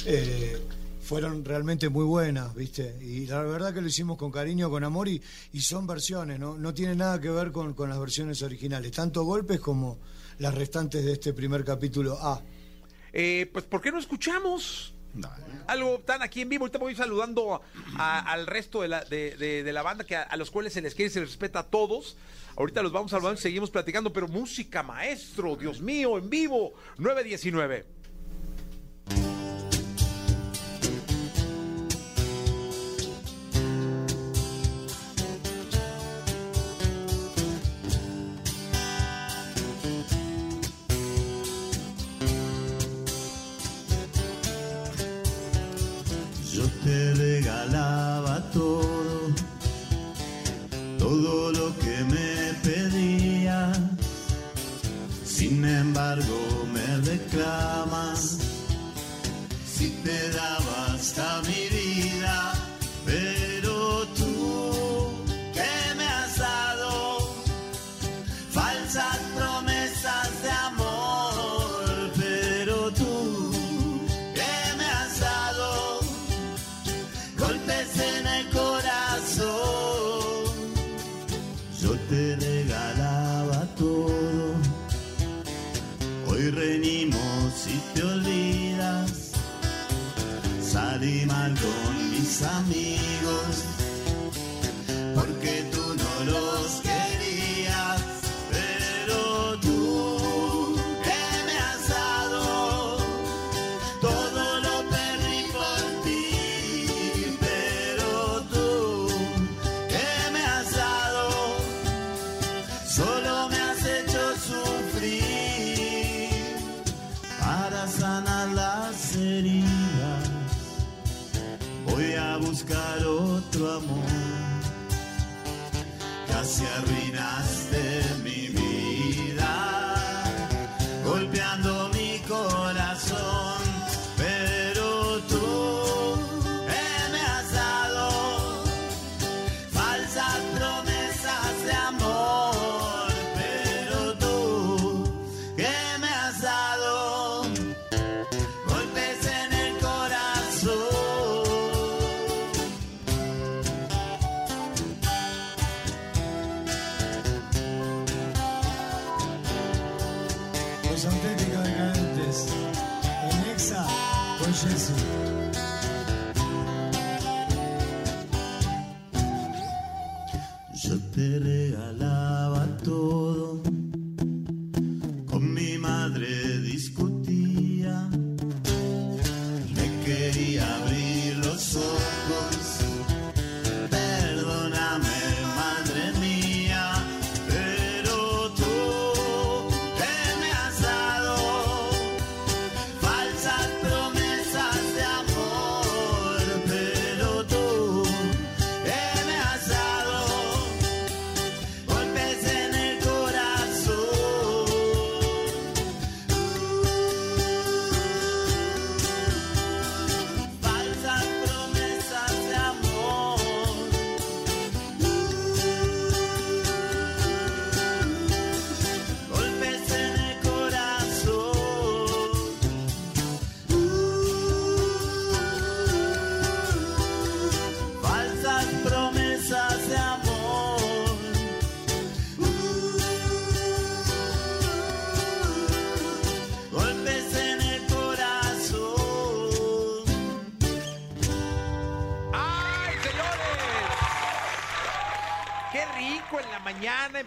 eh, 0.04 0.56
fueron 1.02 1.44
realmente 1.44 1.88
muy 1.88 2.04
buenas, 2.04 2.54
¿viste? 2.54 2.96
Y 3.00 3.26
la 3.26 3.42
verdad 3.42 3.74
que 3.74 3.80
lo 3.80 3.88
hicimos 3.88 4.16
con 4.16 4.30
cariño, 4.30 4.70
con 4.70 4.84
amor 4.84 5.08
y, 5.08 5.20
y 5.52 5.60
son 5.60 5.86
versiones, 5.86 6.38
¿no? 6.38 6.56
No 6.56 6.74
tiene 6.74 6.94
nada 6.94 7.20
que 7.20 7.30
ver 7.30 7.52
con, 7.52 7.74
con 7.74 7.88
las 7.88 7.98
versiones 7.98 8.42
originales, 8.42 8.92
tanto 8.92 9.24
golpes 9.24 9.60
como 9.60 9.98
las 10.38 10.54
restantes 10.54 11.04
de 11.04 11.12
este 11.12 11.32
primer 11.32 11.64
capítulo 11.64 12.18
A. 12.20 12.42
Eh, 13.18 13.48
pues, 13.50 13.64
¿por 13.64 13.80
qué 13.80 13.90
no 13.90 13.98
escuchamos 13.98 14.92
Algo 15.66 16.00
tan 16.00 16.20
aquí 16.22 16.42
en 16.42 16.50
vivo, 16.50 16.64
ahorita 16.64 16.76
voy 16.78 16.94
saludando 16.94 17.62
a- 17.96 18.20
al 18.30 18.46
resto 18.46 18.82
de 18.82 18.88
la, 18.88 19.02
de, 19.06 19.34
de- 19.36 19.62
de 19.64 19.72
la 19.72 19.80
banda 19.82 20.04
que 20.04 20.14
a, 20.14 20.22
a 20.22 20.36
los 20.36 20.50
cuales 20.50 20.74
se 20.74 20.82
les 20.82 20.94
quiere 20.94 21.08
y 21.08 21.12
se 21.14 21.20
les 21.20 21.30
respeta 21.30 21.60
a 21.60 21.62
todos. 21.64 22.18
Ahorita 22.58 22.82
los 22.82 22.92
vamos 22.92 23.10
saludando 23.12 23.38
y 23.38 23.42
seguimos 23.42 23.70
platicando, 23.70 24.12
pero 24.12 24.28
música, 24.28 24.82
maestro, 24.82 25.56
Dios 25.56 25.80
mío, 25.80 26.18
en 26.18 26.28
vivo, 26.28 26.74
919. 26.98 27.86
Todo, 48.52 48.80
todo 50.98 51.52
lo 51.52 51.78
que 51.78 52.04
me 52.04 52.54
pedías. 52.62 53.78
Sin 55.24 55.64
embargo 55.64 56.38
me 56.72 56.96
reclamas 56.98 58.38
si 59.66 59.88
te 60.04 60.30
daba 60.30 60.94
hasta 60.94 61.42
mi 61.42 61.68
vida. 61.68 61.85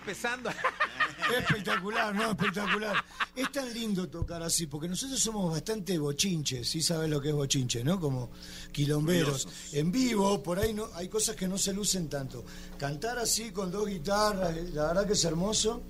Empezando! 0.10 0.49
Espectacular, 1.38 2.16
no, 2.16 2.32
espectacular. 2.32 2.95
Es 3.36 3.51
tan 3.51 3.72
lindo 3.72 4.10
tocar 4.10 4.41
así, 4.41 4.66
porque 4.66 4.88
nosotros 4.88 5.20
somos 5.20 5.51
bastante 5.51 5.99
bochinches, 5.99 6.68
sí 6.68 6.82
sabes 6.82 7.07
lo 7.10 7.22
que 7.22 7.30
es 7.30 7.36
bochinche, 7.36 7.84
¿no? 7.84 7.99
Como 7.99 8.32
quilomberos. 8.72 9.47
En 9.74 9.91
vivo, 9.91 10.41
por 10.41 10.57
ahí 10.57 10.74
no, 10.74 10.88
hay 10.95 11.07
cosas 11.07 11.36
que 11.36 11.47
no 11.47 11.57
se 11.57 11.74
lucen 11.74 12.10
tanto. 12.10 12.43
Cantar 12.80 13.20
así 13.20 13.51
con 13.51 13.70
dos 13.72 13.88
guitarras, 13.88 14.57
eh, 14.57 14.70
la 14.74 14.88
verdad 14.88 15.05
que 15.05 15.14
es 15.14 15.24
hermoso. 15.24 15.84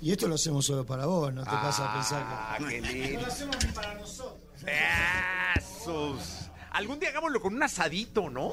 Y 0.00 0.12
esto 0.12 0.28
lo 0.28 0.36
hacemos 0.36 0.64
solo 0.64 0.86
para 0.86 1.04
vos, 1.04 1.32
no 1.32 1.42
te 1.44 1.50
vas 1.50 1.78
a 1.80 1.92
pensar 1.92 2.22
que. 2.22 2.34
Ah, 2.34 2.56
qué 2.70 2.80
lindo. 2.80 3.20
No 3.20 3.26
lo 3.26 3.32
hacemos 3.32 3.56
ni 3.66 3.72
para 3.72 3.94
nosotros. 3.94 4.40
¡Esos! 5.56 6.45
Algún 6.76 7.00
día 7.00 7.08
hagámoslo 7.08 7.40
con 7.40 7.54
un 7.54 7.62
asadito, 7.62 8.28
¿no? 8.28 8.52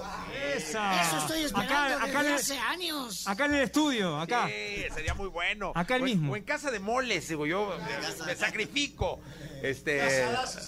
Esa. 0.56 1.02
Eso 1.02 1.18
estoy 1.18 1.42
esperando 1.44 1.98
Acá- 1.98 2.24
desde 2.24 2.34
hace 2.36 2.58
años. 2.58 3.28
Acá 3.28 3.46
en 3.48 3.56
el 3.56 3.62
estudio, 3.64 4.18
acá. 4.18 4.48
Sí, 4.48 4.84
sería 4.96 5.14
muy 5.14 5.28
bueno. 5.28 5.74
Acá 5.76 5.98
el 5.98 6.04
O 6.04 6.06
mismo. 6.06 6.32
O 6.32 6.36
en 6.38 6.44
casa 6.44 6.72
de 6.72 6.80
moles, 6.80 7.28
digo 7.28 7.46
yo, 7.46 7.78
me, 8.20 8.26
me 8.26 8.36
sacrifico. 8.36 9.20
Este, 9.62 10.02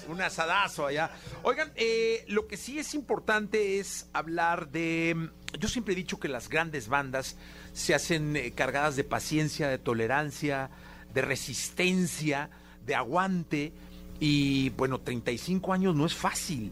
un 0.10 0.22
asadazo 0.22 0.86
allá. 0.88 1.12
Oigan, 1.43 1.72
eh, 1.76 2.26
lo 2.28 2.45
que 2.47 2.58
sí 2.58 2.78
es 2.78 2.93
importante 2.93 3.80
es 3.80 4.08
hablar 4.12 4.70
de. 4.70 5.30
Yo 5.58 5.70
siempre 5.70 5.93
he 5.93 5.95
dicho 5.97 6.20
que 6.20 6.28
las 6.28 6.49
grandes 6.49 6.89
bandas 6.89 7.38
se 7.74 7.95
hacen 7.95 8.36
eh, 8.36 8.51
cargadas 8.51 8.97
de 8.97 9.06
paciencia, 9.06 9.70
de 9.70 9.78
tolerancia, 9.78 10.70
de 11.14 11.22
resistencia, 11.22 12.49
de 12.86 12.95
aguante. 12.95 13.72
Y 14.20 14.70
bueno, 14.72 14.99
35 14.99 15.74
años 15.74 15.95
no 15.95 16.06
es 16.06 16.14
fácil. 16.16 16.72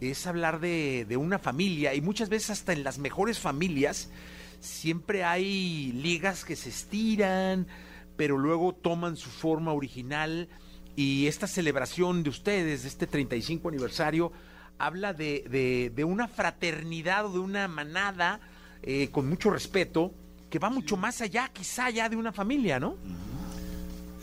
Es 0.00 0.26
hablar 0.26 0.60
de, 0.60 1.04
de 1.08 1.16
una 1.16 1.38
familia 1.38 1.94
y 1.94 2.00
muchas 2.00 2.28
veces 2.28 2.50
hasta 2.50 2.72
en 2.72 2.84
las 2.84 2.98
mejores 2.98 3.38
familias 3.38 4.08
siempre 4.60 5.24
hay 5.24 5.92
ligas 5.92 6.44
que 6.44 6.56
se 6.56 6.68
estiran, 6.70 7.66
pero 8.16 8.36
luego 8.38 8.74
toman 8.74 9.16
su 9.16 9.28
forma 9.30 9.72
original 9.72 10.48
y 10.96 11.26
esta 11.26 11.46
celebración 11.46 12.22
de 12.22 12.30
ustedes, 12.30 12.82
de 12.82 12.88
este 12.88 13.06
35 13.06 13.68
aniversario, 13.68 14.32
habla 14.78 15.12
de, 15.12 15.44
de- 15.50 15.92
de 15.94 16.04
una 16.04 16.28
fraternidad 16.28 17.26
o 17.26 17.32
de 17.32 17.38
una 17.38 17.68
manada 17.68 18.40
eh, 18.82 19.08
con 19.10 19.28
mucho 19.28 19.50
respeto 19.50 20.12
que 20.50 20.58
va 20.58 20.68
mucho 20.70 20.96
más 20.96 21.20
allá, 21.20 21.50
quizá 21.52 21.90
ya 21.90 22.08
de 22.08 22.16
una 22.16 22.32
familia, 22.32 22.80
¿no? 22.80 22.96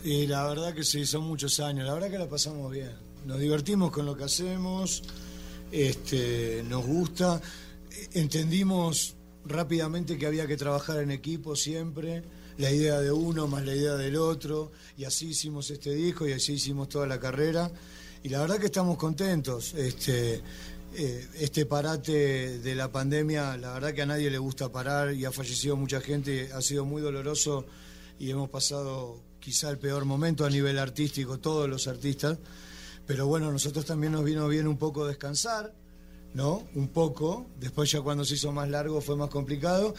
Y 0.04 0.26
la 0.26 0.46
verdad 0.46 0.74
que 0.74 0.84
sí, 0.84 1.06
son 1.06 1.24
muchos 1.24 1.58
años. 1.60 1.86
La 1.86 1.94
verdad 1.94 2.10
que 2.10 2.18
la 2.18 2.28
pasamos 2.28 2.70
bien. 2.70 2.92
Nos 3.24 3.40
divertimos 3.40 3.90
con 3.90 4.06
lo 4.06 4.16
que 4.16 4.24
hacemos, 4.24 5.02
este, 5.72 6.62
nos 6.68 6.84
gusta. 6.86 7.40
Entendimos 8.12 9.16
rápidamente 9.44 10.18
que 10.18 10.26
había 10.26 10.46
que 10.46 10.56
trabajar 10.56 10.98
en 10.98 11.10
equipo 11.10 11.56
siempre, 11.56 12.22
la 12.58 12.70
idea 12.70 13.00
de 13.00 13.12
uno 13.12 13.46
más 13.46 13.64
la 13.64 13.74
idea 13.74 13.94
del 13.94 14.16
otro, 14.16 14.72
y 14.96 15.04
así 15.04 15.28
hicimos 15.28 15.70
este 15.70 15.94
disco 15.94 16.26
y 16.26 16.32
así 16.32 16.54
hicimos 16.54 16.88
toda 16.88 17.06
la 17.06 17.20
carrera. 17.20 17.70
Y 18.22 18.28
la 18.28 18.40
verdad 18.40 18.58
que 18.58 18.66
estamos 18.66 18.96
contentos. 18.96 19.74
Este, 19.74 20.42
eh, 20.94 21.28
este 21.34 21.66
parate 21.66 22.58
de 22.60 22.74
la 22.74 22.90
pandemia, 22.90 23.56
la 23.56 23.74
verdad 23.74 23.92
que 23.92 24.02
a 24.02 24.06
nadie 24.06 24.30
le 24.30 24.38
gusta 24.38 24.72
parar 24.72 25.12
y 25.12 25.24
ha 25.24 25.32
fallecido 25.32 25.76
mucha 25.76 26.00
gente, 26.00 26.50
ha 26.52 26.62
sido 26.62 26.84
muy 26.84 27.02
doloroso 27.02 27.66
y 28.18 28.30
hemos 28.30 28.48
pasado 28.48 29.20
quizá 29.38 29.70
el 29.70 29.78
peor 29.78 30.04
momento 30.06 30.44
a 30.44 30.50
nivel 30.50 30.78
artístico, 30.78 31.38
todos 31.38 31.68
los 31.68 31.86
artistas, 31.88 32.38
pero 33.08 33.26
bueno, 33.26 33.50
nosotros 33.50 33.84
también 33.84 34.12
nos 34.12 34.24
vino 34.24 34.46
bien 34.46 34.68
un 34.68 34.76
poco 34.78 35.04
descansar, 35.06 35.74
¿no? 36.34 36.62
Un 36.76 36.88
poco, 36.88 37.46
después 37.58 37.90
ya 37.90 38.00
cuando 38.02 38.24
se 38.24 38.34
hizo 38.34 38.52
más 38.52 38.68
largo 38.68 39.00
fue 39.00 39.16
más 39.16 39.30
complicado 39.30 39.94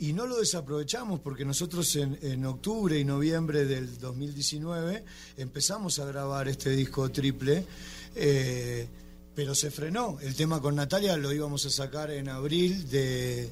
y 0.00 0.14
no 0.14 0.26
lo 0.26 0.38
desaprovechamos 0.38 1.20
porque 1.20 1.44
nosotros 1.44 1.94
en, 1.96 2.18
en 2.22 2.46
octubre 2.46 2.98
y 2.98 3.04
noviembre 3.04 3.66
del 3.66 3.98
2019 3.98 5.04
empezamos 5.36 5.98
a 5.98 6.06
grabar 6.06 6.48
este 6.48 6.70
disco 6.70 7.10
triple. 7.10 7.66
eh, 8.14 8.88
pero 9.34 9.54
se 9.54 9.70
frenó. 9.70 10.18
El 10.20 10.34
tema 10.34 10.60
con 10.60 10.74
Natalia 10.76 11.16
lo 11.16 11.32
íbamos 11.32 11.64
a 11.64 11.70
sacar 11.70 12.10
en 12.10 12.28
abril 12.28 12.88
de, 12.90 13.48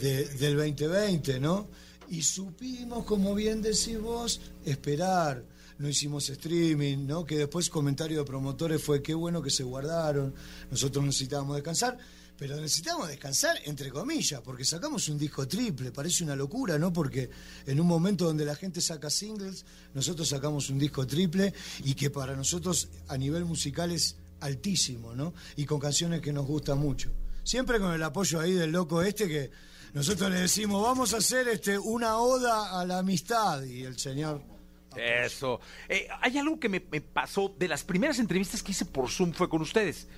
de- 0.00 0.24
del 0.38 0.56
2020, 0.56 1.38
¿no? 1.38 1.68
Y 2.08 2.22
supimos, 2.22 3.04
como 3.04 3.34
bien 3.34 3.60
decís 3.60 4.00
vos, 4.00 4.40
esperar. 4.64 5.44
No 5.78 5.88
hicimos 5.88 6.28
streaming, 6.28 7.06
¿no? 7.06 7.24
Que 7.24 7.38
después 7.38 7.68
comentario 7.68 8.18
de 8.18 8.24
promotores 8.24 8.82
fue 8.82 9.02
qué 9.02 9.14
bueno 9.14 9.42
que 9.42 9.50
se 9.50 9.62
guardaron. 9.62 10.34
Nosotros 10.70 11.04
necesitábamos 11.04 11.56
descansar, 11.56 11.98
pero 12.36 12.56
necesitamos 12.56 13.08
descansar 13.08 13.56
entre 13.64 13.90
comillas, 13.90 14.40
porque 14.40 14.64
sacamos 14.64 15.08
un 15.08 15.18
disco 15.18 15.46
triple, 15.46 15.92
parece 15.92 16.24
una 16.24 16.36
locura, 16.36 16.78
¿no? 16.78 16.92
Porque 16.92 17.30
en 17.66 17.80
un 17.80 17.86
momento 17.86 18.24
donde 18.24 18.44
la 18.44 18.56
gente 18.56 18.80
saca 18.80 19.10
singles, 19.10 19.64
nosotros 19.94 20.28
sacamos 20.28 20.68
un 20.70 20.78
disco 20.78 21.06
triple 21.06 21.52
y 21.84 21.94
que 21.94 22.10
para 22.10 22.34
nosotros 22.34 22.88
a 23.08 23.16
nivel 23.16 23.44
musical 23.44 23.92
es 23.92 24.16
altísimo, 24.40 25.14
¿no? 25.14 25.34
Y 25.56 25.64
con 25.64 25.78
canciones 25.78 26.20
que 26.20 26.32
nos 26.32 26.46
gustan 26.46 26.78
mucho. 26.78 27.12
Siempre 27.44 27.80
con 27.80 27.92
el 27.92 28.02
apoyo 28.02 28.40
ahí 28.40 28.52
del 28.52 28.70
loco 28.70 29.02
este 29.02 29.28
que 29.28 29.50
nosotros 29.94 30.30
le 30.30 30.40
decimos, 30.40 30.82
vamos 30.82 31.12
a 31.12 31.18
hacer 31.18 31.48
este 31.48 31.78
una 31.78 32.16
oda 32.16 32.80
a 32.80 32.84
la 32.84 32.98
amistad 32.98 33.62
y 33.62 33.82
el 33.82 33.98
señor 33.98 34.51
Eso. 34.96 35.60
Eh, 35.88 36.08
hay 36.20 36.38
algo 36.38 36.58
que 36.60 36.68
me, 36.68 36.82
me 36.90 37.00
pasó 37.00 37.54
de 37.58 37.68
las 37.68 37.84
primeras 37.84 38.18
entrevistas 38.18 38.62
que 38.62 38.72
hice 38.72 38.84
por 38.84 39.10
Zoom 39.10 39.32
fue 39.32 39.48
con 39.48 39.62
ustedes. 39.62 40.08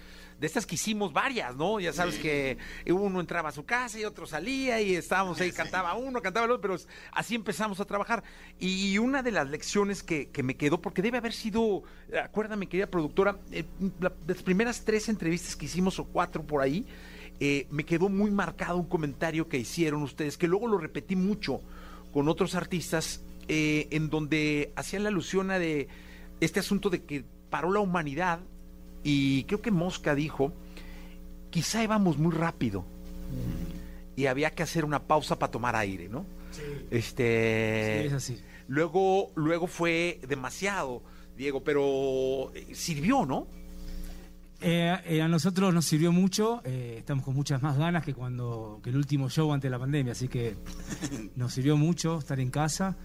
De 0.40 0.48
estas 0.48 0.66
que 0.66 0.74
hicimos 0.74 1.12
varias, 1.12 1.54
¿no? 1.54 1.78
Ya 1.78 1.92
sabes 1.92 2.18
que 2.18 2.58
uno 2.88 3.20
entraba 3.20 3.50
a 3.50 3.52
su 3.52 3.64
casa 3.64 4.00
y 4.00 4.04
otro 4.04 4.26
salía 4.26 4.80
y 4.80 4.96
estábamos 4.96 5.40
ahí, 5.40 5.52
cantaba 5.52 5.94
uno, 5.94 6.20
cantaba 6.20 6.44
el 6.46 6.50
otro, 6.50 6.60
pero 6.72 6.76
así 7.12 7.36
empezamos 7.36 7.78
a 7.78 7.84
trabajar. 7.84 8.24
Y 8.58 8.98
una 8.98 9.22
de 9.22 9.30
las 9.30 9.48
lecciones 9.48 10.02
que, 10.02 10.30
que 10.30 10.42
me 10.42 10.56
quedó, 10.56 10.80
porque 10.82 11.02
debe 11.02 11.18
haber 11.18 11.32
sido, 11.32 11.84
acuérdame, 12.20 12.66
querida 12.68 12.88
productora, 12.88 13.38
eh, 13.52 13.64
la- 14.00 14.12
las 14.26 14.42
primeras 14.42 14.84
tres 14.84 15.08
entrevistas 15.08 15.54
que 15.54 15.66
hicimos 15.66 16.00
o 16.00 16.04
cuatro 16.04 16.42
por 16.42 16.62
ahí, 16.62 16.84
eh, 17.38 17.68
me 17.70 17.84
quedó 17.84 18.08
muy 18.08 18.32
marcado 18.32 18.76
un 18.78 18.86
comentario 18.88 19.48
que 19.48 19.58
hicieron 19.58 20.02
ustedes, 20.02 20.36
que 20.36 20.48
luego 20.48 20.66
lo 20.66 20.78
repetí 20.78 21.14
mucho 21.14 21.60
con 22.12 22.28
otros 22.28 22.56
artistas, 22.56 23.22
eh, 23.48 23.88
en 23.90 24.10
donde 24.10 24.72
hacían 24.76 25.02
la 25.02 25.08
alusión 25.08 25.50
a 25.50 25.58
de 25.58 25.88
este 26.40 26.60
asunto 26.60 26.90
de 26.90 27.02
que 27.02 27.24
paró 27.50 27.72
la 27.72 27.80
humanidad 27.80 28.40
y 29.02 29.44
creo 29.44 29.60
que 29.60 29.70
Mosca 29.70 30.14
dijo, 30.14 30.52
quizá 31.50 31.82
íbamos 31.82 32.18
muy 32.18 32.32
rápido 32.32 32.84
y 34.16 34.26
había 34.26 34.50
que 34.50 34.62
hacer 34.62 34.84
una 34.84 35.02
pausa 35.02 35.38
para 35.38 35.50
tomar 35.50 35.76
aire, 35.76 36.08
¿no? 36.08 36.24
Este, 36.90 38.00
Sí, 38.02 38.06
es 38.06 38.12
así. 38.12 38.40
Luego, 38.68 39.30
luego 39.34 39.66
fue 39.66 40.20
demasiado, 40.26 41.02
Diego, 41.36 41.62
pero 41.62 42.52
eh, 42.54 42.74
sirvió, 42.74 43.26
¿no? 43.26 43.46
Eh, 44.66 44.96
eh, 45.04 45.20
a 45.20 45.28
nosotros 45.28 45.74
nos 45.74 45.84
sirvió 45.84 46.10
mucho, 46.10 46.62
eh, 46.64 46.96
estamos 46.98 47.22
con 47.22 47.34
muchas 47.34 47.60
más 47.60 47.76
ganas 47.76 48.02
que 48.02 48.14
cuando 48.14 48.80
que 48.82 48.88
el 48.88 48.96
último 48.96 49.28
show 49.28 49.52
antes 49.52 49.64
de 49.64 49.70
la 49.70 49.78
pandemia, 49.78 50.12
así 50.12 50.26
que 50.26 50.54
nos 51.36 51.52
sirvió 51.52 51.76
mucho 51.76 52.18
estar 52.18 52.40
en 52.40 52.50
casa. 52.50 52.96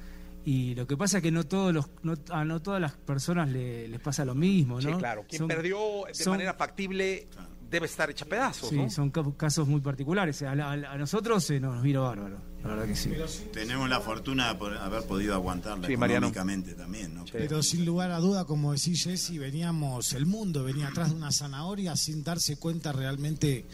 Y 0.45 0.73
lo 0.75 0.87
que 0.87 0.95
pasa 0.97 1.17
es 1.17 1.23
que 1.23 1.31
no 1.31 1.45
todos 1.45 1.73
los, 1.73 1.89
no, 2.01 2.15
a 2.31 2.45
no 2.45 2.61
todas 2.61 2.79
las 2.81 2.93
personas 2.93 3.49
le- 3.49 3.87
les 3.87 3.99
pasa 3.99 4.23
lo 4.25 4.35
mismo, 4.35 4.79
¿no? 4.81 4.89
Sí, 4.89 4.95
claro. 4.97 5.25
Quien 5.27 5.39
Son- 5.39 5.47
perdió 5.47 5.77
de 6.07 6.13
son- 6.13 6.31
manera 6.31 6.53
factible 6.53 7.27
debe 7.69 7.85
estar 7.85 8.09
hecha 8.09 8.25
pedazos, 8.25 8.69
Sí, 8.69 8.77
¿no? 8.77 8.89
son 8.89 9.11
ca- 9.11 9.23
casos 9.37 9.67
muy 9.67 9.79
particulares. 9.81 10.41
A, 10.41 10.55
la- 10.55 10.97
nosotros 10.97 11.47
eh, 11.51 11.59
nos 11.59 11.83
vino 11.83 12.01
bárbaro, 12.03 12.39
la 12.63 12.69
verdad 12.69 12.85
que 12.87 12.95
sí. 12.95 13.11
Tenemos 13.53 13.87
la 13.89 13.99
fortuna 13.99 14.51
de 14.51 14.77
haber 14.79 15.03
podido 15.03 15.35
aguantarla 15.35 15.85
Sí, 15.87 15.95
Mariano. 15.95 16.27
económicamente 16.29 16.73
también, 16.73 17.13
¿no? 17.13 17.25
Pero 17.31 17.61
sin 17.61 17.85
lugar 17.85 18.09
a 18.09 18.17
duda, 18.17 18.45
como 18.45 18.71
decís 18.73 19.03
Jessy, 19.03 19.37
veníamos, 19.37 20.13
el 20.13 20.25
mundo 20.25 20.63
venía 20.63 20.87
atrás 20.87 21.09
de 21.11 21.15
una 21.17 21.31
zanahoria 21.31 21.95
sin 21.95 22.23
darse 22.23 22.57
cuenta 22.57 22.91
realmente 22.91 23.65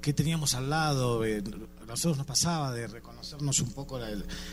que 0.00 0.12
teníamos 0.14 0.54
al 0.54 0.70
lado. 0.70 1.22
eh, 1.24 1.42
nosotros 1.92 2.18
nos 2.18 2.26
pasaba 2.26 2.72
de 2.72 2.86
reconocernos 2.88 3.60
un 3.60 3.72
poco 3.72 3.98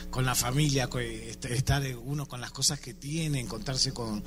con 0.10 0.26
la 0.26 0.36
familia, 0.36 0.88
co- 0.88 1.00
est- 1.00 1.46
estar 1.46 1.86
eh, 1.86 1.96
uno 1.96 2.28
con 2.28 2.40
las 2.42 2.52
cosas 2.52 2.80
que 2.80 2.94
tiene, 2.94 3.40
encontrarse 3.40 3.92
con, 3.94 4.24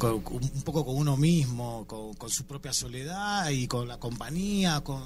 un 0.00 0.62
poco 0.64 0.84
con 0.84 0.96
uno 0.96 1.16
mismo, 1.16 1.86
con, 1.86 2.30
su 2.30 2.44
propia 2.44 2.72
soledad 2.72 3.48
y 3.50 3.66
con 3.66 3.88
la 3.88 3.98
compañía, 3.98 4.80
con, 4.82 5.02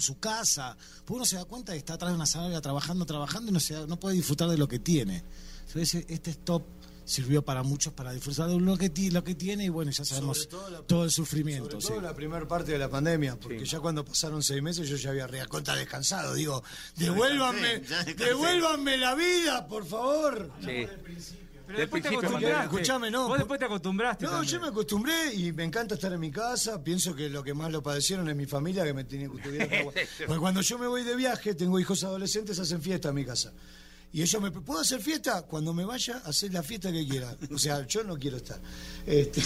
su 0.00 0.18
casa. 0.18 0.76
Porque 1.04 1.14
uno 1.14 1.24
se 1.24 1.36
da 1.36 1.44
cuenta 1.44 1.72
que 1.72 1.78
está 1.78 1.94
atrás 1.94 2.10
de 2.12 2.16
una 2.16 2.26
zanahoria 2.26 2.60
trabajando, 2.60 3.04
trabajando 3.06 3.50
y 3.50 3.54
no, 3.54 3.60
se 3.60 3.86
no 3.86 3.98
puede 3.98 4.16
disfrutar 4.16 4.48
de 4.48 4.56
lo 4.58 4.68
que 4.68 4.78
tiene. 4.78 5.22
Este 5.74 6.30
stop 6.30 6.64
sirvió 7.10 7.42
para 7.42 7.64
muchos 7.64 7.92
para 7.92 8.12
disfrutar 8.12 8.48
de 8.48 8.60
lo 8.60 8.76
que, 8.76 8.92
lo 9.10 9.24
que 9.24 9.34
tiene 9.34 9.64
y 9.64 9.68
bueno, 9.68 9.90
ya 9.90 10.04
sabemos 10.04 10.48
todo, 10.86 11.04
el 11.04 11.10
sufrimiento. 11.10 11.80
Sobre 11.80 11.86
todo 11.86 11.96
sí. 11.96 12.02
la 12.04 12.14
primera 12.14 12.46
parte 12.46 12.70
de 12.70 12.78
la 12.78 12.88
pandemia, 12.88 13.36
porque 13.36 13.64
ya 13.64 13.80
cuando 13.80 14.04
pasaron 14.04 14.44
seis 14.44 14.62
meses 14.62 14.88
yo 14.88 14.96
ya 14.96 15.10
había 15.10 15.26
recontra 15.26 15.74
descansado. 15.74 16.34
Digo, 16.34 16.62
devuélvanme, 16.96 17.82
devuélvanme 18.16 18.96
la 18.96 19.16
vida, 19.16 19.66
por 19.66 19.84
favor. 19.84 20.52
Sí. 20.60 20.86
Pero 21.66 21.78
Del 21.78 21.86
después 21.86 22.02
te 22.02 22.08
principio, 22.08 22.36
acostumbraste. 22.36 22.76
Escuchame, 22.76 23.10
no. 23.12 23.28
Vos 23.28 23.38
después 23.38 23.60
te 23.60 23.66
acostumbraste. 23.66 24.24
No, 24.24 24.30
también. 24.32 24.52
yo 24.52 24.60
me 24.60 24.68
acostumbré 24.68 25.34
y 25.34 25.52
me 25.52 25.64
encanta 25.64 25.94
estar 25.94 26.12
en 26.12 26.18
mi 26.18 26.30
casa. 26.30 26.82
Pienso 26.82 27.14
que 27.14 27.28
lo 27.28 27.44
que 27.44 27.54
más 27.54 27.70
lo 27.70 27.80
padecieron 27.80 28.28
es 28.28 28.34
mi 28.34 28.46
familia, 28.46 28.84
que 28.84 28.94
me 28.94 29.04
tenía 29.04 29.28
que. 29.28 29.92
Porque 30.26 30.40
cuando 30.40 30.62
yo 30.62 30.78
me 30.78 30.88
voy 30.88 31.04
de 31.04 31.14
viaje, 31.14 31.54
tengo 31.54 31.78
hijos 31.78 32.02
adolescentes, 32.02 32.58
hacen 32.58 32.82
fiesta 32.82 33.10
en 33.10 33.14
mi 33.14 33.24
casa. 33.24 33.52
Y 34.12 34.22
ellos 34.22 34.42
me 34.42 34.50
¿puedo 34.50 34.80
hacer 34.80 35.00
fiesta? 35.00 35.42
Cuando 35.42 35.72
me 35.72 35.84
vaya, 35.84 36.20
hacer 36.24 36.52
la 36.52 36.62
fiesta 36.64 36.90
que 36.90 37.06
quiera. 37.06 37.36
O 37.54 37.58
sea, 37.58 37.86
yo 37.86 38.02
no 38.02 38.16
quiero 38.18 38.38
estar. 38.38 38.60
Este, 39.06 39.40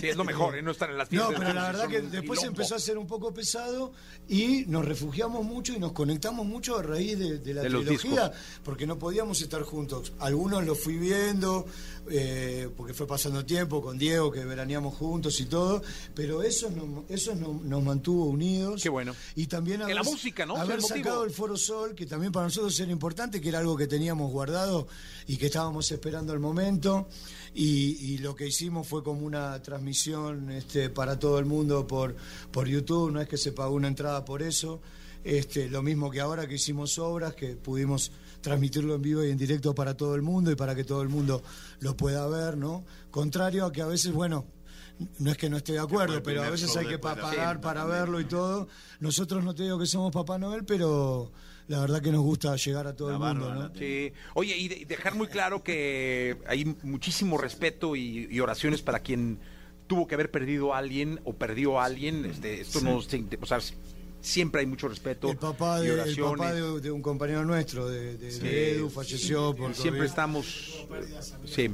Sí, 0.00 0.08
es 0.08 0.16
lo 0.16 0.24
mejor, 0.24 0.56
¿eh? 0.56 0.62
no 0.62 0.72
estar 0.72 0.90
en 0.90 0.98
las 0.98 1.10
No, 1.12 1.26
fiestas. 1.28 1.38
pero 1.38 1.54
la 1.54 1.66
verdad 1.68 1.88
que 1.88 2.00
después 2.02 2.40
quilombo. 2.40 2.60
empezó 2.60 2.74
a 2.74 2.78
ser 2.80 2.98
un 2.98 3.06
poco 3.06 3.32
pesado 3.32 3.92
y 4.28 4.64
nos 4.66 4.84
refugiamos 4.84 5.44
mucho 5.44 5.72
y 5.72 5.78
nos 5.78 5.92
conectamos 5.92 6.44
mucho 6.44 6.76
a 6.78 6.82
raíz 6.82 7.18
de, 7.18 7.38
de 7.38 7.54
la 7.54 7.62
De 7.62 7.68
trilogía, 7.70 8.32
porque 8.64 8.86
no 8.86 8.98
podíamos 8.98 9.40
estar 9.40 9.62
juntos. 9.62 10.12
Algunos 10.18 10.64
los 10.66 10.78
fui 10.78 10.98
viendo, 10.98 11.64
eh, 12.10 12.68
porque 12.76 12.92
fue 12.92 13.06
pasando 13.06 13.44
tiempo 13.46 13.80
con 13.80 13.96
Diego, 13.98 14.30
que 14.32 14.44
veraneamos 14.44 14.94
juntos 14.96 15.40
y 15.40 15.46
todo, 15.46 15.82
pero 16.14 16.42
eso 16.42 16.70
nos, 16.70 17.08
eso 17.08 17.34
nos, 17.34 17.62
nos 17.62 17.82
mantuvo 17.82 18.26
unidos. 18.26 18.82
Qué 18.82 18.88
bueno. 18.88 19.14
Y 19.36 19.46
también 19.46 19.82
En 19.82 19.94
la 19.94 20.02
música, 20.02 20.44
¿no? 20.44 20.56
Haber 20.56 20.82
sacado 20.82 21.24
el 21.24 21.30
Foro 21.30 21.56
Sol, 21.56 21.94
que 21.94 22.04
también 22.06 22.32
para 22.32 22.46
nosotros 22.46 22.78
era 22.80 22.90
importante, 22.92 23.40
que 23.40 23.48
era 23.48 23.60
algo 23.60 23.75
que 23.76 23.86
teníamos 23.86 24.30
guardado 24.30 24.86
y 25.26 25.36
que 25.36 25.46
estábamos 25.46 25.90
esperando 25.90 26.32
el 26.32 26.40
momento. 26.40 27.08
Y, 27.54 28.12
y 28.12 28.18
lo 28.18 28.34
que 28.34 28.46
hicimos 28.46 28.86
fue 28.86 29.02
como 29.02 29.26
una 29.26 29.60
transmisión 29.62 30.50
este, 30.50 30.90
para 30.90 31.18
todo 31.18 31.38
el 31.38 31.46
mundo 31.46 31.86
por, 31.86 32.16
por 32.50 32.68
YouTube, 32.68 33.10
no 33.10 33.20
es 33.20 33.28
que 33.28 33.36
se 33.36 33.52
pagó 33.52 33.74
una 33.74 33.88
entrada 33.88 34.24
por 34.24 34.42
eso. 34.42 34.80
Este, 35.24 35.68
lo 35.68 35.82
mismo 35.82 36.08
que 36.08 36.20
ahora 36.20 36.46
que 36.46 36.54
hicimos 36.54 36.98
obras, 37.00 37.34
que 37.34 37.56
pudimos 37.56 38.12
transmitirlo 38.40 38.94
en 38.94 39.02
vivo 39.02 39.24
y 39.24 39.30
en 39.30 39.36
directo 39.36 39.74
para 39.74 39.96
todo 39.96 40.14
el 40.14 40.22
mundo 40.22 40.52
y 40.52 40.54
para 40.54 40.74
que 40.74 40.84
todo 40.84 41.02
el 41.02 41.08
mundo 41.08 41.42
lo 41.80 41.96
pueda 41.96 42.28
ver, 42.28 42.56
¿no? 42.56 42.84
Contrario 43.10 43.64
a 43.64 43.72
que 43.72 43.82
a 43.82 43.86
veces, 43.86 44.12
bueno, 44.12 44.46
no 45.18 45.30
es 45.30 45.36
que 45.36 45.50
no 45.50 45.56
esté 45.56 45.72
de 45.72 45.80
acuerdo, 45.80 46.22
pero 46.22 46.42
a 46.44 46.50
veces 46.50 46.76
hay 46.76 46.86
que 46.86 46.98
pagar 46.98 47.60
para 47.60 47.84
verlo 47.84 48.20
y 48.20 48.24
todo. 48.26 48.68
Nosotros 49.00 49.44
no 49.44 49.54
te 49.54 49.64
digo 49.64 49.78
que 49.78 49.86
somos 49.86 50.12
Papá 50.12 50.38
Noel, 50.38 50.64
pero 50.64 51.32
la 51.68 51.80
verdad 51.80 52.00
que 52.00 52.12
nos 52.12 52.22
gusta 52.22 52.54
llegar 52.56 52.86
a 52.86 52.94
todo 52.94 53.10
el 53.10 53.18
mundo, 53.18 53.54
¿no? 53.54 53.70
Sí. 53.74 54.12
Oye, 54.34 54.56
y 54.56 54.68
de- 54.68 54.76
y 54.78 54.84
dejar 54.84 55.14
muy 55.14 55.26
claro 55.26 55.62
que 55.64 56.38
hay 56.46 56.64
muchísimo 56.82 57.38
respeto 57.38 57.96
y, 57.96 58.28
y 58.30 58.40
oraciones 58.40 58.82
para 58.82 59.00
quien 59.00 59.38
tuvo 59.86 60.06
que 60.06 60.14
haber 60.14 60.30
perdido 60.30 60.74
a 60.74 60.78
alguien 60.78 61.20
o 61.24 61.32
perdió 61.34 61.80
a 61.80 61.84
alguien. 61.84 62.24
Este, 62.24 62.60
esto 62.60 62.78
Sí. 62.80 62.84
no, 62.84 63.02
se- 63.02 63.38
o 63.40 63.46
sea, 63.46 63.58
siempre 64.20 64.60
hay 64.60 64.66
mucho 64.66 64.88
respeto 64.88 65.30
El 65.30 65.36
papá, 65.36 65.80
de, 65.80 65.88
el 66.02 66.16
papá 66.16 66.52
de, 66.52 66.80
de 66.80 66.90
un 66.90 67.00
compañero 67.02 67.44
nuestro, 67.44 67.88
de, 67.88 68.16
de- 68.16 68.30
Sí. 68.32 68.40
Edu, 68.46 68.88
falleció 68.90 69.54
por 69.54 69.72
Siempre 69.74 70.00
COVID. 70.00 70.08
estamos. 70.08 70.86
Sí. 71.44 71.70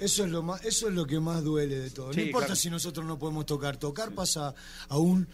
Eso 0.00 0.24
es 0.24 0.30
lo 0.30 0.42
más, 0.42 0.64
eso 0.64 0.88
es 0.88 0.94
lo 0.94 1.06
que 1.06 1.20
más 1.20 1.42
duele 1.44 1.78
de 1.78 1.90
todo. 1.90 2.12
Sí, 2.12 2.20
no 2.20 2.26
importa 2.26 2.46
claro. 2.48 2.60
si 2.60 2.70
nosotros 2.70 3.06
no 3.06 3.18
podemos 3.18 3.46
tocar. 3.46 3.76
Tocar 3.78 4.12
pasa 4.12 4.54
a 4.88 4.98
un 4.98 5.28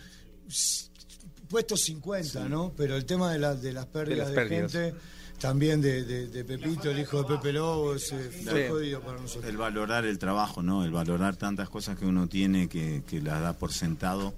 s- 1.45 1.49
puesto 1.49 1.77
50, 1.77 2.49
¿no? 2.49 2.73
Pero 2.77 2.97
el 2.97 3.05
tema 3.05 3.33
de, 3.33 3.39
la- 3.39 3.55
de 3.55 3.73
las 3.73 3.87
pérdidas 3.87 4.29
de, 4.31 4.35
las 4.35 4.45
pérdidas. 4.45 4.73
gente, 4.73 4.95
también 5.39 5.81
de, 5.81 6.05
de- 6.05 6.27
de 6.29 6.45
Pepito, 6.45 6.91
el 6.91 6.99
hijo 7.01 7.23
de 7.23 7.37
Pepe 7.37 7.53
Lobo, 7.53 7.95
ese 7.95 8.31
fue 8.31 8.65
Sí. 8.65 8.69
jodido 8.71 9.01
para 9.01 9.21
nosotros. 9.21 9.45
El 9.51 9.57
valorar 9.57 10.05
el 10.07 10.19
trabajo, 10.19 10.63
¿no? 10.63 10.85
El 10.85 10.91
valorar 10.93 11.37
tantas 11.37 11.69
cosas 11.69 11.99
que 11.99 12.07
uno 12.07 12.29
tiene 12.29 12.69
que, 12.69 13.03
que 13.07 13.21
las 13.21 13.41
da 13.43 13.53
por 13.53 13.73
sentado. 13.73 14.33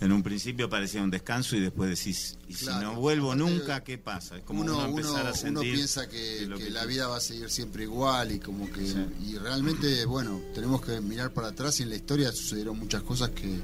En 0.00 0.12
un 0.12 0.22
principio 0.22 0.70
parecía 0.70 1.02
un 1.02 1.10
descanso 1.10 1.56
y 1.56 1.60
después 1.60 1.90
decís, 1.90 2.38
y 2.46 2.54
si 2.54 2.66
Claro. 2.66 2.92
no 2.92 3.00
vuelvo 3.00 3.34
nunca, 3.34 3.82
¿qué 3.82 3.98
pasa? 3.98 4.36
Es 4.36 4.44
como 4.44 4.60
uno, 4.60 4.76
uno, 4.78 4.86
empezar 4.86 5.22
uno- 5.22 5.30
a 5.30 5.34
sentir. 5.34 5.50
uno 5.50 5.60
piensa 5.62 6.08
que, 6.08 6.46
lo 6.46 6.58
que 6.58 6.64
que 6.64 6.70
la 6.70 6.84
vida 6.86 7.08
va 7.08 7.16
a 7.16 7.20
seguir 7.20 7.50
siempre 7.50 7.82
igual 7.82 8.30
y 8.30 8.38
como 8.38 8.70
que 8.70 8.82
y 9.20 9.36
realmente 9.36 10.04
bueno 10.04 10.40
tenemos 10.54 10.80
que 10.80 11.00
mirar 11.00 11.32
para 11.32 11.48
atrás 11.48 11.80
y 11.80 11.82
en 11.82 11.88
la 11.90 11.96
historia 11.96 12.30
sucedieron 12.30 12.78
muchas 12.78 13.02
cosas 13.02 13.30
que, 13.30 13.58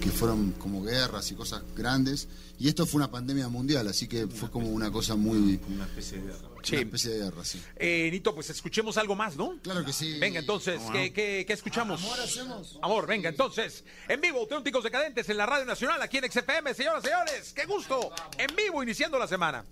que 0.00 0.10
fueron 0.10 0.52
como 0.52 0.82
guerras 0.82 1.30
y 1.30 1.34
cosas 1.34 1.62
grandes 1.76 2.28
y 2.58 2.68
esto 2.68 2.86
fue 2.86 2.98
una 2.98 3.10
pandemia 3.10 3.48
mundial 3.48 3.86
así 3.88 4.06
que 4.08 4.26
fue 4.26 4.50
como 4.50 4.68
una 4.68 4.90
cosa 4.90 5.14
muy 5.16 5.60
una 5.68 5.84
especie 5.84 6.18
de 6.18 6.24
guerra 6.26 6.48
una 6.48 6.78
especie 6.80 7.10
de 7.10 7.18
guerra 7.18 7.44
sí 7.44 7.62
Eh, 7.76 8.08
Nito, 8.10 8.34
pues 8.34 8.50
escuchemos 8.50 8.96
algo 8.96 9.14
más, 9.14 9.36
¿no? 9.36 9.58
Claro 9.62 9.84
que 9.84 9.92
sí. 9.92 10.18
Venga, 10.18 10.40
entonces, 10.40 10.78
¿Cómo 10.78 10.92
¿qué, 10.92 11.08
no? 11.08 11.14
qué- 11.14 11.44
qué 11.46 11.52
escuchamos? 11.52 12.02
Amor 12.02 12.20
hacemos. 12.20 12.78
Amor, 12.82 13.06
venga, 13.06 13.28
entonces, 13.28 13.84
en 14.08 14.20
vivo, 14.20 14.40
Auténticos 14.40 14.82
Decadentes 14.84 15.28
en 15.28 15.36
la 15.36 15.46
Radio 15.46 15.64
Nacional, 15.64 16.02
aquí 16.02 16.18
en 16.18 16.24
XFM, 16.30 16.74
señoras 16.74 17.02
y 17.04 17.08
señores, 17.08 17.52
qué 17.54 17.64
gusto, 17.64 18.10
en 18.36 18.54
vivo, 18.56 18.82
iniciando 18.82 19.18
la 19.18 19.28
semana. 19.28 19.64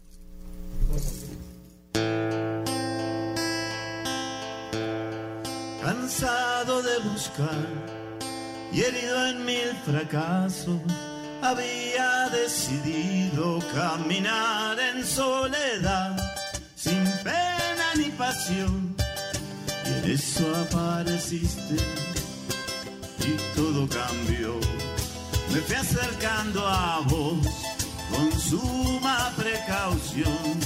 Cansado 5.83 6.83
de 6.83 6.99
buscar 7.11 7.67
y 8.73 8.83
herido 8.83 9.27
en 9.29 9.45
mil 9.45 9.73
fracasos, 9.85 10.81
había 11.43 12.29
decidido 12.31 13.61
caminar 13.75 14.79
en 14.79 15.05
soledad, 15.05 16.17
sin 16.75 17.05
pena 17.23 17.95
ni 17.97 18.11
pasión. 18.11 18.97
Y 19.85 19.89
en 19.89 20.13
eso 20.13 20.45
apareciste 20.57 21.77
y 23.21 23.57
todo 23.57 23.89
cambió. 23.89 24.59
Me 25.53 25.61
fui 25.61 25.77
acercando 25.77 26.67
a 26.67 27.01
vos 27.07 27.39
con 28.11 28.33
suma 28.39 29.33
precaución, 29.37 30.59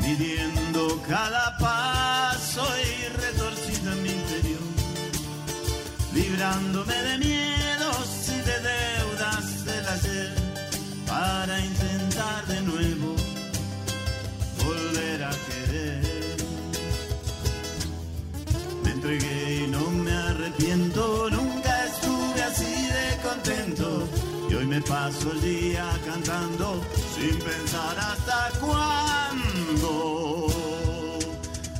midiendo 0.00 1.00
cada 1.08 1.56
paso 1.58 2.66
y 2.82 3.08
retorcido 3.08 3.92
en 3.92 4.02
mi 4.02 4.10
interior, 4.10 4.60
librándome 6.12 6.94
de 6.94 7.18
miedos 7.18 7.33
me 24.74 24.80
paso 24.80 25.30
el 25.30 25.40
día 25.40 25.86
cantando 26.04 26.80
sin 27.14 27.38
pensar 27.38 27.96
hasta 27.96 28.50
cuándo. 28.60 30.46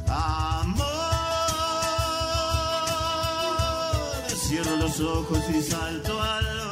Amor, 0.07 0.85
cierro 4.47 4.77
los 4.77 5.01
ojos 5.01 5.41
y 5.53 5.63
salto 5.63 6.23
al 6.23 6.64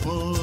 hacer 0.00 0.39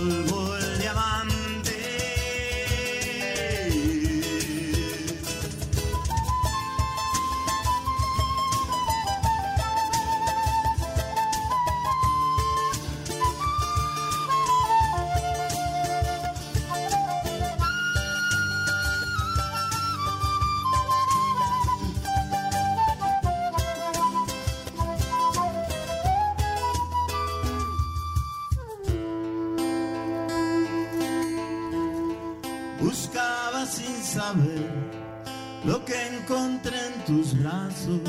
tus 37.08 37.40
brazos. 37.40 38.02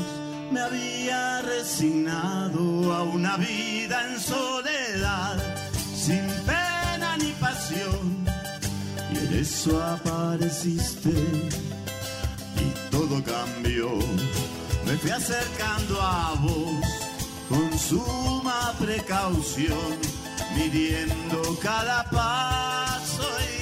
Me 0.51 0.59
había 0.59 1.41
resignado 1.41 2.93
a 2.93 3.03
una 3.03 3.37
vida 3.37 3.97
en 4.09 4.19
soledad, 4.19 5.37
sin 5.95 6.27
pena 6.45 7.17
ni 7.17 7.31
pasión. 7.39 8.25
Y 9.13 9.17
en 9.17 9.39
eso 9.39 9.81
apareciste 9.81 11.09
y 11.09 12.91
todo 12.91 13.23
cambió. 13.23 13.89
Me 14.85 14.97
fui 14.97 15.11
acercando 15.11 16.01
a 16.01 16.35
vos 16.41 16.85
con 17.47 17.79
suma 17.79 18.73
precaución, 18.79 19.97
midiendo 20.55 21.57
cada 21.61 22.03
paso 22.09 23.23
y 23.55 23.58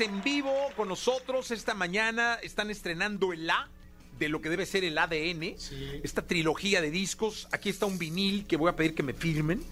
En 0.00 0.22
vivo 0.22 0.50
con 0.76 0.88
nosotros 0.88 1.50
esta 1.50 1.74
mañana. 1.74 2.38
Están 2.42 2.70
estrenando 2.70 3.34
el 3.34 3.50
A 3.50 3.68
de 4.18 4.30
lo 4.30 4.40
que 4.40 4.48
debe 4.48 4.64
ser 4.64 4.82
el 4.82 4.96
ADN. 4.96 5.56
Esta 6.02 6.26
trilogía 6.26 6.80
de 6.80 6.90
discos. 6.90 7.48
Aquí 7.52 7.68
está 7.68 7.84
un 7.84 7.98
vinil 7.98 8.46
que 8.46 8.56
voy 8.56 8.70
a 8.70 8.76
pedir 8.76 8.94
que 8.94 9.02
me 9.02 9.12
firmen. 9.12 9.62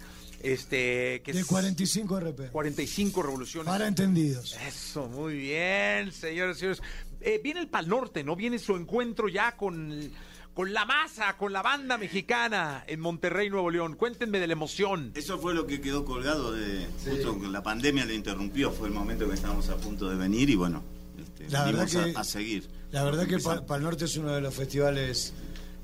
Este, 0.43 1.23
que 1.25 1.33
De 1.33 1.41
es 1.41 1.47
45 1.47 2.21
RP. 2.21 2.51
45 2.51 3.23
revoluciones. 3.23 3.73
Para 3.73 3.89
entendidos. 3.89 4.55
Eso, 4.67 5.09
muy 5.09 5.35
bien, 5.35 6.13
señores 6.13 6.59
y 6.59 6.61
señores. 6.61 6.83
Eh, 7.23 7.41
viene 7.43 7.61
el 7.61 7.69
Pal 7.69 7.89
Norte, 7.89 8.23
¿no? 8.23 8.37
Viene 8.37 8.59
su 8.59 8.77
encuentro 8.77 9.29
ya 9.29 9.57
con, 9.57 10.13
con 10.59 10.73
la 10.73 10.85
masa, 10.85 11.37
con 11.37 11.53
la 11.53 11.63
banda 11.63 11.97
mexicana 11.99 12.83
en 12.89 12.99
Monterrey, 12.99 13.49
Nuevo 13.49 13.71
León. 13.71 13.95
Cuéntenme 13.95 14.41
de 14.41 14.49
la 14.49 14.55
emoción. 14.55 15.13
Eso 15.15 15.39
fue 15.39 15.55
lo 15.55 15.69
que 15.69 15.81
quedó 15.81 16.05
colgado 16.05 16.51
de 16.51 16.85
justo 17.05 17.41
que 17.41 17.47
la 17.47 17.63
pandemia 17.63 18.05
le 18.05 18.17
interrumpió, 18.17 18.73
fue 18.73 18.89
el 18.89 18.93
momento 18.95 19.29
que 19.29 19.35
estábamos 19.37 19.69
a 19.69 19.77
punto 19.77 20.09
de 20.11 20.17
venir 20.17 20.51
y 20.51 20.57
bueno, 20.57 20.83
este, 21.17 21.49
La 21.49 21.65
verdad 21.65 21.87
venimos 21.87 22.13
que- 22.13 22.19
a, 22.19 22.21
a 22.23 22.25
seguir. 22.25 22.69
La 22.91 23.05
verdad 23.05 23.29
que. 23.29 23.39
Pal 23.39 23.83
Norte 23.85 24.07
es 24.07 24.17
uno 24.17 24.33
de 24.33 24.41
los 24.41 24.53
festivales 24.53 25.33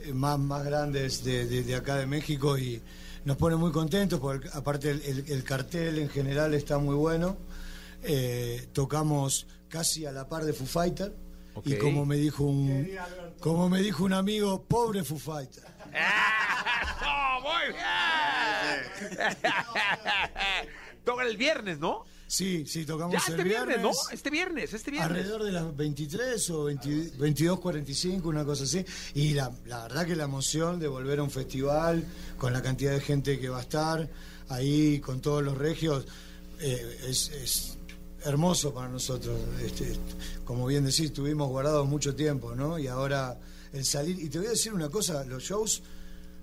eh, 0.03 0.13
más, 0.13 0.41
más 0.41 0.65
grandes 0.65 1.23
de, 1.23 1.47
de- 1.47 1.63
de 1.63 1.75
acá 1.77 1.95
de 1.95 2.07
México 2.07 2.59
y 2.59 2.83
nos 3.25 3.37
pone 3.37 3.55
muy 3.55 3.71
contentos 3.71 4.19
porque 4.19 4.49
aparte 4.55 4.91
el, 4.91 5.03
el- 5.03 5.25
el 5.31 5.45
cartel 5.45 6.01
en 6.01 6.09
general 6.09 6.53
está 6.53 6.79
muy 6.79 6.97
bueno. 6.97 7.37
Eh, 8.03 8.67
tocamos 8.73 9.47
casi 9.69 10.05
a 10.05 10.11
la 10.11 10.29
par 10.29 10.45
de 10.45 10.53
Foo 10.53 10.67
Fighter 10.67 11.15
y 11.65 11.77
como 11.77 12.05
me 12.07 12.17
dijo 12.17 12.45
un 12.45 12.89
como 13.41 13.69
me 13.69 13.81
dijo 13.81 14.05
un 14.05 14.13
amigo, 14.13 14.63
pobre 14.63 15.05
Foo 15.05 15.19
Fighter. 15.19 15.65
¡Oh, 17.07 17.41
muy 17.43 17.73
bien! 17.73 19.15
Tocan 21.05 21.27
el 21.27 21.37
viernes, 21.37 21.79
¿no? 21.79 22.05
Sí, 22.27 22.65
sí, 22.67 22.85
tocamos 22.87 23.13
Ya 23.13 23.19
el 23.33 23.39
este 23.39 23.45
viernes, 23.45 23.77
¿no? 23.77 23.91
viernes. 23.91 24.09
Este 24.13 24.31
viernes, 24.31 24.73
este 24.73 24.91
viernes. 24.91 25.11
Alrededor 25.11 25.45
de 25.45 25.53
las 25.53 25.77
23 25.77 26.51
o 26.51 26.65
20 26.65 27.19
22.45, 27.19 28.25
una 28.25 28.45
cosa 28.45 28.65
así. 28.65 28.85
Y 29.15 29.35
la, 29.35 29.53
la 29.67 29.83
verdad 29.83 30.07
que 30.07 30.17
la 30.17 30.25
emoción 30.25 30.81
de 30.81 30.89
volver 30.89 31.19
a 31.19 31.23
un 31.23 31.31
festival, 31.31 32.05
con 32.39 32.53
la 32.53 32.63
cantidad 32.63 32.93
de 32.93 33.01
gente 33.01 33.39
que 33.39 33.49
va 33.51 33.59
a 33.59 33.63
estar 33.63 34.09
ahí, 34.49 34.99
con 35.01 35.21
todos 35.21 35.43
los 35.45 35.57
regios, 35.57 36.07
eh, 36.61 37.01
es, 37.09 37.29
es 37.29 37.79
hermoso 38.25 38.73
para 38.73 38.89
nosotros. 38.89 39.39
Este, 39.63 39.95
como 40.45 40.67
bien 40.67 40.85
decís, 40.85 41.07
estuvimos 41.07 41.49
guardados 41.49 41.87
mucho 41.87 42.15
tiempo, 42.15 42.55
¿no? 42.55 42.79
Y 42.79 42.87
ahora 42.87 43.39
el 43.73 43.85
salir... 43.85 44.19
Y 44.19 44.29
te 44.29 44.39
voy 44.39 44.49
a 44.49 44.51
decir 44.51 44.73
una 44.73 44.89
cosa, 44.89 45.25
los 45.25 45.43
shows 45.43 45.83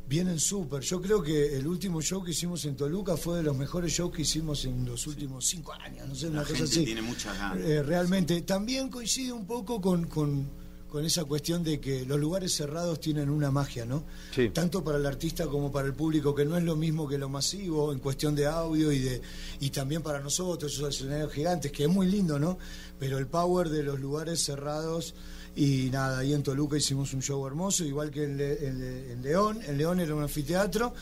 vienen 0.07 0.39
súper. 0.39 0.81
Yo 0.81 1.01
creo 1.01 1.23
que 1.23 1.55
el 1.55 1.65
último 1.65 2.01
show 2.01 2.23
que 2.23 2.31
hicimos 2.31 2.65
en 2.65 2.75
Toluca 2.75 3.15
fue 3.15 3.37
de 3.37 3.43
los 3.43 3.55
mejores 3.55 3.93
shows 3.93 4.13
que 4.13 4.23
hicimos 4.23 4.65
en 4.65 4.85
los 4.85 5.07
últimos 5.07 5.45
cinco 5.45 5.71
años, 5.73 6.07
no 6.07 6.15
sé, 6.15 6.27
una 6.27 6.43
cosa 6.43 6.65
así. 6.65 6.83
tiene 6.83 7.01
muchas 7.01 7.37
ganas. 7.37 7.65
Eh, 7.65 7.81
realmente. 7.81 8.41
También 8.41 8.89
coincide 8.89 9.31
un 9.31 9.45
poco 9.45 9.79
con, 9.79 10.07
con, 10.07 10.49
con 10.91 11.05
esa 11.05 11.23
cuestión 11.23 11.63
de 11.63 11.79
que 11.79 12.05
los 12.05 12.19
lugares 12.19 12.53
cerrados 12.53 12.99
tienen 12.99 13.29
una 13.29 13.49
magia, 13.49 13.85
¿no? 13.85 14.03
Tanto 14.49 14.83
para 14.83 14.97
el 14.97 15.05
artista 15.05 15.47
como 15.47 15.71
para 15.71 15.87
el 15.87 15.93
público, 15.93 16.35
que 16.35 16.43
no 16.43 16.57
es 16.57 16.63
lo 16.63 16.75
mismo 16.75 17.07
que 17.07 17.17
lo 17.17 17.29
masivo 17.29 17.93
en 17.93 17.99
cuestión 17.99 18.35
de 18.35 18.45
audio 18.45 18.91
y 18.91 18.99
de 18.99 19.21
y 19.61 19.69
también 19.69 20.01
para 20.01 20.19
nosotros, 20.19 20.73
esos 20.73 20.93
escenarios 20.93 21.31
gigantes, 21.31 21.71
que 21.71 21.83
es 21.83 21.89
muy 21.89 22.07
lindo, 22.07 22.37
¿no? 22.37 22.57
Pero 22.99 23.17
el 23.17 23.27
power 23.27 23.69
de 23.69 23.83
los 23.83 23.99
lugares 24.01 24.43
cerrados 24.43 25.15
y 25.55 25.89
nada, 25.91 26.19
ahí 26.19 26.33
en 26.33 26.43
Toluca 26.43 26.75
hicimos 26.77 27.13
un 27.13 27.21
show 27.21 27.45
hermoso, 27.47 27.85
igual 27.85 28.11
que 28.11 28.25
en, 28.25 28.35
Le- 28.37 28.67
en 28.67 28.79
Le- 28.79 29.11
en 29.13 29.21
León, 29.21 29.59
en 29.65 29.77
León 29.77 29.99
era 30.01 30.13
un 30.13 30.23
anfiteatro. 30.23 30.93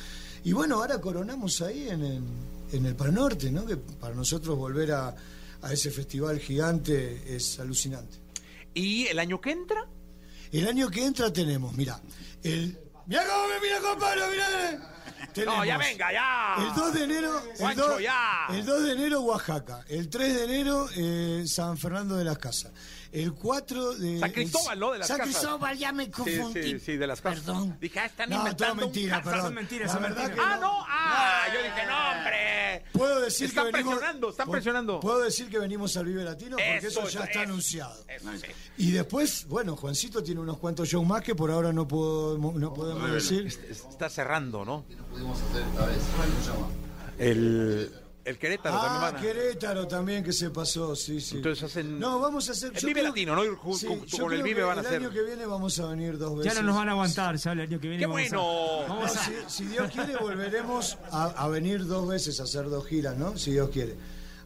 Y 0.43 0.53
bueno, 0.53 0.75
ahora 0.75 1.01
coronamos 1.01 1.61
ahí 1.61 1.89
en, 1.89 2.03
el- 2.03 2.23
en 2.73 2.85
el 2.85 2.95
Pal 2.95 3.13
Norte, 3.13 3.51
¿no? 3.51 3.65
Que 3.65 3.77
para 3.77 4.13
nosotros 4.13 4.55
volver 4.55 4.91
a, 4.91 5.15
a 5.63 5.73
ese 5.73 5.89
festival 5.91 6.39
gigante 6.39 7.35
es 7.35 7.59
alucinante. 7.59 8.17
¿Y 8.73 9.07
el 9.07 9.19
año 9.19 9.39
que 9.41 9.51
entra? 9.51 9.87
El 10.51 10.67
año 10.67 10.89
que 10.89 11.05
entra 11.05 11.31
tenemos, 11.31 11.73
mira, 11.73 11.99
el... 12.43 12.77
Mira 13.05 13.23
cómo 13.25 13.47
me 13.47 13.59
mira, 13.59 13.79
compadre, 13.79 14.21
mira. 14.31 14.89
No, 15.45 15.65
ya 15.65 15.77
venga, 15.77 16.11
ya. 16.11 16.55
El 16.59 16.75
2 16.75 16.93
de 16.93 17.03
enero, 17.03 17.43
el 17.51 17.57
Juancho, 17.57 17.87
2, 17.87 18.01
ya. 18.01 18.47
el 18.49 18.65
2 18.65 18.83
de 18.83 18.91
enero 18.91 19.21
Oaxaca, 19.21 19.85
el 19.87 20.09
3 20.09 20.35
de 20.35 20.43
enero 20.43 20.87
eh, 20.95 21.43
San 21.47 21.77
Fernando 21.77 22.17
de 22.17 22.23
las 22.23 22.37
Casas, 22.37 22.71
el 23.11 23.33
4 23.33 23.93
de 23.95 24.19
San 24.19 24.31
Cristóbal, 24.31 24.79
¿no? 24.79 24.91
De 24.91 24.99
las 24.99 25.07
San 25.07 25.17
casas. 25.17 25.33
Cristóbal, 25.35 25.77
ya 25.77 25.91
me 25.91 26.05
Sí, 26.05 26.11
confundí. 26.11 26.63
sí, 26.63 26.79
sí, 26.79 26.97
de 26.97 27.07
las 27.07 27.21
casas. 27.21 27.39
Perdón. 27.39 27.77
Dije, 27.81 27.99
ah, 27.99 28.05
están 28.05 28.29
No, 28.29 28.35
inventando 28.37 28.75
todo 28.75 28.85
mentira, 28.85 29.17
casas. 29.17 29.33
perdón. 29.33 29.55
La 29.55 29.97
verdad 29.99 30.33
que 30.33 30.41
Ah, 30.41 30.55
no. 30.55 30.61
no, 30.61 30.85
ah, 30.87 31.41
yo 31.53 31.63
dije, 31.63 31.85
no, 31.87 32.11
hombre. 32.19 32.83
Puedo 32.93 33.21
decir 33.21 33.47
están 33.47 33.65
que 33.65 33.71
venimos- 33.71 33.93
presionando, 33.95 34.29
están 34.29 34.49
presionando. 34.51 34.99
Puedo 34.99 35.19
decir 35.21 35.49
que 35.49 35.57
venimos 35.59 35.95
al 35.97 36.05
Vive 36.05 36.23
Latino 36.23 36.57
porque 36.57 36.77
eso, 36.77 36.87
Eso, 37.01 37.09
ya 37.09 37.19
está 37.25 37.31
eso, 37.31 37.39
anunciado. 37.41 38.03
eso, 38.07 38.29
sí. 38.37 38.47
Y 38.77 38.91
después, 38.91 39.45
bueno, 39.47 39.75
Juancito 39.75 40.21
tiene 40.23 40.41
unos 40.41 40.57
cuantos 40.57 40.87
shows 40.87 41.05
más 41.07 41.21
que 41.23 41.33
por 41.35 41.49
ahora 41.51 41.73
no 41.73 41.87
puedo 41.87 42.37
no 42.37 42.73
podemos 42.73 43.11
decir. 43.11 43.47
Está 43.47 44.09
cerrando, 44.09 44.63
¿no? 44.65 44.85
pudimos 45.11 45.39
hacer 45.41 45.63
esta 45.63 45.85
vez. 45.87 45.97
El, 47.17 47.91
el 48.25 48.37
Querétaro 48.37 48.75
también 48.79 48.95
Ah, 49.03 49.11
van 49.11 49.15
a- 49.15 49.21
Querétaro 49.21 49.87
también 49.87 50.23
que 50.23 50.33
se 50.33 50.49
pasó, 50.51 50.95
sí, 50.95 51.19
sí. 51.21 51.37
Entonces 51.37 51.63
hacen. 51.63 51.99
No, 51.99 52.19
vamos 52.19 52.47
a 52.49 52.51
hacer. 52.51 52.71
El 52.75 52.81
Vive 52.81 52.93
creo- 52.93 53.07
Latino, 53.09 53.35
¿no? 53.35 53.43
Sí, 53.75 53.85
con- 53.87 54.05
yo 54.05 54.17
con 54.23 54.33
el 54.33 54.43
Vive 54.43 54.61
van 54.63 54.77
a 54.77 54.81
el 54.81 54.87
hacer. 54.87 55.01
año 55.01 55.09
que 55.11 55.21
viene 55.23 55.45
vamos 55.45 55.79
a 55.79 55.85
venir 55.87 56.17
dos 56.17 56.37
veces. 56.37 56.53
Ya 56.53 56.59
no 56.61 56.67
nos 56.67 56.75
van 56.75 56.89
a 56.89 56.91
aguantar, 56.91 57.35
ya 57.37 57.51
el 57.53 57.59
año 57.61 57.79
que 57.79 57.87
viene. 57.87 58.03
¡Qué 58.03 58.07
vamos 58.07 58.21
a- 58.21 58.35
bueno! 58.37 58.87
vamos 58.87 59.15
No, 59.15 59.21
a- 59.21 59.25
si, 59.25 59.33
si 59.47 59.65
Dios 59.65 59.91
quiere, 59.91 60.15
volveremos 60.17 60.97
a, 61.11 61.25
a 61.25 61.47
venir 61.47 61.85
dos 61.87 62.07
veces 62.07 62.39
a 62.39 62.43
hacer 62.43 62.69
dos 62.69 62.85
giras, 62.87 63.17
¿no? 63.17 63.37
Si 63.37 63.51
Dios 63.51 63.69
quiere. 63.69 63.95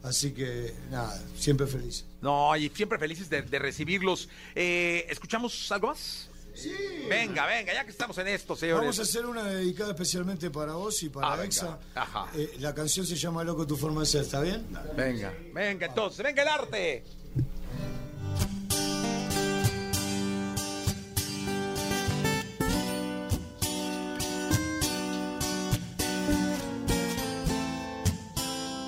Así 0.03 0.31
que, 0.33 0.73
nada, 0.91 1.17
siempre 1.37 1.65
feliz. 1.65 2.05
No, 2.21 2.55
y 2.57 2.69
siempre 2.69 2.99
felices 2.99 3.29
de, 3.29 3.41
de 3.41 3.59
recibirlos. 3.59 4.27
Eh, 4.53 5.05
¿Escuchamos 5.09 5.71
algo 5.71 5.87
más? 5.87 6.29
Sí. 6.55 6.71
Venga, 7.09 7.45
venga, 7.47 7.73
ya 7.73 7.83
que 7.83 7.91
estamos 7.91 8.17
en 8.19 8.27
esto, 8.27 8.55
señores. 8.55 8.81
Vamos 8.81 8.99
a 8.99 9.01
hacer 9.01 9.25
una 9.25 9.43
dedicada 9.43 9.91
especialmente 9.91 10.49
para 10.51 10.73
vos 10.73 11.01
y 11.03 11.09
para 11.09 11.33
Ah. 11.33 11.43
Exa. 11.45 11.79
Ajá. 11.95 12.27
Eh, 12.35 12.55
la 12.59 12.73
canción 12.73 13.05
se 13.05 13.15
llama 13.15 13.43
Loco 13.43 13.65
tu 13.67 13.75
forma 13.75 14.01
de 14.01 14.05
ser, 14.07 14.21
¿está 14.21 14.39
bien? 14.41 14.65
Venga, 14.95 15.33
venga 15.53 15.87
entonces, 15.87 16.23
venga 16.23 16.41
el 16.43 16.47
arte. 16.47 17.03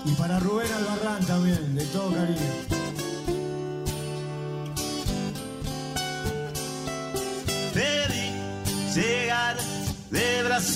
Y 0.06 0.12
para 0.14 0.40
Rubén 0.40 0.72
Albarrán 0.72 1.26
también, 1.26 1.76
de 1.76 1.86
todo 1.86 2.12
cariño. 2.14 2.85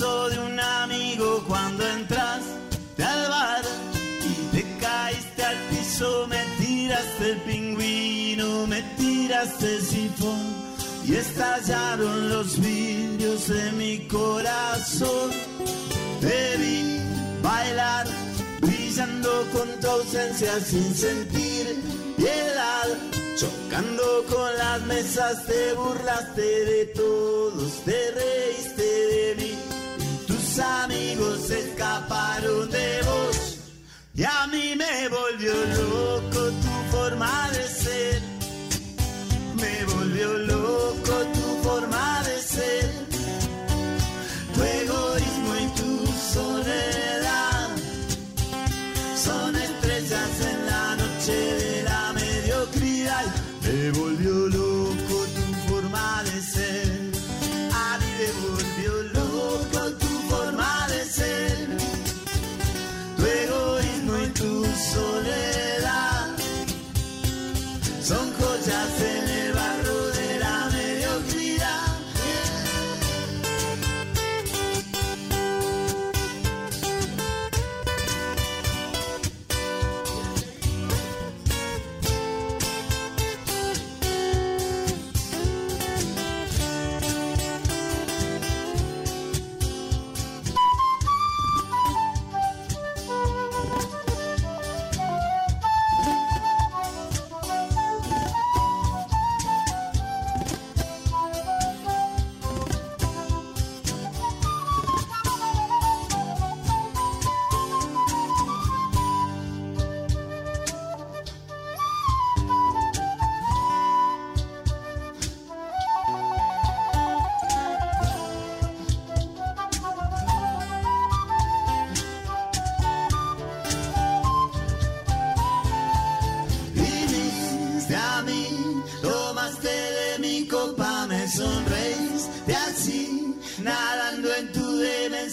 De 0.00 0.38
un 0.38 0.58
amigo 0.58 1.44
cuando 1.46 1.86
entraste 1.86 3.04
al 3.04 3.28
bar 3.28 3.62
y 4.22 4.56
te 4.56 4.78
caíste 4.78 5.44
al 5.44 5.58
piso, 5.68 6.26
me 6.26 6.42
tiraste 6.58 7.32
el 7.32 7.36
pingüino, 7.42 8.66
me 8.66 8.80
tiraste 8.96 9.76
el 9.76 9.82
sifón 9.82 10.40
y 11.04 11.16
estallaron 11.16 12.30
los 12.30 12.58
vidrios 12.58 13.48
de 13.48 13.72
mi 13.72 14.08
corazón. 14.08 15.32
Te 16.22 16.56
vi 16.56 16.98
bailar, 17.42 18.06
brillando 18.62 19.46
con 19.52 19.68
tu 19.80 19.86
ausencia 19.86 20.60
sin 20.60 20.94
sentir 20.94 21.78
piedad. 22.16 22.88
Chocando 23.36 24.24
con 24.30 24.56
las 24.56 24.80
mesas, 24.86 25.44
te 25.44 25.74
burlaste 25.74 26.40
de 26.40 26.86
todos, 26.86 27.84
te 27.84 28.10
reíste 28.12 28.82
de 28.82 29.34
mí. 29.36 29.59
Amigos 30.60 31.50
escaparon 31.50 32.70
de 32.70 33.02
vos. 33.02 33.58
Y 34.14 34.24
a 34.24 34.46
mí 34.48 34.74
me 34.76 35.08
volvió 35.08 35.54
loco 35.54 36.50
tu 36.62 36.96
forma 36.96 37.50
de 37.52 37.66
ser. 37.68 38.22
Me 39.56 39.84
volvió 39.86 40.32
loco 40.38 41.12
tu 41.32 41.68
forma 41.68 42.22
de 42.24 42.30
ser. 42.30 42.39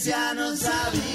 Demencia 0.07 0.34
no 0.34 0.55
sabía 0.55 1.06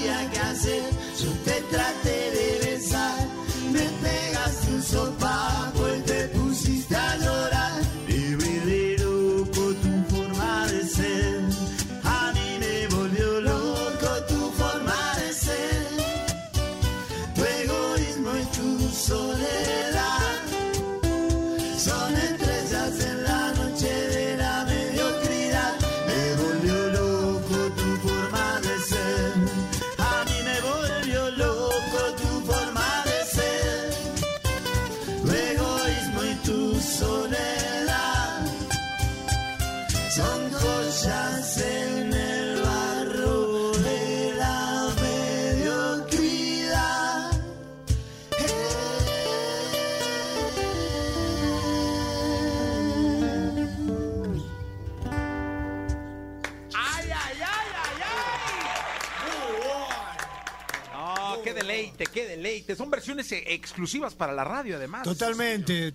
Son 62.82 62.90
versiones 62.90 63.30
eh, 63.30 63.44
exclusivas 63.46 64.12
para 64.12 64.32
la 64.32 64.42
radio, 64.42 64.74
además. 64.74 65.04
Totalmente. 65.04 65.94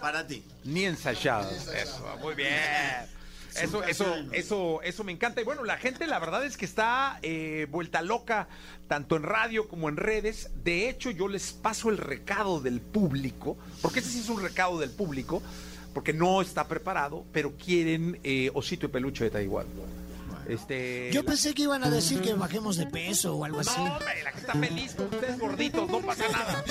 Para 0.00 0.24
ti. 0.24 0.44
Ni 0.62 0.84
ensayadas. 0.84 1.66
Eso, 1.66 2.16
muy 2.20 2.36
bien. 2.36 2.54
Eso, 3.56 3.82
eso, 3.82 4.14
eso, 4.30 4.80
eso 4.80 5.02
me 5.02 5.10
encanta. 5.10 5.40
Y 5.40 5.44
bueno, 5.44 5.64
la 5.64 5.76
gente, 5.76 6.06
la 6.06 6.20
verdad 6.20 6.44
es 6.44 6.56
que 6.56 6.66
está 6.66 7.18
eh, 7.22 7.66
vuelta 7.68 8.00
loca, 8.00 8.46
tanto 8.86 9.16
en 9.16 9.24
radio 9.24 9.66
como 9.66 9.88
en 9.88 9.96
redes. 9.96 10.50
De 10.62 10.88
hecho, 10.88 11.10
yo 11.10 11.26
les 11.26 11.50
paso 11.52 11.88
el 11.90 11.98
recado 11.98 12.60
del 12.60 12.80
público, 12.80 13.58
porque 13.82 13.98
ese 13.98 14.10
sí 14.10 14.20
es 14.20 14.28
un 14.28 14.40
recado 14.40 14.78
del 14.78 14.90
público, 14.90 15.42
porque 15.92 16.12
no 16.12 16.42
está 16.42 16.68
preparado, 16.68 17.24
pero 17.32 17.56
quieren 17.56 18.20
eh, 18.22 18.52
osito 18.54 18.86
y 18.86 18.90
peluche 18.90 19.24
de 19.24 19.30
Taiwán. 19.30 19.66
Este, 20.48 21.10
Yo 21.12 21.24
pensé 21.24 21.54
que 21.54 21.62
iban 21.62 21.84
a 21.84 21.90
decir 21.90 22.20
que 22.20 22.34
bajemos 22.34 22.76
de 22.76 22.86
peso 22.86 23.36
o 23.36 23.44
algo 23.44 23.60
así. 23.60 23.78
no, 23.78 23.96
hombre, 23.96 24.22
la 24.22 24.32
gente 24.32 24.46
está 24.46 24.52
feliz 24.58 24.94
con 24.94 25.06
ustedes 25.06 25.38
gorditos, 25.38 25.88
no 25.88 26.00
pasa 26.00 26.24
nada. 26.28 26.64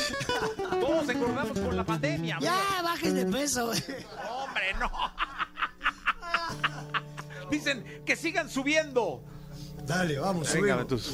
Todos 0.80 1.10
engordamos 1.10 1.60
con 1.60 1.76
la 1.78 1.84
pandemia. 1.86 2.38
Ya, 2.42 2.82
bajes 2.84 3.14
de 3.14 3.26
peso. 3.26 3.68
Hombre, 3.70 4.74
no. 4.80 4.92
Dicen 7.50 7.84
que 8.06 8.16
sigan 8.16 8.50
subiendo. 8.50 9.24
Dale, 9.86 10.20
vamos, 10.20 10.54
Venga, 10.54 10.86
subimos. 10.88 11.14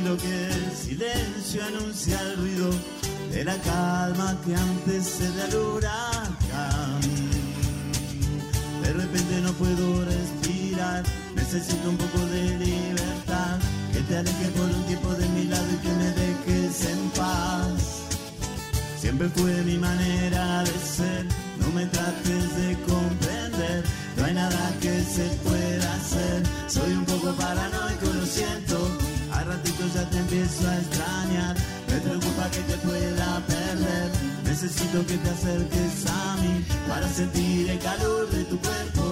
Tranquilo 0.00 0.16
que 0.16 0.46
el 0.46 0.76
silencio 0.76 1.64
anuncia 1.64 2.20
el 2.20 2.36
ruido 2.36 2.70
de 3.30 3.44
la 3.44 3.56
calma 3.58 4.36
que 4.44 4.54
antecede 4.54 5.42
al 5.42 5.54
huracán. 5.54 7.00
De 8.82 8.92
repente 8.92 9.40
no 9.42 9.52
puedo 9.52 10.04
respirar, 10.04 11.04
necesito 11.34 11.90
un 11.90 11.96
poco 11.96 12.18
de 12.26 12.58
libertad. 12.58 13.58
Que 13.92 14.00
te 14.02 14.16
aleje 14.16 14.48
por 14.56 14.66
un 14.66 14.84
tiempo 14.84 15.12
de 15.14 15.28
mi 15.30 15.44
lado 15.44 15.66
y 15.72 15.76
que 15.76 15.92
me 15.92 16.10
dejes 16.12 16.84
en 16.86 17.10
paz. 17.10 18.06
Siempre 18.98 19.28
fue 19.30 19.62
mi 19.62 19.78
manera 19.78 20.62
de 20.62 20.72
ser, 20.72 21.26
no 21.58 21.68
me 21.74 21.86
trates 21.86 22.56
de 22.56 22.76
comprender, 22.86 23.84
no 24.16 24.24
hay 24.24 24.34
nada 24.34 24.72
que 24.80 25.02
se 25.02 25.24
pueda 25.42 25.94
hacer, 25.94 26.42
soy 26.68 26.92
un 26.92 27.04
poco 27.06 27.32
paranoico, 27.32 28.06
lo 28.12 28.26
siento, 28.26 28.78
ratito 29.50 29.82
ya 29.94 30.08
te 30.08 30.18
empiezo 30.18 30.68
a 30.68 30.76
extrañar, 30.76 31.56
me 31.88 31.98
preocupa 31.98 32.50
que 32.50 32.60
te 32.70 32.76
pueda 32.86 33.42
perder, 33.46 34.10
necesito 34.44 35.04
que 35.06 35.16
te 35.18 35.30
acerques 35.30 36.06
a 36.06 36.36
mí 36.36 36.64
para 36.88 37.08
sentir 37.08 37.70
el 37.70 37.78
calor 37.80 38.30
de 38.30 38.44
tu 38.44 38.56
cuerpo, 38.60 39.02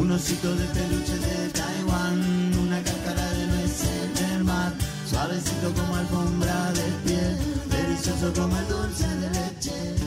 un 0.00 0.10
osito 0.10 0.54
de 0.54 0.64
peluche 0.76 1.18
de 1.18 1.48
Taiwán, 1.58 2.18
una 2.66 2.82
cáscara 2.82 3.26
de 3.32 3.46
nueces 3.46 4.20
del 4.20 4.44
mar, 4.44 4.72
suavecito 5.10 5.72
como 5.74 5.96
alfombra 5.96 6.72
de 6.72 6.86
piel, 7.04 7.36
delicioso 7.68 8.32
como 8.32 8.56
el 8.56 8.68
dulce 8.68 9.06
de 9.06 9.30
leche. 9.36 10.03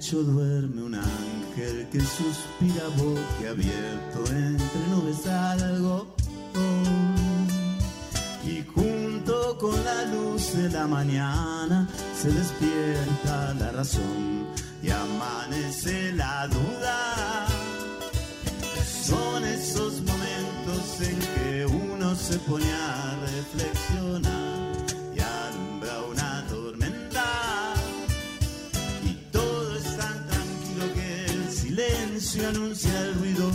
Duerme 0.00 0.82
un 0.82 0.94
ángel 0.94 1.88
que 1.90 2.00
suspira 2.00 2.88
boquiabierto 2.96 4.24
entre 4.30 4.86
nubes 4.90 5.26
algo. 5.26 6.14
Y 8.44 8.62
junto 8.74 9.58
con 9.58 9.84
la 9.84 10.04
luz 10.06 10.54
de 10.54 10.68
la 10.70 10.86
mañana 10.86 11.88
se 12.20 12.28
despierta 12.30 13.54
la 13.54 13.72
razón 13.72 14.46
y 14.82 14.90
amanece 14.90 16.12
la 16.12 16.48
duda. 16.48 17.46
Son 19.04 19.44
esos 19.44 20.00
momentos 20.02 21.00
en 21.00 21.18
que 21.18 21.66
uno 21.66 22.14
se 22.14 22.38
pone 22.40 22.72
a 22.72 23.16
reflexionar 23.20 24.61
anuncia 32.40 32.98
el 33.00 33.14
ruido 33.14 33.50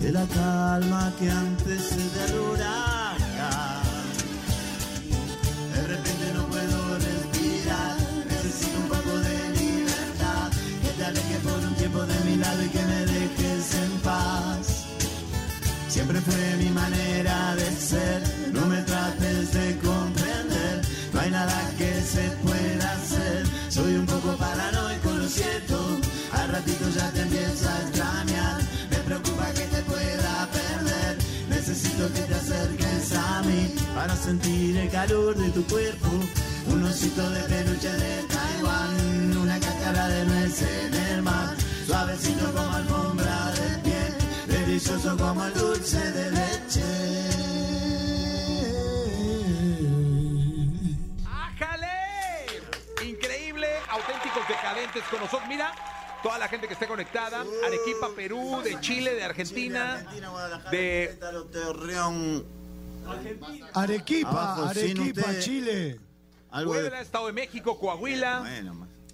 de 0.00 0.10
la 0.10 0.26
calma 0.26 1.12
que 1.18 1.30
antecede 1.30 2.20
al 2.26 2.38
huracán. 2.40 4.06
De 5.74 5.82
repente 5.86 6.32
no 6.34 6.44
puedo 6.46 6.98
respirar, 6.98 7.96
necesito 8.28 8.78
un 8.78 8.88
poco 8.88 9.18
de 9.18 9.38
libertad. 9.60 10.50
Que 10.82 10.90
te 10.98 11.04
alejes 11.04 11.38
por 11.38 11.58
un 11.58 11.74
tiempo 11.76 12.02
de 12.02 12.20
mi 12.24 12.36
lado 12.36 12.64
y 12.64 12.68
que 12.68 12.82
me 12.82 13.06
dejes 13.06 13.74
en 13.74 13.90
paz. 14.00 14.86
Siempre 15.88 16.20
fue 16.20 16.56
mi 16.58 16.70
manera 16.70 17.54
de 17.54 17.70
ser, 17.70 18.22
no 18.52 18.66
me 18.66 18.82
trates 18.82 19.52
de 19.52 19.78
comprender, 19.78 20.82
no 21.12 21.20
hay 21.20 21.30
nada 21.30 21.70
que 21.77 21.77
ratito 26.68 26.90
ya 26.90 27.10
te 27.12 27.20
empiezo 27.22 27.68
a 27.68 27.80
extrañar, 27.80 28.60
me 28.90 28.96
preocupa 28.98 29.46
que 29.52 29.62
te 29.62 29.82
pueda 29.82 30.48
perder, 30.52 31.18
necesito 31.48 32.12
que 32.12 32.20
te 32.20 32.34
acerques 32.34 33.12
el 34.76 34.90
calor 34.90 35.34
de 35.36 35.50
tu 35.50 35.64
cuerpo, 35.66 36.08
un 36.66 36.84
osito 36.84 37.28
de 37.30 37.40
peluche 37.42 37.90
de 37.90 38.22
Taiwán, 38.24 39.36
una 39.38 39.58
cáscara 39.58 40.08
de 40.08 40.24
nuez 40.26 40.62
en 40.62 40.94
el 40.94 41.22
mar, 41.22 41.56
suavecito 41.86 42.52
como 42.52 42.72
alfombra 42.72 43.52
de 43.52 43.78
piel, 43.78 44.14
delicioso 44.46 45.16
como 45.16 45.44
el 45.44 45.54
dulce 45.54 45.98
de 46.12 46.30
leche. 46.30 46.84
¡Ájale! 51.26 52.46
Increíble, 53.04 53.68
auténticos 53.88 54.48
decadentes 54.48 55.02
con 55.10 55.20
nosotros. 55.20 55.48
Mira, 55.48 55.72
toda 56.22 56.38
la 56.38 56.48
gente 56.48 56.66
que 56.66 56.72
esté 56.74 56.86
conectada, 56.86 57.44
Arequipa, 57.66 58.08
Perú, 58.14 58.60
de 58.62 58.80
Chile, 58.80 59.14
de 59.14 59.24
Argentina, 59.24 60.04
de 60.70 61.18
Torreón. 61.52 62.44
Arequipa, 63.74 64.28
Abajo, 64.30 64.74
sin 64.74 64.98
Arequipa, 65.00 65.20
usted. 65.22 65.40
Chile. 65.40 66.00
Algo 66.50 66.74
de- 66.74 66.80
Puebla, 66.80 67.00
Estado 67.00 67.26
de 67.26 67.32
México, 67.32 67.78
Coahuila. 67.78 68.44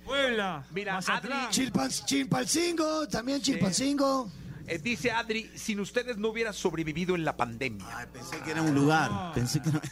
Puebla. 0.04 0.64
Mira, 0.70 0.98
Adri, 0.98 1.32
Chilpan- 1.50 2.04
Chilpancingo, 2.04 3.08
también 3.08 3.40
Chilpancingo. 3.40 4.30
eh, 4.66 4.78
dice 4.78 5.10
Adri, 5.10 5.50
sin 5.56 5.80
ustedes 5.80 6.16
no 6.18 6.28
hubiera 6.28 6.52
sobrevivido 6.52 7.14
en 7.14 7.24
la 7.24 7.36
pandemia. 7.36 8.08
Pensé 8.12 8.38
que 8.40 8.50
era 8.50 8.62
un 8.62 8.74
lugar. 8.74 9.32
Pensé 9.34 9.62
que 9.62 9.70
no. 9.70 9.80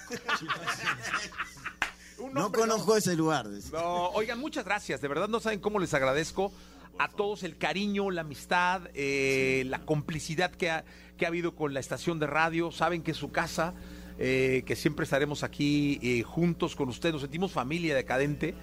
No 2.32 2.52
conozco 2.52 2.96
ese 2.96 3.16
lugar. 3.16 3.46
No, 3.72 4.08
oigan, 4.10 4.38
muchas 4.38 4.64
gracias. 4.64 5.00
De 5.00 5.08
verdad 5.08 5.28
no 5.28 5.40
saben 5.40 5.58
cómo 5.58 5.80
les 5.80 5.92
agradezco 5.92 6.52
a 6.98 7.08
todos 7.08 7.42
el 7.42 7.56
cariño, 7.56 8.10
la 8.10 8.22
amistad, 8.22 8.82
eh, 8.94 9.64
la 9.66 9.80
complicidad 9.80 10.50
que 10.50 10.70
ha, 10.70 10.84
que 11.16 11.24
ha 11.24 11.28
habido 11.28 11.54
con 11.54 11.74
la 11.74 11.80
estación 11.80 12.18
de 12.18 12.26
radio. 12.26 12.70
Saben 12.70 13.02
que 13.02 13.12
es 13.12 13.16
su 13.16 13.30
casa, 13.30 13.74
eh, 14.18 14.62
que 14.66 14.76
siempre 14.76 15.04
estaremos 15.04 15.42
aquí 15.42 15.98
eh, 16.02 16.22
juntos 16.22 16.76
con 16.76 16.88
ustedes. 16.88 17.12
Nos 17.14 17.22
sentimos 17.22 17.52
familia 17.52 17.94
decadente 17.94 18.54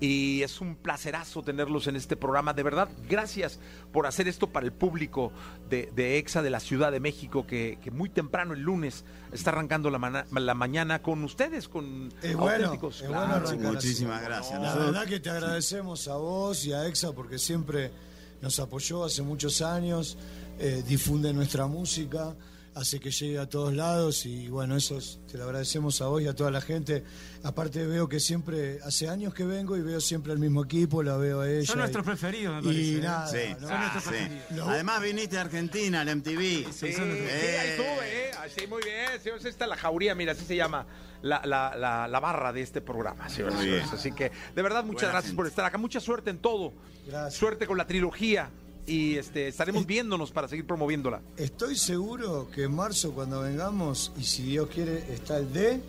y 0.00 0.42
es 0.42 0.60
un 0.60 0.76
placerazo 0.76 1.42
tenerlos 1.42 1.86
en 1.86 1.96
este 1.96 2.16
programa. 2.16 2.52
De 2.52 2.62
verdad, 2.62 2.88
gracias 3.08 3.58
por 3.92 4.06
hacer 4.06 4.28
esto 4.28 4.48
para 4.48 4.66
el 4.66 4.72
público 4.72 5.32
de, 5.70 5.90
de 5.94 6.18
EXA 6.18 6.42
de 6.42 6.50
la 6.50 6.60
Ciudad 6.60 6.92
de 6.92 7.00
México, 7.00 7.46
que, 7.46 7.78
que 7.82 7.90
muy 7.90 8.08
temprano 8.08 8.54
el 8.54 8.60
lunes 8.60 9.04
está 9.32 9.50
arrancando 9.50 9.90
la, 9.90 9.98
mana- 9.98 10.26
la 10.30 10.54
mañana 10.54 11.02
con 11.02 11.22
ustedes, 11.24 11.68
con 11.68 12.12
Es 12.22 12.36
bueno, 12.36 12.54
auténticos. 12.66 13.00
es 13.02 13.08
Claro. 13.08 13.42
bueno 13.44 13.72
Muchísimas 13.72 14.22
gracias. 14.22 14.60
La 14.60 14.74
verdad 14.74 15.04
que 15.06 15.20
te 15.20 15.30
agradecemos 15.30 16.08
a 16.08 16.16
vos 16.16 16.64
y 16.66 16.72
a 16.72 16.86
EXA 16.86 17.12
porque 17.12 17.38
siempre 17.38 17.90
nos 18.42 18.58
apoyó 18.60 19.04
hace 19.04 19.22
muchos 19.22 19.62
años, 19.62 20.18
eh, 20.58 20.82
difunde 20.86 21.32
nuestra 21.32 21.66
música, 21.66 22.34
hace 22.76 23.00
que 23.00 23.10
llegue 23.10 23.38
a 23.38 23.48
todos 23.48 23.72
lados 23.74 24.26
y 24.26 24.48
bueno, 24.48 24.76
eso 24.76 24.98
es- 24.98 25.18
te 25.32 25.38
lo 25.38 25.44
agradecemos 25.44 26.00
a 26.02 26.06
vos 26.08 26.20
y 26.22 26.28
a 26.28 26.34
toda 26.34 26.50
la 26.50 26.60
gente. 26.60 27.02
Aparte 27.42 27.86
veo 27.86 28.06
que 28.08 28.20
siempre, 28.20 28.78
hace 28.84 29.08
años 29.08 29.32
que 29.32 29.44
vengo 29.44 29.76
y 29.76 29.80
veo 29.82 30.00
siempre 30.00 30.32
al 30.32 30.38
mismo 30.38 30.62
equipo, 30.64 31.02
la 31.02 31.16
veo 31.16 31.40
a 31.40 31.50
ella. 31.50 31.66
Son 31.66 31.76
y- 31.78 31.80
nuestros 31.80 32.04
preferidos, 32.04 32.56
me 32.56 32.62
parece. 32.62 32.96
¿eh? 32.98 33.00
nada, 33.00 33.26
Sí, 33.28 33.38
¿no? 33.60 33.68
ah, 33.70 33.78
nuestros 33.78 34.02
sí. 34.04 34.10
preferidos. 34.10 34.68
Además 34.68 35.02
viniste 35.02 35.38
a 35.38 35.40
Argentina, 35.40 36.00
al 36.02 36.08
MTV. 36.10 36.66
Sí, 36.70 36.92
sí, 36.92 37.00
ahí 37.00 37.68
estuve, 37.70 38.28
¿eh? 38.28 38.30
Sí, 38.56 38.66
muy 38.68 38.82
bien, 38.82 39.20
señores. 39.22 39.44
Esta 39.44 39.64
es 39.64 39.70
la 39.70 39.76
jauría, 39.76 40.14
mira, 40.14 40.32
así 40.32 40.44
se 40.44 40.54
llama 40.54 40.86
la, 41.22 41.40
la, 41.46 41.74
la, 41.76 42.06
la 42.06 42.20
barra 42.20 42.52
de 42.52 42.60
este 42.60 42.80
programa. 42.80 43.24
Así 43.24 44.12
que, 44.12 44.30
de 44.54 44.62
verdad, 44.62 44.84
muchas 44.84 45.00
Buena 45.02 45.12
gracias 45.12 45.24
gente. 45.30 45.36
por 45.36 45.46
estar 45.46 45.64
acá. 45.64 45.78
Mucha 45.78 45.98
suerte 45.98 46.30
en 46.30 46.38
todo. 46.38 46.72
Gracias. 47.06 47.34
Suerte 47.34 47.66
con 47.66 47.76
la 47.78 47.86
trilogía. 47.86 48.50
Y 48.86 49.16
este, 49.16 49.48
estaremos 49.48 49.84
viéndonos 49.84 50.30
para 50.30 50.48
seguir 50.48 50.66
promoviéndola. 50.66 51.20
Estoy 51.36 51.76
seguro 51.76 52.48
que 52.50 52.64
en 52.64 52.74
marzo 52.74 53.12
cuando 53.12 53.40
vengamos, 53.40 54.12
y 54.16 54.24
si 54.24 54.44
Dios 54.44 54.68
quiere 54.72 55.12
está 55.12 55.38
el 55.38 55.52
D, 55.52 55.80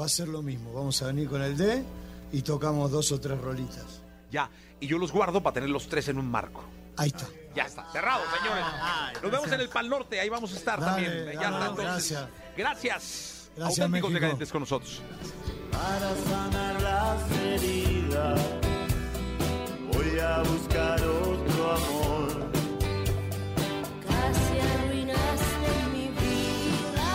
va 0.00 0.06
a 0.06 0.08
ser 0.08 0.28
lo 0.28 0.42
mismo. 0.42 0.72
Vamos 0.72 1.00
a 1.02 1.06
venir 1.06 1.28
con 1.28 1.42
el 1.42 1.56
D 1.56 1.84
y 2.32 2.42
tocamos 2.42 2.90
dos 2.90 3.12
o 3.12 3.20
tres 3.20 3.38
rolitas. 3.40 4.00
Ya. 4.30 4.50
Y 4.80 4.86
yo 4.86 4.98
los 4.98 5.12
guardo 5.12 5.42
para 5.42 5.54
tener 5.54 5.70
los 5.70 5.86
tres 5.86 6.08
en 6.08 6.18
un 6.18 6.30
marco. 6.30 6.64
Ahí 6.96 7.08
está. 7.08 7.26
Ya 7.54 7.64
está, 7.66 7.84
cerrado, 7.92 8.22
señores. 8.36 8.64
Nos 9.22 9.30
vemos 9.30 9.52
en 9.52 9.60
el 9.60 9.68
Pal 9.68 9.88
Norte, 9.88 10.18
ahí 10.18 10.28
vamos 10.28 10.52
a 10.52 10.56
estar 10.56 10.80
Dale, 10.80 11.06
también. 11.06 11.40
Ya 11.40 11.50
dale, 11.50 11.56
está, 11.56 11.82
entonces. 11.82 12.18
gracias. 12.18 12.28
Gracias. 12.56 13.50
Gracias, 13.56 13.78
Auténticos 13.78 14.12
decadentes 14.12 14.50
con 14.50 14.60
nosotros. 14.62 15.00
Para 15.70 16.16
sanar 16.16 16.82
las 16.82 17.30
heridas, 17.38 18.40
voy 20.14 20.22
a 20.22 20.42
buscar 20.42 21.00
otro 21.02 21.70
amor. 21.72 22.50
Casi 24.06 24.58
arruinaste 24.60 25.70
mi 25.92 26.08
vida. 26.08 27.08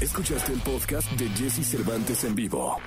Escuchaste 0.00 0.52
el 0.52 0.60
podcast 0.60 1.10
de 1.12 1.28
Jesse 1.30 1.64
Cervantes 1.64 2.24
en 2.24 2.34
vivo. 2.34 2.78